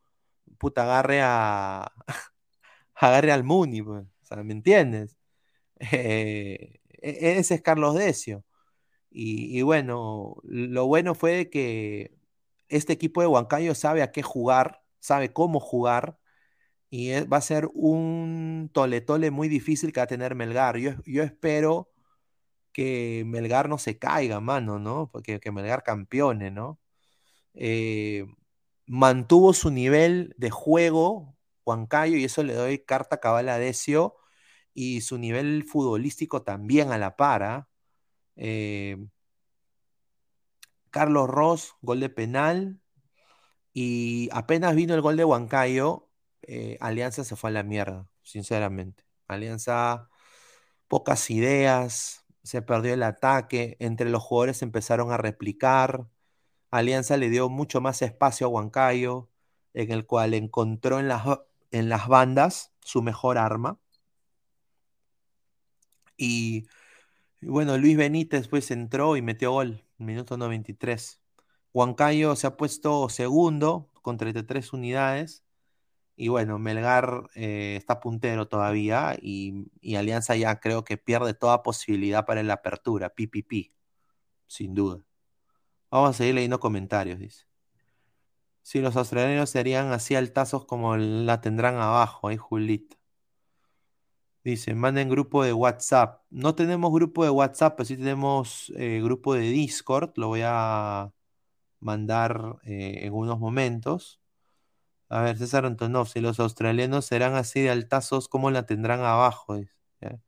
puta, 0.59 0.83
agarre 0.83 1.21
a, 1.23 1.91
agarre 2.95 3.31
al 3.31 3.43
Muni, 3.43 3.81
pues, 3.81 4.05
¿me 4.43 4.53
entiendes? 4.53 5.17
Eh, 5.93 6.79
e- 7.01 7.39
ese 7.39 7.55
es 7.55 7.61
Carlos 7.63 7.95
Decio. 7.95 8.45
Y, 9.11 9.57
y 9.59 9.63
bueno, 9.63 10.37
lo 10.43 10.87
bueno 10.87 11.15
fue 11.15 11.49
que 11.49 12.13
este 12.69 12.93
equipo 12.93 13.21
de 13.21 13.27
Huancayo 13.27 13.75
sabe 13.75 14.03
a 14.03 14.11
qué 14.13 14.23
jugar, 14.23 14.83
sabe 14.99 15.33
cómo 15.33 15.59
jugar, 15.61 16.17
y 16.91 17.11
va 17.21 17.37
a 17.37 17.41
ser 17.41 17.69
un 17.73 18.69
tole-tole 18.73 19.31
muy 19.31 19.47
difícil 19.47 19.93
que 19.93 20.01
va 20.01 20.03
a 20.03 20.07
tener 20.07 20.35
Melgar. 20.35 20.77
Yo, 20.77 20.91
yo 21.05 21.23
espero 21.23 21.89
que 22.73 23.23
Melgar 23.25 23.69
no 23.69 23.77
se 23.77 23.97
caiga, 23.97 24.41
mano, 24.41 24.79
¿no? 24.79 25.09
Porque 25.11 25.39
que 25.39 25.51
Melgar 25.51 25.83
campeone, 25.83 26.51
¿no? 26.51 26.79
Eh, 27.53 28.25
mantuvo 28.87 29.53
su 29.53 29.71
nivel 29.71 30.35
de 30.37 30.49
juego, 30.51 31.37
Huancayo, 31.65 32.17
y 32.17 32.25
eso 32.25 32.43
le 32.43 32.55
doy 32.55 32.79
carta 32.79 33.21
cabal 33.21 33.49
a 33.49 33.57
Decio, 33.57 34.17
y 34.73 35.01
su 35.01 35.17
nivel 35.17 35.63
futbolístico 35.65 36.43
también 36.43 36.91
a 36.91 36.97
la 36.97 37.15
para. 37.15 37.69
Eh, 38.35 38.97
Carlos 40.89 41.29
Ross, 41.29 41.75
gol 41.81 42.01
de 42.01 42.09
penal, 42.09 42.81
y 43.73 44.29
apenas 44.33 44.75
vino 44.75 44.93
el 44.93 45.01
gol 45.01 45.17
de 45.17 45.25
Huancayo, 45.25 46.10
eh, 46.43 46.77
Alianza 46.81 47.23
se 47.23 47.35
fue 47.35 47.49
a 47.51 47.53
la 47.53 47.63
mierda, 47.63 48.07
sinceramente. 48.23 49.05
Alianza, 49.27 50.09
pocas 50.87 51.29
ideas, 51.29 52.25
se 52.43 52.61
perdió 52.61 52.93
el 52.93 53.03
ataque, 53.03 53.77
entre 53.79 54.09
los 54.09 54.23
jugadores 54.23 54.61
empezaron 54.61 55.11
a 55.11 55.17
replicar. 55.17 56.07
Alianza 56.71 57.17
le 57.17 57.29
dio 57.29 57.49
mucho 57.49 57.81
más 57.81 58.01
espacio 58.01 58.47
a 58.47 58.49
Huancayo, 58.49 59.29
en 59.73 59.91
el 59.91 60.05
cual 60.05 60.33
encontró 60.33 60.99
en 60.99 61.07
las, 61.07 61.23
en 61.71 61.89
las 61.89 62.07
bandas 62.07 62.73
su 62.81 63.01
mejor 63.01 63.37
arma. 63.37 63.79
Y, 66.17 66.67
bueno, 67.41 67.77
Luis 67.77 67.97
Benítez 67.97 68.47
pues 68.47 68.71
entró 68.71 69.17
y 69.17 69.21
metió 69.21 69.51
gol, 69.53 69.85
minuto 69.97 70.37
93. 70.37 71.21
Huancayo 71.73 72.35
se 72.35 72.47
ha 72.47 72.57
puesto 72.57 73.09
segundo 73.09 73.89
con 74.01 74.17
33 74.17 74.73
unidades. 74.73 75.43
Y 76.21 76.27
bueno, 76.27 76.59
Melgar 76.59 77.31
eh, 77.33 77.75
está 77.77 77.99
puntero 77.99 78.47
todavía 78.47 79.17
y, 79.19 79.71
Alianza 79.97 80.35
ya 80.35 80.59
creo 80.59 80.83
que 80.83 80.95
pierde 80.95 81.33
toda 81.33 81.63
posibilidad 81.63 82.27
para 82.27 82.43
la 82.43 82.53
apertura. 82.53 83.09
PPP, 83.09 83.71
sin 84.45 84.75
duda. 84.75 85.03
Vamos 85.89 86.11
a 86.11 86.13
seguir 86.13 86.35
leyendo 86.35 86.59
comentarios, 86.59 87.17
dice. 87.17 87.45
Si 88.61 88.81
los 88.81 88.95
australianos 88.97 89.49
serían 89.49 89.91
así 89.93 90.13
altazos 90.13 90.65
como 90.65 90.95
la 90.95 91.41
tendrán 91.41 91.77
abajo, 91.77 92.27
ahí 92.27 92.37
Julita. 92.37 92.97
Dice, 94.43 94.75
manden 94.75 95.09
grupo 95.09 95.43
de 95.43 95.53
WhatsApp. 95.53 96.21
No 96.29 96.53
tenemos 96.53 96.93
grupo 96.93 97.23
de 97.23 97.31
WhatsApp, 97.31 97.77
pero 97.77 97.87
sí 97.87 97.97
tenemos 97.97 98.71
eh, 98.75 99.01
grupo 99.03 99.33
de 99.33 99.41
Discord. 99.49 100.11
Lo 100.17 100.27
voy 100.27 100.41
a 100.45 101.11
mandar 101.79 102.59
eh, 102.63 103.05
en 103.05 103.13
unos 103.13 103.39
momentos. 103.39 104.20
A 105.11 105.21
ver, 105.23 105.37
César 105.37 105.65
Antonov, 105.65 106.07
si 106.07 106.21
los 106.21 106.39
australianos 106.39 107.05
serán 107.05 107.35
así 107.35 107.61
de 107.61 107.69
altazos, 107.69 108.29
¿cómo 108.29 108.49
la 108.49 108.65
tendrán 108.65 109.01
abajo? 109.01 109.57
¿ya? 110.01 110.21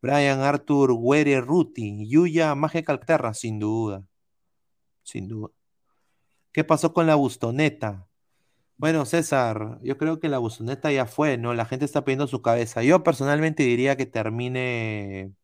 Brian 0.00 0.40
Arthur, 0.42 0.92
Were 0.92 1.40
Ruti, 1.40 2.08
Yuya, 2.08 2.54
Maje 2.54 2.84
Calterra, 2.84 3.34
sin 3.34 3.58
duda. 3.58 4.04
Sin 5.02 5.26
duda. 5.28 5.50
¿Qué 6.52 6.64
pasó 6.64 6.92
con 6.94 7.06
la 7.06 7.16
bustoneta? 7.16 8.08
Bueno, 8.76 9.04
César, 9.06 9.80
yo 9.82 9.98
creo 9.98 10.20
que 10.20 10.28
la 10.28 10.38
bustoneta 10.38 10.92
ya 10.92 11.06
fue, 11.06 11.36
¿no? 11.38 11.54
La 11.54 11.66
gente 11.66 11.84
está 11.84 12.04
pidiendo 12.04 12.28
su 12.28 12.42
cabeza. 12.42 12.82
Yo 12.84 13.02
personalmente 13.02 13.64
diría 13.64 13.96
que 13.96 14.06
termine, 14.06 15.34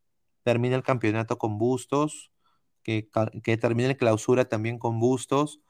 termine 0.45 0.77
el 0.77 0.85
campeonato 0.85 1.39
con 1.39 1.59
Bustos. 1.59 2.33
que, 2.85 3.11
que 3.43 3.57
termine 3.59 3.89
la 3.91 3.97
clausura 3.97 4.47
también 4.47 4.79
con 4.79 5.01
Bustos. 5.01 5.61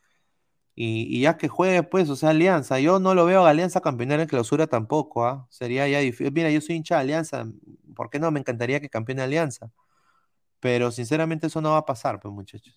Y, 0.77 1.21
ya 1.21 1.37
que 1.39 1.49
juegue, 1.49 1.85
pues, 1.85 2.11
o 2.11 2.17
sea, 2.17 2.31
Alianza. 2.31 2.81
Yo 2.81 2.99
no 2.99 3.15
lo 3.15 3.25
veo 3.27 3.47
a 3.47 3.51
Alianza 3.51 3.81
campeonar 3.81 4.21
en 4.21 4.27
clausura 4.29 4.67
tampoco, 4.67 5.25
¿ah? 5.25 5.47
Sería 5.51 5.87
ya 5.89 6.01
difícil. 6.01 6.33
Mira, 6.33 6.51
yo 6.51 6.61
soy 6.61 6.77
hincha 6.77 6.97
de 6.97 7.03
Alianza. 7.03 7.47
¿Por 7.95 8.11
qué 8.11 8.19
no? 8.19 8.31
Me 8.31 8.41
encantaría 8.41 8.81
que 8.81 8.89
campeone 8.91 9.23
Alianza. 9.23 9.71
Pero 10.61 10.91
sinceramente 10.91 11.47
eso 11.49 11.61
no 11.61 11.73
va 11.73 11.79
a 11.79 11.87
pasar, 11.87 12.21
pues, 12.21 12.35
muchachos. 12.35 12.75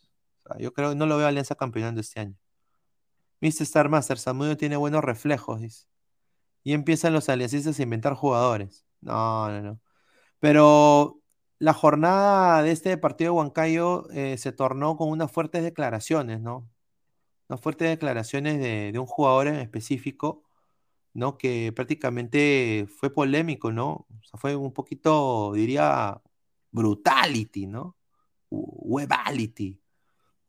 yo 0.60 0.74
creo 0.74 0.90
que 0.92 0.96
no 0.96 1.06
lo 1.08 1.18
veo 1.18 1.26
a 1.28 1.30
Alianza 1.30 1.56
campeonando 1.56 2.02
este 2.02 2.20
año. 2.20 2.36
Mr. 3.42 3.64
Star 3.64 3.90
Master, 3.90 4.18
Samudio 4.20 4.58
tiene 4.58 4.78
buenos 4.78 5.04
reflejos, 5.04 5.62
dice. 5.62 5.88
Y 6.64 6.74
empiezan 6.74 7.14
los 7.14 7.30
aliancistas 7.30 7.80
a 7.80 7.84
inventar 7.84 8.14
jugadores. 8.16 8.86
No, 9.02 9.50
no, 9.50 9.62
no. 9.62 9.82
Pero 10.40 11.22
la 11.60 11.74
jornada 11.74 12.64
de 12.64 12.72
este 12.72 12.98
partido 12.98 13.34
de 13.34 13.38
Huancayo 13.38 14.10
eh, 14.12 14.38
se 14.38 14.52
tornó 14.52 14.98
con 14.98 15.10
unas 15.10 15.32
fuertes 15.32 15.64
declaraciones, 15.64 16.42
¿no? 16.42 16.70
Unas 17.50 17.62
fuertes 17.62 17.90
declaraciones 17.90 18.60
de, 18.60 18.98
un 19.00 19.06
jugador 19.06 19.48
en 19.48 19.56
específico, 19.56 20.44
¿no? 21.14 21.38
Que 21.38 21.72
prácticamente 21.74 22.88
fue 23.00 23.14
polémico, 23.14 23.72
¿no? 23.72 24.08
O 24.10 24.24
sea, 24.24 24.40
fue 24.40 24.56
un 24.56 24.74
poquito, 24.74 25.54
diría, 25.54 26.22
brutality, 26.72 27.68
¿no? 27.68 27.98
Webality, 28.50 29.80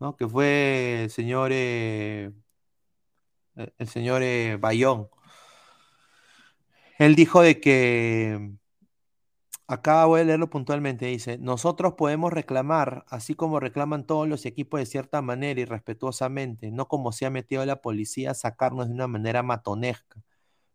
¿no? 0.00 0.16
Que 0.16 0.28
fue 0.28 1.04
el 1.04 1.10
señor, 1.10 1.50
eh, 1.52 2.32
el 3.78 3.88
señor 3.88 4.22
eh, 4.22 4.56
Bayón. 4.60 5.08
Él 6.98 7.14
dijo 7.14 7.42
de 7.42 7.60
que, 7.60 8.50
acá 9.68 10.04
voy 10.06 10.20
a 10.22 10.24
leerlo 10.24 10.50
puntualmente, 10.50 11.06
dice, 11.06 11.38
nosotros 11.38 11.94
podemos 11.94 12.32
reclamar, 12.32 13.04
así 13.08 13.34
como 13.34 13.60
reclaman 13.60 14.06
todos 14.06 14.28
los 14.28 14.46
equipos 14.46 14.80
de 14.80 14.86
cierta 14.86 15.22
manera 15.22 15.60
y 15.60 15.64
respetuosamente, 15.66 16.70
no 16.72 16.88
como 16.88 17.12
se 17.12 17.26
ha 17.26 17.30
metido 17.30 17.64
la 17.66 17.80
policía 17.82 18.32
a 18.32 18.34
sacarnos 18.34 18.88
de 18.88 18.94
una 18.94 19.08
manera 19.08 19.42
matonesca, 19.42 20.22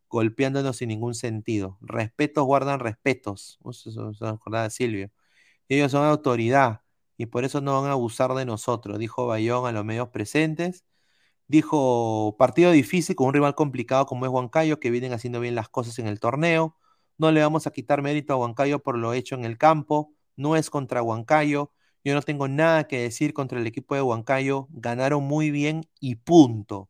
golpeándonos 0.09 0.77
sin 0.77 0.89
ningún 0.89 1.15
sentido. 1.15 1.77
Respetos 1.81 2.45
guardan 2.45 2.79
respetos. 2.79 3.59
Eso 3.69 4.13
se 4.13 4.51
de 4.59 4.69
Silvio. 4.71 5.11
Ellos 5.69 5.91
son 5.91 6.05
autoridad 6.05 6.81
y 7.17 7.27
por 7.27 7.45
eso 7.45 7.61
no 7.61 7.81
van 7.81 7.89
a 7.91 7.93
abusar 7.93 8.33
de 8.35 8.45
nosotros, 8.45 8.99
dijo 8.99 9.27
Bayón 9.27 9.67
a 9.67 9.71
los 9.73 9.85
medios 9.85 10.09
presentes 10.09 10.85
Dijo, 11.47 12.35
partido 12.39 12.71
difícil 12.71 13.15
con 13.15 13.27
un 13.27 13.33
rival 13.33 13.55
complicado 13.55 14.05
como 14.05 14.25
es 14.25 14.31
Huancayo, 14.31 14.79
que 14.79 14.89
vienen 14.91 15.13
haciendo 15.13 15.39
bien 15.39 15.55
las 15.55 15.69
cosas 15.69 15.99
en 15.99 16.07
el 16.07 16.19
torneo. 16.19 16.77
No 17.17 17.31
le 17.31 17.41
vamos 17.41 17.67
a 17.67 17.71
quitar 17.71 18.01
mérito 18.01 18.33
a 18.33 18.37
Huancayo 18.37 18.79
por 18.79 18.97
lo 18.97 19.13
hecho 19.13 19.35
en 19.35 19.45
el 19.45 19.57
campo. 19.57 20.13
No 20.35 20.55
es 20.55 20.69
contra 20.69 21.01
Huancayo. 21.01 21.71
Yo 22.03 22.13
no 22.13 22.21
tengo 22.21 22.47
nada 22.47 22.87
que 22.87 22.99
decir 22.99 23.33
contra 23.33 23.59
el 23.59 23.67
equipo 23.67 23.95
de 23.95 24.01
Huancayo. 24.01 24.67
Ganaron 24.71 25.23
muy 25.23 25.51
bien 25.51 25.87
y 25.99 26.15
punto. 26.15 26.89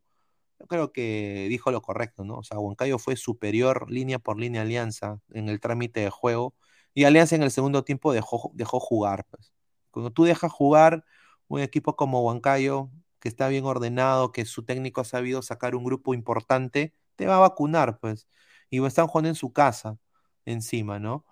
Yo 0.58 0.66
creo 0.66 0.92
que 0.92 1.46
dijo 1.48 1.70
lo 1.70 1.82
correcto, 1.82 2.24
¿no? 2.24 2.38
O 2.38 2.42
sea, 2.42 2.58
Huancayo 2.58 2.98
fue 2.98 3.16
superior 3.16 3.90
línea 3.90 4.18
por 4.18 4.38
línea 4.38 4.62
Alianza 4.62 5.20
en 5.30 5.48
el 5.48 5.60
trámite 5.60 6.00
de 6.00 6.10
juego. 6.10 6.54
Y 6.94 7.04
Alianza 7.04 7.36
en 7.36 7.42
el 7.42 7.50
segundo 7.50 7.84
tiempo 7.84 8.12
dejó, 8.12 8.38
jugar. 8.80 9.26
Pues. 9.30 9.52
Cuando 9.90 10.10
tú 10.12 10.24
dejas 10.24 10.50
jugar 10.52 11.04
un 11.48 11.60
equipo 11.60 11.96
como 11.96 12.22
Huancayo, 12.22 12.90
que 13.20 13.28
está 13.28 13.48
bien 13.48 13.64
ordenado, 13.64 14.32
que 14.32 14.44
su 14.44 14.64
técnico 14.64 15.00
ha 15.00 15.04
sabido 15.04 15.42
sacar 15.42 15.74
un 15.74 15.84
grupo 15.84 16.14
importante, 16.14 16.94
te 17.16 17.26
va 17.26 17.36
a 17.36 17.40
vacunar, 17.40 17.98
pues. 17.98 18.28
Y 18.70 18.84
están 18.84 19.06
jugando 19.06 19.28
en 19.28 19.34
su 19.34 19.52
casa, 19.52 19.98
encima, 20.46 20.98
¿no? 20.98 21.24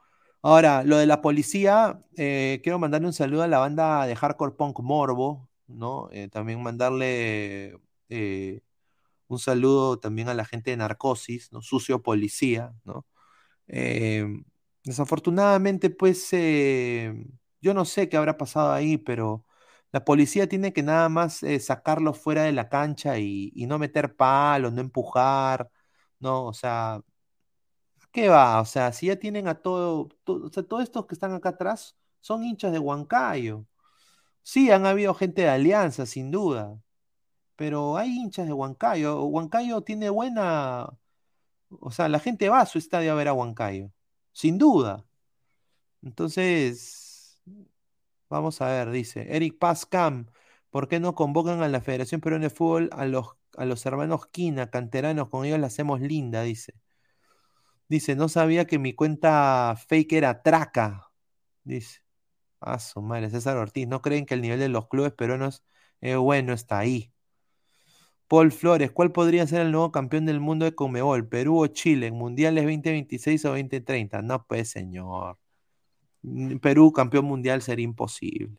Ahora, 0.42 0.82
lo 0.84 0.96
de 0.98 1.06
la 1.06 1.22
policía, 1.22 2.02
eh, 2.16 2.60
quiero 2.64 2.78
mandarle 2.78 3.06
un 3.06 3.12
saludo 3.12 3.42
a 3.44 3.48
la 3.48 3.58
banda 3.60 4.06
de 4.06 4.16
Hardcore 4.16 4.56
Punk 4.56 4.80
Morbo, 4.80 5.48
¿no? 5.68 6.08
Eh, 6.12 6.28
también 6.28 6.62
mandarle 6.62 7.78
eh, 8.08 8.60
un 9.28 9.38
saludo 9.38 9.98
también 10.00 10.28
a 10.28 10.34
la 10.34 10.44
gente 10.44 10.70
de 10.72 10.76
Narcosis, 10.78 11.52
¿no? 11.52 11.62
Sucio 11.62 12.02
Policía, 12.02 12.74
¿no? 12.84 13.06
desafortunadamente, 14.84 15.90
pues, 15.90 16.30
yo 17.60 17.74
no 17.74 17.84
sé 17.84 18.08
qué 18.08 18.16
habrá 18.16 18.36
pasado 18.36 18.72
ahí, 18.72 18.98
pero 18.98 19.44
la 19.92 20.04
policía 20.04 20.48
tiene 20.48 20.72
que 20.72 20.82
nada 20.82 21.08
más 21.08 21.40
sacarlo 21.60 22.14
fuera 22.14 22.44
de 22.44 22.52
la 22.52 22.68
cancha 22.68 23.18
y, 23.18 23.52
no 23.68 23.78
meter 23.78 24.16
palos, 24.16 24.72
no 24.72 24.80
empujar, 24.80 25.70
¿no? 26.18 26.46
O 26.46 26.52
sea, 26.54 27.00
¿qué 28.12 28.28
va? 28.28 28.60
O 28.60 28.64
sea, 28.64 28.92
si 28.92 29.06
ya 29.08 29.16
tienen 29.18 29.48
a 29.48 29.54
todo, 29.56 30.08
o 30.26 30.48
sea, 30.50 30.62
todos 30.62 30.82
estos 30.84 31.06
que 31.06 31.14
están 31.14 31.34
acá 31.34 31.50
atrás 31.50 31.96
son 32.20 32.44
hinchas 32.44 32.72
de 32.72 32.78
Huancayo. 32.78 33.66
Sí, 34.42 34.70
han 34.70 34.86
habido 34.86 35.14
gente 35.14 35.42
de 35.42 35.48
Alianza, 35.50 36.06
sin 36.06 36.30
duda, 36.30 36.80
pero 37.56 37.96
hay 37.96 38.10
hinchas 38.10 38.46
de 38.46 38.52
Huancayo. 38.54 39.24
Huancayo 39.24 39.82
tiene 39.82 40.10
buena, 40.10 40.88
o 41.80 41.90
sea, 41.90 42.08
la 42.08 42.20
gente 42.20 42.48
va 42.48 42.60
a 42.60 42.66
su 42.66 42.78
estadio 42.78 43.12
a 43.12 43.14
ver 43.16 43.28
a 43.28 43.34
Huancayo, 43.34 43.92
sin 44.32 44.58
duda. 44.58 45.06
Entonces, 46.02 47.02
Vamos 48.28 48.62
a 48.62 48.66
ver, 48.68 48.90
dice 48.90 49.26
Eric 49.36 49.58
Pazcam. 49.58 50.26
¿Por 50.70 50.88
qué 50.88 51.00
no 51.00 51.14
convocan 51.14 51.62
a 51.62 51.68
la 51.68 51.80
Federación 51.82 52.20
Peruana 52.22 52.44
de 52.44 52.50
Fútbol 52.50 52.88
a 52.92 53.04
los, 53.06 53.26
a 53.58 53.66
los 53.66 53.84
hermanos 53.86 54.26
Quina, 54.28 54.70
canteranos? 54.70 55.28
Con 55.28 55.44
ellos 55.44 55.58
la 55.60 55.66
hacemos 55.68 56.00
linda, 56.00 56.42
dice. 56.42 56.74
Dice, 57.92 58.16
no 58.16 58.30
sabía 58.30 58.66
que 58.66 58.78
mi 58.78 58.94
cuenta 58.94 59.76
fake 59.86 60.14
era 60.14 60.42
traca. 60.42 61.10
Dice. 61.62 62.00
Ah, 62.58 62.78
su 62.78 63.02
madre, 63.02 63.28
César 63.28 63.58
Ortiz. 63.58 63.86
¿No 63.86 64.00
creen 64.00 64.24
que 64.24 64.32
el 64.32 64.40
nivel 64.40 64.60
de 64.60 64.70
los 64.70 64.88
clubes 64.88 65.12
peruanos 65.12 65.62
es 66.00 66.16
bueno? 66.16 66.54
Está 66.54 66.78
ahí. 66.78 67.12
Paul 68.28 68.50
Flores, 68.50 68.92
¿cuál 68.92 69.12
podría 69.12 69.46
ser 69.46 69.60
el 69.60 69.72
nuevo 69.72 69.92
campeón 69.92 70.24
del 70.24 70.40
mundo 70.40 70.64
de 70.64 70.74
Comebol? 70.74 71.28
¿Perú 71.28 71.60
o 71.60 71.66
Chile? 71.66 72.06
¿En 72.06 72.14
mundiales 72.14 72.64
2026 72.64 73.44
o 73.44 73.50
2030? 73.50 74.22
No, 74.22 74.46
pues, 74.46 74.70
señor. 74.70 75.38
Perú 76.62 76.92
campeón 76.92 77.26
mundial 77.26 77.60
sería 77.60 77.84
imposible. 77.84 78.56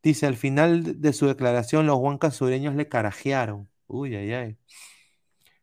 Dice, 0.00 0.26
al 0.26 0.36
final 0.36 1.00
de 1.00 1.12
su 1.12 1.26
declaración, 1.26 1.88
los 1.88 1.98
huancas 1.98 2.36
sureños 2.36 2.76
le 2.76 2.88
carajearon. 2.88 3.68
Uy, 3.88 4.14
ay, 4.14 4.32
ay. 4.32 4.58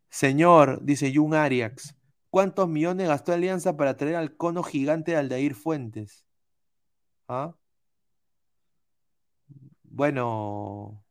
Señor, 0.09 0.79
dice 0.83 1.13
Jun 1.13 1.33
Arias, 1.33 1.97
¿cuántos 2.29 2.69
millones 2.69 3.07
gastó 3.07 3.33
Alianza 3.33 3.77
para 3.77 3.97
traer 3.97 4.15
al 4.15 4.35
cono 4.37 4.63
gigante 4.63 5.11
de 5.11 5.17
Aldair 5.17 5.55
Fuentes? 5.55 6.25
¿Ah? 7.27 7.55
Bueno, 9.83 11.03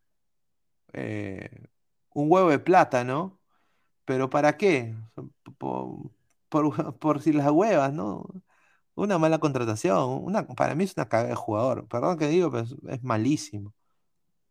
eh, 0.92 1.50
un 2.14 2.30
huevo 2.30 2.50
de 2.50 2.58
plata, 2.58 3.04
¿no? 3.04 3.40
Pero 4.06 4.30
¿para 4.30 4.56
qué? 4.58 4.94
Por, 5.58 6.10
por, 6.48 6.98
por 6.98 7.22
si 7.22 7.32
las 7.32 7.50
huevas, 7.50 7.92
¿no? 7.92 8.26
Una 8.96 9.18
mala 9.18 9.38
contratación. 9.40 10.24
Una, 10.24 10.46
para 10.46 10.74
mí 10.74 10.84
es 10.84 10.94
una 10.96 11.08
cagada 11.08 11.30
de 11.30 11.36
jugador. 11.36 11.88
Perdón 11.88 12.18
que 12.18 12.28
digo, 12.28 12.50
pero 12.50 12.66
es, 12.88 13.02
malísimo. 13.04 13.74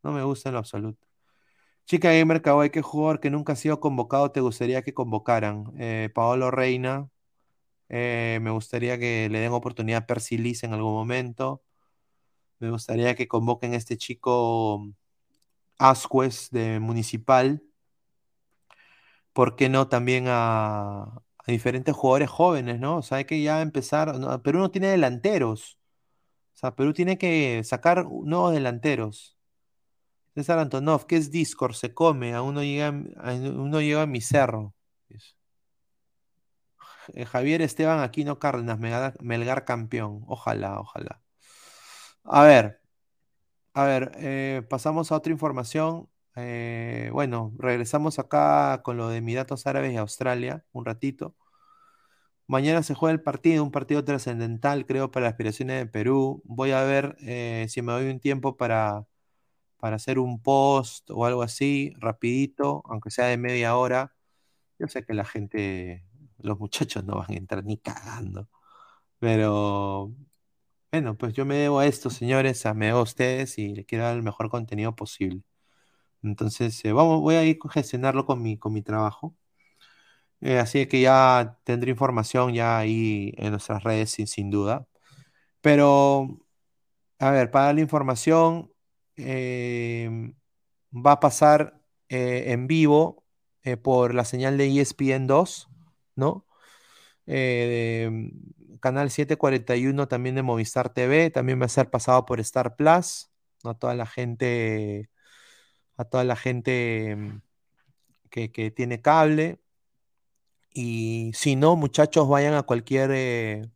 No 0.04 0.12
me 0.14 0.24
gusta 0.24 0.50
en 0.50 0.54
lo 0.54 0.60
absoluto. 0.60 1.05
Chica 1.86 2.12
Gamer 2.12 2.42
Kawaii, 2.42 2.72
¿qué 2.72 2.82
jugador 2.82 3.20
que 3.20 3.30
nunca 3.30 3.54
ha 3.54 3.56
sido 3.56 3.80
convocado 3.80 4.32
te 4.32 4.42
gustaría 4.42 4.82
que 4.82 4.94
convocaran? 4.94 5.72
Eh, 5.78 6.10
Paolo 6.14 6.50
Reina. 6.50 7.10
Eh, 7.90 8.40
me 8.42 8.52
gustaría 8.52 9.00
que 9.00 9.30
le 9.30 9.40
den 9.40 9.54
oportunidad 9.54 10.04
a 10.04 10.08
Percy 10.08 10.38
en 10.64 10.74
algún 10.74 10.94
momento. 10.94 11.64
Me 12.60 12.72
gustaría 12.72 13.16
que 13.16 13.28
convoquen 13.28 13.74
a 13.74 13.78
este 13.78 13.98
chico 13.98 14.88
Ascuez 15.80 16.50
de 16.52 16.80
Municipal. 16.80 17.64
¿Por 19.34 19.56
qué 19.56 19.70
no 19.70 19.88
también 19.90 20.26
a, 20.28 21.22
diferentes 21.48 21.96
jugadores 21.96 22.30
jóvenes, 22.30 22.80
¿no? 22.80 22.98
O 22.98 23.02
sea, 23.02 23.18
hay 23.20 23.26
que 23.26 23.42
ya 23.44 23.62
empezar. 23.62 24.14
Perú 24.44 24.60
no 24.60 24.72
tiene 24.72 24.88
delanteros. 24.88 25.78
O 26.56 26.58
sea, 26.58 26.76
Perú 26.76 26.94
tiene 26.94 27.18
que 27.18 27.64
sacar 27.66 28.06
nuevos 28.06 28.54
delanteros. 28.54 29.35
César 30.36 30.60
Antonov, 30.60 31.06
¿qué 31.08 31.16
es 31.16 31.32
Discord? 31.32 31.74
Se 31.74 31.94
come, 31.94 32.34
aún 32.34 32.56
no 32.56 32.64
llega, 32.64 32.92
uno 32.92 33.80
llega 33.80 34.02
a 34.02 34.06
mi 34.06 34.20
cerro. 34.22 34.76
Eh, 37.14 37.26
Javier 37.26 37.62
Esteban 37.62 38.00
Aquino 38.02 38.40
Cárdenas, 38.40 38.80
Melgar, 39.22 39.66
campeón. 39.66 40.24
Ojalá, 40.28 40.80
ojalá. 40.80 41.22
A 42.24 42.44
ver, 42.44 42.82
a 43.74 43.86
ver, 43.86 44.12
eh, 44.18 44.64
pasamos 44.70 45.12
a 45.12 45.16
otra 45.16 45.32
información. 45.32 46.10
Eh, 46.36 47.10
bueno, 47.14 47.54
regresamos 47.58 48.20
acá 48.20 48.82
con 48.84 48.98
lo 48.98 49.10
de 49.10 49.18
Emiratos 49.18 49.68
Árabes 49.68 49.94
y 49.94 49.98
Australia 49.98 50.66
un 50.74 50.86
ratito. 50.86 51.36
Mañana 52.48 52.84
se 52.84 52.94
juega 52.94 53.14
el 53.14 53.22
partido, 53.22 53.64
un 53.64 53.72
partido 53.72 54.04
trascendental, 54.04 54.86
creo, 54.86 55.12
para 55.12 55.26
las 55.26 55.34
aspiraciones 55.34 55.80
de 55.80 55.86
Perú. 55.88 56.42
Voy 56.46 56.72
a 56.72 56.84
ver 56.84 57.16
si 57.70 57.82
me 57.82 57.92
doy 57.94 58.10
un 58.10 58.20
tiempo 58.20 58.56
para, 58.58 59.08
para 59.80 59.98
hacer 59.98 60.20
un 60.20 60.42
post 60.42 61.10
o 61.12 61.26
algo 61.26 61.44
así, 61.44 61.94
rapidito, 62.00 62.84
aunque 62.88 63.12
sea 63.12 63.28
de 63.28 63.38
media 63.38 63.78
hora. 63.78 64.14
Yo 64.80 64.88
sé 64.88 65.06
que 65.06 65.14
la 65.14 65.26
gente, 65.26 66.06
los 66.40 66.60
muchachos 66.60 67.04
no 67.06 67.18
van 67.18 67.32
a 67.34 67.36
entrar 67.38 67.64
ni 67.66 67.78
cagando, 67.78 68.50
pero 69.20 70.14
Bueno, 70.92 71.18
pues 71.18 71.34
yo 71.34 71.46
me 71.46 71.56
debo 71.58 71.80
a 71.80 71.88
esto, 71.88 72.10
señores, 72.10 72.66
a 72.66 72.74
me 72.74 72.88
debo 72.88 73.00
a 73.00 73.04
ustedes 73.04 73.58
y 73.60 73.76
les 73.76 73.86
quiero 73.86 74.06
dar 74.06 74.16
el 74.16 74.24
mejor 74.24 74.50
contenido 74.50 74.96
posible. 74.96 75.44
Entonces, 76.24 76.84
eh, 76.86 76.94
vamos, 76.94 77.22
voy 77.22 77.36
a 77.36 77.44
ir 77.46 77.60
a 77.64 77.70
gestionarlo 77.72 78.26
con 78.26 78.42
mi, 78.44 78.58
con 78.60 78.74
mi 78.74 78.82
trabajo. 78.84 79.36
Eh, 80.42 80.60
así 80.60 80.86
que 80.88 81.02
ya 81.02 81.60
tendré 81.64 81.92
información 81.92 82.54
ya 82.54 82.78
ahí 82.78 83.34
en 83.38 83.52
nuestras 83.52 83.84
redes 83.84 84.12
sin, 84.12 84.28
sin 84.28 84.50
duda. 84.52 84.88
Pero, 85.62 86.40
a 87.20 87.32
ver, 87.32 87.52
para 87.52 87.74
la 87.74 87.82
información, 87.82 88.72
eh, 89.18 90.34
va 90.94 91.14
a 91.14 91.20
pasar 91.20 91.82
en 92.10 92.68
vivo 92.68 93.24
por 93.82 94.14
la 94.14 94.26
señal 94.26 94.58
de 94.58 94.80
ESPN 94.80 95.28
2, 95.28 95.70
¿no? 96.16 96.46
canal 98.86 99.10
741 99.10 100.08
también 100.08 100.36
de 100.36 100.44
Movistar 100.44 100.94
TV, 100.94 101.32
también 101.32 101.60
va 101.60 101.66
a 101.66 101.70
ser 101.70 101.90
pasado 101.90 102.24
por 102.26 102.40
Star 102.40 102.76
Plus. 102.76 103.32
A 103.64 103.74
toda 103.74 103.96
la 103.96 104.06
gente, 104.06 105.10
a 105.98 106.06
toda 106.06 106.24
la 106.24 106.36
gente 106.36 107.16
mm, 107.16 107.42
que, 108.30 108.72
tiene 108.72 109.02
cable. 109.02 109.60
Y 110.72 111.32
si 111.34 111.56
no, 111.56 111.76
muchachos, 111.76 112.28
vayan 112.30 112.54
a 112.54 112.64
cualquier 112.64 113.10
eh, 113.14 113.72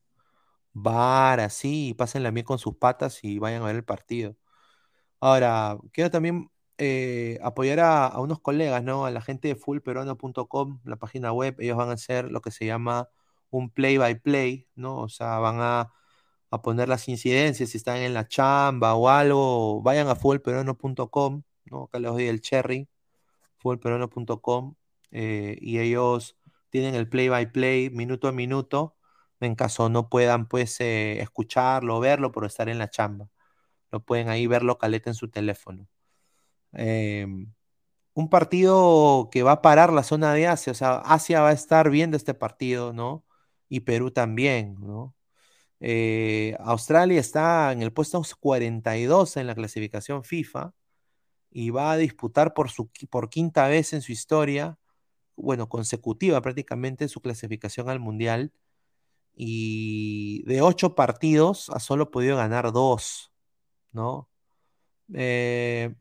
bar 0.74 1.40
así 1.40 1.90
y 1.90 1.94
pásenla 1.96 2.32
bien 2.32 2.46
con 2.46 2.60
sus 2.60 2.76
patas 2.78 3.24
y 3.24 3.40
vayan 3.40 3.64
a 3.64 3.68
ver 3.68 3.78
el 3.78 3.86
partido. 3.86 4.36
Ahora, 5.22 5.78
quiero 5.92 6.10
también 6.12 6.50
eh, 6.78 7.40
apoyar 7.44 7.80
a, 7.82 8.20
unos 8.20 8.40
colegas, 8.40 8.84
¿no? 8.84 9.06
A 9.06 9.12
la 9.12 9.22
gente 9.22 9.50
de 9.50 9.56
fullperuano.com, 9.56 10.80
la 10.86 10.96
página 10.98 11.34
web, 11.34 11.56
ellos 11.60 11.78
van 11.78 11.90
a 11.90 11.94
hacer 11.94 12.32
lo 12.32 12.42
que 12.42 12.52
se 12.52 12.66
llama 12.66 13.10
un 13.50 13.70
play 13.70 13.98
by 13.98 14.20
play, 14.22 14.68
¿no? 14.76 14.98
O 15.00 15.10
sea, 15.10 15.40
van 15.40 15.58
a, 15.60 15.94
poner 16.64 16.90
las 16.90 17.08
incidencias 17.10 17.70
si 17.72 17.78
están 17.78 17.98
en 17.98 18.14
la 18.14 18.28
chamba 18.28 18.96
o 18.96 19.10
algo, 19.10 19.82
vayan 19.84 20.08
a 20.08 20.16
fullperuano.com, 20.16 21.44
¿no? 21.66 21.84
Acá 21.84 22.00
les 22.00 22.12
doy 22.12 22.28
el 22.28 22.42
cherry, 22.42 22.90
fullperuano.com, 23.58 24.76
eh, 25.12 25.58
y 25.62 25.80
ellos 25.80 26.38
tienen 26.70 26.96
el 26.96 27.10
play 27.10 27.30
by 27.30 27.52
play 27.52 27.90
minuto 27.92 28.28
a 28.28 28.32
minuto, 28.32 28.96
en 29.40 29.56
caso 29.56 29.90
no 29.90 30.10
puedan 30.10 30.48
pues 30.48 30.80
eh, 30.82 31.22
escucharlo 31.22 32.00
verlo 32.00 32.32
por 32.32 32.46
estar 32.46 32.70
en 32.70 32.80
la 32.80 32.90
chamba. 32.90 33.30
Lo 33.92 34.02
pueden 34.02 34.30
ahí 34.30 34.48
verlo 34.48 34.78
caleta 34.78 35.10
en 35.10 35.16
su 35.16 35.30
teléfono. 35.30 35.88
Em, 36.74 37.52
un 38.14 38.30
partido 38.30 39.30
que 39.32 39.44
va 39.44 39.54
a 39.54 39.62
parar 39.62 39.94
la 39.94 40.04
zona 40.04 40.34
de 40.34 40.48
Asia, 40.48 40.72
o 40.72 40.76
sea, 40.76 40.98
Asia 41.00 41.42
va 41.42 41.50
a 41.50 41.54
estar 41.54 41.90
viendo 41.90 42.18
este 42.18 42.34
partido, 42.34 42.94
¿no? 42.94 43.26
Y 43.70 43.82
Perú 43.82 44.12
también, 44.12 44.76
¿no? 44.80 45.16
Eh, 45.82 46.56
Australia 46.60 47.20
está 47.20 47.72
en 47.72 47.82
el 47.82 47.94
puesto 47.94 48.22
42 48.40 49.38
en 49.38 49.48
la 49.48 49.56
clasificación 49.56 50.24
FIFA 50.24 50.74
y 51.52 51.72
va 51.72 51.92
a 51.94 51.98
disputar 51.98 52.54
por, 52.54 52.70
su, 52.72 52.90
por 53.10 53.30
quinta 53.30 53.68
vez 53.68 53.94
en 53.94 54.02
su 54.02 54.12
historia 54.12 54.80
bueno, 55.42 55.70
consecutiva 55.70 56.42
prácticamente 56.42 57.08
su 57.08 57.22
clasificación 57.22 57.90
al 57.90 58.00
Mundial. 58.00 58.54
Y 59.36 60.44
de 60.46 60.62
ocho 60.62 60.96
partidos 60.96 61.70
ha 61.70 61.80
solo 61.80 62.12
podido 62.12 62.38
ganar 62.38 62.72
dos, 62.74 63.29
¿no? 63.92 64.30
Eh, 65.14 65.96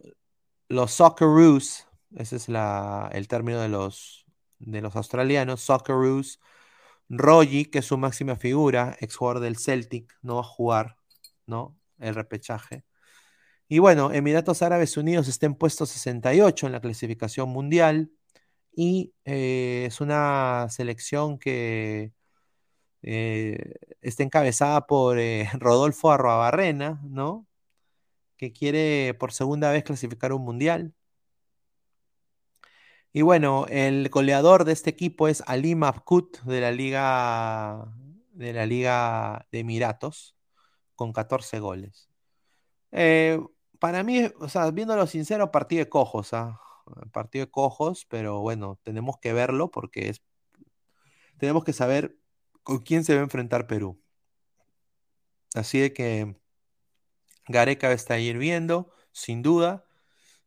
los 0.69 0.93
Socceroos, 0.93 1.87
ese 2.17 2.37
es 2.37 2.49
el 2.49 3.29
término 3.29 3.61
de 3.61 3.69
los, 3.69 4.27
de 4.59 4.81
los 4.83 4.97
australianos, 4.97 5.63
Socceroos. 5.63 6.41
Rogi, 7.09 7.67
que 7.67 7.81
es 7.81 7.87
su 7.87 7.97
máxima 7.99 8.37
figura, 8.37 8.97
ex 9.01 9.17
jugador 9.17 9.41
del 9.43 9.57
Celtic, 9.59 10.15
no 10.23 10.37
va 10.37 10.41
a 10.43 10.45
jugar, 10.45 10.97
¿no? 11.47 11.77
El 11.99 12.15
repechaje. 12.15 12.85
Y 13.69 13.81
bueno, 13.81 14.13
Emiratos 14.13 14.63
Árabes 14.63 14.97
Unidos 14.97 15.29
está 15.29 15.47
en 15.47 15.55
puesto 15.55 15.87
68 15.87 16.67
en 16.67 16.73
la 16.73 16.81
clasificación 16.81 17.51
mundial 17.51 18.11
y 18.73 19.15
eh, 19.25 19.85
es 19.89 20.01
una 20.01 20.69
selección 20.71 21.39
que 21.39 22.13
eh, 23.03 23.75
está 24.03 24.23
encabezada 24.23 24.87
por 24.87 25.19
Rodolfo 25.61 26.13
Arroabarrena, 26.13 27.01
¿no? 27.05 27.47
Que 28.39 28.53
quiere 28.53 29.15
por 29.15 29.33
segunda 29.33 29.71
vez 29.71 29.85
clasificar 29.85 30.33
un 30.33 30.45
mundial. 30.45 30.95
Y 33.13 33.23
bueno, 33.23 33.67
el 33.69 34.09
goleador 34.11 34.65
de 34.65 34.73
este 34.73 34.91
equipo 34.91 35.29
es 35.29 35.43
Ali 35.47 35.75
Mafkut 35.75 36.41
de 36.43 36.61
la 36.61 36.73
Liga 36.73 37.93
de 38.39 38.53
la 38.53 38.67
Liga 38.67 39.47
de 39.51 39.61
Emiratos 39.61 40.37
con 40.95 41.13
14 41.13 41.61
goles. 41.61 42.09
para 43.79 44.03
mí, 44.03 44.25
o 44.41 44.49
sea, 44.49 44.71
viéndolo 44.71 45.07
sincero, 45.07 45.51
partido 45.51 45.81
de 45.85 45.89
cojos, 45.89 46.33
¿ah? 46.35 46.61
partido 47.13 47.47
de 47.47 47.51
cojos, 47.51 48.07
pero 48.07 48.41
bueno, 48.41 48.79
tenemos 48.83 49.19
que 49.19 49.33
verlo 49.33 49.71
porque 49.71 50.09
es, 50.09 50.23
tenemos 51.39 51.65
que 51.65 51.73
saber 51.73 52.17
con 52.63 52.79
quién 52.81 53.05
se 53.05 53.15
va 53.15 53.21
a 53.21 53.25
enfrentar 53.25 53.67
Perú. 53.67 54.01
Así 55.55 55.81
de 55.81 55.93
que 55.93 56.37
Gareca 57.49 57.89
va 57.89 57.93
a 57.93 57.97
estar 57.97 58.19
viendo, 58.21 58.93
sin 59.13 59.43
duda. 59.43 59.85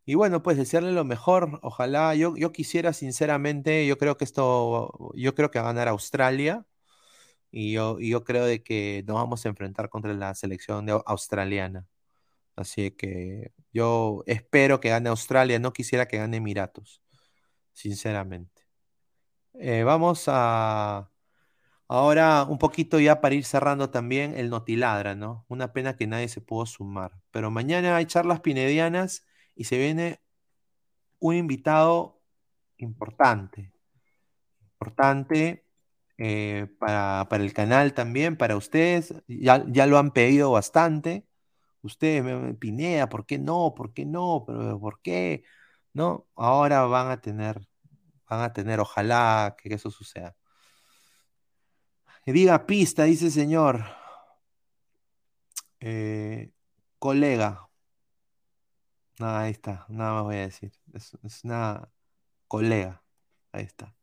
Y 0.05 0.15
bueno, 0.15 0.43
pues 0.43 0.57
desearle 0.57 0.91
lo 0.93 1.05
mejor. 1.05 1.59
Ojalá, 1.63 2.15
yo, 2.15 2.35
yo 2.37 2.51
quisiera 2.51 2.93
sinceramente, 2.93 3.87
yo 3.87 3.97
creo 3.97 4.17
que 4.17 4.25
esto, 4.25 5.11
yo 5.15 5.35
creo 5.35 5.51
que 5.51 5.59
va 5.59 5.65
a 5.65 5.73
ganar 5.73 5.87
Australia. 5.89 6.65
Y 7.51 7.73
yo, 7.73 7.99
y 7.99 8.09
yo 8.11 8.23
creo 8.23 8.45
de 8.45 8.63
que 8.63 9.03
nos 9.07 9.15
vamos 9.17 9.45
a 9.45 9.49
enfrentar 9.49 9.89
contra 9.89 10.13
la 10.13 10.35
selección 10.35 10.87
australiana. 11.05 11.87
Así 12.55 12.91
que 12.91 13.53
yo 13.73 14.23
espero 14.27 14.79
que 14.81 14.89
gane 14.89 15.09
Australia, 15.09 15.59
no 15.59 15.73
quisiera 15.73 16.07
que 16.07 16.17
gane 16.17 16.37
Emiratos, 16.37 17.01
sinceramente. 17.73 18.63
Eh, 19.53 19.83
vamos 19.83 20.25
a 20.27 21.10
ahora 21.91 22.45
un 22.45 22.57
poquito 22.57 22.99
ya 22.99 23.21
para 23.21 23.35
ir 23.35 23.45
cerrando 23.45 23.89
también 23.91 24.35
el 24.37 24.49
Notiladra, 24.49 25.15
¿no? 25.15 25.45
Una 25.49 25.73
pena 25.73 25.95
que 25.97 26.07
nadie 26.07 26.29
se 26.29 26.41
pudo 26.41 26.65
sumar. 26.65 27.11
Pero 27.31 27.51
mañana 27.51 27.97
hay 27.97 28.05
charlas 28.05 28.39
pinedianas 28.41 29.25
y 29.55 29.65
se 29.65 29.77
viene 29.77 30.21
un 31.19 31.35
invitado 31.35 32.21
importante. 32.77 33.73
Importante 34.73 35.65
eh, 36.17 36.67
para, 36.79 37.27
el 37.31 37.53
canal 37.53 37.93
también, 37.93 38.37
para 38.37 38.57
ustedes. 38.57 39.13
Ya, 39.27 39.65
ya 39.67 39.85
lo 39.87 39.97
han 39.99 40.11
pedido 40.11 40.51
bastante. 40.51 41.27
Ustedes, 41.81 42.23
me 42.23 42.53
Pineda, 42.55 43.09
¿por 43.09 43.25
qué 43.25 43.39
no? 43.39 43.73
¿Por 43.75 43.93
qué 43.93 44.05
no? 44.05 44.45
¿Pero 44.47 44.79
por 44.79 45.01
qué? 45.01 45.43
¿No? 45.93 46.27
Ahora 46.35 46.83
van 46.85 47.11
a 47.11 47.21
tener, 47.21 47.67
van 48.29 48.41
a 48.41 48.53
tener, 48.53 48.79
ojalá 48.79 49.55
que 49.61 49.73
eso 49.73 49.91
suceda. 49.91 50.35
Diga 52.25 52.65
pista, 52.65 53.03
dice 53.03 53.29
señor. 53.29 53.85
Eh, 55.79 56.51
colega. 56.99 57.69
Nada, 59.19 59.41
ahí 59.41 59.51
está, 59.51 59.85
nada 59.89 60.13
más 60.13 60.23
voy 60.23 60.35
a 60.37 60.39
decir. 60.41 60.71
Es, 60.93 61.17
es 61.23 61.43
una 61.43 61.89
colega. 62.47 63.03
Ahí 63.53 63.65
está. 63.65 63.95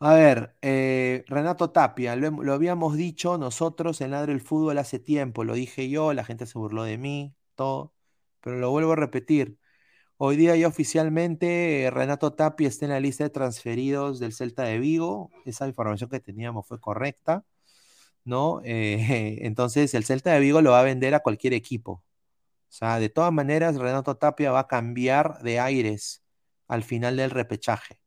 A 0.00 0.14
ver, 0.14 0.56
eh, 0.62 1.24
Renato 1.28 1.70
Tapia, 1.70 2.16
lo, 2.16 2.52
habíamos 2.52 2.96
dicho 2.96 3.38
nosotros 3.38 4.00
en 4.00 4.10
Ladre 4.10 4.32
el 4.32 4.40
Fútbol 4.40 4.78
hace 4.78 4.98
tiempo, 4.98 5.44
lo 5.44 5.54
dije 5.54 5.88
yo, 5.88 6.12
la 6.12 6.24
gente 6.24 6.44
se 6.46 6.58
burló 6.58 6.82
de 6.82 6.98
mí, 6.98 7.36
todo, 7.54 7.94
pero 8.40 8.58
lo 8.58 8.70
vuelvo 8.70 8.92
a 8.92 8.96
repetir. 8.96 9.58
Hoy 10.24 10.36
día 10.36 10.54
ya 10.54 10.68
oficialmente 10.68 11.82
eh, 11.82 11.90
Renato 11.90 12.32
Tapia 12.32 12.68
está 12.68 12.84
en 12.84 12.92
la 12.92 13.00
lista 13.00 13.24
de 13.24 13.30
transferidos 13.30 14.20
del 14.20 14.32
Celta 14.32 14.62
de 14.62 14.78
Vigo, 14.78 15.32
esa 15.46 15.66
información 15.66 16.08
que 16.08 16.20
teníamos 16.20 16.64
fue 16.64 16.78
correcta, 16.80 17.44
¿no? 18.24 18.60
Eh, 18.64 19.38
entonces 19.46 19.94
el 19.94 20.04
Celta 20.04 20.32
de 20.32 20.38
Vigo 20.38 20.62
lo 20.62 20.70
va 20.70 20.80
a 20.80 20.84
vender 20.84 21.16
a 21.16 21.20
cualquier 21.20 21.54
equipo. 21.54 21.92
O 21.94 22.04
sea, 22.68 23.00
de 23.00 23.08
todas 23.08 23.32
maneras, 23.32 23.76
Renato 23.76 24.16
Tapia 24.16 24.52
va 24.52 24.60
a 24.60 24.68
cambiar 24.68 25.42
de 25.42 25.58
aires 25.58 26.22
al 26.68 26.84
final 26.84 27.16
del 27.16 27.30
repechaje, 27.30 27.98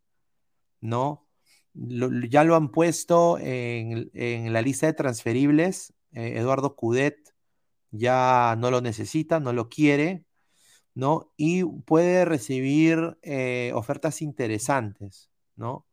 ¿no? 0.82 1.28
ya 1.74 2.46
lo 2.46 2.56
han 2.56 2.72
puesto 2.72 3.38
en, 3.40 4.10
la 4.54 4.62
lista 4.62 4.88
de 4.88 4.94
transferibles. 4.94 5.94
Eh, 6.14 6.36
Eduardo 6.38 6.76
Cudet 6.78 7.18
ya 7.92 8.56
no 8.58 8.72
lo 8.72 8.82
necesita, 8.82 9.42
no 9.42 9.52
lo 9.54 9.70
quiere, 9.70 10.25
¿no? 10.96 11.32
Y 11.38 11.64
puede 11.66 12.26
recibir 12.26 13.20
eh, 13.22 13.72
ofertas 13.76 14.22
interesantes, 14.22 15.30
¿no? 15.56 15.86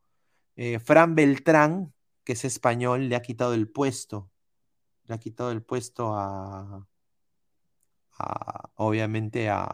Eh, 0.56 0.78
Fran 0.78 1.14
Beltrán, 1.16 1.92
que 2.24 2.34
es 2.34 2.44
español, 2.44 3.08
le 3.08 3.16
ha 3.16 3.22
quitado 3.22 3.54
el 3.54 3.68
puesto. 3.68 4.30
Le 5.06 5.14
ha 5.16 5.18
quitado 5.18 5.50
el 5.50 5.62
puesto 5.62 6.14
a, 6.14 6.86
obviamente, 8.76 9.50
a, 9.50 9.68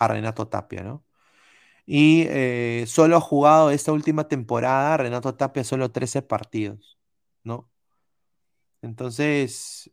Renato 0.00 0.48
Tapia, 0.48 0.82
¿no? 0.82 1.04
Y 1.86 2.26
eh, 2.28 2.84
solo 2.88 3.16
ha 3.16 3.20
jugado 3.20 3.70
esta 3.70 3.92
última 3.92 4.28
temporada, 4.28 4.96
Renato 4.96 5.34
Tapia, 5.36 5.64
solo 5.64 5.92
13 5.92 6.22
partidos, 6.22 6.98
¿no? 7.44 7.70
Entonces, 8.82 9.90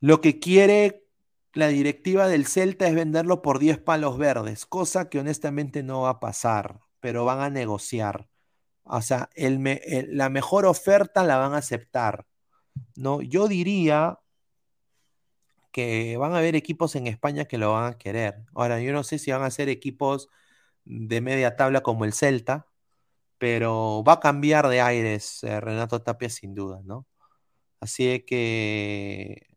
Lo 0.00 0.20
que 0.20 0.38
quiere 0.40 1.01
la 1.54 1.68
directiva 1.68 2.28
del 2.28 2.46
Celta 2.46 2.86
es 2.86 2.94
venderlo 2.94 3.42
por 3.42 3.58
10 3.58 3.78
palos 3.78 4.18
verdes, 4.18 4.66
cosa 4.66 5.08
que 5.08 5.18
honestamente 5.20 5.82
no 5.82 6.02
va 6.02 6.10
a 6.10 6.20
pasar, 6.20 6.80
pero 7.00 7.24
van 7.24 7.40
a 7.40 7.50
negociar. 7.50 8.28
O 8.84 9.02
sea, 9.02 9.30
la 9.36 10.28
mejor 10.28 10.66
oferta 10.66 11.24
la 11.24 11.36
van 11.36 11.54
a 11.54 11.58
aceptar. 11.58 12.26
¿no? 12.96 13.22
Yo 13.22 13.48
diría 13.48 14.18
que 15.72 16.16
van 16.18 16.34
a 16.34 16.38
haber 16.38 16.54
equipos 16.56 16.96
en 16.96 17.06
España 17.06 17.46
que 17.46 17.58
lo 17.58 17.72
van 17.72 17.92
a 17.92 17.98
querer. 17.98 18.44
Ahora, 18.54 18.80
yo 18.80 18.92
no 18.92 19.04
sé 19.04 19.18
si 19.18 19.32
van 19.32 19.42
a 19.42 19.50
ser 19.50 19.68
equipos 19.68 20.28
de 20.84 21.20
media 21.20 21.56
tabla 21.56 21.82
como 21.82 22.04
el 22.04 22.12
Celta, 22.12 22.66
pero 23.38 24.04
va 24.06 24.14
a 24.14 24.20
cambiar 24.20 24.68
de 24.68 24.80
aires 24.80 25.42
eh, 25.44 25.60
Renato 25.60 26.02
Tapia 26.02 26.28
sin 26.30 26.54
duda, 26.54 26.80
¿no? 26.84 27.06
Así 27.80 28.24
que, 28.26 29.51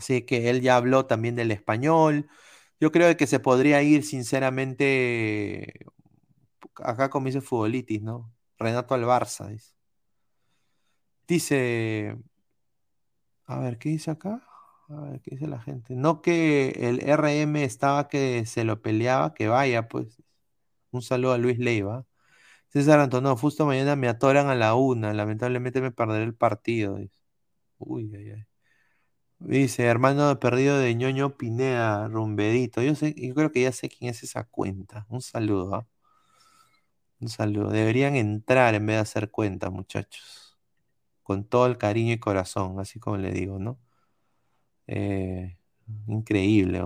así 0.00 0.22
que 0.22 0.50
él 0.50 0.62
ya 0.62 0.76
habló 0.76 1.06
también 1.06 1.36
del 1.36 1.50
español. 1.52 2.28
Yo 2.80 2.92
creo 2.92 3.16
que 3.16 3.26
se 3.26 3.40
podría 3.40 3.82
ir, 3.82 4.04
sinceramente, 4.04 5.86
acá 6.76 7.10
como 7.10 7.26
dice 7.26 7.40
Futbolitis, 7.42 8.02
¿no? 8.02 8.32
Renato 8.58 8.94
al 8.94 9.04
Barça, 9.04 9.48
dice. 9.48 9.74
Dice, 11.28 12.16
a 13.46 13.58
ver, 13.58 13.78
¿qué 13.78 13.88
dice 13.90 14.10
acá? 14.10 14.42
A 14.88 15.00
ver, 15.02 15.20
¿qué 15.22 15.32
dice 15.32 15.46
la 15.46 15.60
gente? 15.60 15.94
No 15.96 16.22
que 16.22 16.70
el 16.88 17.00
RM 17.00 17.64
estaba 17.64 18.08
que 18.08 18.46
se 18.46 18.64
lo 18.64 18.80
peleaba, 18.82 19.34
que 19.34 19.48
vaya, 19.48 19.88
pues. 19.88 20.22
Un 20.92 21.02
saludo 21.02 21.34
a 21.34 21.38
Luis 21.38 21.58
Leiva. 21.58 22.06
César 22.70 23.00
Antonio, 23.00 23.36
justo 23.36 23.66
mañana 23.66 23.96
me 23.96 24.08
atoran 24.08 24.48
a 24.48 24.56
la 24.56 24.74
una. 24.76 25.14
Lamentablemente 25.14 25.80
me 25.82 25.92
perderé 25.92 26.24
el 26.24 26.34
partido. 26.34 26.96
Dice. 26.96 27.14
Uy, 27.78 28.12
ay, 28.16 28.30
ay. 28.32 28.46
Dice, 29.40 29.84
hermano 29.86 30.38
perdido 30.38 30.78
de 30.78 30.94
ñoño 30.94 31.36
Pineda, 31.36 32.08
rumbedito. 32.08 32.82
Yo 32.82 32.94
sé, 32.94 33.14
yo 33.16 33.34
creo 33.34 33.50
que 33.52 33.62
ya 33.62 33.72
sé 33.72 33.88
quién 33.88 34.10
es 34.10 34.22
esa 34.22 34.44
cuenta. 34.44 35.06
Un 35.08 35.20
saludo, 35.22 35.74
¿ah? 35.74 35.86
Un 37.20 37.28
saludo. 37.28 37.70
Deberían 37.70 38.16
entrar 38.16 38.74
en 38.74 38.86
vez 38.86 38.96
de 38.96 39.00
hacer 39.00 39.30
cuenta, 39.30 39.70
muchachos. 39.70 40.58
Con 41.22 41.44
todo 41.44 41.66
el 41.66 41.78
cariño 41.78 42.14
y 42.14 42.20
corazón, 42.20 42.80
así 42.80 43.00
como 43.00 43.16
le 43.18 43.32
digo, 43.32 43.58
¿no? 43.58 43.78
Eh, 44.86 45.56
increíble, 46.08 46.82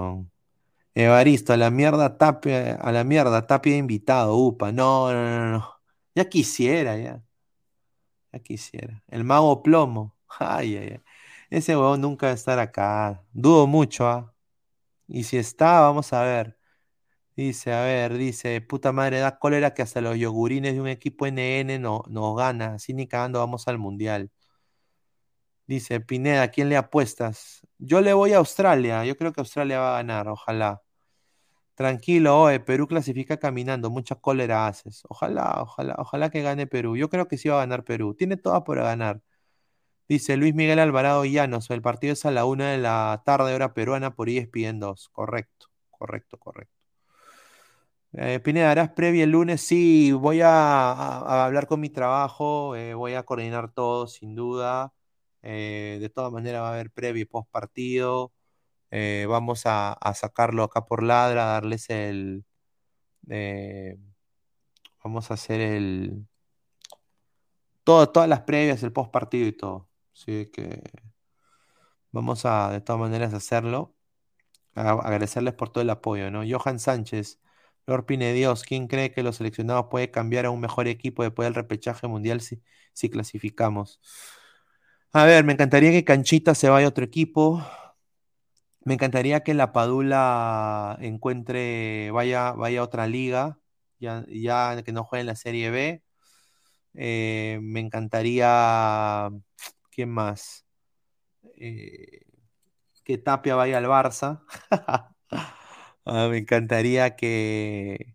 Evaristo, 0.94 1.52
a 1.52 1.56
la 1.56 1.70
mierda 1.70 2.18
Tapia, 2.18 2.76
a 2.76 2.93
la 2.93 3.05
mierda 3.05 3.47
Tapia 3.47 3.76
invitado, 3.76 4.36
upa. 4.36 4.72
No, 4.72 5.12
no, 5.12 5.24
no, 5.40 5.51
no. 5.59 5.70
Ya 6.14 6.28
quisiera, 6.28 6.97
ya. 6.98 7.22
Ya 8.32 8.39
quisiera. 8.40 9.02
El 9.09 9.24
mago 9.24 9.62
plomo. 9.62 10.16
Ay, 10.39 10.76
ay, 10.76 10.89
ay. 10.94 11.01
Ese 11.51 11.77
huevón 11.77 12.01
nunca 12.01 12.27
va 12.27 12.33
a 12.33 12.35
estar 12.35 12.59
acá. 12.59 13.23
Dudo 13.33 13.66
mucho, 13.66 14.07
¿ah? 14.07 14.35
Y 15.09 15.25
si 15.25 15.39
está, 15.39 15.81
vamos 15.83 16.12
a 16.12 16.23
ver. 16.23 16.59
Dice, 17.37 17.73
a 17.73 17.83
ver, 17.85 18.15
dice, 18.16 18.61
puta 18.61 18.93
madre, 18.93 19.19
da 19.21 19.39
cólera 19.39 19.75
que 19.75 19.83
hasta 19.83 20.01
los 20.01 20.16
yogurines 20.19 20.75
de 20.75 20.81
un 20.81 20.89
equipo 20.89 21.27
NN 21.27 21.79
no, 21.81 22.35
gana. 22.35 22.75
Así 22.75 22.95
ni 22.95 23.09
cagando 23.09 23.41
vamos 23.41 23.69
al 23.69 23.79
mundial. 23.79 24.31
Dice, 25.66 26.01
Pineda, 26.01 26.43
¿a 26.43 26.49
quién 26.49 26.69
le 26.69 26.77
apuestas? 26.77 27.62
Yo 27.79 28.01
le 28.03 28.12
voy 28.12 28.33
a 28.35 28.39
Australia. 28.39 29.05
Yo 29.05 29.16
creo 29.16 29.33
que 29.33 29.41
Australia 29.41 29.81
va 29.81 29.95
a 29.95 29.97
ganar, 30.03 30.29
ojalá. 30.29 30.83
Tranquilo, 31.75 32.41
oye, 32.43 32.61
Perú 32.61 32.87
clasifica 32.89 33.39
caminando, 33.39 33.91
mucha 33.91 34.15
cólera 34.16 34.66
haces. 34.69 35.03
Ojalá, 35.09 35.62
ojalá, 35.62 35.97
ojalá 35.99 36.31
que 36.31 36.43
gane 36.43 36.66
Perú. 36.69 36.97
Yo 36.97 37.11
creo 37.11 37.29
que 37.29 37.39
sí 37.39 37.49
va 37.49 37.57
a 37.57 37.59
ganar 37.61 37.85
Perú. 37.85 38.15
Tiene 38.15 38.37
todas 38.37 38.62
por 38.62 38.79
ganar. 38.79 39.23
Dice 40.09 40.36
Luis 40.36 40.55
Miguel 40.55 40.78
Alvarado 40.78 41.24
Llanos, 41.24 41.70
el 41.70 41.81
partido 41.81 42.12
es 42.12 42.26
a 42.26 42.31
la 42.31 42.44
una 42.44 42.70
de 42.70 42.78
la 42.78 43.22
tarde, 43.24 43.55
hora 43.55 43.72
peruana, 43.74 44.14
por 44.14 44.28
ESPN 44.28 44.78
2. 44.78 45.09
Correcto, 45.10 45.68
correcto, 45.90 46.39
correcto. 46.39 46.74
Eh, 48.16 48.39
Pineda, 48.40 48.70
¿harás 48.70 48.90
previa 48.90 49.24
el 49.24 49.31
lunes? 49.31 49.60
Sí, 49.60 50.12
voy 50.12 50.40
a, 50.40 51.44
hablar 51.44 51.66
con 51.66 51.81
mi 51.81 51.90
trabajo, 51.90 52.76
eh, 52.76 52.94
voy 52.94 53.14
a 53.14 53.24
coordinar 53.24 53.72
todo, 53.72 54.06
sin 54.06 54.35
duda. 54.36 54.93
Eh, 55.43 55.98
de 56.01 56.09
todas 56.10 56.32
maneras 56.32 56.62
va 56.62 56.68
a 56.70 56.72
haber 56.74 56.90
previo 56.93 57.22
y 57.22 57.24
post 57.26 57.51
partido. 57.51 58.32
Eh, 58.90 59.26
vamos 59.28 59.62
a, 59.66 59.98
sacarlo 60.14 60.64
acá 60.64 60.86
por 60.86 61.02
ladra, 61.02 61.47
darles 61.47 61.90
el... 61.90 62.44
Vamos 65.02 65.31
a 65.31 65.35
hacer 65.35 65.60
el... 65.60 66.26
Todo, 67.85 68.10
todas 68.10 68.28
las 68.28 68.40
previas, 68.43 68.82
el 68.82 68.93
post 68.93 69.10
partido 69.10 69.47
y 69.47 69.52
todo. 69.52 69.89
Así 70.15 70.47
que 70.53 70.82
vamos 72.12 72.47
a 72.47 72.70
de 72.70 72.81
todas 72.81 73.01
maneras 73.01 73.35
hacerlo. 73.35 73.95
agradecerles 74.74 75.55
por 75.55 75.70
todo 75.70 75.82
el 75.82 75.91
apoyo, 75.91 76.31
¿no? 76.31 76.43
Johan 76.49 76.78
Sánchez, 76.81 77.41
Lord 77.86 78.07
Dios, 78.07 78.65
¿quién 78.65 78.89
cree 78.89 79.12
que 79.12 79.23
los 79.23 79.36
seleccionados 79.36 79.86
puede 79.91 80.11
cambiar 80.11 80.47
a 80.47 80.51
un 80.51 80.61
mejor 80.61 80.89
equipo 80.89 81.23
después 81.23 81.47
del 81.47 81.55
repechaje 81.55 82.07
mundial 82.09 82.41
si, 82.41 82.62
si 82.93 83.11
clasificamos? 83.11 84.01
A 85.12 85.24
ver, 85.24 85.45
me 85.45 85.53
encantaría 85.53 85.93
que 85.93 86.05
Canchita 86.05 86.55
se 86.55 86.69
vaya 86.69 86.86
a 86.86 86.89
otro 86.91 87.05
equipo. 87.05 87.62
Me 88.85 88.95
encantaría 88.95 89.43
que 89.43 89.55
la 89.55 89.73
Padula 89.73 90.99
encuentre, 91.01 92.11
vaya, 92.11 92.53
vaya 92.53 92.81
a 92.81 92.82
otra 92.82 93.07
liga, 93.07 93.59
ya, 93.99 94.24
ya 94.28 94.82
que 94.82 94.93
no 94.93 95.05
juegue 95.05 95.23
en 95.23 95.27
la 95.28 95.36
Serie 95.36 95.70
B. 95.70 96.03
Eh, 96.95 97.59
me 97.62 97.81
encantaría, 97.81 99.31
¿quién 99.95 100.11
más? 100.11 100.66
Eh, 101.57 102.23
que 103.05 103.19
Tapia 103.19 103.55
vaya 103.57 103.79
al 103.79 103.87
Barça. 103.87 104.45
Ah, 106.07 106.29
me 106.31 106.37
encantaría 106.39 107.16
que, 107.16 108.15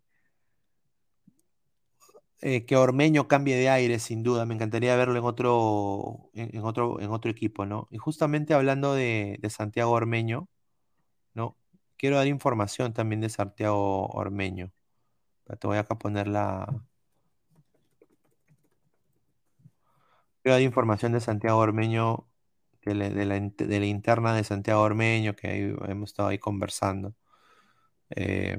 eh, 2.41 2.65
que 2.65 2.75
Ormeño 2.77 3.27
cambie 3.27 3.57
de 3.57 3.69
aire, 3.69 3.99
sin 3.99 4.23
duda. 4.23 4.45
Me 4.45 4.53
encantaría 4.55 4.95
verlo 4.95 5.17
en 5.17 5.25
otro, 5.25 6.29
en, 6.33 6.63
otro, 6.63 6.99
en 7.01 7.11
otro 7.11 7.31
equipo, 7.31 7.65
¿no? 7.65 7.87
Y 7.91 7.97
justamente 7.97 8.53
hablando 8.53 8.93
de, 8.93 9.39
Santiago 9.49 9.91
Ormeño, 9.91 10.47
¿no? 11.33 11.57
Quiero 11.97 12.17
dar 12.17 12.27
información 12.27 12.93
también 12.93 13.21
de 13.21 13.29
Santiago 13.29 14.07
Ormeño. 14.09 14.71
Te 15.59 15.67
voy 15.67 15.77
acá 15.77 15.95
a 15.95 15.99
poner 15.99 16.27
la. 16.27 16.67
Quiero 20.41 20.55
dar 20.55 20.61
información 20.61 21.11
de 21.11 21.19
Santiago 21.21 21.59
Ormeño, 21.59 22.27
de 22.85 22.95
la, 22.95 23.85
interna 23.85 24.33
de 24.33 24.43
Santiago 24.43 24.81
Ormeño, 24.81 25.35
que 25.35 25.75
hemos 25.87 26.11
estado 26.11 26.29
ahí 26.29 26.39
conversando. 26.39 27.15
Eh, 28.11 28.57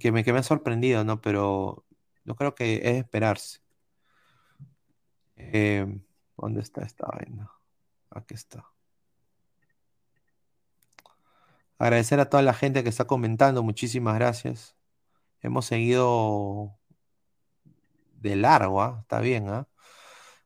que, 0.00 0.12
me, 0.12 0.24
que 0.24 0.32
me 0.32 0.38
ha 0.40 0.42
sorprendido, 0.42 1.04
¿no? 1.04 1.20
Pero 1.20 1.84
yo 2.24 2.34
creo 2.36 2.54
que 2.54 2.76
es 2.76 2.96
esperarse. 2.96 3.60
Eh, 5.36 5.86
¿Dónde 6.36 6.60
está 6.60 6.82
esta 6.82 7.06
vaina? 7.06 7.50
Aquí 8.10 8.34
está. 8.34 8.64
Agradecer 11.78 12.20
a 12.20 12.30
toda 12.30 12.42
la 12.42 12.54
gente 12.54 12.82
que 12.82 12.88
está 12.88 13.06
comentando, 13.06 13.62
muchísimas 13.62 14.14
gracias. 14.14 14.76
Hemos 15.40 15.66
seguido 15.66 16.78
de 18.14 18.36
largo, 18.36 18.82
¿ah? 18.82 18.98
está 19.02 19.20
bien. 19.20 19.48
¿ah? 19.48 19.66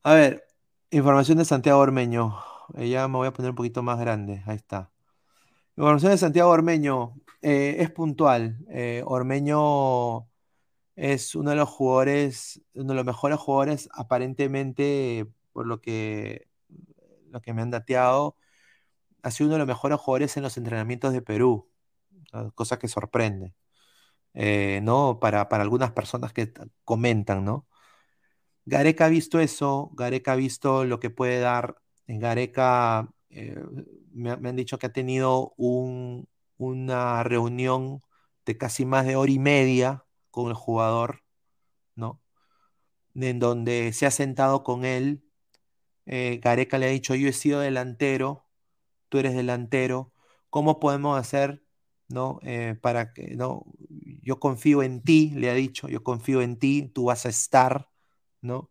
A 0.07 0.15
ver, 0.15 0.47
información 0.93 1.39
de 1.39 1.45
Santiago 1.45 1.81
Ormeño. 1.81 2.39
Eh, 2.75 2.89
ya 2.89 3.09
me 3.09 3.17
voy 3.17 3.27
a 3.27 3.33
poner 3.33 3.51
un 3.51 3.57
poquito 3.57 3.83
más 3.83 3.99
grande, 3.99 4.41
ahí 4.47 4.55
está. 4.55 4.93
Información 5.77 6.13
de 6.13 6.19
Santiago 6.19 6.51
Ormeño 6.51 7.15
eh, 7.43 7.79
es 7.81 7.91
puntual. 7.91 8.59
Ormeño 9.05 10.29
es 10.97 11.35
uno 11.35 11.51
de 11.51 11.57
los 11.57 11.69
jugadores, 11.71 12.63
uno 12.75 12.91
de 12.91 12.95
los 12.95 13.05
mejores 13.05 13.39
jugadores, 13.41 13.89
aparentemente, 13.95 15.27
por 15.53 15.67
lo 15.67 15.81
que, 15.81 16.49
lo 17.31 17.43
que 17.43 17.53
me 17.53 17.63
han 17.63 17.73
dateado, 17.73 18.37
ha 19.23 19.31
sido 19.33 19.49
uno 19.49 19.55
de 19.57 19.61
los 19.61 19.69
mejores 19.69 19.99
jugadores 20.01 20.37
en 20.37 20.45
los 20.45 20.57
entrenamientos 20.57 21.13
de 21.15 21.23
Perú, 21.23 21.69
cosa 22.55 22.79
que 22.79 22.89
sorprende, 22.89 23.55
eh, 24.35 24.81
¿no? 24.85 25.19
Para, 25.21 25.43
algunas 25.43 25.93
personas 25.93 26.33
que 26.33 26.53
comentan, 26.85 27.45
¿no? 27.45 27.67
Gareca 28.67 29.07
ha 29.07 29.09
visto 29.09 29.39
eso, 29.41 29.91
Gareca 29.95 30.33
ha 30.33 30.37
visto 30.37 30.85
lo 30.85 30.99
que 31.01 31.11
puede 31.11 31.39
dar. 31.41 31.77
Gareca 32.09 33.09
eh, 33.31 33.57
me, 34.13 34.31
han 34.33 34.57
dicho 34.57 34.79
que 34.79 34.87
ha 34.87 34.93
tenido 34.93 35.55
una 35.57 37.23
reunión 37.23 38.03
de 38.45 38.59
casi 38.59 38.85
más 38.85 39.07
de 39.07 39.17
hora 39.17 39.31
y 39.31 39.39
media 39.39 40.05
con 40.31 40.49
el 40.49 40.55
jugador, 40.55 41.23
¿no? 41.97 42.21
En 43.15 43.39
donde 43.41 43.93
se 43.93 44.07
ha 44.07 44.11
sentado 44.11 44.63
con 44.65 44.85
él. 44.85 45.25
Eh, 46.07 46.41
Gareca 46.43 46.79
le 46.79 46.87
ha 46.87 46.91
dicho, 46.91 47.15
yo 47.15 47.29
he 47.29 47.33
sido 47.33 47.61
delantero, 47.61 48.47
tú 49.09 49.19
eres 49.19 49.35
delantero, 49.37 50.13
¿cómo 50.51 50.81
podemos 50.81 51.19
hacer, 51.19 51.65
¿no? 52.09 52.41
Eh, 52.43 52.77
para 52.81 53.13
que, 53.13 53.37
¿no? 53.37 53.65
Yo 54.23 54.41
confío 54.41 54.83
en 54.83 55.03
ti, 55.03 55.33
le 55.37 55.51
ha 55.51 55.55
dicho, 55.55 55.89
yo 55.89 56.03
confío 56.05 56.43
en 56.43 56.59
ti, 56.59 56.91
tú 56.95 57.07
vas 57.07 57.27
a 57.27 57.31
estar, 57.31 57.91
¿no? 58.41 58.71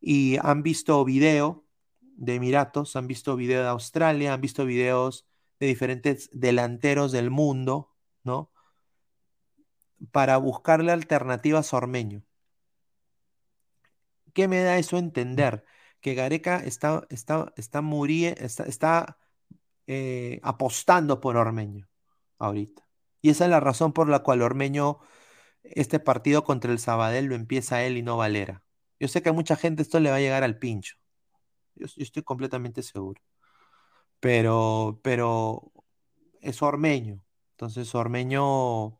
Y 0.00 0.38
han 0.42 0.62
visto 0.62 1.04
video 1.04 1.66
de 2.00 2.36
Emiratos, 2.36 2.96
han 2.96 3.06
visto 3.06 3.36
videos 3.36 3.64
de 3.64 3.70
Australia, 3.70 4.34
han 4.34 4.40
visto 4.40 4.64
videos 4.66 5.26
de 5.60 5.66
diferentes 5.66 6.30
delanteros 6.32 7.12
del 7.12 7.30
mundo, 7.30 7.94
¿no? 8.24 8.52
Para 10.12 10.36
buscarle 10.38 10.92
alternativas 10.92 11.72
a 11.72 11.76
Ormeño. 11.78 12.22
¿Qué 14.34 14.48
me 14.48 14.62
da 14.62 14.78
eso 14.78 14.96
a 14.96 14.98
entender? 15.00 15.64
Que 16.00 16.14
Gareca 16.14 16.58
está, 16.58 17.06
está, 17.10 17.52
está, 17.56 17.82
está, 18.36 18.64
está 18.64 19.18
eh, 19.86 20.40
apostando 20.42 21.20
por 21.20 21.36
Ormeño 21.36 21.88
ahorita. 22.38 22.86
Y 23.22 23.30
esa 23.30 23.44
es 23.44 23.50
la 23.50 23.60
razón 23.60 23.92
por 23.92 24.08
la 24.08 24.20
cual 24.20 24.42
Ormeño, 24.42 25.00
este 25.64 26.00
partido 26.00 26.44
contra 26.44 26.72
el 26.72 26.78
Sabadell 26.80 27.26
lo 27.26 27.34
empieza 27.36 27.84
él 27.84 27.96
y 27.98 28.02
no 28.02 28.16
Valera. 28.18 28.65
Yo 29.00 29.08
sé 29.08 29.22
que 29.22 29.28
a 29.30 29.32
mucha 29.32 29.56
gente 29.56 29.82
esto 29.82 30.00
le 30.00 30.10
va 30.10 30.16
a 30.16 30.20
llegar 30.20 30.42
al 30.44 30.58
pincho. 30.58 30.96
Yo, 31.74 31.86
estoy 31.96 32.22
completamente 32.22 32.82
seguro. 32.82 33.20
Pero, 34.20 35.00
pero 35.02 35.72
es 36.40 36.62
Ormeño. 36.62 37.22
Entonces 37.52 37.94
Ormeño 37.94 38.90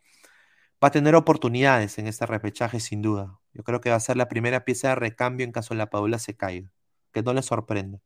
va 0.82 0.88
a 0.88 0.90
tener 0.90 1.14
oportunidades 1.14 1.98
en 1.98 2.06
este 2.06 2.26
repechaje 2.26 2.80
sin 2.80 3.02
duda. 3.02 3.38
Yo 3.54 3.64
creo 3.64 3.80
que 3.80 3.90
va 3.90 3.96
a 3.96 4.00
ser 4.00 4.16
la 4.16 4.28
primera 4.28 4.64
pieza 4.64 4.90
de 4.90 4.94
recambio 4.96 5.44
en 5.44 5.52
caso 5.52 5.74
la 5.74 5.90
Padula 5.90 6.18
se 6.18 6.36
caiga. 6.36 6.70
Que 7.12 7.22
no 7.22 7.32
le 7.34 7.42
sorprenda. 7.42 8.00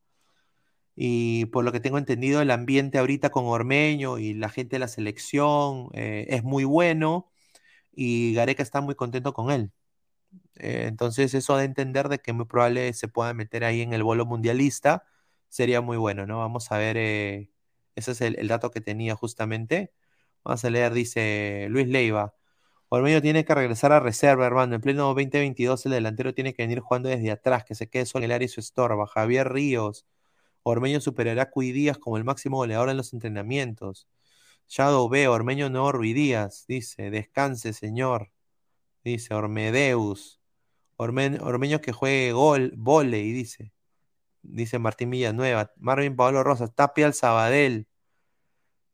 Y 0.95 1.47
por 1.47 1.65
lo 1.65 1.73
que 1.73 1.81
tengo 1.81 1.99
entendido, 1.99 2.43
el 2.43 2.51
ambiente 2.51 2.99
ahorita 2.99 3.31
con 3.31 3.47
Ormeño 3.47 4.19
y 4.19 4.35
la 4.35 4.49
gente 4.51 4.77
de 4.77 4.81
la 4.81 4.89
selección 4.89 5.89
eh, 5.95 6.27
es 6.31 6.45
muy 6.45 6.65
bueno 6.65 7.31
y 7.93 8.35
Gareca 8.35 8.63
está 8.63 8.81
muy 8.81 8.95
contento 8.95 9.33
con 9.35 9.51
él. 9.51 9.73
Eh, 10.57 10.85
entonces 10.89 11.35
eso 11.35 11.57
de 11.57 11.65
entender 11.65 12.09
de 12.09 12.19
que 12.19 12.33
muy 12.33 12.47
probable 12.47 12.93
se 12.93 13.09
pueda 13.09 13.35
meter 13.35 13.65
ahí 13.65 13.83
en 13.83 13.93
el 13.93 14.03
bolo 14.03 14.27
mundialista 14.27 15.05
sería 15.49 15.81
muy 15.81 15.97
bueno, 15.97 16.27
¿no? 16.27 16.39
Vamos 16.39 16.71
a 16.73 16.79
ver, 16.79 16.97
eh, 16.99 17.51
ese 17.97 18.13
es 18.13 18.21
el, 18.21 18.49
dato 18.49 18.71
que 18.71 18.81
tenía 18.81 19.17
justamente. 19.17 19.93
Vamos 20.45 20.65
a 20.65 20.71
leer, 20.71 20.93
dice 20.95 21.67
Luis 21.71 21.89
Leiva. 21.89 22.35
Ormeño 22.89 23.23
tiene 23.23 23.45
que 23.45 23.55
regresar 23.55 23.93
a 23.93 24.01
reserva, 24.01 24.47
hermano. 24.47 24.75
En 24.77 24.81
pleno 24.83 25.05
2022 25.07 25.87
el 25.87 25.93
delantero 25.93 26.35
tiene 26.35 26.55
que 26.55 26.63
venir 26.65 26.81
jugando 26.81 27.09
desde 27.09 27.31
atrás, 27.31 27.65
que 27.65 27.75
se 27.75 27.89
quede 27.89 28.07
solo 28.07 28.25
en 28.25 28.31
el 28.33 28.35
área 28.37 28.47
y 28.47 28.49
su 28.49 28.61
estorba. 28.61 29.07
Javier 29.07 29.53
Ríos. 29.53 30.07
Ormeño 30.65 31.01
superará 31.01 31.45
a 31.45 31.51
Cuidías 31.51 31.99
como 31.99 32.17
el 32.19 32.25
máximo 32.25 32.59
goleador 32.59 32.91
en 32.91 32.97
los 32.99 33.13
entrenamientos. 33.15 34.09
Shadow 34.69 35.09
B, 35.09 35.29
Ormeño 35.29 35.71
no 35.71 35.93
Ruidías, 35.93 36.67
dice, 36.69 37.11
descanse, 37.11 37.73
señor. 37.73 38.31
Dice 39.05 39.35
Ormedeus. 39.35 40.41
Ormeño 40.97 41.81
que 41.81 41.93
juegue 41.93 42.33
gol, 42.33 42.73
volei, 42.77 43.33
dice. 43.33 43.73
Dice 44.43 44.79
Martín 44.79 45.11
Villanueva. 45.11 45.73
Marvin 45.77 46.17
Pablo 46.17 46.43
Rosas, 46.45 46.75
Tapia 46.75 47.07
al 47.07 47.15
Sabadell. 47.15 47.89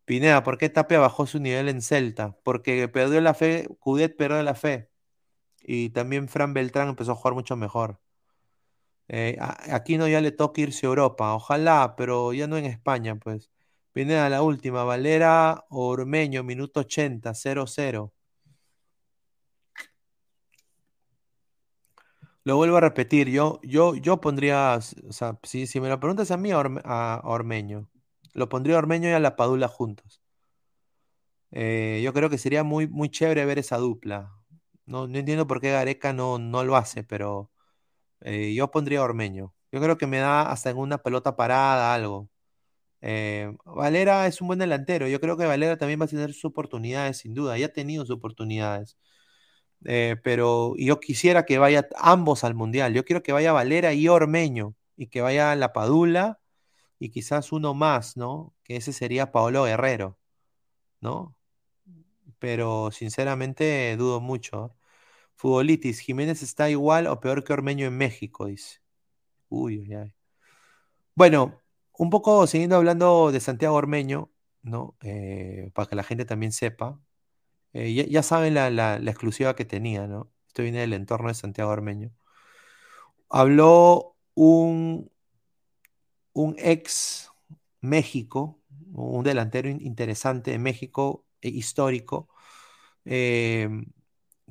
Pineda, 0.05 0.45
¿por 0.45 0.57
qué 0.57 0.69
Tapia 0.69 1.01
bajó 1.01 1.27
su 1.27 1.41
nivel 1.41 1.69
en 1.69 1.83
Celta? 1.83 2.37
Porque 2.45 2.89
perdió 2.89 3.21
la 3.21 3.35
fe, 3.35 3.69
Cudet 3.81 4.17
perdió 4.17 4.43
la 4.43 4.55
fe. 4.55 4.89
Y 5.63 5.91
también 5.91 6.29
Fran 6.29 6.55
Beltrán 6.55 6.89
empezó 6.89 7.13
a 7.13 7.17
jugar 7.17 7.35
mucho 7.35 7.57
mejor. 7.57 8.01
Eh, 9.09 9.37
aquí 9.41 9.99
no 9.99 10.09
ya 10.09 10.21
le 10.21 10.33
toca 10.33 10.61
irse 10.61 10.87
a 10.87 10.91
Europa, 10.91 11.35
ojalá, 11.35 11.95
pero 11.97 12.33
ya 12.33 12.47
no 12.47 12.57
en 12.57 12.67
España, 12.67 13.17
pues. 13.17 13.51
Pineda, 13.93 14.29
la 14.31 14.43
última, 14.43 14.85
Valera 14.85 15.65
Ormeño, 15.71 16.43
minuto 16.45 16.81
80, 16.81 17.35
0-0. 17.35 18.13
Lo 22.47 22.57
vuelvo 22.57 22.77
a 22.77 22.81
repetir, 22.81 23.29
yo, 23.29 23.61
yo, 23.65 23.97
yo 23.97 24.21
pondría, 24.21 24.79
o 25.09 25.13
sea, 25.13 25.37
si, 25.43 25.67
me 25.81 25.89
lo 25.89 25.99
preguntas 25.99 26.31
a 26.31 26.37
mí, 26.37 26.51
a, 26.53 27.21
Ormeño, 27.25 27.91
lo 28.35 28.49
pondría 28.49 28.77
a 28.77 28.79
Ormeño 28.79 29.09
y 29.09 29.13
a 29.13 29.19
La 29.19 29.35
Padula 29.35 29.67
juntos. 29.67 30.23
Eh, 31.51 32.01
yo 32.05 32.13
creo 32.13 32.31
que 32.31 32.39
sería 32.39 32.63
muy, 32.65 32.87
muy 32.87 33.11
chévere 33.11 33.45
ver 33.45 33.59
esa 33.59 33.79
dupla. 33.79 34.33
No, 34.85 35.09
no 35.09 35.19
entiendo 35.19 35.47
por 35.49 35.61
qué 35.61 35.73
Gareca 35.73 36.13
no, 36.13 36.39
no 36.39 36.63
lo 36.65 36.77
hace, 36.77 37.03
pero 37.05 37.51
eh, 38.23 38.55
yo 38.55 38.71
pondría 38.71 39.01
a 39.01 39.05
Ormeño. 39.05 39.55
Yo 39.73 39.81
creo 39.81 39.99
que 39.99 40.07
me 40.07 40.19
da 40.19 40.51
hasta 40.51 40.71
en 40.71 40.79
una 40.79 40.99
pelota 40.99 41.37
parada, 41.37 41.95
algo. 41.95 42.31
Eh, 43.03 43.57
Valera 43.65 44.27
es 44.29 44.41
un 44.41 44.49
buen 44.49 44.61
delantero. 44.61 45.09
Yo 45.09 45.21
creo 45.21 45.37
que 45.37 45.47
Valera 45.47 45.79
también 45.79 46.01
va 46.01 46.07
a 46.07 46.09
tener 46.09 46.33
sus 46.35 46.47
oportunidades, 46.47 47.19
sin 47.19 47.35
duda. 47.35 47.59
Ya 47.59 47.67
ha 47.67 47.71
tenido 47.71 48.07
sus 48.07 48.17
oportunidades. 48.17 48.97
Eh, 49.85 50.17
pero 50.23 50.75
yo 50.77 51.01
quisiera 51.01 51.45
que 51.45 51.59
vaya 51.59 51.89
ambos 51.97 52.45
al 52.45 52.55
Mundial. 52.55 52.95
Yo 52.95 53.05
quiero 53.05 53.23
que 53.23 53.33
vaya 53.33 53.53
Valera 53.53 53.93
y 53.93 54.09
Ormeño 54.09 54.75
y 54.97 55.09
que 55.09 55.21
vaya 55.21 55.55
La 55.57 55.73
Padula 55.73 56.41
y 56.99 57.11
quizás 57.11 57.53
uno 57.53 57.75
más, 57.75 58.17
¿no? 58.17 58.55
Que 58.65 58.77
ese 58.77 58.93
sería 58.93 59.33
Paolo 59.33 59.65
Guerrero, 59.65 60.19
¿no? 61.01 61.37
Pero 62.39 62.91
sinceramente 62.93 63.97
dudo 63.97 64.21
mucho. 64.21 64.77
Futbolitis, 65.37 66.01
Jiménez 66.01 66.43
está 66.43 66.71
igual 66.71 67.07
o 67.07 67.21
peor 67.21 67.45
que 67.45 67.53
Ormeño 67.53 67.87
en 67.87 67.97
México, 67.97 68.47
dice. 68.47 68.81
Uy, 69.49 69.79
uy. 69.81 70.15
Bueno, 71.15 71.63
un 71.93 72.11
poco 72.11 72.47
siguiendo 72.47 72.77
hablando 72.77 73.33
de 73.33 73.41
Santiago 73.41 73.77
Ormeño, 73.77 74.31
¿no? 74.63 74.97
Eh, 75.03 75.71
para 75.75 75.89
que 75.89 75.97
la 75.97 76.03
gente 76.05 76.25
también 76.25 76.53
sepa, 76.53 77.01
eh, 77.77 78.09
ya, 78.09 78.23
saben 78.23 78.55
la, 78.55 78.97
exclusiva 78.97 79.55
que 79.55 79.67
tenía, 79.67 80.07
¿no? 80.07 80.33
Esto 80.49 80.63
viene 80.63 80.81
del 80.81 80.95
entorno 80.95 81.29
de 81.29 81.35
Santiago 81.35 81.71
Armeño. 81.73 82.11
Habló 83.29 84.17
un, 84.35 85.11
un 86.33 86.57
ex 86.59 87.31
México, 87.81 88.61
un 88.93 89.25
delantero 89.25 89.69
interesante 89.69 90.53
de 90.53 90.59
México, 90.59 91.25
e 91.41 91.49
histórico, 91.51 92.29
eh, 93.05 93.69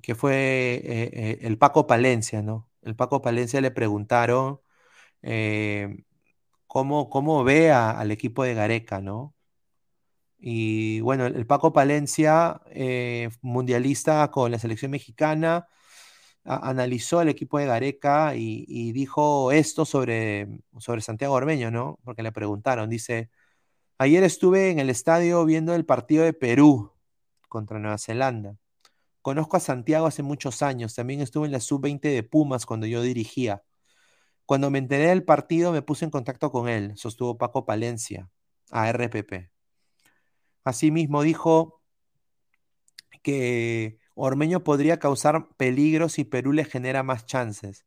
que 0.02 0.16
fue 0.16 0.82
eh, 0.86 1.40
el 1.42 1.58
Paco 1.58 1.88
Palencia, 1.88 2.42
¿no? 2.42 2.70
El 2.84 2.96
Paco 2.96 3.22
Palencia 3.22 3.62
le 3.62 3.72
preguntaron 3.72 4.62
cómo, 6.68 7.10
cómo 7.10 7.44
ve 7.44 7.72
al 7.72 8.12
equipo 8.12 8.44
de 8.44 8.54
Gareca, 8.54 9.02
¿no? 9.02 9.35
Y 10.48 11.00
bueno, 11.02 11.26
el 11.26 11.48
Paco 11.48 11.74
Palencia, 11.74 12.62
eh, 12.68 13.30
mundialista 13.42 14.30
con 14.30 14.52
la 14.52 14.60
selección 14.60 14.92
mexicana, 14.92 15.68
analizó 16.44 17.22
el 17.22 17.30
equipo 17.30 17.58
de 17.60 17.66
Gareca 17.66 18.36
y, 18.36 18.92
dijo 18.94 19.52
esto 19.52 19.86
sobre, 19.86 20.62
sobre 20.80 21.02
Santiago 21.02 21.34
Ormeño, 21.36 21.72
¿no? 21.72 22.00
Porque 22.04 22.24
le 22.24 22.32
preguntaron, 22.32 22.92
dice, 22.92 23.32
ayer 23.98 24.24
estuve 24.24 24.72
en 24.72 24.80
el 24.80 24.92
estadio 24.92 25.46
viendo 25.46 25.76
el 25.76 25.86
partido 25.86 26.24
de 26.24 26.34
Perú 26.34 26.94
contra 27.50 27.80
Nueva 27.80 27.98
Zelanda. 27.98 28.58
Conozco 29.24 29.58
a 29.58 29.62
Santiago 29.62 30.08
hace 30.08 30.24
muchos 30.24 30.62
años, 30.62 30.96
también 30.96 31.22
estuve 31.22 31.48
en 31.48 31.54
la 31.54 31.62
sub-20 31.62 32.02
de 32.02 32.24
Pumas 32.24 32.66
cuando 32.68 32.88
yo 32.88 33.02
dirigía. 33.02 33.64
Cuando 34.46 34.70
me 34.72 34.80
enteré 34.80 35.08
del 35.10 35.24
partido 35.26 35.72
me 35.72 35.82
puse 35.82 36.06
en 36.06 36.12
contacto 36.12 36.52
con 36.52 36.70
él, 36.70 36.94
sostuvo 36.98 37.38
Paco 37.38 37.66
Palencia, 37.66 38.30
a 38.72 38.90
RPP. 38.90 39.55
Asimismo 40.66 41.22
dijo 41.24 41.82
que 43.24 44.00
Ormeño 44.16 44.64
podría 44.64 45.00
causar 45.00 45.50
peligro 45.58 46.10
si 46.10 46.24
Perú 46.24 46.54
le 46.54 46.66
genera 46.66 47.04
más 47.04 47.26
chances. 47.26 47.86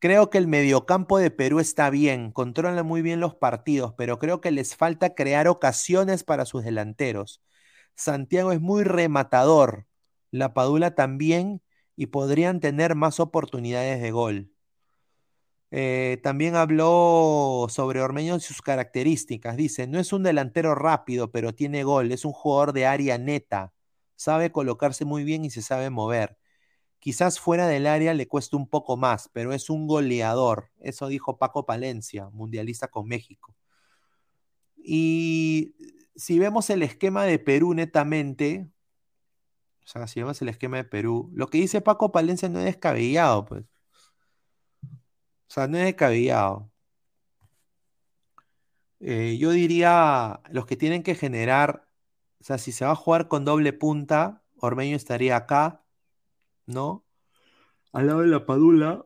Creo 0.00 0.30
que 0.30 0.38
el 0.38 0.48
mediocampo 0.48 1.18
de 1.18 1.30
Perú 1.30 1.60
está 1.60 1.90
bien, 1.90 2.32
controla 2.32 2.82
muy 2.84 3.02
bien 3.02 3.20
los 3.20 3.36
partidos, 3.36 3.94
pero 3.96 4.18
creo 4.18 4.40
que 4.40 4.52
les 4.52 4.76
falta 4.76 5.14
crear 5.14 5.48
ocasiones 5.48 6.24
para 6.24 6.46
sus 6.46 6.64
delanteros. 6.64 7.42
Santiago 7.96 8.52
es 8.52 8.60
muy 8.60 8.84
rematador, 8.84 9.86
la 10.30 10.54
Padula 10.54 10.94
también, 10.94 11.62
y 11.96 12.06
podrían 12.06 12.60
tener 12.60 12.96
más 12.96 13.20
oportunidades 13.20 14.02
de 14.02 14.10
gol. 14.12 14.51
Eh, 15.74 16.20
también 16.22 16.54
habló 16.54 17.66
sobre 17.70 18.02
Ormeño 18.02 18.36
y 18.36 18.40
sus 18.40 18.60
características. 18.60 19.56
Dice, 19.56 19.86
no 19.86 19.98
es 19.98 20.12
un 20.12 20.22
delantero 20.22 20.74
rápido, 20.74 21.32
pero 21.32 21.54
tiene 21.54 21.82
gol. 21.82 22.12
Es 22.12 22.26
un 22.26 22.32
jugador 22.32 22.74
de 22.74 22.86
área 22.86 23.16
neta. 23.18 23.72
Sabe 24.14 24.52
colocarse 24.52 25.06
muy 25.06 25.24
bien 25.24 25.44
y 25.46 25.50
se 25.50 25.62
sabe 25.62 25.88
mover. 25.90 26.38
Quizás 27.00 27.40
fuera 27.40 27.66
del 27.68 27.86
área 27.86 28.14
le 28.14 28.28
cueste 28.28 28.56
un 28.56 28.68
poco 28.68 28.96
más, 28.98 29.30
pero 29.32 29.52
es 29.54 29.70
un 29.70 29.86
goleador. 29.88 30.70
Eso 30.78 31.08
dijo 31.08 31.38
Paco 31.38 31.66
Palencia, 31.66 32.28
mundialista 32.30 32.88
con 32.88 33.08
México. 33.08 33.56
Y 34.76 35.74
si 36.16 36.38
vemos 36.38 36.70
el 36.70 36.82
esquema 36.82 37.24
de 37.24 37.38
Perú 37.38 37.74
netamente, 37.74 38.68
o 39.84 39.86
sea, 39.86 40.06
si 40.06 40.20
vemos 40.20 40.40
el 40.42 40.48
esquema 40.50 40.76
de 40.78 40.84
Perú, 40.84 41.30
lo 41.34 41.48
que 41.48 41.58
dice 41.58 41.80
Paco 41.80 42.12
Palencia 42.12 42.48
no 42.48 42.58
es 42.60 42.66
descabellado, 42.66 43.44
pues. 43.46 43.64
O 45.52 45.54
sea, 45.54 45.68
no 45.68 45.76
es 45.76 45.84
descabellado. 45.84 46.72
Eh, 49.00 49.36
yo 49.38 49.50
diría, 49.50 50.40
los 50.50 50.64
que 50.64 50.76
tienen 50.78 51.02
que 51.02 51.14
generar, 51.14 51.86
o 52.40 52.44
sea, 52.44 52.56
si 52.56 52.72
se 52.72 52.86
va 52.86 52.92
a 52.92 52.96
jugar 52.96 53.28
con 53.28 53.44
doble 53.44 53.74
punta, 53.74 54.42
Ormeño 54.56 54.96
estaría 54.96 55.36
acá, 55.36 55.84
¿no? 56.64 57.04
Al 57.92 58.06
lado 58.06 58.20
de 58.20 58.28
la 58.28 58.46
Padula. 58.46 59.04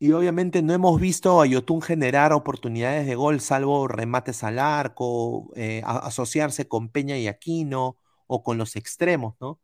Y 0.00 0.10
obviamente 0.10 0.62
no 0.62 0.72
hemos 0.72 1.00
visto 1.00 1.40
a 1.40 1.46
Yotun 1.46 1.80
generar 1.80 2.32
oportunidades 2.32 3.06
de 3.06 3.14
gol, 3.14 3.38
salvo 3.40 3.86
remates 3.86 4.42
al 4.42 4.58
arco, 4.58 5.52
eh, 5.54 5.82
asociarse 5.84 6.66
con 6.66 6.88
Peña 6.88 7.16
y 7.18 7.28
Aquino 7.28 7.98
o 8.26 8.42
con 8.42 8.58
los 8.58 8.74
extremos, 8.74 9.36
¿no? 9.40 9.60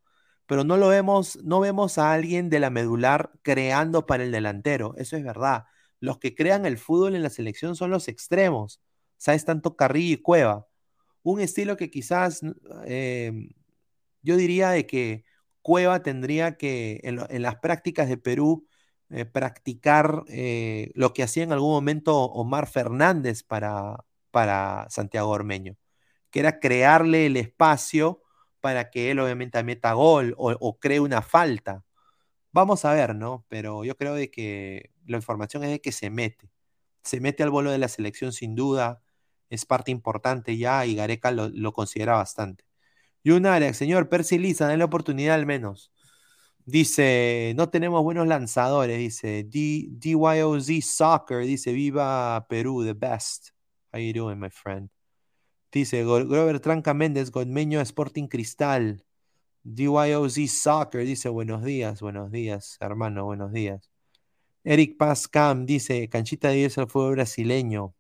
Pero 0.47 0.63
no 0.63 0.77
lo 0.77 0.87
vemos, 0.87 1.41
no 1.43 1.59
vemos 1.59 1.99
a 1.99 2.13
alguien 2.13 2.51
de 2.51 2.61
la 2.61 2.71
medular 2.71 3.33
creando 3.43 4.07
para 4.07 4.23
el 4.23 4.31
delantero, 4.31 4.95
eso 4.97 5.17
es 5.17 5.25
verdad. 5.25 5.65
Los 6.01 6.19
que 6.19 6.35
crean 6.35 6.67
el 6.67 6.79
fútbol 6.79 7.17
en 7.17 7.23
la 7.23 7.31
selección 7.31 7.77
son 7.77 7.91
los 7.91 8.09
extremos, 8.09 8.81
¿sabes? 9.17 9.45
Tanto 9.45 9.77
Carrillo 9.77 10.15
y 10.15 10.23
Cueva. 10.23 10.67
Un 11.23 11.41
estilo 11.41 11.77
que 11.77 11.91
quizás 11.91 12.41
eh, 12.87 13.33
yo 14.23 14.37
diría 14.37 14.71
de 14.71 14.87
que 14.87 15.25
Cueva 15.63 16.03
tendría 16.03 16.57
que, 16.57 17.01
en, 17.05 17.43
las 17.43 17.57
prácticas 17.57 18.09
de 18.09 18.17
Perú, 18.17 18.67
eh, 19.11 19.25
practicar 19.25 20.25
eh, 20.29 20.91
lo 20.95 21.13
que 21.13 21.23
hacía 21.23 21.43
en 21.43 21.53
algún 21.53 21.71
momento 21.73 22.25
Omar 22.25 22.67
Fernández 22.69 23.43
para, 23.43 24.05
para 24.31 24.87
Santiago 24.91 25.31
Ormeño, 25.31 25.77
que 26.31 26.41
era 26.41 26.61
crearle 26.61 27.27
el 27.27 27.37
espacio 27.37 28.23
para 28.61 28.91
que 28.91 29.11
él 29.11 29.21
obviamente 29.21 29.63
meta 29.63 29.93
gol 29.93 30.35
o, 30.37 30.79
cree 30.79 31.01
una 31.01 31.23
falta. 31.23 31.85
Vamos 32.59 32.85
a 32.85 32.93
ver, 32.93 33.15
¿no? 33.15 33.47
Pero 33.49 33.85
yo 33.85 33.97
creo 33.97 34.15
de 34.15 34.33
que 34.33 34.91
la 35.07 35.17
información 35.17 35.63
es 35.63 35.71
de 35.71 35.81
que 35.81 35.93
se 35.93 36.11
mete. 36.11 36.51
Se 37.05 37.21
mete 37.21 37.45
al 37.45 37.51
bolo 37.51 37.71
de 37.71 37.79
la 37.79 37.87
selección 37.87 38.33
sin 38.33 38.57
duda, 38.57 39.01
es 39.49 39.65
parte 39.65 39.93
importante 39.93 40.57
ya 40.59 40.85
y 40.85 40.97
Gareca 40.97 41.31
lo, 41.31 41.73
considera 41.73 42.15
bastante. 42.17 42.65
Y 43.23 43.31
un 43.31 43.47
área, 43.47 43.73
señor 43.75 44.09
Percy 44.09 44.39
Lisa, 44.39 44.67
dale 44.67 44.79
la 44.79 44.87
oportunidad 44.87 45.37
al 45.37 45.47
menos. 45.47 45.93
Dice, 46.67 47.55
no 47.57 47.71
tenemos 47.71 48.03
buenos 48.03 48.27
lanzadores, 48.27 48.99
dice 48.99 49.45
D 49.45 49.87
DYOZ 49.91 50.85
Soccer, 50.85 51.45
dice, 51.47 51.73
viva 51.73 52.45
Perú, 52.49 52.85
the 52.85 52.95
best. 52.95 53.51
How 53.93 54.01
you 54.01 54.13
doing, 54.13 54.41
my 54.41 54.51
friend? 54.51 54.91
Dice, 55.71 56.03
Grover 56.05 56.59
Tranca 56.59 56.93
Méndez, 56.93 57.31
Godmeño 57.31 57.81
Sporting 57.81 58.27
Cristal. 58.27 59.05
DYOZ 59.65 60.51
Soccer, 60.51 61.05
dice, 61.05 61.29
buenos 61.29 61.63
días, 61.63 62.01
buenos 62.01 62.31
días, 62.31 62.77
hermano, 62.81 63.25
buenos 63.25 63.53
días. 63.53 63.91
Eric 64.65 64.97
Paz 64.99 65.29
Cam, 65.29 65.67
dice, 65.67 66.09
Canchita 66.09 66.49
de 66.49 66.65
el 66.65 66.89
fue 66.89 67.11
brasileño. 67.11 67.95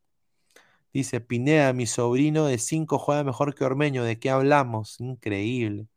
Dice 0.92 1.20
Pineda, 1.20 1.72
mi 1.72 1.86
sobrino 1.86 2.46
de 2.46 2.58
5 2.58 2.98
juega 2.98 3.24
mejor 3.24 3.54
que 3.54 3.64
Ormeño. 3.64 4.04
¿De 4.04 4.18
qué 4.18 4.30
hablamos? 4.30 5.00
Increíble. 5.00 5.88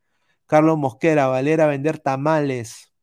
Carlos 0.47 0.77
Mosquera, 0.77 1.27
Valera 1.27 1.67
vender 1.67 1.99
tamales. 1.99 2.93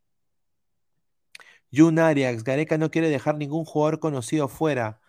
Jun 1.72 1.98
Arias, 1.98 2.44
Gareca 2.44 2.78
no 2.78 2.90
quiere 2.90 3.10
dejar 3.10 3.36
ningún 3.36 3.64
jugador 3.64 4.00
conocido 4.00 4.48
fuera, 4.48 5.00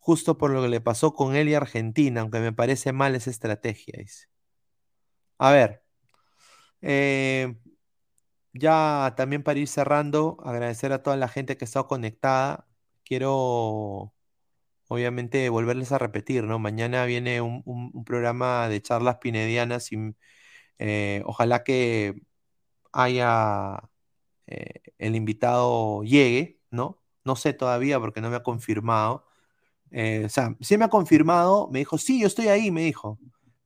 justo 0.00 0.38
por 0.38 0.50
lo 0.50 0.62
que 0.62 0.68
le 0.68 0.80
pasó 0.80 1.14
con 1.14 1.36
él 1.36 1.48
y 1.48 1.54
Argentina, 1.54 2.20
aunque 2.22 2.40
me 2.40 2.52
parece 2.52 2.92
mal 2.92 3.14
esa 3.14 3.30
estrategia. 3.30 3.94
Dice. 3.98 4.26
A 5.38 5.50
ver, 5.52 5.82
eh, 6.82 7.56
ya 8.52 9.14
también 9.16 9.42
para 9.42 9.58
ir 9.58 9.68
cerrando, 9.68 10.38
agradecer 10.44 10.92
a 10.92 11.02
toda 11.02 11.16
la 11.16 11.28
gente 11.28 11.56
que 11.56 11.64
ha 11.64 11.66
estado 11.66 11.88
conectada. 11.88 12.66
Quiero 13.04 14.14
obviamente 14.88 15.48
volverles 15.50 15.92
a 15.92 15.98
repetir, 15.98 16.44
¿no? 16.44 16.58
Mañana 16.58 17.04
viene 17.06 17.40
un, 17.40 18.04
programa 18.04 18.68
de 18.68 18.82
charlas 18.82 19.18
pinedianas 19.18 19.92
y 19.92 19.98
eh, 20.78 21.22
ojalá 21.26 21.64
que 21.64 22.22
haya 22.92 23.90
eh, 24.46 24.82
el 24.98 25.16
invitado 25.16 26.02
llegue, 26.04 26.60
¿no? 26.70 27.02
No 27.24 27.36
sé 27.36 27.52
todavía 27.54 28.00
porque 28.00 28.20
no 28.20 28.30
me 28.30 28.36
ha 28.36 28.42
confirmado. 28.42 29.26
Eh, 29.90 30.24
o 30.26 30.28
sea, 30.30 30.56
sí 30.60 30.78
me 30.78 30.86
ha 30.86 30.88
confirmado, 30.88 31.68
me 31.70 31.80
dijo, 31.80 31.98
sí, 31.98 32.20
yo 32.20 32.26
estoy 32.28 32.48
ahí, 32.48 32.70
me 32.70 32.82
dijo. 32.82 33.18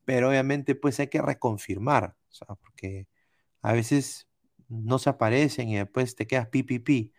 Pero 0.04 0.28
obviamente 0.30 0.74
pues 0.74 1.00
hay 1.00 1.08
que 1.08 1.22
reconfirmar, 1.22 2.16
porque 2.60 3.08
a 3.62 3.72
veces 3.72 4.28
no 4.68 4.98
se 4.98 5.10
aparecen 5.10 5.68
y 5.68 5.76
después 5.76 6.16
te 6.16 6.26
quedas 6.26 6.48
pi, 6.48 7.12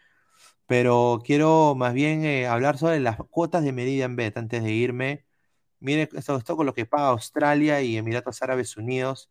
pero 0.65 1.21
quiero 1.25 1.75
más 1.75 1.93
bien 1.93 2.25
eh, 2.25 2.47
hablar 2.47 2.77
sobre 2.77 2.99
las 2.99 3.17
cuotas 3.29 3.63
de 3.63 3.73
Meridian 3.73 4.15
Bet 4.15 4.37
antes 4.37 4.63
de 4.63 4.71
irme. 4.71 5.25
Miren, 5.79 6.09
esto, 6.13 6.37
esto 6.37 6.57
con 6.57 6.65
lo 6.65 6.73
que 6.73 6.85
paga 6.85 7.09
Australia 7.09 7.81
y 7.81 7.97
Emiratos 7.97 8.41
Árabes 8.41 8.77
Unidos. 8.77 9.29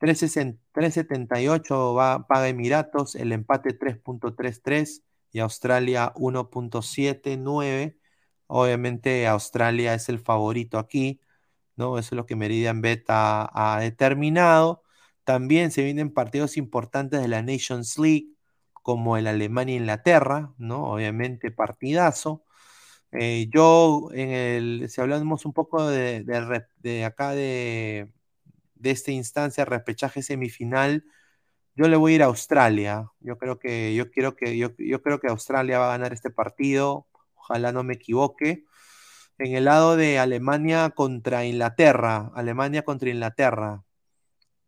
3.78 0.00 1.94
va, 1.94 2.26
paga 2.26 2.48
Emiratos, 2.48 3.14
el 3.16 3.32
empate 3.32 3.78
3.33 3.78 5.02
y 5.32 5.40
Australia 5.40 6.12
1.79. 6.16 7.98
Obviamente 8.46 9.26
Australia 9.26 9.94
es 9.94 10.08
el 10.08 10.18
favorito 10.18 10.78
aquí, 10.78 11.20
¿no? 11.76 11.98
Eso 11.98 12.14
es 12.14 12.16
lo 12.16 12.26
que 12.26 12.36
Meridian 12.36 12.80
Bet 12.82 13.04
ha 13.08 13.78
determinado. 13.80 14.82
También 15.24 15.70
se 15.70 15.84
vienen 15.84 16.12
partidos 16.12 16.56
importantes 16.56 17.20
de 17.20 17.28
la 17.28 17.42
Nations 17.42 17.98
League 17.98 18.28
como 18.82 19.16
el 19.16 19.26
Alemania-Inglaterra, 19.26 20.52
¿no? 20.58 20.84
Obviamente 20.92 21.50
partidazo. 21.50 22.44
Eh, 23.12 23.48
yo, 23.52 24.08
en 24.12 24.30
el, 24.30 24.90
si 24.90 25.00
hablamos 25.00 25.44
un 25.46 25.52
poco 25.52 25.88
de, 25.88 26.24
acá 27.04 27.30
de, 27.32 28.12
de, 28.76 28.90
esta 28.90 29.10
instancia, 29.12 29.64
repechaje 29.64 30.22
semifinal, 30.22 31.04
yo 31.76 31.88
le 31.88 31.96
voy 31.96 32.12
a 32.12 32.16
ir 32.16 32.22
a 32.22 32.26
Australia. 32.26 33.10
Yo 33.20 33.38
creo 33.38 33.58
que, 33.58 33.94
yo 33.94 34.10
quiero 34.10 34.36
que, 34.36 34.56
yo 34.58 35.02
creo 35.02 35.20
que 35.20 35.28
Australia 35.28 35.78
va 35.78 35.88
a 35.88 35.98
ganar 35.98 36.12
este 36.12 36.30
partido. 36.30 37.06
Ojalá 37.36 37.72
no 37.72 37.84
me 37.84 37.94
equivoque. 37.94 38.64
En 39.40 39.54
el 39.56 39.64
lado 39.64 39.96
de 39.96 40.18
Alemania 40.18 40.90
contra 40.90 41.46
Inglaterra, 41.46 42.30
Alemania 42.34 42.82
contra 42.84 43.08
Inglaterra. 43.08 43.82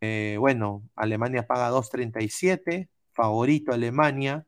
Eh, 0.01 0.37
bueno, 0.39 0.89
Alemania 0.95 1.47
paga 1.47 1.69
2.37, 1.71 2.89
favorito 3.13 3.71
Alemania, 3.73 4.47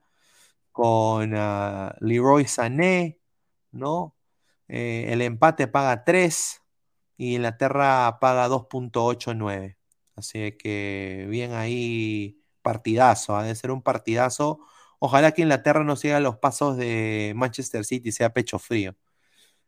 con 0.72 1.36
ah, 1.36 1.96
Leroy 2.02 2.46
Sané, 2.48 3.20
¿no? 3.72 4.16
Eh, 4.68 5.08
el 5.14 5.22
empate 5.22 5.68
paga 5.68 6.04
3 6.06 6.62
y 7.18 7.36
Inglaterra 7.36 8.18
paga 8.20 8.48
2.89. 8.50 9.78
Así 10.16 10.54
que 10.54 11.28
bien 11.30 11.54
ahí, 11.54 12.42
partidazo, 12.64 13.36
ha 13.38 13.44
de 13.44 13.56
ser 13.56 13.72
un 13.72 13.84
partidazo. 13.84 14.60
Ojalá 15.00 15.34
que 15.34 15.44
Inglaterra 15.44 15.84
no 15.84 15.96
siga 15.98 16.20
los 16.20 16.38
pasos 16.40 16.78
de 16.78 17.34
Manchester 17.36 17.86
City, 17.86 18.12
sea 18.12 18.34
pecho 18.34 18.60
frío. 18.60 18.96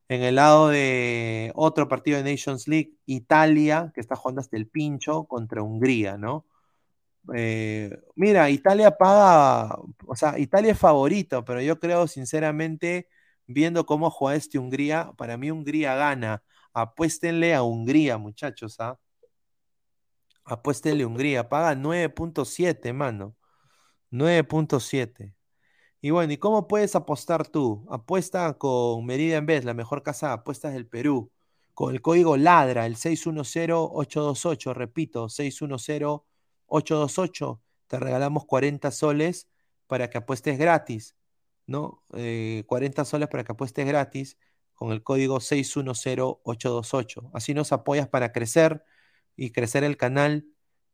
En 0.09 0.23
el 0.23 0.35
lado 0.35 0.69
de 0.69 1.51
otro 1.55 1.88
partido 1.89 2.21
de 2.21 2.31
Nations 2.31 2.67
League, 2.67 2.93
Italia, 3.05 3.91
que 3.93 4.01
está 4.01 4.15
jugando 4.15 4.41
hasta 4.41 4.57
el 4.57 4.67
pincho 4.67 5.25
contra 5.25 5.61
Hungría, 5.61 6.17
¿no? 6.17 6.45
Eh, 7.35 7.91
mira, 8.15 8.49
Italia 8.49 8.91
paga, 8.97 9.77
o 10.05 10.15
sea, 10.15 10.39
Italia 10.39 10.71
es 10.71 10.79
favorito, 10.79 11.43
pero 11.45 11.61
yo 11.61 11.79
creo 11.79 12.07
sinceramente, 12.07 13.09
viendo 13.47 13.85
cómo 13.85 14.09
juega 14.09 14.38
este 14.38 14.59
Hungría, 14.59 15.11
para 15.17 15.38
mí 15.38 15.51
Hungría 15.51 15.95
gana. 15.95 16.43
Apuéstenle 16.73 17.53
a 17.55 17.63
Hungría, 17.63 18.17
muchachos, 18.17 18.77
¿ah? 18.79 18.97
Apuéstenle 20.45 21.03
a 21.03 21.07
Hungría, 21.07 21.49
paga 21.49 21.75
9.7, 21.75 22.93
mano. 22.93 23.35
9.7. 24.11 25.36
Y 26.07 26.09
bueno, 26.09 26.31
¿y 26.31 26.38
cómo 26.38 26.69
puedes 26.69 26.95
apostar 26.95 27.49
tú? 27.49 27.85
Apuesta 27.89 28.53
con 28.53 29.05
Meridian 29.05 29.45
Bet, 29.45 29.65
la 29.65 29.73
mejor 29.73 30.03
casa 30.03 30.27
de 30.27 30.34
apuestas 30.35 30.73
del 30.73 30.88
Perú, 30.88 31.34
con 31.73 31.93
el 31.93 32.01
código 32.01 32.38
LADRA, 32.38 32.85
el 32.85 32.95
610-828, 32.95 34.73
repito, 34.73 35.27
610 35.27 36.21
828, 36.67 37.61
te 37.88 37.99
regalamos 37.99 38.45
40 38.45 38.89
soles 38.91 39.49
para 39.85 40.09
que 40.09 40.17
apuestes 40.19 40.57
gratis, 40.57 41.17
¿no? 41.65 42.01
40 42.07 43.01
eh, 43.01 43.05
soles 43.05 43.27
para 43.27 43.43
que 43.43 43.51
apuestes 43.51 43.85
gratis 43.85 44.38
con 44.75 44.93
el 44.93 45.03
código 45.03 45.41
610828. 45.41 47.31
Así 47.34 47.53
nos 47.53 47.73
apoyas 47.73 48.07
para 48.07 48.31
crecer 48.31 48.81
y 49.35 49.51
crecer 49.51 49.84
el 49.84 49.97
canal. 49.97 50.45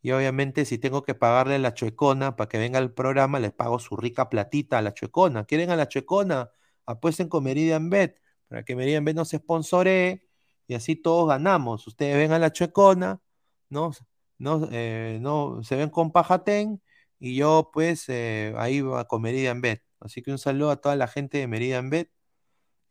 Y 0.03 0.11
obviamente 0.11 0.65
si 0.65 0.77
tengo 0.77 1.03
que 1.03 1.15
pagarle 1.15 1.55
a 1.55 1.59
la 1.59 1.73
chuecona 1.73 2.35
para 2.35 2.49
que 2.49 2.59
venga 2.59 2.77
al 2.79 2.93
programa, 2.93 3.39
les 3.39 3.53
pago 3.53 3.79
su 3.79 3.97
rica 3.97 4.29
platita 4.29 4.77
a 4.79 4.81
la 4.83 4.93
chuecona. 4.93 5.45
¿Quieren 5.45 5.71
a 5.71 5.75
la 5.77 5.87
chuecona? 5.87 6.51
Apuesten 6.85 7.29
con 7.29 7.43
Meridian 7.45 7.89
Bet 7.89 8.19
para 8.49 8.63
que 8.63 8.75
Meridian 8.75 9.05
Bet 9.05 9.15
nos 9.15 9.29
sponsore 9.31 10.27
y 10.67 10.75
así 10.75 10.95
todos 10.97 11.29
ganamos. 11.29 11.87
Ustedes 11.87 12.17
ven 12.17 12.33
a 12.33 12.39
la 12.39 12.51
chuecona, 12.51 13.21
¿no? 13.69 13.91
no, 14.37 14.67
eh, 14.71 15.19
no 15.21 15.63
se 15.63 15.75
ven 15.77 15.89
con 15.89 16.11
Pajatén 16.11 16.81
y 17.19 17.35
yo 17.35 17.69
pues 17.73 18.09
eh, 18.09 18.53
ahí 18.57 18.81
va 18.81 19.07
con 19.07 19.21
Meridian 19.21 19.61
Bet. 19.61 19.83
Así 19.99 20.21
que 20.21 20.31
un 20.31 20.37
saludo 20.37 20.71
a 20.71 20.77
toda 20.81 20.95
la 20.97 21.07
gente 21.07 21.37
de 21.37 21.47
Meridian 21.47 21.89
Bet. 21.89 22.11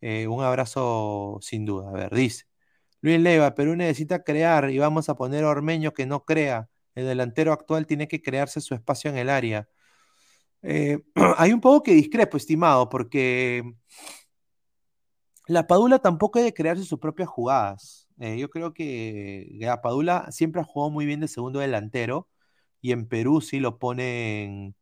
Eh, 0.01 0.27
un 0.27 0.43
abrazo 0.43 1.39
sin 1.41 1.65
duda. 1.65 1.89
A 1.89 1.93
ver, 1.93 2.11
dice. 2.13 2.45
Luis 3.01 3.19
Leiva, 3.19 3.55
Perú 3.55 3.75
necesita 3.75 4.23
crear 4.23 4.69
y 4.71 4.79
vamos 4.79 5.09
a 5.09 5.15
poner 5.15 5.43
a 5.43 5.49
Ormeño 5.49 5.93
que 5.93 6.05
no 6.05 6.25
crea. 6.25 6.69
El 6.95 7.05
delantero 7.07 7.53
actual 7.53 7.87
tiene 7.87 8.07
que 8.07 8.21
crearse 8.21 8.61
su 8.61 8.73
espacio 8.75 9.09
en 9.09 9.17
el 9.17 9.29
área. 9.29 9.67
hay 11.37 11.51
un 11.53 11.61
poco 11.61 11.83
que 11.83 11.93
discrepo, 11.93 12.37
estimado, 12.37 12.89
porque 12.89 13.63
la 15.47 15.67
Padula 15.67 15.99
tampoco 15.99 16.39
hay 16.39 16.45
de 16.45 16.53
crearse 16.53 16.83
sus 16.85 16.99
propias 16.99 17.29
jugadas. 17.29 18.07
Eh, 18.19 18.37
yo 18.37 18.49
creo 18.49 18.73
que 18.73 19.49
la 19.59 19.81
Padula 19.81 20.31
siempre 20.31 20.61
ha 20.61 20.63
jugado 20.65 20.91
muy 20.91 21.05
bien 21.05 21.19
de 21.19 21.27
segundo 21.27 21.59
delantero 21.59 22.29
y 22.81 22.91
en 22.91 23.07
Perú 23.07 23.41
sí 23.41 23.59
lo 23.59 23.79
ponen, 23.79 24.75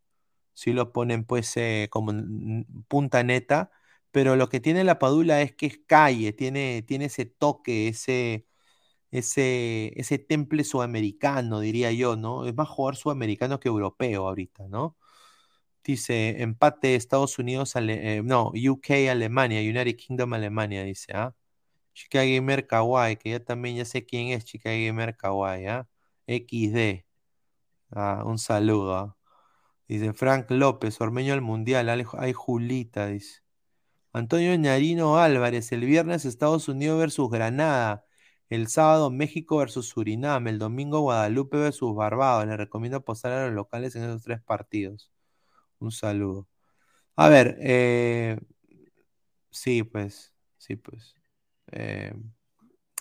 sí 0.53 0.73
lo 0.73 0.93
ponen 0.93 1.25
pues 1.25 1.55
eh, 1.57 1.87
como 1.91 2.13
punta 2.87 3.23
neta, 3.23 3.71
pero 4.11 4.35
lo 4.35 4.49
que 4.49 4.59
tiene 4.59 4.83
la 4.83 4.99
Padula 4.99 5.41
es 5.41 5.55
que 5.55 5.67
es 5.67 5.79
calle, 5.87 6.33
tiene, 6.33 6.83
tiene 6.83 7.05
ese 7.05 7.25
toque, 7.25 7.87
ese, 7.89 8.47
ese, 9.11 9.93
ese 9.99 10.19
temple 10.19 10.63
sudamericano, 10.63 11.59
diría 11.59 11.91
yo, 11.91 12.15
¿no? 12.15 12.45
Es 12.47 12.55
más 12.55 12.69
jugador 12.69 12.95
sudamericano 12.97 13.59
que 13.59 13.69
europeo 13.69 14.27
ahorita, 14.27 14.67
¿no? 14.69 14.97
Dice, 15.83 16.41
empate 16.43 16.95
Estados 16.95 17.39
Unidos, 17.39 17.73
eh, 17.75 18.21
no, 18.23 18.51
UK, 18.53 19.09
Alemania, 19.09 19.59
United 19.61 19.95
Kingdom, 19.97 20.33
Alemania, 20.33 20.83
dice, 20.83 21.13
¿ah? 21.15 21.35
Chica 21.93 22.23
Gamer 22.25 22.67
Kawaii, 22.67 23.17
que 23.17 23.31
ya 23.31 23.39
también 23.43 23.77
ya 23.77 23.85
sé 23.85 24.05
quién 24.05 24.29
es 24.29 24.45
Chica 24.45 24.71
Gamer 24.71 25.15
Kawaii, 25.17 25.67
¿ah? 25.67 25.87
XD. 26.27 27.05
Ah, 27.91 28.23
un 28.25 28.37
saludo. 28.39 28.95
¿ah? 28.95 29.17
Dice 29.87 30.13
Frank 30.13 30.49
López, 30.51 30.99
Ormeño 31.01 31.33
al 31.33 31.41
Mundial, 31.41 31.89
hay 31.89 32.33
Julita, 32.33 33.07
dice. 33.07 33.41
Antonio 34.13 34.55
Ñarino 34.55 35.17
Álvarez, 35.19 35.71
el 35.71 35.85
viernes 35.85 36.25
Estados 36.25 36.67
Unidos 36.69 36.99
versus 36.99 37.29
Granada, 37.29 38.05
el 38.51 38.67
sábado 38.67 39.09
México 39.11 39.57
versus 39.57 39.87
Surinam, 39.87 40.47
el 40.47 40.59
domingo 40.59 40.99
Guadalupe 41.01 41.57
versus 41.57 41.95
Barbados. 41.95 42.45
Le 42.45 42.57
recomiendo 42.57 42.97
apostar 42.97 43.31
a 43.31 43.45
los 43.45 43.55
locales 43.55 43.95
en 43.95 44.03
esos 44.03 44.23
tres 44.23 44.41
partidos. 44.41 45.09
Un 45.79 45.91
saludo. 45.91 46.49
A 47.15 47.29
ver, 47.29 47.57
eh, 47.61 48.39
sí, 49.51 49.83
pues, 49.83 50.33
sí, 50.57 50.75
pues. 50.75 51.15
Eh, 51.71 52.13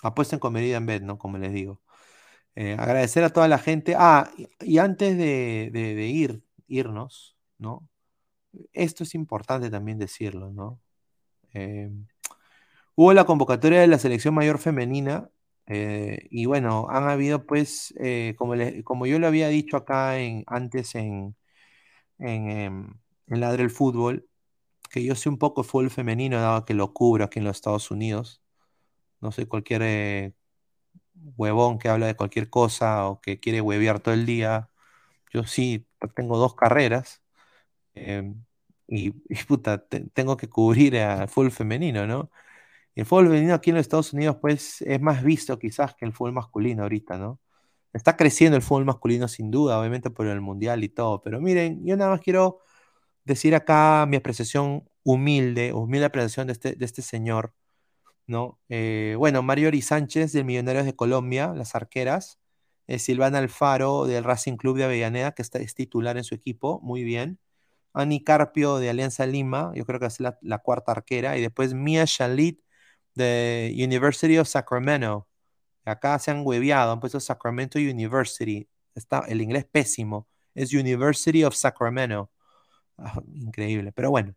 apuesten 0.03 0.39
con 0.39 0.53
medida 0.53 0.77
en 0.79 0.87
vez, 0.87 1.03
¿no? 1.03 1.19
Como 1.19 1.39
les 1.39 1.53
digo. 1.53 1.83
Eh, 2.57 2.77
agradecer 2.79 3.25
a 3.25 3.31
toda 3.31 3.49
la 3.49 3.59
gente. 3.59 3.97
Ah, 3.99 4.31
y, 4.61 4.79
antes 4.79 5.19
de, 5.19 6.07
ir, 6.07 6.45
irnos, 6.69 7.37
¿no? 7.59 7.89
Esto 8.73 9.05
es 9.05 9.15
importante 9.17 9.71
también 9.71 9.99
decirlo, 9.99 10.53
¿no? 10.53 10.81
hubo 12.95 13.13
la 13.13 13.25
convocatoria 13.25 13.81
de 13.81 13.87
la 13.89 13.99
selección 13.99 14.35
mayor 14.35 14.59
femenina 14.59 15.31
y 16.31 16.47
bueno, 16.47 16.87
han 16.91 17.05
habido 17.09 17.47
pues, 17.47 17.95
como, 18.37 18.55
como 18.85 19.07
yo 19.07 19.19
lo 19.19 19.27
había 19.29 19.49
dicho 19.49 19.77
acá 19.77 20.19
en, 20.19 20.45
antes 20.47 20.95
en, 20.95 21.37
en, 22.19 22.51
em, 22.51 22.95
Ladre 23.29 23.63
el 23.65 23.71
Fútbol, 23.71 24.29
que 24.91 25.05
yo 25.05 25.15
sé 25.17 25.29
un 25.31 25.39
poco 25.39 25.65
fútbol 25.65 25.91
femenino, 25.91 26.41
dado 26.41 26.65
que 26.67 26.75
lo 26.75 26.93
cubro 26.95 27.25
aquí 27.25 27.39
en 27.41 27.47
los 27.47 27.57
Estados 27.59 27.91
Unidos. 27.91 28.43
No 29.21 29.33
soy 29.33 29.47
cualquier 29.47 29.83
eh, 29.85 30.35
huevón 31.37 31.79
que 31.79 31.89
habla 31.89 32.07
de 32.07 32.17
cualquier 32.17 32.51
cosa 32.51 33.07
o 33.09 33.21
que 33.21 33.41
quiere 33.41 33.61
huevear 33.61 34.01
todo 34.01 34.15
el 34.15 34.27
día. 34.27 34.71
Yo 35.33 35.45
sí 35.45 35.87
tengo 36.17 36.39
dos 36.39 36.55
carreras 36.57 37.23
em, 37.95 38.45
y, 38.89 39.11
puta, 39.49 39.87
tengo 40.15 40.37
que 40.37 40.49
cubrir 40.51 40.99
al 40.99 41.29
fútbol 41.29 41.53
femenino, 41.53 42.07
¿no? 42.07 42.31
El 43.01 43.07
fútbol 43.07 43.29
femenino 43.29 43.55
aquí 43.55 43.71
en 43.71 43.77
los 43.77 43.83
Estados 43.83 44.13
Unidos, 44.13 44.37
pues, 44.41 44.83
es 44.83 45.01
más 45.01 45.23
visto 45.25 45.59
quizás 45.59 45.95
que 45.95 46.05
el 46.05 46.13
fútbol 46.13 46.33
masculino 46.33 46.83
ahorita, 46.83 47.17
¿no? 47.19 47.41
Está 47.95 48.17
creciendo 48.17 48.57
el 48.57 48.63
fútbol 48.63 48.85
masculino 48.85 49.27
sin 49.27 49.51
duda, 49.51 49.79
obviamente 49.81 50.11
por 50.11 50.27
el 50.27 50.41
mundial 50.43 50.85
y 50.85 50.91
todo, 50.91 51.23
pero 51.23 51.41
miren, 51.41 51.85
yo 51.85 51.97
nada 51.97 52.11
más 52.11 52.21
quiero 52.21 52.61
decir 53.25 53.55
acá 53.55 54.07
mi 54.09 54.17
apreciación 54.19 54.85
humilde, 55.03 55.73
humilde 55.73 56.07
apreciación 56.07 56.49
de 56.49 56.53
este, 56.55 56.73
de 56.75 56.85
este 56.85 57.03
señor, 57.03 57.55
¿no? 58.27 58.61
Eh, 58.69 59.15
bueno, 59.19 59.43
Mario 59.43 59.69
Ori 59.69 59.83
Sánchez 59.83 60.33
del 60.33 60.45
Millonarios 60.45 60.85
de 60.85 60.95
Colombia, 60.97 61.55
las 61.57 61.75
arqueras, 61.75 62.39
eh, 62.87 62.99
Silvana 62.99 63.39
Alfaro 63.39 64.07
del 64.07 64.25
Racing 64.25 64.57
Club 64.57 64.77
de 64.79 64.85
Avellaneda, 64.85 65.33
que 65.33 65.43
está, 65.43 65.59
es 65.59 65.75
titular 65.75 66.19
en 66.19 66.25
su 66.25 66.35
equipo, 66.35 66.81
muy 66.83 67.05
bien. 67.05 67.41
Ani 67.95 68.23
Carpio 68.23 68.79
de 68.79 68.91
Alianza 68.91 69.27
Lima, 69.27 69.73
yo 69.75 69.87
creo 69.87 70.01
que 70.01 70.07
es 70.07 70.21
la, 70.21 70.39
la 70.43 70.59
cuarta 70.59 70.93
arquera, 70.93 71.39
y 71.39 71.43
después 71.43 71.75
Mia 71.75 72.05
Shalit 72.07 72.61
de 73.15 73.75
University 73.77 74.39
of 74.39 74.49
Sacramento, 74.49 75.29
Acá 75.85 76.19
se 76.19 76.31
han 76.31 76.47
hueviado, 76.47 76.93
han 76.93 77.01
puesto 77.01 77.21
Sacramento 77.21 77.79
University. 77.79 78.69
Está, 78.95 79.25
el 79.29 79.41
inglés 79.41 79.67
pésimo. 79.71 80.29
Es 80.55 80.73
University 80.75 81.45
of 81.45 81.55
Sacramento. 81.55 82.31
Ah, 82.99 83.21
increíble. 83.35 83.93
Pero 83.93 84.11
bueno, 84.11 84.35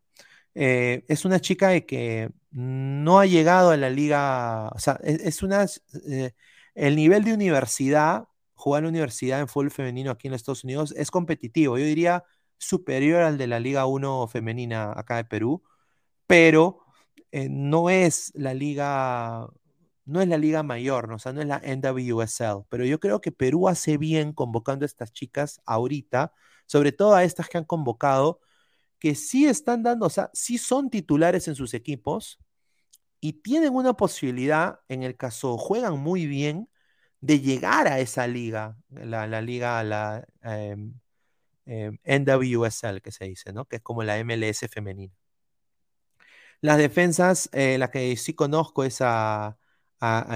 eh, 0.56 1.04
es 1.08 1.26
una 1.26 1.40
chica 1.42 1.80
que 1.82 2.32
no 2.52 3.20
ha 3.20 3.26
llegado 3.26 3.72
a 3.72 3.78
la 3.78 3.90
liga. 3.90 4.70
O 4.70 4.80
sea, 4.80 5.00
es, 5.04 5.44
una. 5.44 5.66
Eh, 6.10 6.32
el 6.76 6.96
nivel 6.96 7.24
de 7.24 7.34
universidad, 7.34 8.28
jugar 8.56 8.84
en 8.84 8.90
universidad 8.90 9.40
en 9.40 9.48
fútbol 9.48 9.72
femenino 9.72 10.12
aquí 10.12 10.28
en 10.28 10.34
Estados 10.36 10.64
Unidos 10.64 10.94
es 10.98 11.12
competitivo. 11.12 11.78
Yo 11.78 11.86
diría 11.86 12.24
superior 12.58 13.24
al 13.24 13.38
de 13.38 13.48
la 13.48 13.60
Liga 13.60 13.86
1 13.86 14.28
femenina 14.28 14.94
acá 14.96 15.18
de 15.18 15.26
Perú, 15.26 15.64
pero 16.28 16.83
eh, 17.34 17.50
no 17.50 17.90
es 17.90 18.32
la 18.36 18.54
liga 18.54 19.50
no 20.06 20.22
es 20.22 20.28
la 20.28 20.38
liga 20.38 20.64
mayor, 20.64 21.08
¿no? 21.10 21.16
o 21.16 21.20
sea, 21.20 21.34
no 21.34 21.42
es 21.42 21.48
la 21.48 21.62
NWSL, 21.64 22.66
pero 22.70 22.86
yo 22.86 23.00
creo 23.00 23.22
que 23.22 23.32
Perú 23.32 23.68
hace 23.70 23.98
bien 23.98 24.34
convocando 24.34 24.86
a 24.86 24.88
estas 24.88 25.14
chicas 25.14 25.62
ahorita, 25.66 26.34
sobre 26.68 26.92
todo 26.92 27.16
a 27.16 27.24
estas 27.24 27.50
que 27.50 27.58
han 27.58 27.66
convocado, 27.66 28.42
que 29.00 29.16
sí 29.16 29.46
están 29.48 29.84
dando, 29.84 30.08
o 30.08 30.10
sea, 30.10 30.30
sí 30.34 30.58
son 30.58 30.90
titulares 30.90 31.48
en 31.48 31.56
sus 31.56 31.74
equipos 31.74 32.40
y 33.22 33.34
tienen 33.34 33.74
una 33.76 33.96
posibilidad, 33.96 34.82
en 34.90 35.04
el 35.04 35.18
caso 35.18 35.58
juegan 35.58 36.00
muy 36.00 36.28
bien, 36.28 36.70
de 37.22 37.40
llegar 37.42 37.88
a 37.88 38.00
esa 38.00 38.28
liga, 38.28 38.78
la, 38.90 39.42
liga, 39.42 39.84
la 39.84 40.26
em, 40.44 40.94
em, 41.66 41.98
NWSL 42.06 43.02
que 43.02 43.12
se 43.12 43.26
dice, 43.26 43.54
¿no? 43.54 43.66
Que 43.66 43.78
es 43.78 43.82
como 43.84 44.04
la 44.04 44.18
MLS 44.20 44.68
femenina. 44.70 45.14
Las 46.64 46.78
defensas, 46.78 47.50
eh, 47.52 47.78
la 47.78 47.92
que 47.92 48.16
sí 48.16 48.34
conozco 48.36 48.86
es 48.86 49.02
a 49.02 49.58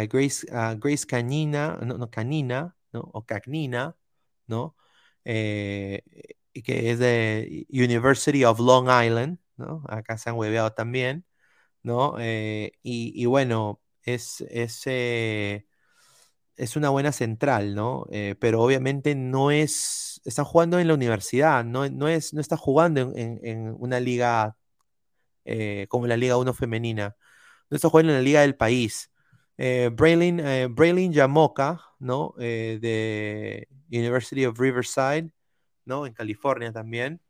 Grace, 0.10 0.46
a 0.52 0.76
Grace 0.76 1.06
Canina, 1.08 1.80
no, 1.84 1.98
no, 1.98 2.10
Canina, 2.10 2.76
¿no? 2.92 3.02
O 3.14 3.26
Cagnina, 3.26 3.96
¿no? 4.48 4.76
Eh, 5.26 6.04
que 6.66 6.92
es 6.92 7.00
de 7.00 7.66
University 7.70 8.44
of 8.46 8.60
Long 8.60 8.88
Island, 8.90 9.40
¿no? 9.58 9.84
Acá 9.88 10.18
se 10.18 10.30
han 10.30 10.36
hueveado 10.38 10.74
también, 10.74 11.26
¿no? 11.84 12.18
Eh, 12.20 12.74
y, 12.84 13.26
bueno, 13.26 13.82
es, 14.04 14.42
es, 14.50 14.84
eh, 14.88 15.68
es, 16.58 16.76
una 16.78 16.90
buena 16.90 17.12
central, 17.12 17.76
¿no? 17.76 18.08
pero 18.40 18.62
obviamente 18.64 19.16
no 19.16 19.52
es, 19.52 20.22
está 20.26 20.44
jugando 20.44 20.80
en 20.80 20.88
la 20.88 20.96
universidad, 20.96 21.66
no, 21.66 21.90
no, 21.90 22.08
es, 22.10 22.34
no 22.34 22.42
está 22.42 22.58
jugando 22.58 23.02
en, 23.16 23.40
en 23.44 23.76
una 23.80 24.00
liga 24.00 24.58
como 25.90 26.08
la 26.08 26.18
Liga 26.18 26.38
1 26.38 26.54
femenina, 26.54 27.16
está 27.70 27.90
jugando 27.90 28.12
en 28.14 28.18
la 28.20 28.24
liga 28.24 28.42
del 28.42 28.56
país. 28.56 29.12
Eh, 29.58 29.90
Braylin, 29.92 30.40
eh, 30.40 30.70
Yamoka, 31.12 31.82
¿no? 32.00 32.34
Eh, 32.40 32.78
de 32.82 33.68
University 33.92 34.46
of 34.46 34.60
Riverside, 34.60 35.32
¿no? 35.86 36.06
En 36.06 36.14
California 36.14 36.72
también, 36.72 37.22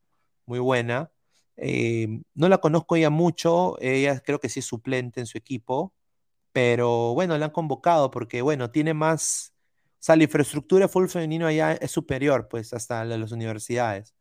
muy 0.46 0.60
buena. 0.60 1.12
Eh, 1.58 2.08
no 2.36 2.50
la 2.50 2.60
conozco 2.60 2.98
ya 2.98 3.10
mucho, 3.10 3.78
ella 3.82 4.20
creo 4.22 4.40
que 4.40 4.50
sí 4.50 4.60
es 4.62 4.66
suplente 4.66 5.20
en 5.20 5.26
su 5.28 5.38
equipo, 5.38 5.94
pero 6.54 7.14
bueno, 7.16 7.38
la 7.38 7.48
han 7.48 7.52
convocado 7.52 8.12
porque, 8.12 8.42
bueno, 8.44 8.72
tiene 8.72 8.94
más, 8.94 9.54
o 9.94 9.98
sea, 10.00 10.16
la 10.18 10.24
infraestructura 10.24 10.88
full 10.90 11.08
femenino 11.08 11.48
allá 11.48 11.74
es 11.74 11.92
superior, 11.92 12.48
pues, 12.50 12.74
hasta 12.74 13.06
la 13.06 13.16
de 13.16 13.22
las 13.22 13.32
universidades. 13.34 14.16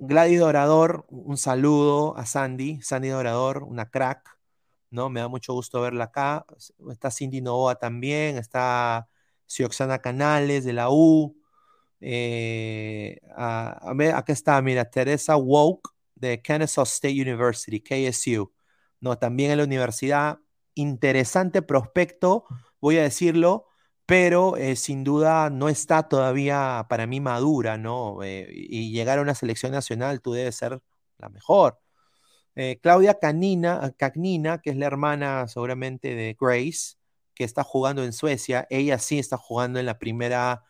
Gladys 0.00 0.38
Dorador, 0.40 1.06
un 1.10 1.36
saludo 1.36 2.16
a 2.16 2.24
Sandy, 2.24 2.80
Sandy 2.82 3.08
Dorador, 3.08 3.64
una 3.64 3.90
crack, 3.90 4.38
¿no? 4.90 5.10
Me 5.10 5.20
da 5.20 5.28
mucho 5.28 5.52
gusto 5.54 5.80
verla 5.80 6.04
acá. 6.04 6.46
Está 6.90 7.10
Cindy 7.10 7.40
Novoa 7.40 7.76
también, 7.76 8.38
está 8.38 9.08
Sioxana 9.46 9.98
Canales 9.98 10.64
de 10.64 10.72
la 10.72 10.90
U. 10.90 11.36
Eh, 12.00 13.18
a, 13.36 13.92
ver, 13.96 14.14
acá 14.14 14.32
está, 14.32 14.60
mira, 14.62 14.88
Teresa 14.88 15.36
Woke 15.36 15.90
de 16.14 16.42
Kennesaw 16.42 16.84
State 16.84 17.20
University, 17.20 17.80
KSU. 17.80 18.52
No, 19.00 19.18
también 19.18 19.50
en 19.50 19.58
la 19.58 19.64
universidad. 19.64 20.38
Interesante 20.74 21.60
prospecto, 21.60 22.44
voy 22.80 22.98
a 22.98 23.02
decirlo, 23.02 23.66
pero 24.08 24.56
eh, 24.56 24.74
sin 24.76 25.04
duda 25.04 25.50
no 25.50 25.68
está 25.68 26.08
todavía 26.08 26.86
para 26.88 27.06
mí 27.06 27.20
madura, 27.20 27.76
¿no? 27.76 28.22
Eh, 28.22 28.48
y 28.50 28.90
llegar 28.90 29.18
a 29.18 29.22
una 29.22 29.34
selección 29.34 29.72
nacional, 29.72 30.22
tú 30.22 30.32
debes 30.32 30.56
ser 30.56 30.80
la 31.18 31.28
mejor. 31.28 31.78
Eh, 32.56 32.78
Claudia 32.82 33.18
Canina, 33.18 33.92
Cagnina, 33.98 34.62
que 34.62 34.70
es 34.70 34.78
la 34.78 34.86
hermana 34.86 35.46
seguramente 35.48 36.14
de 36.14 36.36
Grace, 36.40 36.96
que 37.34 37.44
está 37.44 37.64
jugando 37.64 38.02
en 38.02 38.14
Suecia, 38.14 38.66
ella 38.70 38.98
sí 38.98 39.18
está 39.18 39.36
jugando 39.36 39.78
en 39.78 39.86
la 39.86 39.98
primera 39.98 40.64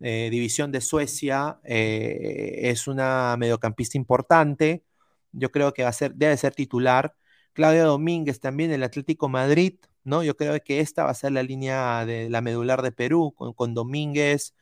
división 0.00 0.72
de 0.72 0.80
Suecia, 0.80 1.60
es 1.64 2.86
una 2.88 3.36
mediocampista 3.38 3.98
importante, 3.98 4.84
yo 5.32 5.50
creo 5.52 5.74
que 5.74 5.82
va 5.82 5.90
a 5.90 5.92
ser, 5.92 6.14
debe 6.14 6.36
ser 6.36 6.54
titular. 6.54 7.14
Claudia 7.52 7.84
Domínguez 7.84 8.40
también 8.40 8.70
del 8.70 8.84
Atlético 8.84 9.28
Madrid, 9.28 9.74
¿no? 10.08 10.22
Yo 10.24 10.36
creo 10.36 10.58
que 10.64 10.80
esta 10.80 11.04
va 11.04 11.10
a 11.10 11.14
ser 11.14 11.32
la 11.32 11.42
línea 11.42 12.04
de 12.06 12.30
la 12.30 12.40
medular 12.40 12.82
de 12.82 12.92
Perú, 12.92 13.34
con, 13.34 13.74
Domínguez, 13.74 14.54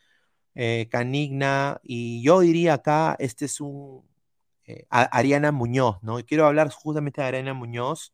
eh, 0.54 0.88
Canigna, 0.90 1.80
y 1.84 2.22
yo 2.22 2.40
diría 2.40 2.74
acá, 2.74 3.16
este 3.18 3.46
es 3.46 3.60
un 3.60 4.04
eh, 4.66 4.86
Ariana 4.90 5.52
Muñoz, 5.52 5.98
¿no? 6.02 6.18
Y 6.18 6.24
quiero 6.24 6.46
hablar 6.46 6.70
justamente 6.70 7.20
de 7.22 7.28
Ariana 7.28 7.54
Muñoz, 7.54 8.12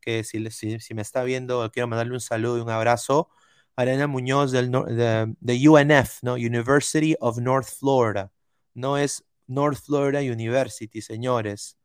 que 0.00 0.24
si, 0.24 0.50
si, 0.50 0.94
me 0.94 1.02
está 1.02 1.22
viendo, 1.24 1.70
quiero 1.72 1.88
mandarle 1.88 2.14
un 2.14 2.20
saludo 2.20 2.58
y 2.58 2.60
un 2.62 2.70
abrazo. 2.70 3.30
Ariana 3.76 4.06
Muñoz 4.08 4.52
del, 4.52 4.70
de, 4.72 5.34
de 5.40 5.68
UNF, 5.68 6.22
¿no? 6.22 6.34
University 6.34 7.16
of 7.20 7.38
North 7.38 7.68
Florida. 7.78 8.32
No 8.74 8.98
es 8.98 9.24
North 9.46 9.78
Florida 9.84 10.20
University, 10.20 11.00
señores. 11.02 11.78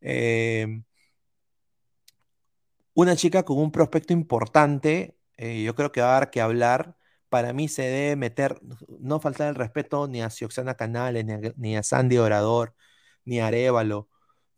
Eh, 0.00 0.82
una 2.94 3.16
chica 3.16 3.44
con 3.44 3.58
un 3.58 3.72
prospecto 3.72 4.12
importante, 4.12 5.16
eh, 5.36 5.62
yo 5.62 5.74
creo 5.74 5.92
que 5.92 6.00
va 6.00 6.16
a 6.16 6.20
dar 6.20 6.30
que 6.30 6.40
hablar. 6.40 6.96
Para 7.28 7.52
mí 7.52 7.68
se 7.68 7.82
debe 7.82 8.16
meter, 8.16 8.60
no 8.98 9.20
faltar 9.20 9.48
el 9.48 9.54
respeto 9.54 10.08
ni 10.08 10.22
a 10.22 10.30
Cioxana 10.30 10.74
Canales, 10.76 11.24
ni 11.56 11.76
a, 11.76 11.82
Sandy 11.82 12.18
Orador, 12.18 12.74
ni 13.24 13.40
a 13.40 13.46
Arevalo, 13.48 14.08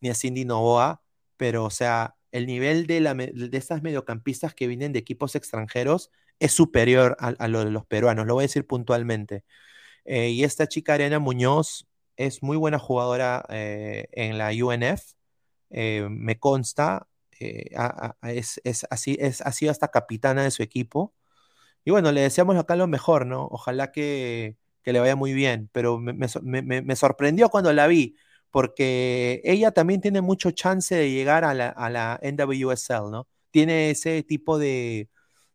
ni 0.00 0.10
a 0.10 0.14
Cindy 0.14 0.44
Novoa, 0.44 1.02
pero 1.36 1.64
o 1.64 1.70
sea, 1.70 2.16
el 2.32 2.46
nivel 2.46 2.86
de, 2.86 3.00
de 3.00 3.58
estas 3.58 3.82
mediocampistas 3.82 4.54
que 4.54 4.66
vienen 4.66 4.92
de 4.92 4.98
equipos 5.00 5.36
extranjeros 5.36 6.10
es 6.40 6.52
superior 6.52 7.16
a, 7.20 7.48
lo 7.48 7.64
de 7.64 7.70
los 7.70 7.86
peruanos, 7.86 8.26
lo 8.26 8.34
voy 8.34 8.42
a 8.44 8.46
decir 8.48 8.66
puntualmente. 8.66 9.44
Eh, 10.04 10.30
y 10.30 10.44
esta 10.44 10.66
chica 10.68 10.94
Ariana 10.94 11.18
Muñoz 11.20 11.88
es 12.16 12.42
muy 12.42 12.56
buena 12.56 12.78
jugadora 12.78 13.44
eh, 13.50 14.08
en 14.12 14.38
la 14.38 14.50
UNF, 14.50 15.14
me 15.70 16.38
consta, 16.38 17.08
eh, 17.42 18.42
es, 18.64 18.86
así, 18.90 19.16
es, 19.20 19.40
ha 19.42 19.52
sido 19.52 19.70
hasta 19.70 19.88
capitana 19.88 20.44
de 20.44 20.50
su 20.50 20.62
equipo. 20.62 21.14
Y 21.84 21.90
bueno, 21.90 22.12
le 22.12 22.22
deseamos 22.22 22.56
acá 22.56 22.76
lo 22.76 22.86
mejor, 22.88 23.26
¿no? 23.26 23.48
Ojalá 23.50 23.92
que, 23.92 24.56
le 24.84 25.00
vaya 25.00 25.16
muy 25.16 25.32
bien, 25.34 25.70
pero 25.72 25.98
me, 25.98 26.96
sorprendió 26.96 27.48
cuando 27.50 27.72
la 27.72 27.86
vi, 27.86 28.16
porque 28.50 29.40
ella 29.44 29.72
también 29.72 30.00
tiene 30.00 30.20
mucho 30.22 30.50
chance 30.52 30.94
de 30.94 31.10
llegar 31.10 31.44
a 31.44 31.54
la, 31.54 31.68
a 31.70 31.90
la 31.90 32.20
NWSL, 32.22 33.10
¿no? 33.10 33.28
Tiene 33.50 33.90
ese 33.90 34.22
tipo 34.22 34.58
de, 34.58 35.08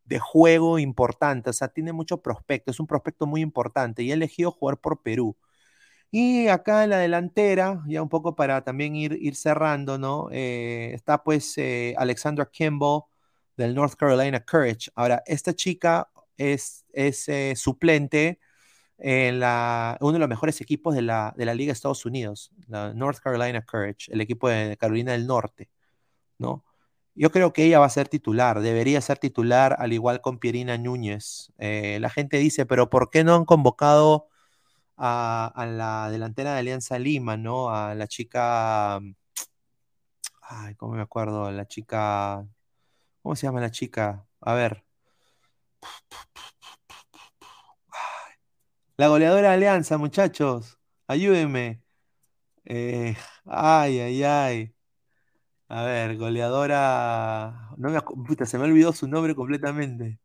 de 0.08 0.20
juego 0.20 0.80
importante, 0.80 1.50
o 1.50 1.54
sea, 1.54 1.68
tiene 1.70 1.94
mucho 1.94 2.22
prospecto, 2.22 2.72
es 2.72 2.80
un 2.80 2.88
prospecto 2.88 3.28
muy 3.28 3.42
importante 3.42 4.04
y 4.04 4.12
ha 4.12 4.16
elegido 4.16 4.52
jugar 4.52 4.78
por 4.80 5.02
Perú. 5.02 5.38
Y 6.12 6.48
acá 6.48 6.84
en 6.84 6.92
la 6.92 7.00
delantera, 7.00 7.84
ya 7.88 8.02
un 8.02 8.10
poco 8.10 8.36
para 8.36 8.64
también 8.64 8.96
ir, 8.96 9.18
ir 9.22 9.36
cerrando, 9.36 9.98
¿no? 9.98 10.30
Eh, 10.32 10.92
está 10.94 11.24
pues 11.24 11.58
eh, 11.58 11.96
Alexandra 11.98 12.46
Kimball 12.50 13.04
del 13.58 13.76
North 13.76 13.96
Carolina 13.96 14.40
Courage. 14.40 14.90
Ahora, 14.96 15.22
esta 15.26 15.54
chica 15.54 16.10
es, 16.38 16.86
es 16.94 17.28
eh, 17.30 17.54
suplente 17.56 18.40
en 18.98 19.40
la, 19.40 19.98
uno 20.02 20.14
de 20.14 20.20
los 20.20 20.30
mejores 20.30 20.62
equipos 20.62 20.96
de 20.96 21.02
la, 21.04 21.34
de 21.38 21.46
la 21.46 21.54
Liga 21.54 21.72
de 21.72 21.74
Estados 21.74 22.06
Unidos, 22.06 22.52
la 22.68 22.94
North 22.94 23.20
Carolina 23.20 23.64
Courage, 23.64 24.12
el 24.12 24.22
equipo 24.22 24.50
de 24.50 24.78
Carolina 24.78 25.12
del 25.14 25.28
Norte, 25.28 25.70
¿no? 26.40 26.66
Yo 27.16 27.32
creo 27.32 27.54
que 27.54 27.66
ella 27.66 27.80
va 27.80 27.88
a 27.88 27.90
ser 27.90 28.10
titular, 28.10 28.62
debería 28.62 29.02
ser 29.02 29.18
titular 29.20 29.76
al 29.80 29.94
igual 29.94 30.22
con 30.22 30.40
Pierina 30.40 30.78
Núñez. 30.78 31.52
la 31.58 32.10
gente 32.12 32.38
dice, 32.38 32.66
pero 32.66 32.90
¿por 32.90 33.10
qué 33.12 33.24
no 33.24 33.36
han 33.36 33.46
convocado 33.46 34.30
a, 34.98 35.66
la 35.68 36.10
delantera 36.12 36.54
de 36.54 36.60
Alianza 36.60 37.00
Lima, 37.00 37.38
¿no? 37.38 37.70
A 37.70 37.96
la 37.96 38.08
chica. 38.08 39.00
Ay, 40.42 40.76
¿cómo 40.76 40.94
me 40.96 41.02
acuerdo? 41.02 41.52
La 41.52 41.68
chica. 41.68 42.46
¿Cómo 43.22 43.36
se 43.36 43.48
llama 43.48 43.62
la 43.62 43.72
chica? 43.72 44.26
A 44.42 44.54
ver. 44.54 44.84
La 48.98 49.08
goleadora 49.08 49.50
de 49.50 49.56
Alianza, 49.56 49.98
muchachos. 49.98 50.80
Ayúdenme. 51.08 51.82
Eh, 52.66 53.16
ay, 53.46 54.00
ay, 54.00 54.24
ay. 54.24 54.76
A 55.70 55.84
ver, 55.84 56.18
goleadora. 56.18 57.72
No 57.78 57.90
me 57.90 58.02
Puta, 58.02 58.46
se 58.46 58.58
me 58.58 58.66
olvidó 58.66 58.94
su 58.94 59.08
nombre 59.08 59.36
completamente. 59.36 60.20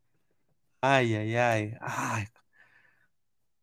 Ay, 0.81 1.15
ay, 1.15 1.37
ay. 1.37 1.75
Ay, 1.81 2.27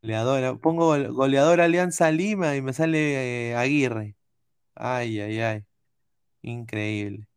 Goleadora. 0.01 0.55
Pongo 0.57 0.95
goleador 1.13 1.61
Alianza 1.61 2.11
Lima 2.11 2.55
y 2.55 2.61
me 2.61 2.73
sale 2.73 3.51
eh, 3.51 3.55
Aguirre. 3.55 4.15
Ay, 4.75 5.19
ay, 5.21 5.39
ay. 5.41 5.65
Increíble. 6.41 7.27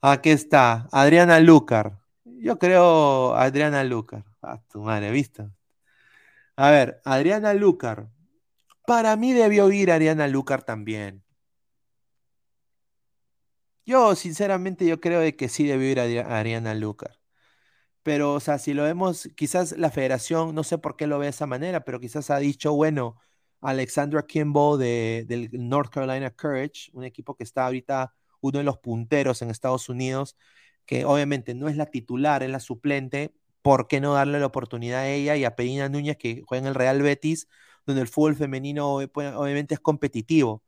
Aquí 0.00 0.30
está, 0.30 0.88
Adriana 0.92 1.40
Lucar. 1.40 1.98
Yo 2.24 2.58
creo 2.58 3.34
Adriana 3.34 3.84
Lucar. 3.84 4.24
Ah, 4.42 4.60
tu 4.70 4.82
madre, 4.82 5.10
¿viste? 5.10 5.48
A 6.56 6.70
ver, 6.70 7.00
Adriana 7.04 7.54
Lucar. 7.54 8.08
Para 8.86 9.16
mí 9.16 9.32
debió 9.32 9.70
ir 9.72 9.90
Adriana 9.92 10.28
Lucar 10.28 10.62
también. 10.62 11.24
Yo, 13.86 14.14
sinceramente, 14.14 14.86
yo 14.86 15.00
creo 15.00 15.20
de 15.20 15.34
que 15.34 15.48
sí 15.48 15.66
debió 15.66 15.90
ir 15.90 16.00
Adriana 16.00 16.74
Lucar. 16.74 17.17
Pero, 18.08 18.32
o 18.32 18.40
sea, 18.40 18.58
si 18.58 18.72
lo 18.72 18.84
vemos, 18.84 19.28
quizás 19.36 19.76
la 19.76 19.90
federación, 19.90 20.54
no 20.54 20.64
sé 20.64 20.78
por 20.78 20.96
qué 20.96 21.06
lo 21.06 21.18
ve 21.18 21.26
de 21.26 21.30
esa 21.30 21.44
manera, 21.46 21.84
pero 21.84 22.00
quizás 22.00 22.30
ha 22.30 22.38
dicho, 22.38 22.72
bueno, 22.72 23.18
Alexandra 23.60 24.22
Kimball 24.26 24.78
de, 24.78 25.26
del 25.28 25.50
North 25.52 25.90
Carolina 25.92 26.30
Courage, 26.30 26.90
un 26.94 27.04
equipo 27.04 27.36
que 27.36 27.44
está 27.44 27.66
ahorita 27.66 28.14
uno 28.40 28.60
de 28.60 28.64
los 28.64 28.78
punteros 28.78 29.42
en 29.42 29.50
Estados 29.50 29.90
Unidos, 29.90 30.38
que 30.86 31.04
obviamente 31.04 31.54
no 31.54 31.68
es 31.68 31.76
la 31.76 31.84
titular, 31.84 32.42
es 32.42 32.48
la 32.48 32.60
suplente, 32.60 33.34
¿por 33.60 33.88
qué 33.88 34.00
no 34.00 34.14
darle 34.14 34.40
la 34.40 34.46
oportunidad 34.46 35.00
a 35.00 35.08
ella 35.10 35.36
y 35.36 35.44
a 35.44 35.54
Pedina 35.54 35.90
Núñez 35.90 36.16
que 36.16 36.42
juega 36.46 36.62
en 36.62 36.68
el 36.68 36.74
Real 36.76 37.02
Betis, 37.02 37.46
donde 37.84 38.00
el 38.00 38.08
fútbol 38.08 38.36
femenino 38.36 38.90
obviamente 38.94 39.74
es 39.74 39.80
competitivo? 39.80 40.64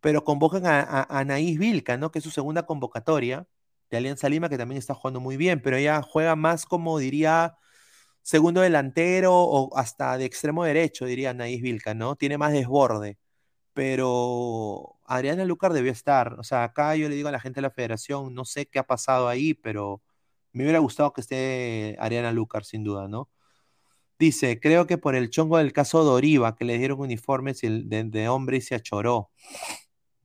Pero 0.00 0.24
convocan 0.24 0.66
a, 0.66 0.80
a, 0.80 1.20
Anaís 1.20 1.58
Vilca, 1.58 1.98
¿no? 1.98 2.10
Que 2.10 2.20
es 2.20 2.24
su 2.24 2.30
segunda 2.30 2.64
convocatoria 2.66 3.46
de 3.94 3.98
Alianza 3.98 4.28
Lima, 4.28 4.48
que 4.48 4.58
también 4.58 4.78
está 4.78 4.94
jugando 4.94 5.20
muy 5.20 5.36
bien, 5.36 5.60
pero 5.62 5.76
ella 5.76 6.02
juega 6.02 6.36
más 6.36 6.66
como 6.66 6.98
diría 6.98 7.56
segundo 8.22 8.60
delantero 8.62 9.34
o 9.34 9.76
hasta 9.76 10.18
de 10.18 10.24
extremo 10.24 10.64
derecho, 10.64 11.06
diría 11.06 11.30
Anaís 11.30 11.62
Vilca, 11.62 11.94
¿no? 11.94 12.16
Tiene 12.16 12.38
más 12.38 12.52
desborde. 12.52 13.18
Pero 13.74 14.98
Adriana 15.04 15.44
Lucar 15.44 15.72
debió 15.72 15.92
estar. 15.92 16.34
O 16.40 16.44
sea, 16.44 16.64
acá 16.64 16.96
yo 16.96 17.08
le 17.08 17.16
digo 17.16 17.28
a 17.28 17.32
la 17.32 17.40
gente 17.40 17.58
de 17.58 17.62
la 17.62 17.70
federación, 17.70 18.34
no 18.34 18.44
sé 18.44 18.66
qué 18.66 18.78
ha 18.80 18.86
pasado 18.86 19.28
ahí, 19.28 19.54
pero 19.54 20.02
me 20.52 20.64
hubiera 20.64 20.78
gustado 20.80 21.12
que 21.12 21.20
esté 21.22 21.96
Adriana 22.00 22.32
Lucar, 22.32 22.64
sin 22.64 22.84
duda, 22.84 23.08
¿no? 23.08 23.30
Dice, 24.18 24.60
creo 24.60 24.86
que 24.86 24.98
por 24.98 25.16
el 25.16 25.30
chongo 25.30 25.58
del 25.58 25.72
caso 25.72 26.04
Doriva, 26.04 26.56
que 26.56 26.64
le 26.64 26.78
dieron 26.78 27.00
uniformes 27.00 27.60
de 27.62 28.28
hombre 28.28 28.58
y 28.58 28.60
se 28.62 28.76
achoró. 28.76 29.30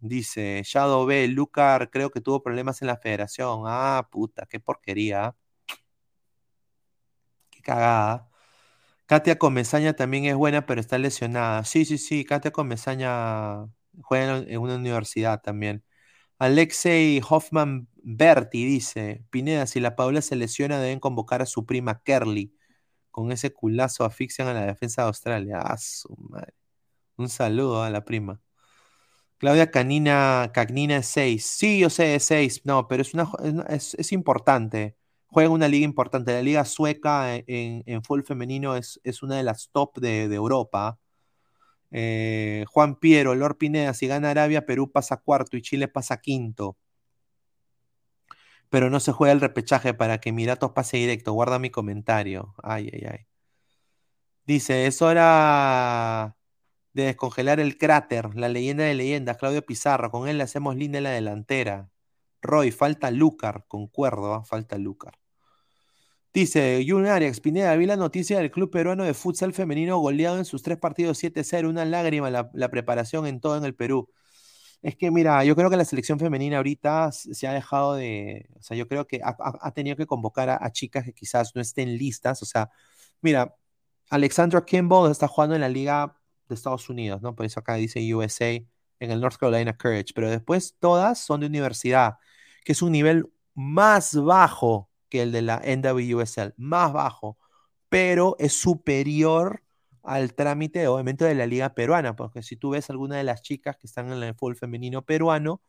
Dice 0.01 0.61
Shadow 0.65 1.05
B, 1.05 1.27
Lucar 1.27 1.89
creo 1.91 2.09
que 2.11 2.21
tuvo 2.21 2.41
problemas 2.43 2.81
en 2.81 2.88
la 2.88 2.97
federación. 2.97 3.63
Ah, 3.65 4.07
puta, 4.11 4.45
qué 4.45 4.59
porquería. 4.59 5.35
Qué 7.49 7.61
cagada. 7.61 8.30
Katia 9.07 9.39
Comesaña 9.39 9.93
también 9.95 10.26
es 10.26 10.35
buena, 10.35 10.65
pero 10.65 10.81
está 10.81 10.97
lesionada. 10.99 11.65
Sí, 11.65 11.85
sí, 11.85 11.97
sí, 11.97 12.26
Katia 12.26 12.51
Comesaña 12.51 13.67
juega 14.03 14.39
en 14.39 14.59
una 14.59 14.76
universidad 14.76 15.41
también. 15.41 15.84
Alexei 16.39 17.21
Hoffman 17.30 17.89
Berti 18.03 18.65
dice, 18.65 19.26
Pineda, 19.31 19.67
si 19.67 19.80
la 19.81 19.95
Paula 19.95 20.21
se 20.21 20.35
lesiona 20.38 20.80
deben 20.80 20.99
convocar 20.99 21.41
a 21.43 21.45
su 21.47 21.65
prima 21.65 22.01
Kerly. 22.03 22.53
Con 23.11 23.31
ese 23.31 23.53
culazo 23.53 24.05
asfixian 24.05 24.47
a 24.49 24.53
la 24.55 24.65
defensa 24.67 25.03
de 25.03 25.07
Australia. 25.09 25.59
Ah, 25.63 25.77
su 25.77 26.15
madre. 26.17 26.53
Un 27.17 27.30
saludo 27.30 27.84
a 27.84 27.89
la 27.91 28.05
prima. 28.05 28.41
Claudia 29.40 29.72
Canina, 29.72 30.52
Cagnina 30.53 30.98
es 30.98 31.07
6. 31.07 31.45
Sí, 31.45 31.80
yo 31.80 31.90
sé, 31.90 32.16
es 32.16 32.26
6. 32.26 32.66
No, 32.66 32.88
pero 32.88 33.02
es, 33.02 33.14
una, 33.14 33.32
es, 33.70 34.11
importante. 34.11 34.98
Juega 35.28 35.49
una 35.49 35.68
liga 35.70 35.86
importante. 35.86 36.34
La 36.34 36.41
liga 36.41 36.66
sueca 36.66 37.36
en, 37.36 37.84
en 37.86 38.03
fútbol 38.03 38.26
femenino 38.26 38.76
es, 38.76 38.99
es, 39.03 39.24
una 39.24 39.38
de 39.38 39.44
las 39.44 39.70
top 39.72 39.98
de, 39.99 40.26
Europa. 40.26 40.99
Eh, 41.91 42.66
Juan 42.70 42.95
Piero, 42.99 43.36
Lord 43.36 43.57
Pineda, 43.57 43.94
si 43.94 44.07
gana 44.07 44.32
Arabia, 44.32 44.66
Perú 44.66 44.91
pasa 44.91 45.18
cuarto 45.18 45.57
y 45.57 45.61
Chile 45.61 45.88
pasa 45.88 46.22
quinto. 46.22 46.78
Pero 48.70 48.90
no 48.90 48.99
se 48.99 49.11
juega 49.11 49.32
el 49.34 49.41
repechaje 49.41 49.94
para 49.94 50.20
que 50.20 50.32
Miratos 50.32 50.72
pase 50.72 50.98
directo. 50.98 51.34
Guarda 51.34 51.60
mi 51.60 51.70
comentario. 51.70 52.56
Ay, 52.64 52.90
ay, 52.94 53.03
ay. 53.10 53.28
Dice, 54.45 54.88
es 54.88 55.02
hora 55.02 56.36
de 56.94 57.03
descongelar 57.03 57.60
el 57.60 57.78
cráter, 57.78 58.36
la 58.36 58.49
leyenda 58.49 58.84
de 58.84 58.95
leyendas, 58.95 59.38
Claudio 59.38 59.66
Pizarro, 59.66 60.11
con 60.11 60.28
él 60.28 60.38
le 60.38 60.44
hacemos 60.44 60.76
línea 60.76 60.99
en 60.99 61.03
la 61.03 61.11
delantera. 61.11 61.90
Roy, 62.41 62.72
falta 62.72 63.11
Lucar, 63.11 63.66
concuerdo, 63.68 64.34
¿ah? 64.34 64.44
falta 64.44 64.78
Lucar. 64.78 65.20
Dice 66.34 66.86
Jun 66.88 67.07
Arias, 67.07 67.40
Pineda, 67.40 67.76
vi 67.76 67.88
la 67.88 67.95
noticia 67.95 68.38
del 68.38 68.52
club 68.52 68.70
peruano 68.70 69.03
de 69.03 69.16
futsal 69.16 69.52
femenino 69.52 69.98
goleado 69.98 70.38
en 70.38 70.45
sus 70.45 70.61
tres 70.61 70.78
partidos 70.78 71.22
7-0, 71.24 71.68
una 71.68 71.86
lágrima 71.86 72.30
la, 72.30 72.70
preparación 72.70 73.26
en 73.26 73.40
todo 73.40 73.57
en 73.57 73.66
el 73.66 73.74
Perú. 73.76 74.10
Es 74.82 74.95
que, 74.95 75.11
mira, 75.11 75.44
yo 75.44 75.56
creo 75.56 75.70
que 75.70 75.78
la 75.78 75.86
selección 75.86 76.20
femenina 76.20 76.57
ahorita 76.57 77.11
se 77.11 77.48
ha 77.48 77.53
dejado 77.53 77.95
de. 77.95 78.48
O 78.60 78.64
sea, 78.64 78.78
yo 78.78 78.88
creo 78.88 79.07
que 79.07 79.22
ha, 79.24 79.72
tenido 79.74 79.95
que 79.98 80.06
convocar 80.06 80.49
a, 80.49 80.72
chicas 80.72 81.03
que 81.03 81.14
quizás 81.14 81.53
no 81.56 81.61
estén 81.61 81.98
listas. 81.98 82.41
O 82.44 82.45
sea, 82.45 82.70
mira, 83.22 83.56
Alexandra 84.10 84.64
Kimball 84.66 85.11
está 85.11 85.28
jugando 85.28 85.56
en 85.56 85.61
la 85.61 85.70
Liga 85.70 86.19
de 86.49 86.55
Estados 86.55 86.89
Unidos, 86.89 87.21
¿no? 87.21 87.35
Por 87.35 87.45
eso 87.45 87.59
acá 87.59 87.76
dice 87.76 88.13
USA 88.13 88.51
en 88.99 89.11
el 89.11 89.21
North 89.21 89.38
Carolina 89.38 89.77
Courage. 89.77 90.13
Pero 90.13 90.30
después 90.30 90.76
todas 90.80 91.19
son 91.19 91.41
de 91.41 91.47
universidad, 91.47 92.15
que 92.63 92.73
es 92.73 92.81
un 92.81 92.91
nivel 92.91 93.30
más 93.55 94.15
bajo 94.15 94.89
que 95.09 95.21
el 95.23 95.31
de 95.31 95.41
la 95.41 95.61
NWSL, 95.65 96.53
más 96.57 96.93
bajo, 96.93 97.38
pero 97.89 98.35
es 98.39 98.53
superior 98.53 99.63
al 100.03 100.34
trámite, 100.34 100.88
obviamente, 100.88 101.26
de 101.26 101.35
la 101.35 101.45
liga 101.45 101.73
peruana, 101.73 102.15
porque 102.15 102.43
si 102.43 102.55
tú 102.55 102.71
ves 102.71 102.89
alguna 102.89 103.17
de 103.17 103.23
las 103.23 103.41
chicas 103.41 103.77
que 103.77 103.88
están 103.88 104.11
en 104.11 104.23
el 104.23 104.35
fútbol 104.35 104.55
femenino 104.55 105.03
peruano, 105.03 105.61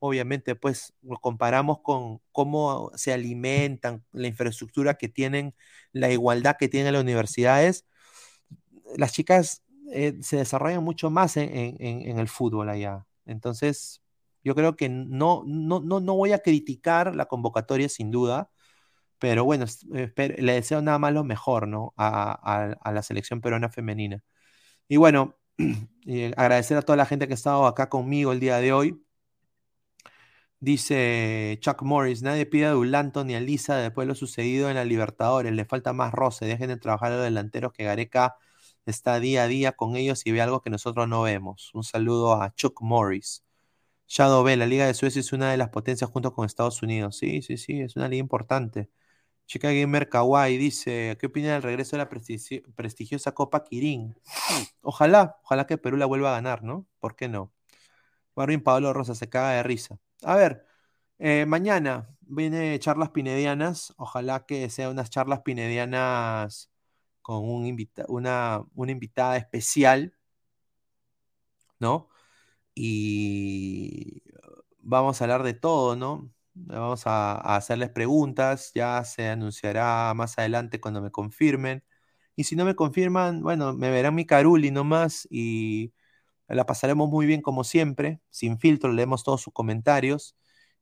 obviamente, 0.00 0.54
pues 0.56 0.94
lo 1.02 1.18
comparamos 1.18 1.80
con 1.80 2.20
cómo 2.32 2.90
se 2.94 3.12
alimentan, 3.12 4.04
la 4.12 4.28
infraestructura 4.28 4.94
que 4.94 5.08
tienen, 5.08 5.54
la 5.92 6.10
igualdad 6.10 6.56
que 6.58 6.68
tienen 6.68 6.92
las 6.94 7.02
universidades, 7.02 7.86
las 8.96 9.12
chicas 9.12 9.62
eh, 9.92 10.18
se 10.22 10.36
desarrollan 10.38 10.84
mucho 10.84 11.10
más 11.10 11.36
en, 11.36 11.48
el 12.18 12.28
fútbol 12.28 12.68
allá. 12.68 13.06
Entonces, 13.26 14.02
yo 14.44 14.54
creo 14.54 14.76
que 14.76 14.88
no, 14.88 15.42
no, 15.46 15.80
no, 15.80 16.00
no 16.00 16.14
voy 16.16 16.32
a 16.32 16.40
criticar 16.40 17.14
la 17.16 17.26
convocatoria 17.26 17.88
sin 17.88 18.10
duda, 18.10 18.50
pero 19.18 19.44
bueno, 19.44 19.66
le 19.90 20.52
deseo 20.54 20.82
nada 20.82 20.98
más 20.98 21.12
lo 21.14 21.24
mejor, 21.24 21.68
¿no? 21.68 21.94
A, 21.98 22.76
la 22.92 23.02
selección 23.02 23.40
peruana 23.42 23.70
femenina. 23.70 24.22
Y 24.88 24.96
bueno, 24.98 25.36
agradecer 26.36 26.76
a 26.78 26.82
toda 26.82 26.96
la 26.96 27.06
gente 27.06 27.26
que 27.28 27.34
ha 27.34 27.36
estado 27.36 27.66
acá 27.66 27.88
conmigo 27.90 28.32
el 28.32 28.40
día 28.40 28.58
de 28.58 28.72
hoy. 28.72 29.02
Dice 30.60 31.58
Chuck 31.60 31.82
Morris, 31.82 32.22
nadie 32.22 32.44
pide 32.46 32.66
a 32.66 32.72
Dulanto 32.72 33.24
ni 33.24 33.34
a 33.34 33.40
Lisa 33.40 33.76
después 33.76 34.06
de 34.06 34.08
lo 34.08 34.14
sucedido 34.14 34.68
en 34.68 34.76
la 34.76 34.84
Libertadores, 34.84 35.52
le 35.52 35.64
falta 35.64 35.94
más 35.94 36.12
roce, 36.12 36.44
dejen 36.44 36.68
de 36.68 36.76
trabajar 36.76 37.12
a 37.12 37.16
los 37.16 37.24
delanteros 37.24 37.72
que 37.72 37.84
Gareca 37.84 38.36
está 38.86 39.20
día 39.20 39.44
a 39.44 39.48
día 39.48 39.72
con 39.72 39.96
ellos 39.96 40.22
y 40.26 40.32
ve 40.32 40.40
algo 40.40 40.62
que 40.62 40.70
nosotros 40.70 41.08
no 41.08 41.22
vemos. 41.22 41.70
Un 41.74 41.84
saludo 41.84 42.40
a 42.42 42.54
Chuck 42.54 42.80
Morris. 42.82 43.44
Shadow 44.08 44.42
B, 44.44 44.56
la 44.56 44.66
Liga 44.66 44.86
de 44.86 44.94
Suecia 44.94 45.20
es 45.20 45.32
una 45.32 45.50
de 45.52 45.56
las 45.56 45.70
potencias 45.70 46.10
junto 46.10 46.32
con 46.34 46.46
Estados 46.46 46.82
Unidos. 46.82 47.16
Sí, 47.18 47.42
sí, 47.42 47.56
sí, 47.56 47.80
es 47.80 47.96
una 47.96 48.08
liga 48.08 48.20
importante. 48.20 48.90
Chica 49.46 49.72
Gamer 49.72 50.08
Kawaii 50.08 50.58
dice, 50.58 51.16
¿qué 51.20 51.26
opina 51.26 51.52
del 51.54 51.62
regreso 51.62 51.96
de 51.96 52.04
la 52.04 52.08
prestigiosa 52.76 53.32
Copa 53.32 53.64
Kirin? 53.64 54.16
Ojalá, 54.82 55.38
ojalá 55.44 55.66
que 55.66 55.78
Perú 55.78 55.96
la 55.96 56.06
vuelva 56.06 56.30
a 56.30 56.34
ganar, 56.34 56.62
¿no? 56.62 56.86
¿Por 57.00 57.16
qué 57.16 57.28
no? 57.28 57.52
Marvin 58.36 58.62
Pablo 58.62 58.92
Rosa 58.92 59.14
se 59.14 59.28
caga 59.28 59.52
de 59.52 59.62
risa. 59.64 59.98
A 60.22 60.36
ver, 60.36 60.64
eh, 61.18 61.46
mañana 61.46 62.08
viene 62.20 62.78
charlas 62.78 63.10
pinedianas. 63.10 63.94
Ojalá 63.96 64.46
que 64.46 64.70
sean 64.70 64.92
unas 64.92 65.10
charlas 65.10 65.40
pinedianas 65.42 66.69
con 67.30 67.48
un 67.48 67.64
una, 68.08 68.64
invitada 68.88 69.36
especial, 69.36 70.12
¿no? 71.78 72.08
Y 72.74 74.22
vamos 74.80 75.20
a 75.20 75.24
hablar 75.24 75.42
de 75.44 75.54
todo, 75.54 75.96
¿no? 75.96 76.32
Vamos 76.54 77.06
a, 77.06 77.36
hacerles 77.56 77.90
preguntas, 77.90 78.72
ya 78.74 79.04
se 79.04 79.28
anunciará 79.28 80.12
más 80.14 80.38
adelante 80.38 80.80
cuando 80.80 81.02
me 81.02 81.10
confirmen. 81.12 81.84
Y 82.36 82.44
si 82.44 82.56
no 82.56 82.64
me 82.64 82.76
confirman, 82.76 83.42
bueno, 83.42 83.74
me 83.74 83.90
verán 83.90 84.14
mi 84.16 84.26
caruli 84.26 84.70
nomás 84.72 85.28
y 85.30 85.94
la 86.48 86.66
pasaremos 86.66 87.10
muy 87.10 87.26
bien 87.26 87.42
como 87.42 87.64
siempre, 87.64 88.20
sin 88.30 88.58
filtro, 88.58 88.92
leemos 88.92 89.24
todos 89.24 89.42
sus 89.42 89.52
comentarios. 89.54 90.36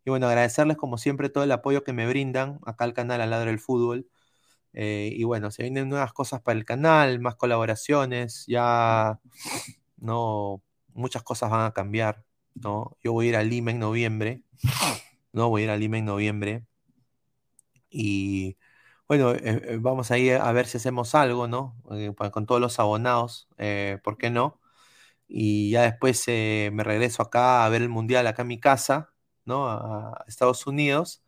Y 0.04 0.10
bueno, 0.10 0.28
agradecerles 0.28 0.76
como 0.78 0.98
siempre 0.98 1.30
todo 1.30 1.44
el 1.44 1.52
apoyo 1.52 1.84
que 1.84 1.92
me 1.94 2.08
brindan 2.08 2.60
acá 2.66 2.84
al 2.84 2.94
canal 2.94 3.20
Al 3.22 3.30
Ladro 3.30 3.50
del 3.50 3.60
Fútbol. 3.60 4.08
Eh, 4.72 5.10
y 5.14 5.24
bueno, 5.24 5.50
se 5.50 5.62
vienen 5.62 5.88
nuevas 5.88 6.12
cosas 6.12 6.40
para 6.42 6.58
el 6.58 6.64
canal, 6.64 7.20
más 7.20 7.36
colaboraciones, 7.36 8.44
ya 8.46 9.20
no, 9.98 10.62
muchas 10.94 11.22
cosas 11.22 11.50
van 11.50 11.66
a 11.66 11.72
cambiar, 11.72 12.24
¿no? 12.54 12.96
Yo 13.02 13.12
voy 13.12 13.26
a 13.26 13.28
ir 13.30 13.36
a 13.36 13.42
Lima 13.42 13.70
en 13.72 13.78
noviembre 13.80 14.42
¿no? 15.32 15.48
Voy 15.50 15.62
a 15.62 15.64
ir 15.66 15.70
a 15.70 15.76
Lima 15.76 15.98
en 15.98 16.04
noviembre. 16.06 16.66
Y 17.90 18.56
bueno, 19.08 19.32
eh, 19.32 19.40
eh, 19.44 19.78
vamos 19.80 20.10
a 20.10 20.18
ir 20.18 20.34
a 20.34 20.52
ver 20.52 20.66
si 20.66 20.78
hacemos 20.78 21.14
algo, 21.14 21.48
¿no? 21.48 21.76
Con 22.32 22.46
todos 22.46 22.60
los 22.60 22.78
abonados, 22.78 23.48
¿por 24.04 24.18
qué 24.18 24.30
no? 24.30 24.60
Y 25.28 25.70
ya 25.72 25.82
después 25.82 26.24
me 26.28 26.84
regreso 26.84 27.22
acá 27.22 27.64
a 27.66 27.68
ver 27.70 27.82
el 27.82 27.88
mundial 27.90 28.26
acá 28.26 28.42
en 28.42 28.48
mi 28.48 28.60
casa, 28.60 29.12
¿no? 29.44 29.68
A, 29.68 30.24
Estados 30.28 30.66
Unidos. 30.66 31.22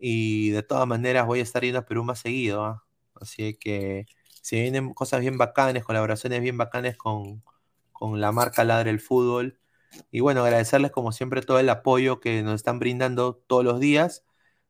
Y 0.00 0.50
de 0.50 0.62
todas 0.62 0.86
maneras 0.86 1.26
voy 1.26 1.40
a 1.40 1.42
estar 1.42 1.62
yendo 1.62 1.80
a 1.80 1.86
Perú 1.86 2.04
más 2.04 2.20
seguido, 2.20 2.64
¿ah? 2.64 2.84
Así 3.14 3.54
que 3.54 4.06
si 4.42 4.60
vienen 4.60 4.94
cosas 4.94 5.20
bien 5.20 5.38
bacanes, 5.38 5.84
colaboraciones 5.84 6.40
bien 6.40 6.56
bacanes 6.56 6.96
con, 6.96 7.42
con 7.92 8.20
la 8.20 8.32
marca 8.32 8.64
Ladre 8.64 8.90
el 8.90 9.00
Fútbol, 9.00 9.60
y 10.10 10.20
bueno, 10.20 10.44
agradecerles 10.44 10.90
como 10.92 11.12
siempre 11.12 11.42
todo 11.42 11.58
el 11.58 11.68
apoyo 11.68 12.20
que 12.20 12.42
nos 12.42 12.54
están 12.56 12.78
brindando 12.78 13.34
todos 13.46 13.64
los 13.64 13.80
días. 13.80 14.24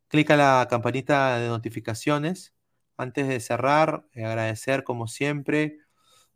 Clica 0.08 0.36
la 0.36 0.66
campanita 0.70 1.38
de 1.38 1.48
notificaciones. 1.48 2.54
Antes 2.96 3.28
de 3.28 3.40
cerrar, 3.40 4.06
eh, 4.12 4.24
agradecer 4.24 4.84
como 4.84 5.06
siempre 5.08 5.78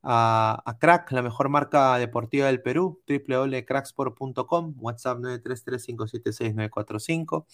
a, 0.02 0.76
Crack, 0.80 1.12
la 1.12 1.22
mejor 1.22 1.48
marca 1.48 1.96
deportiva 1.98 2.46
del 2.46 2.62
Perú, 2.62 3.02
www.cracksport.com, 3.08 4.74
WhatsApp 4.78 5.18
933-576-945. 5.18 7.46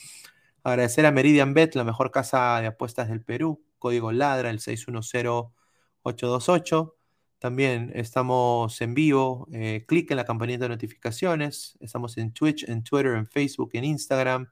Agradecer 0.63 1.07
a 1.07 1.13
Meridian 1.13 1.55
Bet, 1.55 1.75
la 1.75 1.85
mejor 1.85 2.11
casa 2.11 2.61
de 2.61 2.67
apuestas 2.67 3.09
del 3.09 3.23
Perú, 3.23 3.65
código 3.79 4.13
LADRA, 4.13 4.51
el 4.51 4.61
610-828. 4.61 6.95
También 7.39 7.91
estamos 7.95 8.79
en 8.83 8.93
vivo. 8.95 9.49
Eh, 9.53 9.85
clic 9.89 10.11
en 10.11 10.19
la 10.19 10.27
campanita 10.27 10.65
de 10.65 10.69
notificaciones. 10.69 11.79
Estamos 11.81 12.19
en 12.19 12.33
Twitch, 12.33 12.69
en 12.69 12.85
Twitter, 12.85 13.15
en 13.15 13.27
Facebook, 13.27 13.71
en 13.73 13.85
Instagram, 13.85 14.51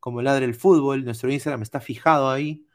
como 0.00 0.20
Ladre 0.20 0.44
el 0.44 0.54
Fútbol. 0.54 1.04
Nuestro 1.04 1.32
Instagram 1.32 1.62
está 1.62 1.80
fijado 1.80 2.30
ahí. 2.30 2.66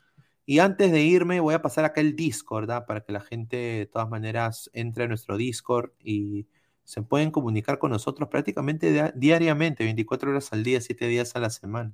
Y 0.46 0.60
antes 0.60 0.92
de 0.92 1.02
irme, 1.04 1.40
voy 1.40 1.54
a 1.54 1.62
pasar 1.62 1.86
acá 1.86 2.02
el 2.02 2.16
Discord, 2.16 2.68
para 2.88 3.02
que 3.02 3.12
la 3.12 3.22
gente 3.22 3.58
de 3.58 3.86
todas 3.86 4.10
maneras 4.10 4.70
entre 4.74 5.04
a 5.06 5.08
nuestro 5.08 5.38
Discord 5.38 5.92
y 6.00 6.48
se 6.84 7.02
pueden 7.04 7.32
comunicar 7.32 7.80
con 7.80 7.92
nosotros 7.92 8.30
prácticamente 8.30 9.14
diariamente, 9.16 9.84
24 9.84 10.32
horas 10.32 10.52
al 10.54 10.64
día, 10.64 10.82
7 10.82 11.08
días 11.08 11.36
a 11.36 11.40
la 11.40 11.50
semana. 11.52 11.94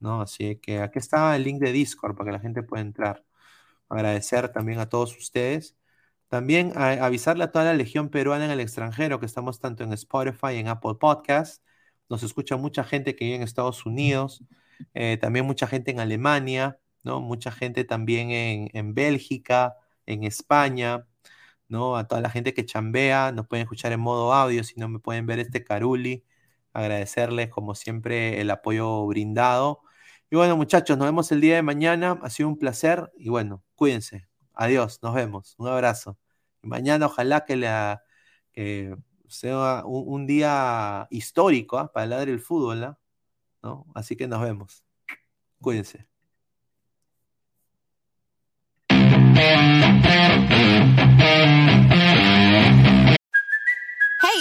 ¿No? 0.00 0.20
Así 0.22 0.56
que 0.56 0.80
aquí 0.80 0.98
está 0.98 1.34
el 1.36 1.44
link 1.44 1.60
de 1.60 1.72
Discord 1.72 2.16
para 2.16 2.26
que 2.28 2.32
la 2.32 2.40
gente 2.40 2.62
pueda 2.62 2.82
entrar. 2.82 3.24
Agradecer 3.88 4.50
también 4.50 4.78
a 4.80 4.88
todos 4.88 5.16
ustedes. 5.16 5.76
También 6.28 6.72
avisarle 6.76 7.44
a 7.44 7.52
toda 7.52 7.66
la 7.66 7.74
legión 7.74 8.08
peruana 8.10 8.46
en 8.46 8.50
el 8.50 8.60
extranjero 8.60 9.20
que 9.20 9.26
estamos 9.26 9.60
tanto 9.60 9.84
en 9.84 9.92
Spotify 9.92 10.54
y 10.54 10.58
en 10.58 10.68
Apple 10.68 10.94
Podcasts. 11.00 11.62
Nos 12.08 12.22
escucha 12.22 12.56
mucha 12.56 12.84
gente 12.84 13.14
que 13.16 13.24
vive 13.24 13.36
en 13.36 13.42
Estados 13.42 13.86
Unidos, 13.86 14.44
eh, 14.94 15.18
también 15.20 15.46
mucha 15.46 15.66
gente 15.66 15.90
en 15.92 16.00
Alemania, 16.00 16.78
¿no? 17.02 17.20
Mucha 17.20 17.50
gente 17.52 17.84
también 17.84 18.30
en, 18.30 18.70
en, 18.74 18.94
Bélgica, 18.94 19.76
en 20.06 20.24
España, 20.24 21.06
¿no? 21.68 21.96
A 21.96 22.06
toda 22.08 22.20
la 22.20 22.30
gente 22.30 22.54
que 22.54 22.64
chambea, 22.66 23.32
nos 23.32 23.46
pueden 23.48 23.64
escuchar 23.64 23.92
en 23.92 24.00
modo 24.00 24.32
audio, 24.32 24.64
si 24.64 24.74
no 24.80 24.88
me 24.88 24.98
pueden 25.00 25.26
ver 25.26 25.38
este 25.40 25.64
Caruli. 25.64 26.24
Agradecerles, 26.72 27.48
como 27.50 27.74
siempre, 27.74 28.40
el 28.40 28.50
apoyo 28.50 29.06
brindado. 29.06 29.82
Y 30.30 30.36
bueno, 30.36 30.56
muchachos, 30.56 30.98
nos 30.98 31.06
vemos 31.06 31.30
el 31.30 31.40
día 31.40 31.56
de 31.56 31.62
mañana. 31.62 32.18
Ha 32.22 32.30
sido 32.30 32.48
un 32.48 32.58
placer 32.58 33.12
y 33.16 33.28
bueno, 33.28 33.62
cuídense. 33.76 34.26
Adiós, 34.54 34.98
nos 35.02 35.14
vemos. 35.14 35.54
Un 35.58 35.68
abrazo. 35.68 36.18
mañana 36.62 37.06
ojalá 37.06 37.44
que, 37.44 37.56
sea 39.28 39.84
un, 39.84 40.26
día 40.26 41.06
histórico 41.10 41.78
¿ah? 41.78 41.92
para 41.92 42.04
el 42.04 42.10
ladre 42.10 42.30
del 42.32 42.40
fútbol, 42.40 42.84
¿ah? 42.84 42.98
Así 43.94 44.16
que 44.16 44.28
nos 44.28 44.40
vemos. 44.42 44.84
Cuídense. 45.60 46.06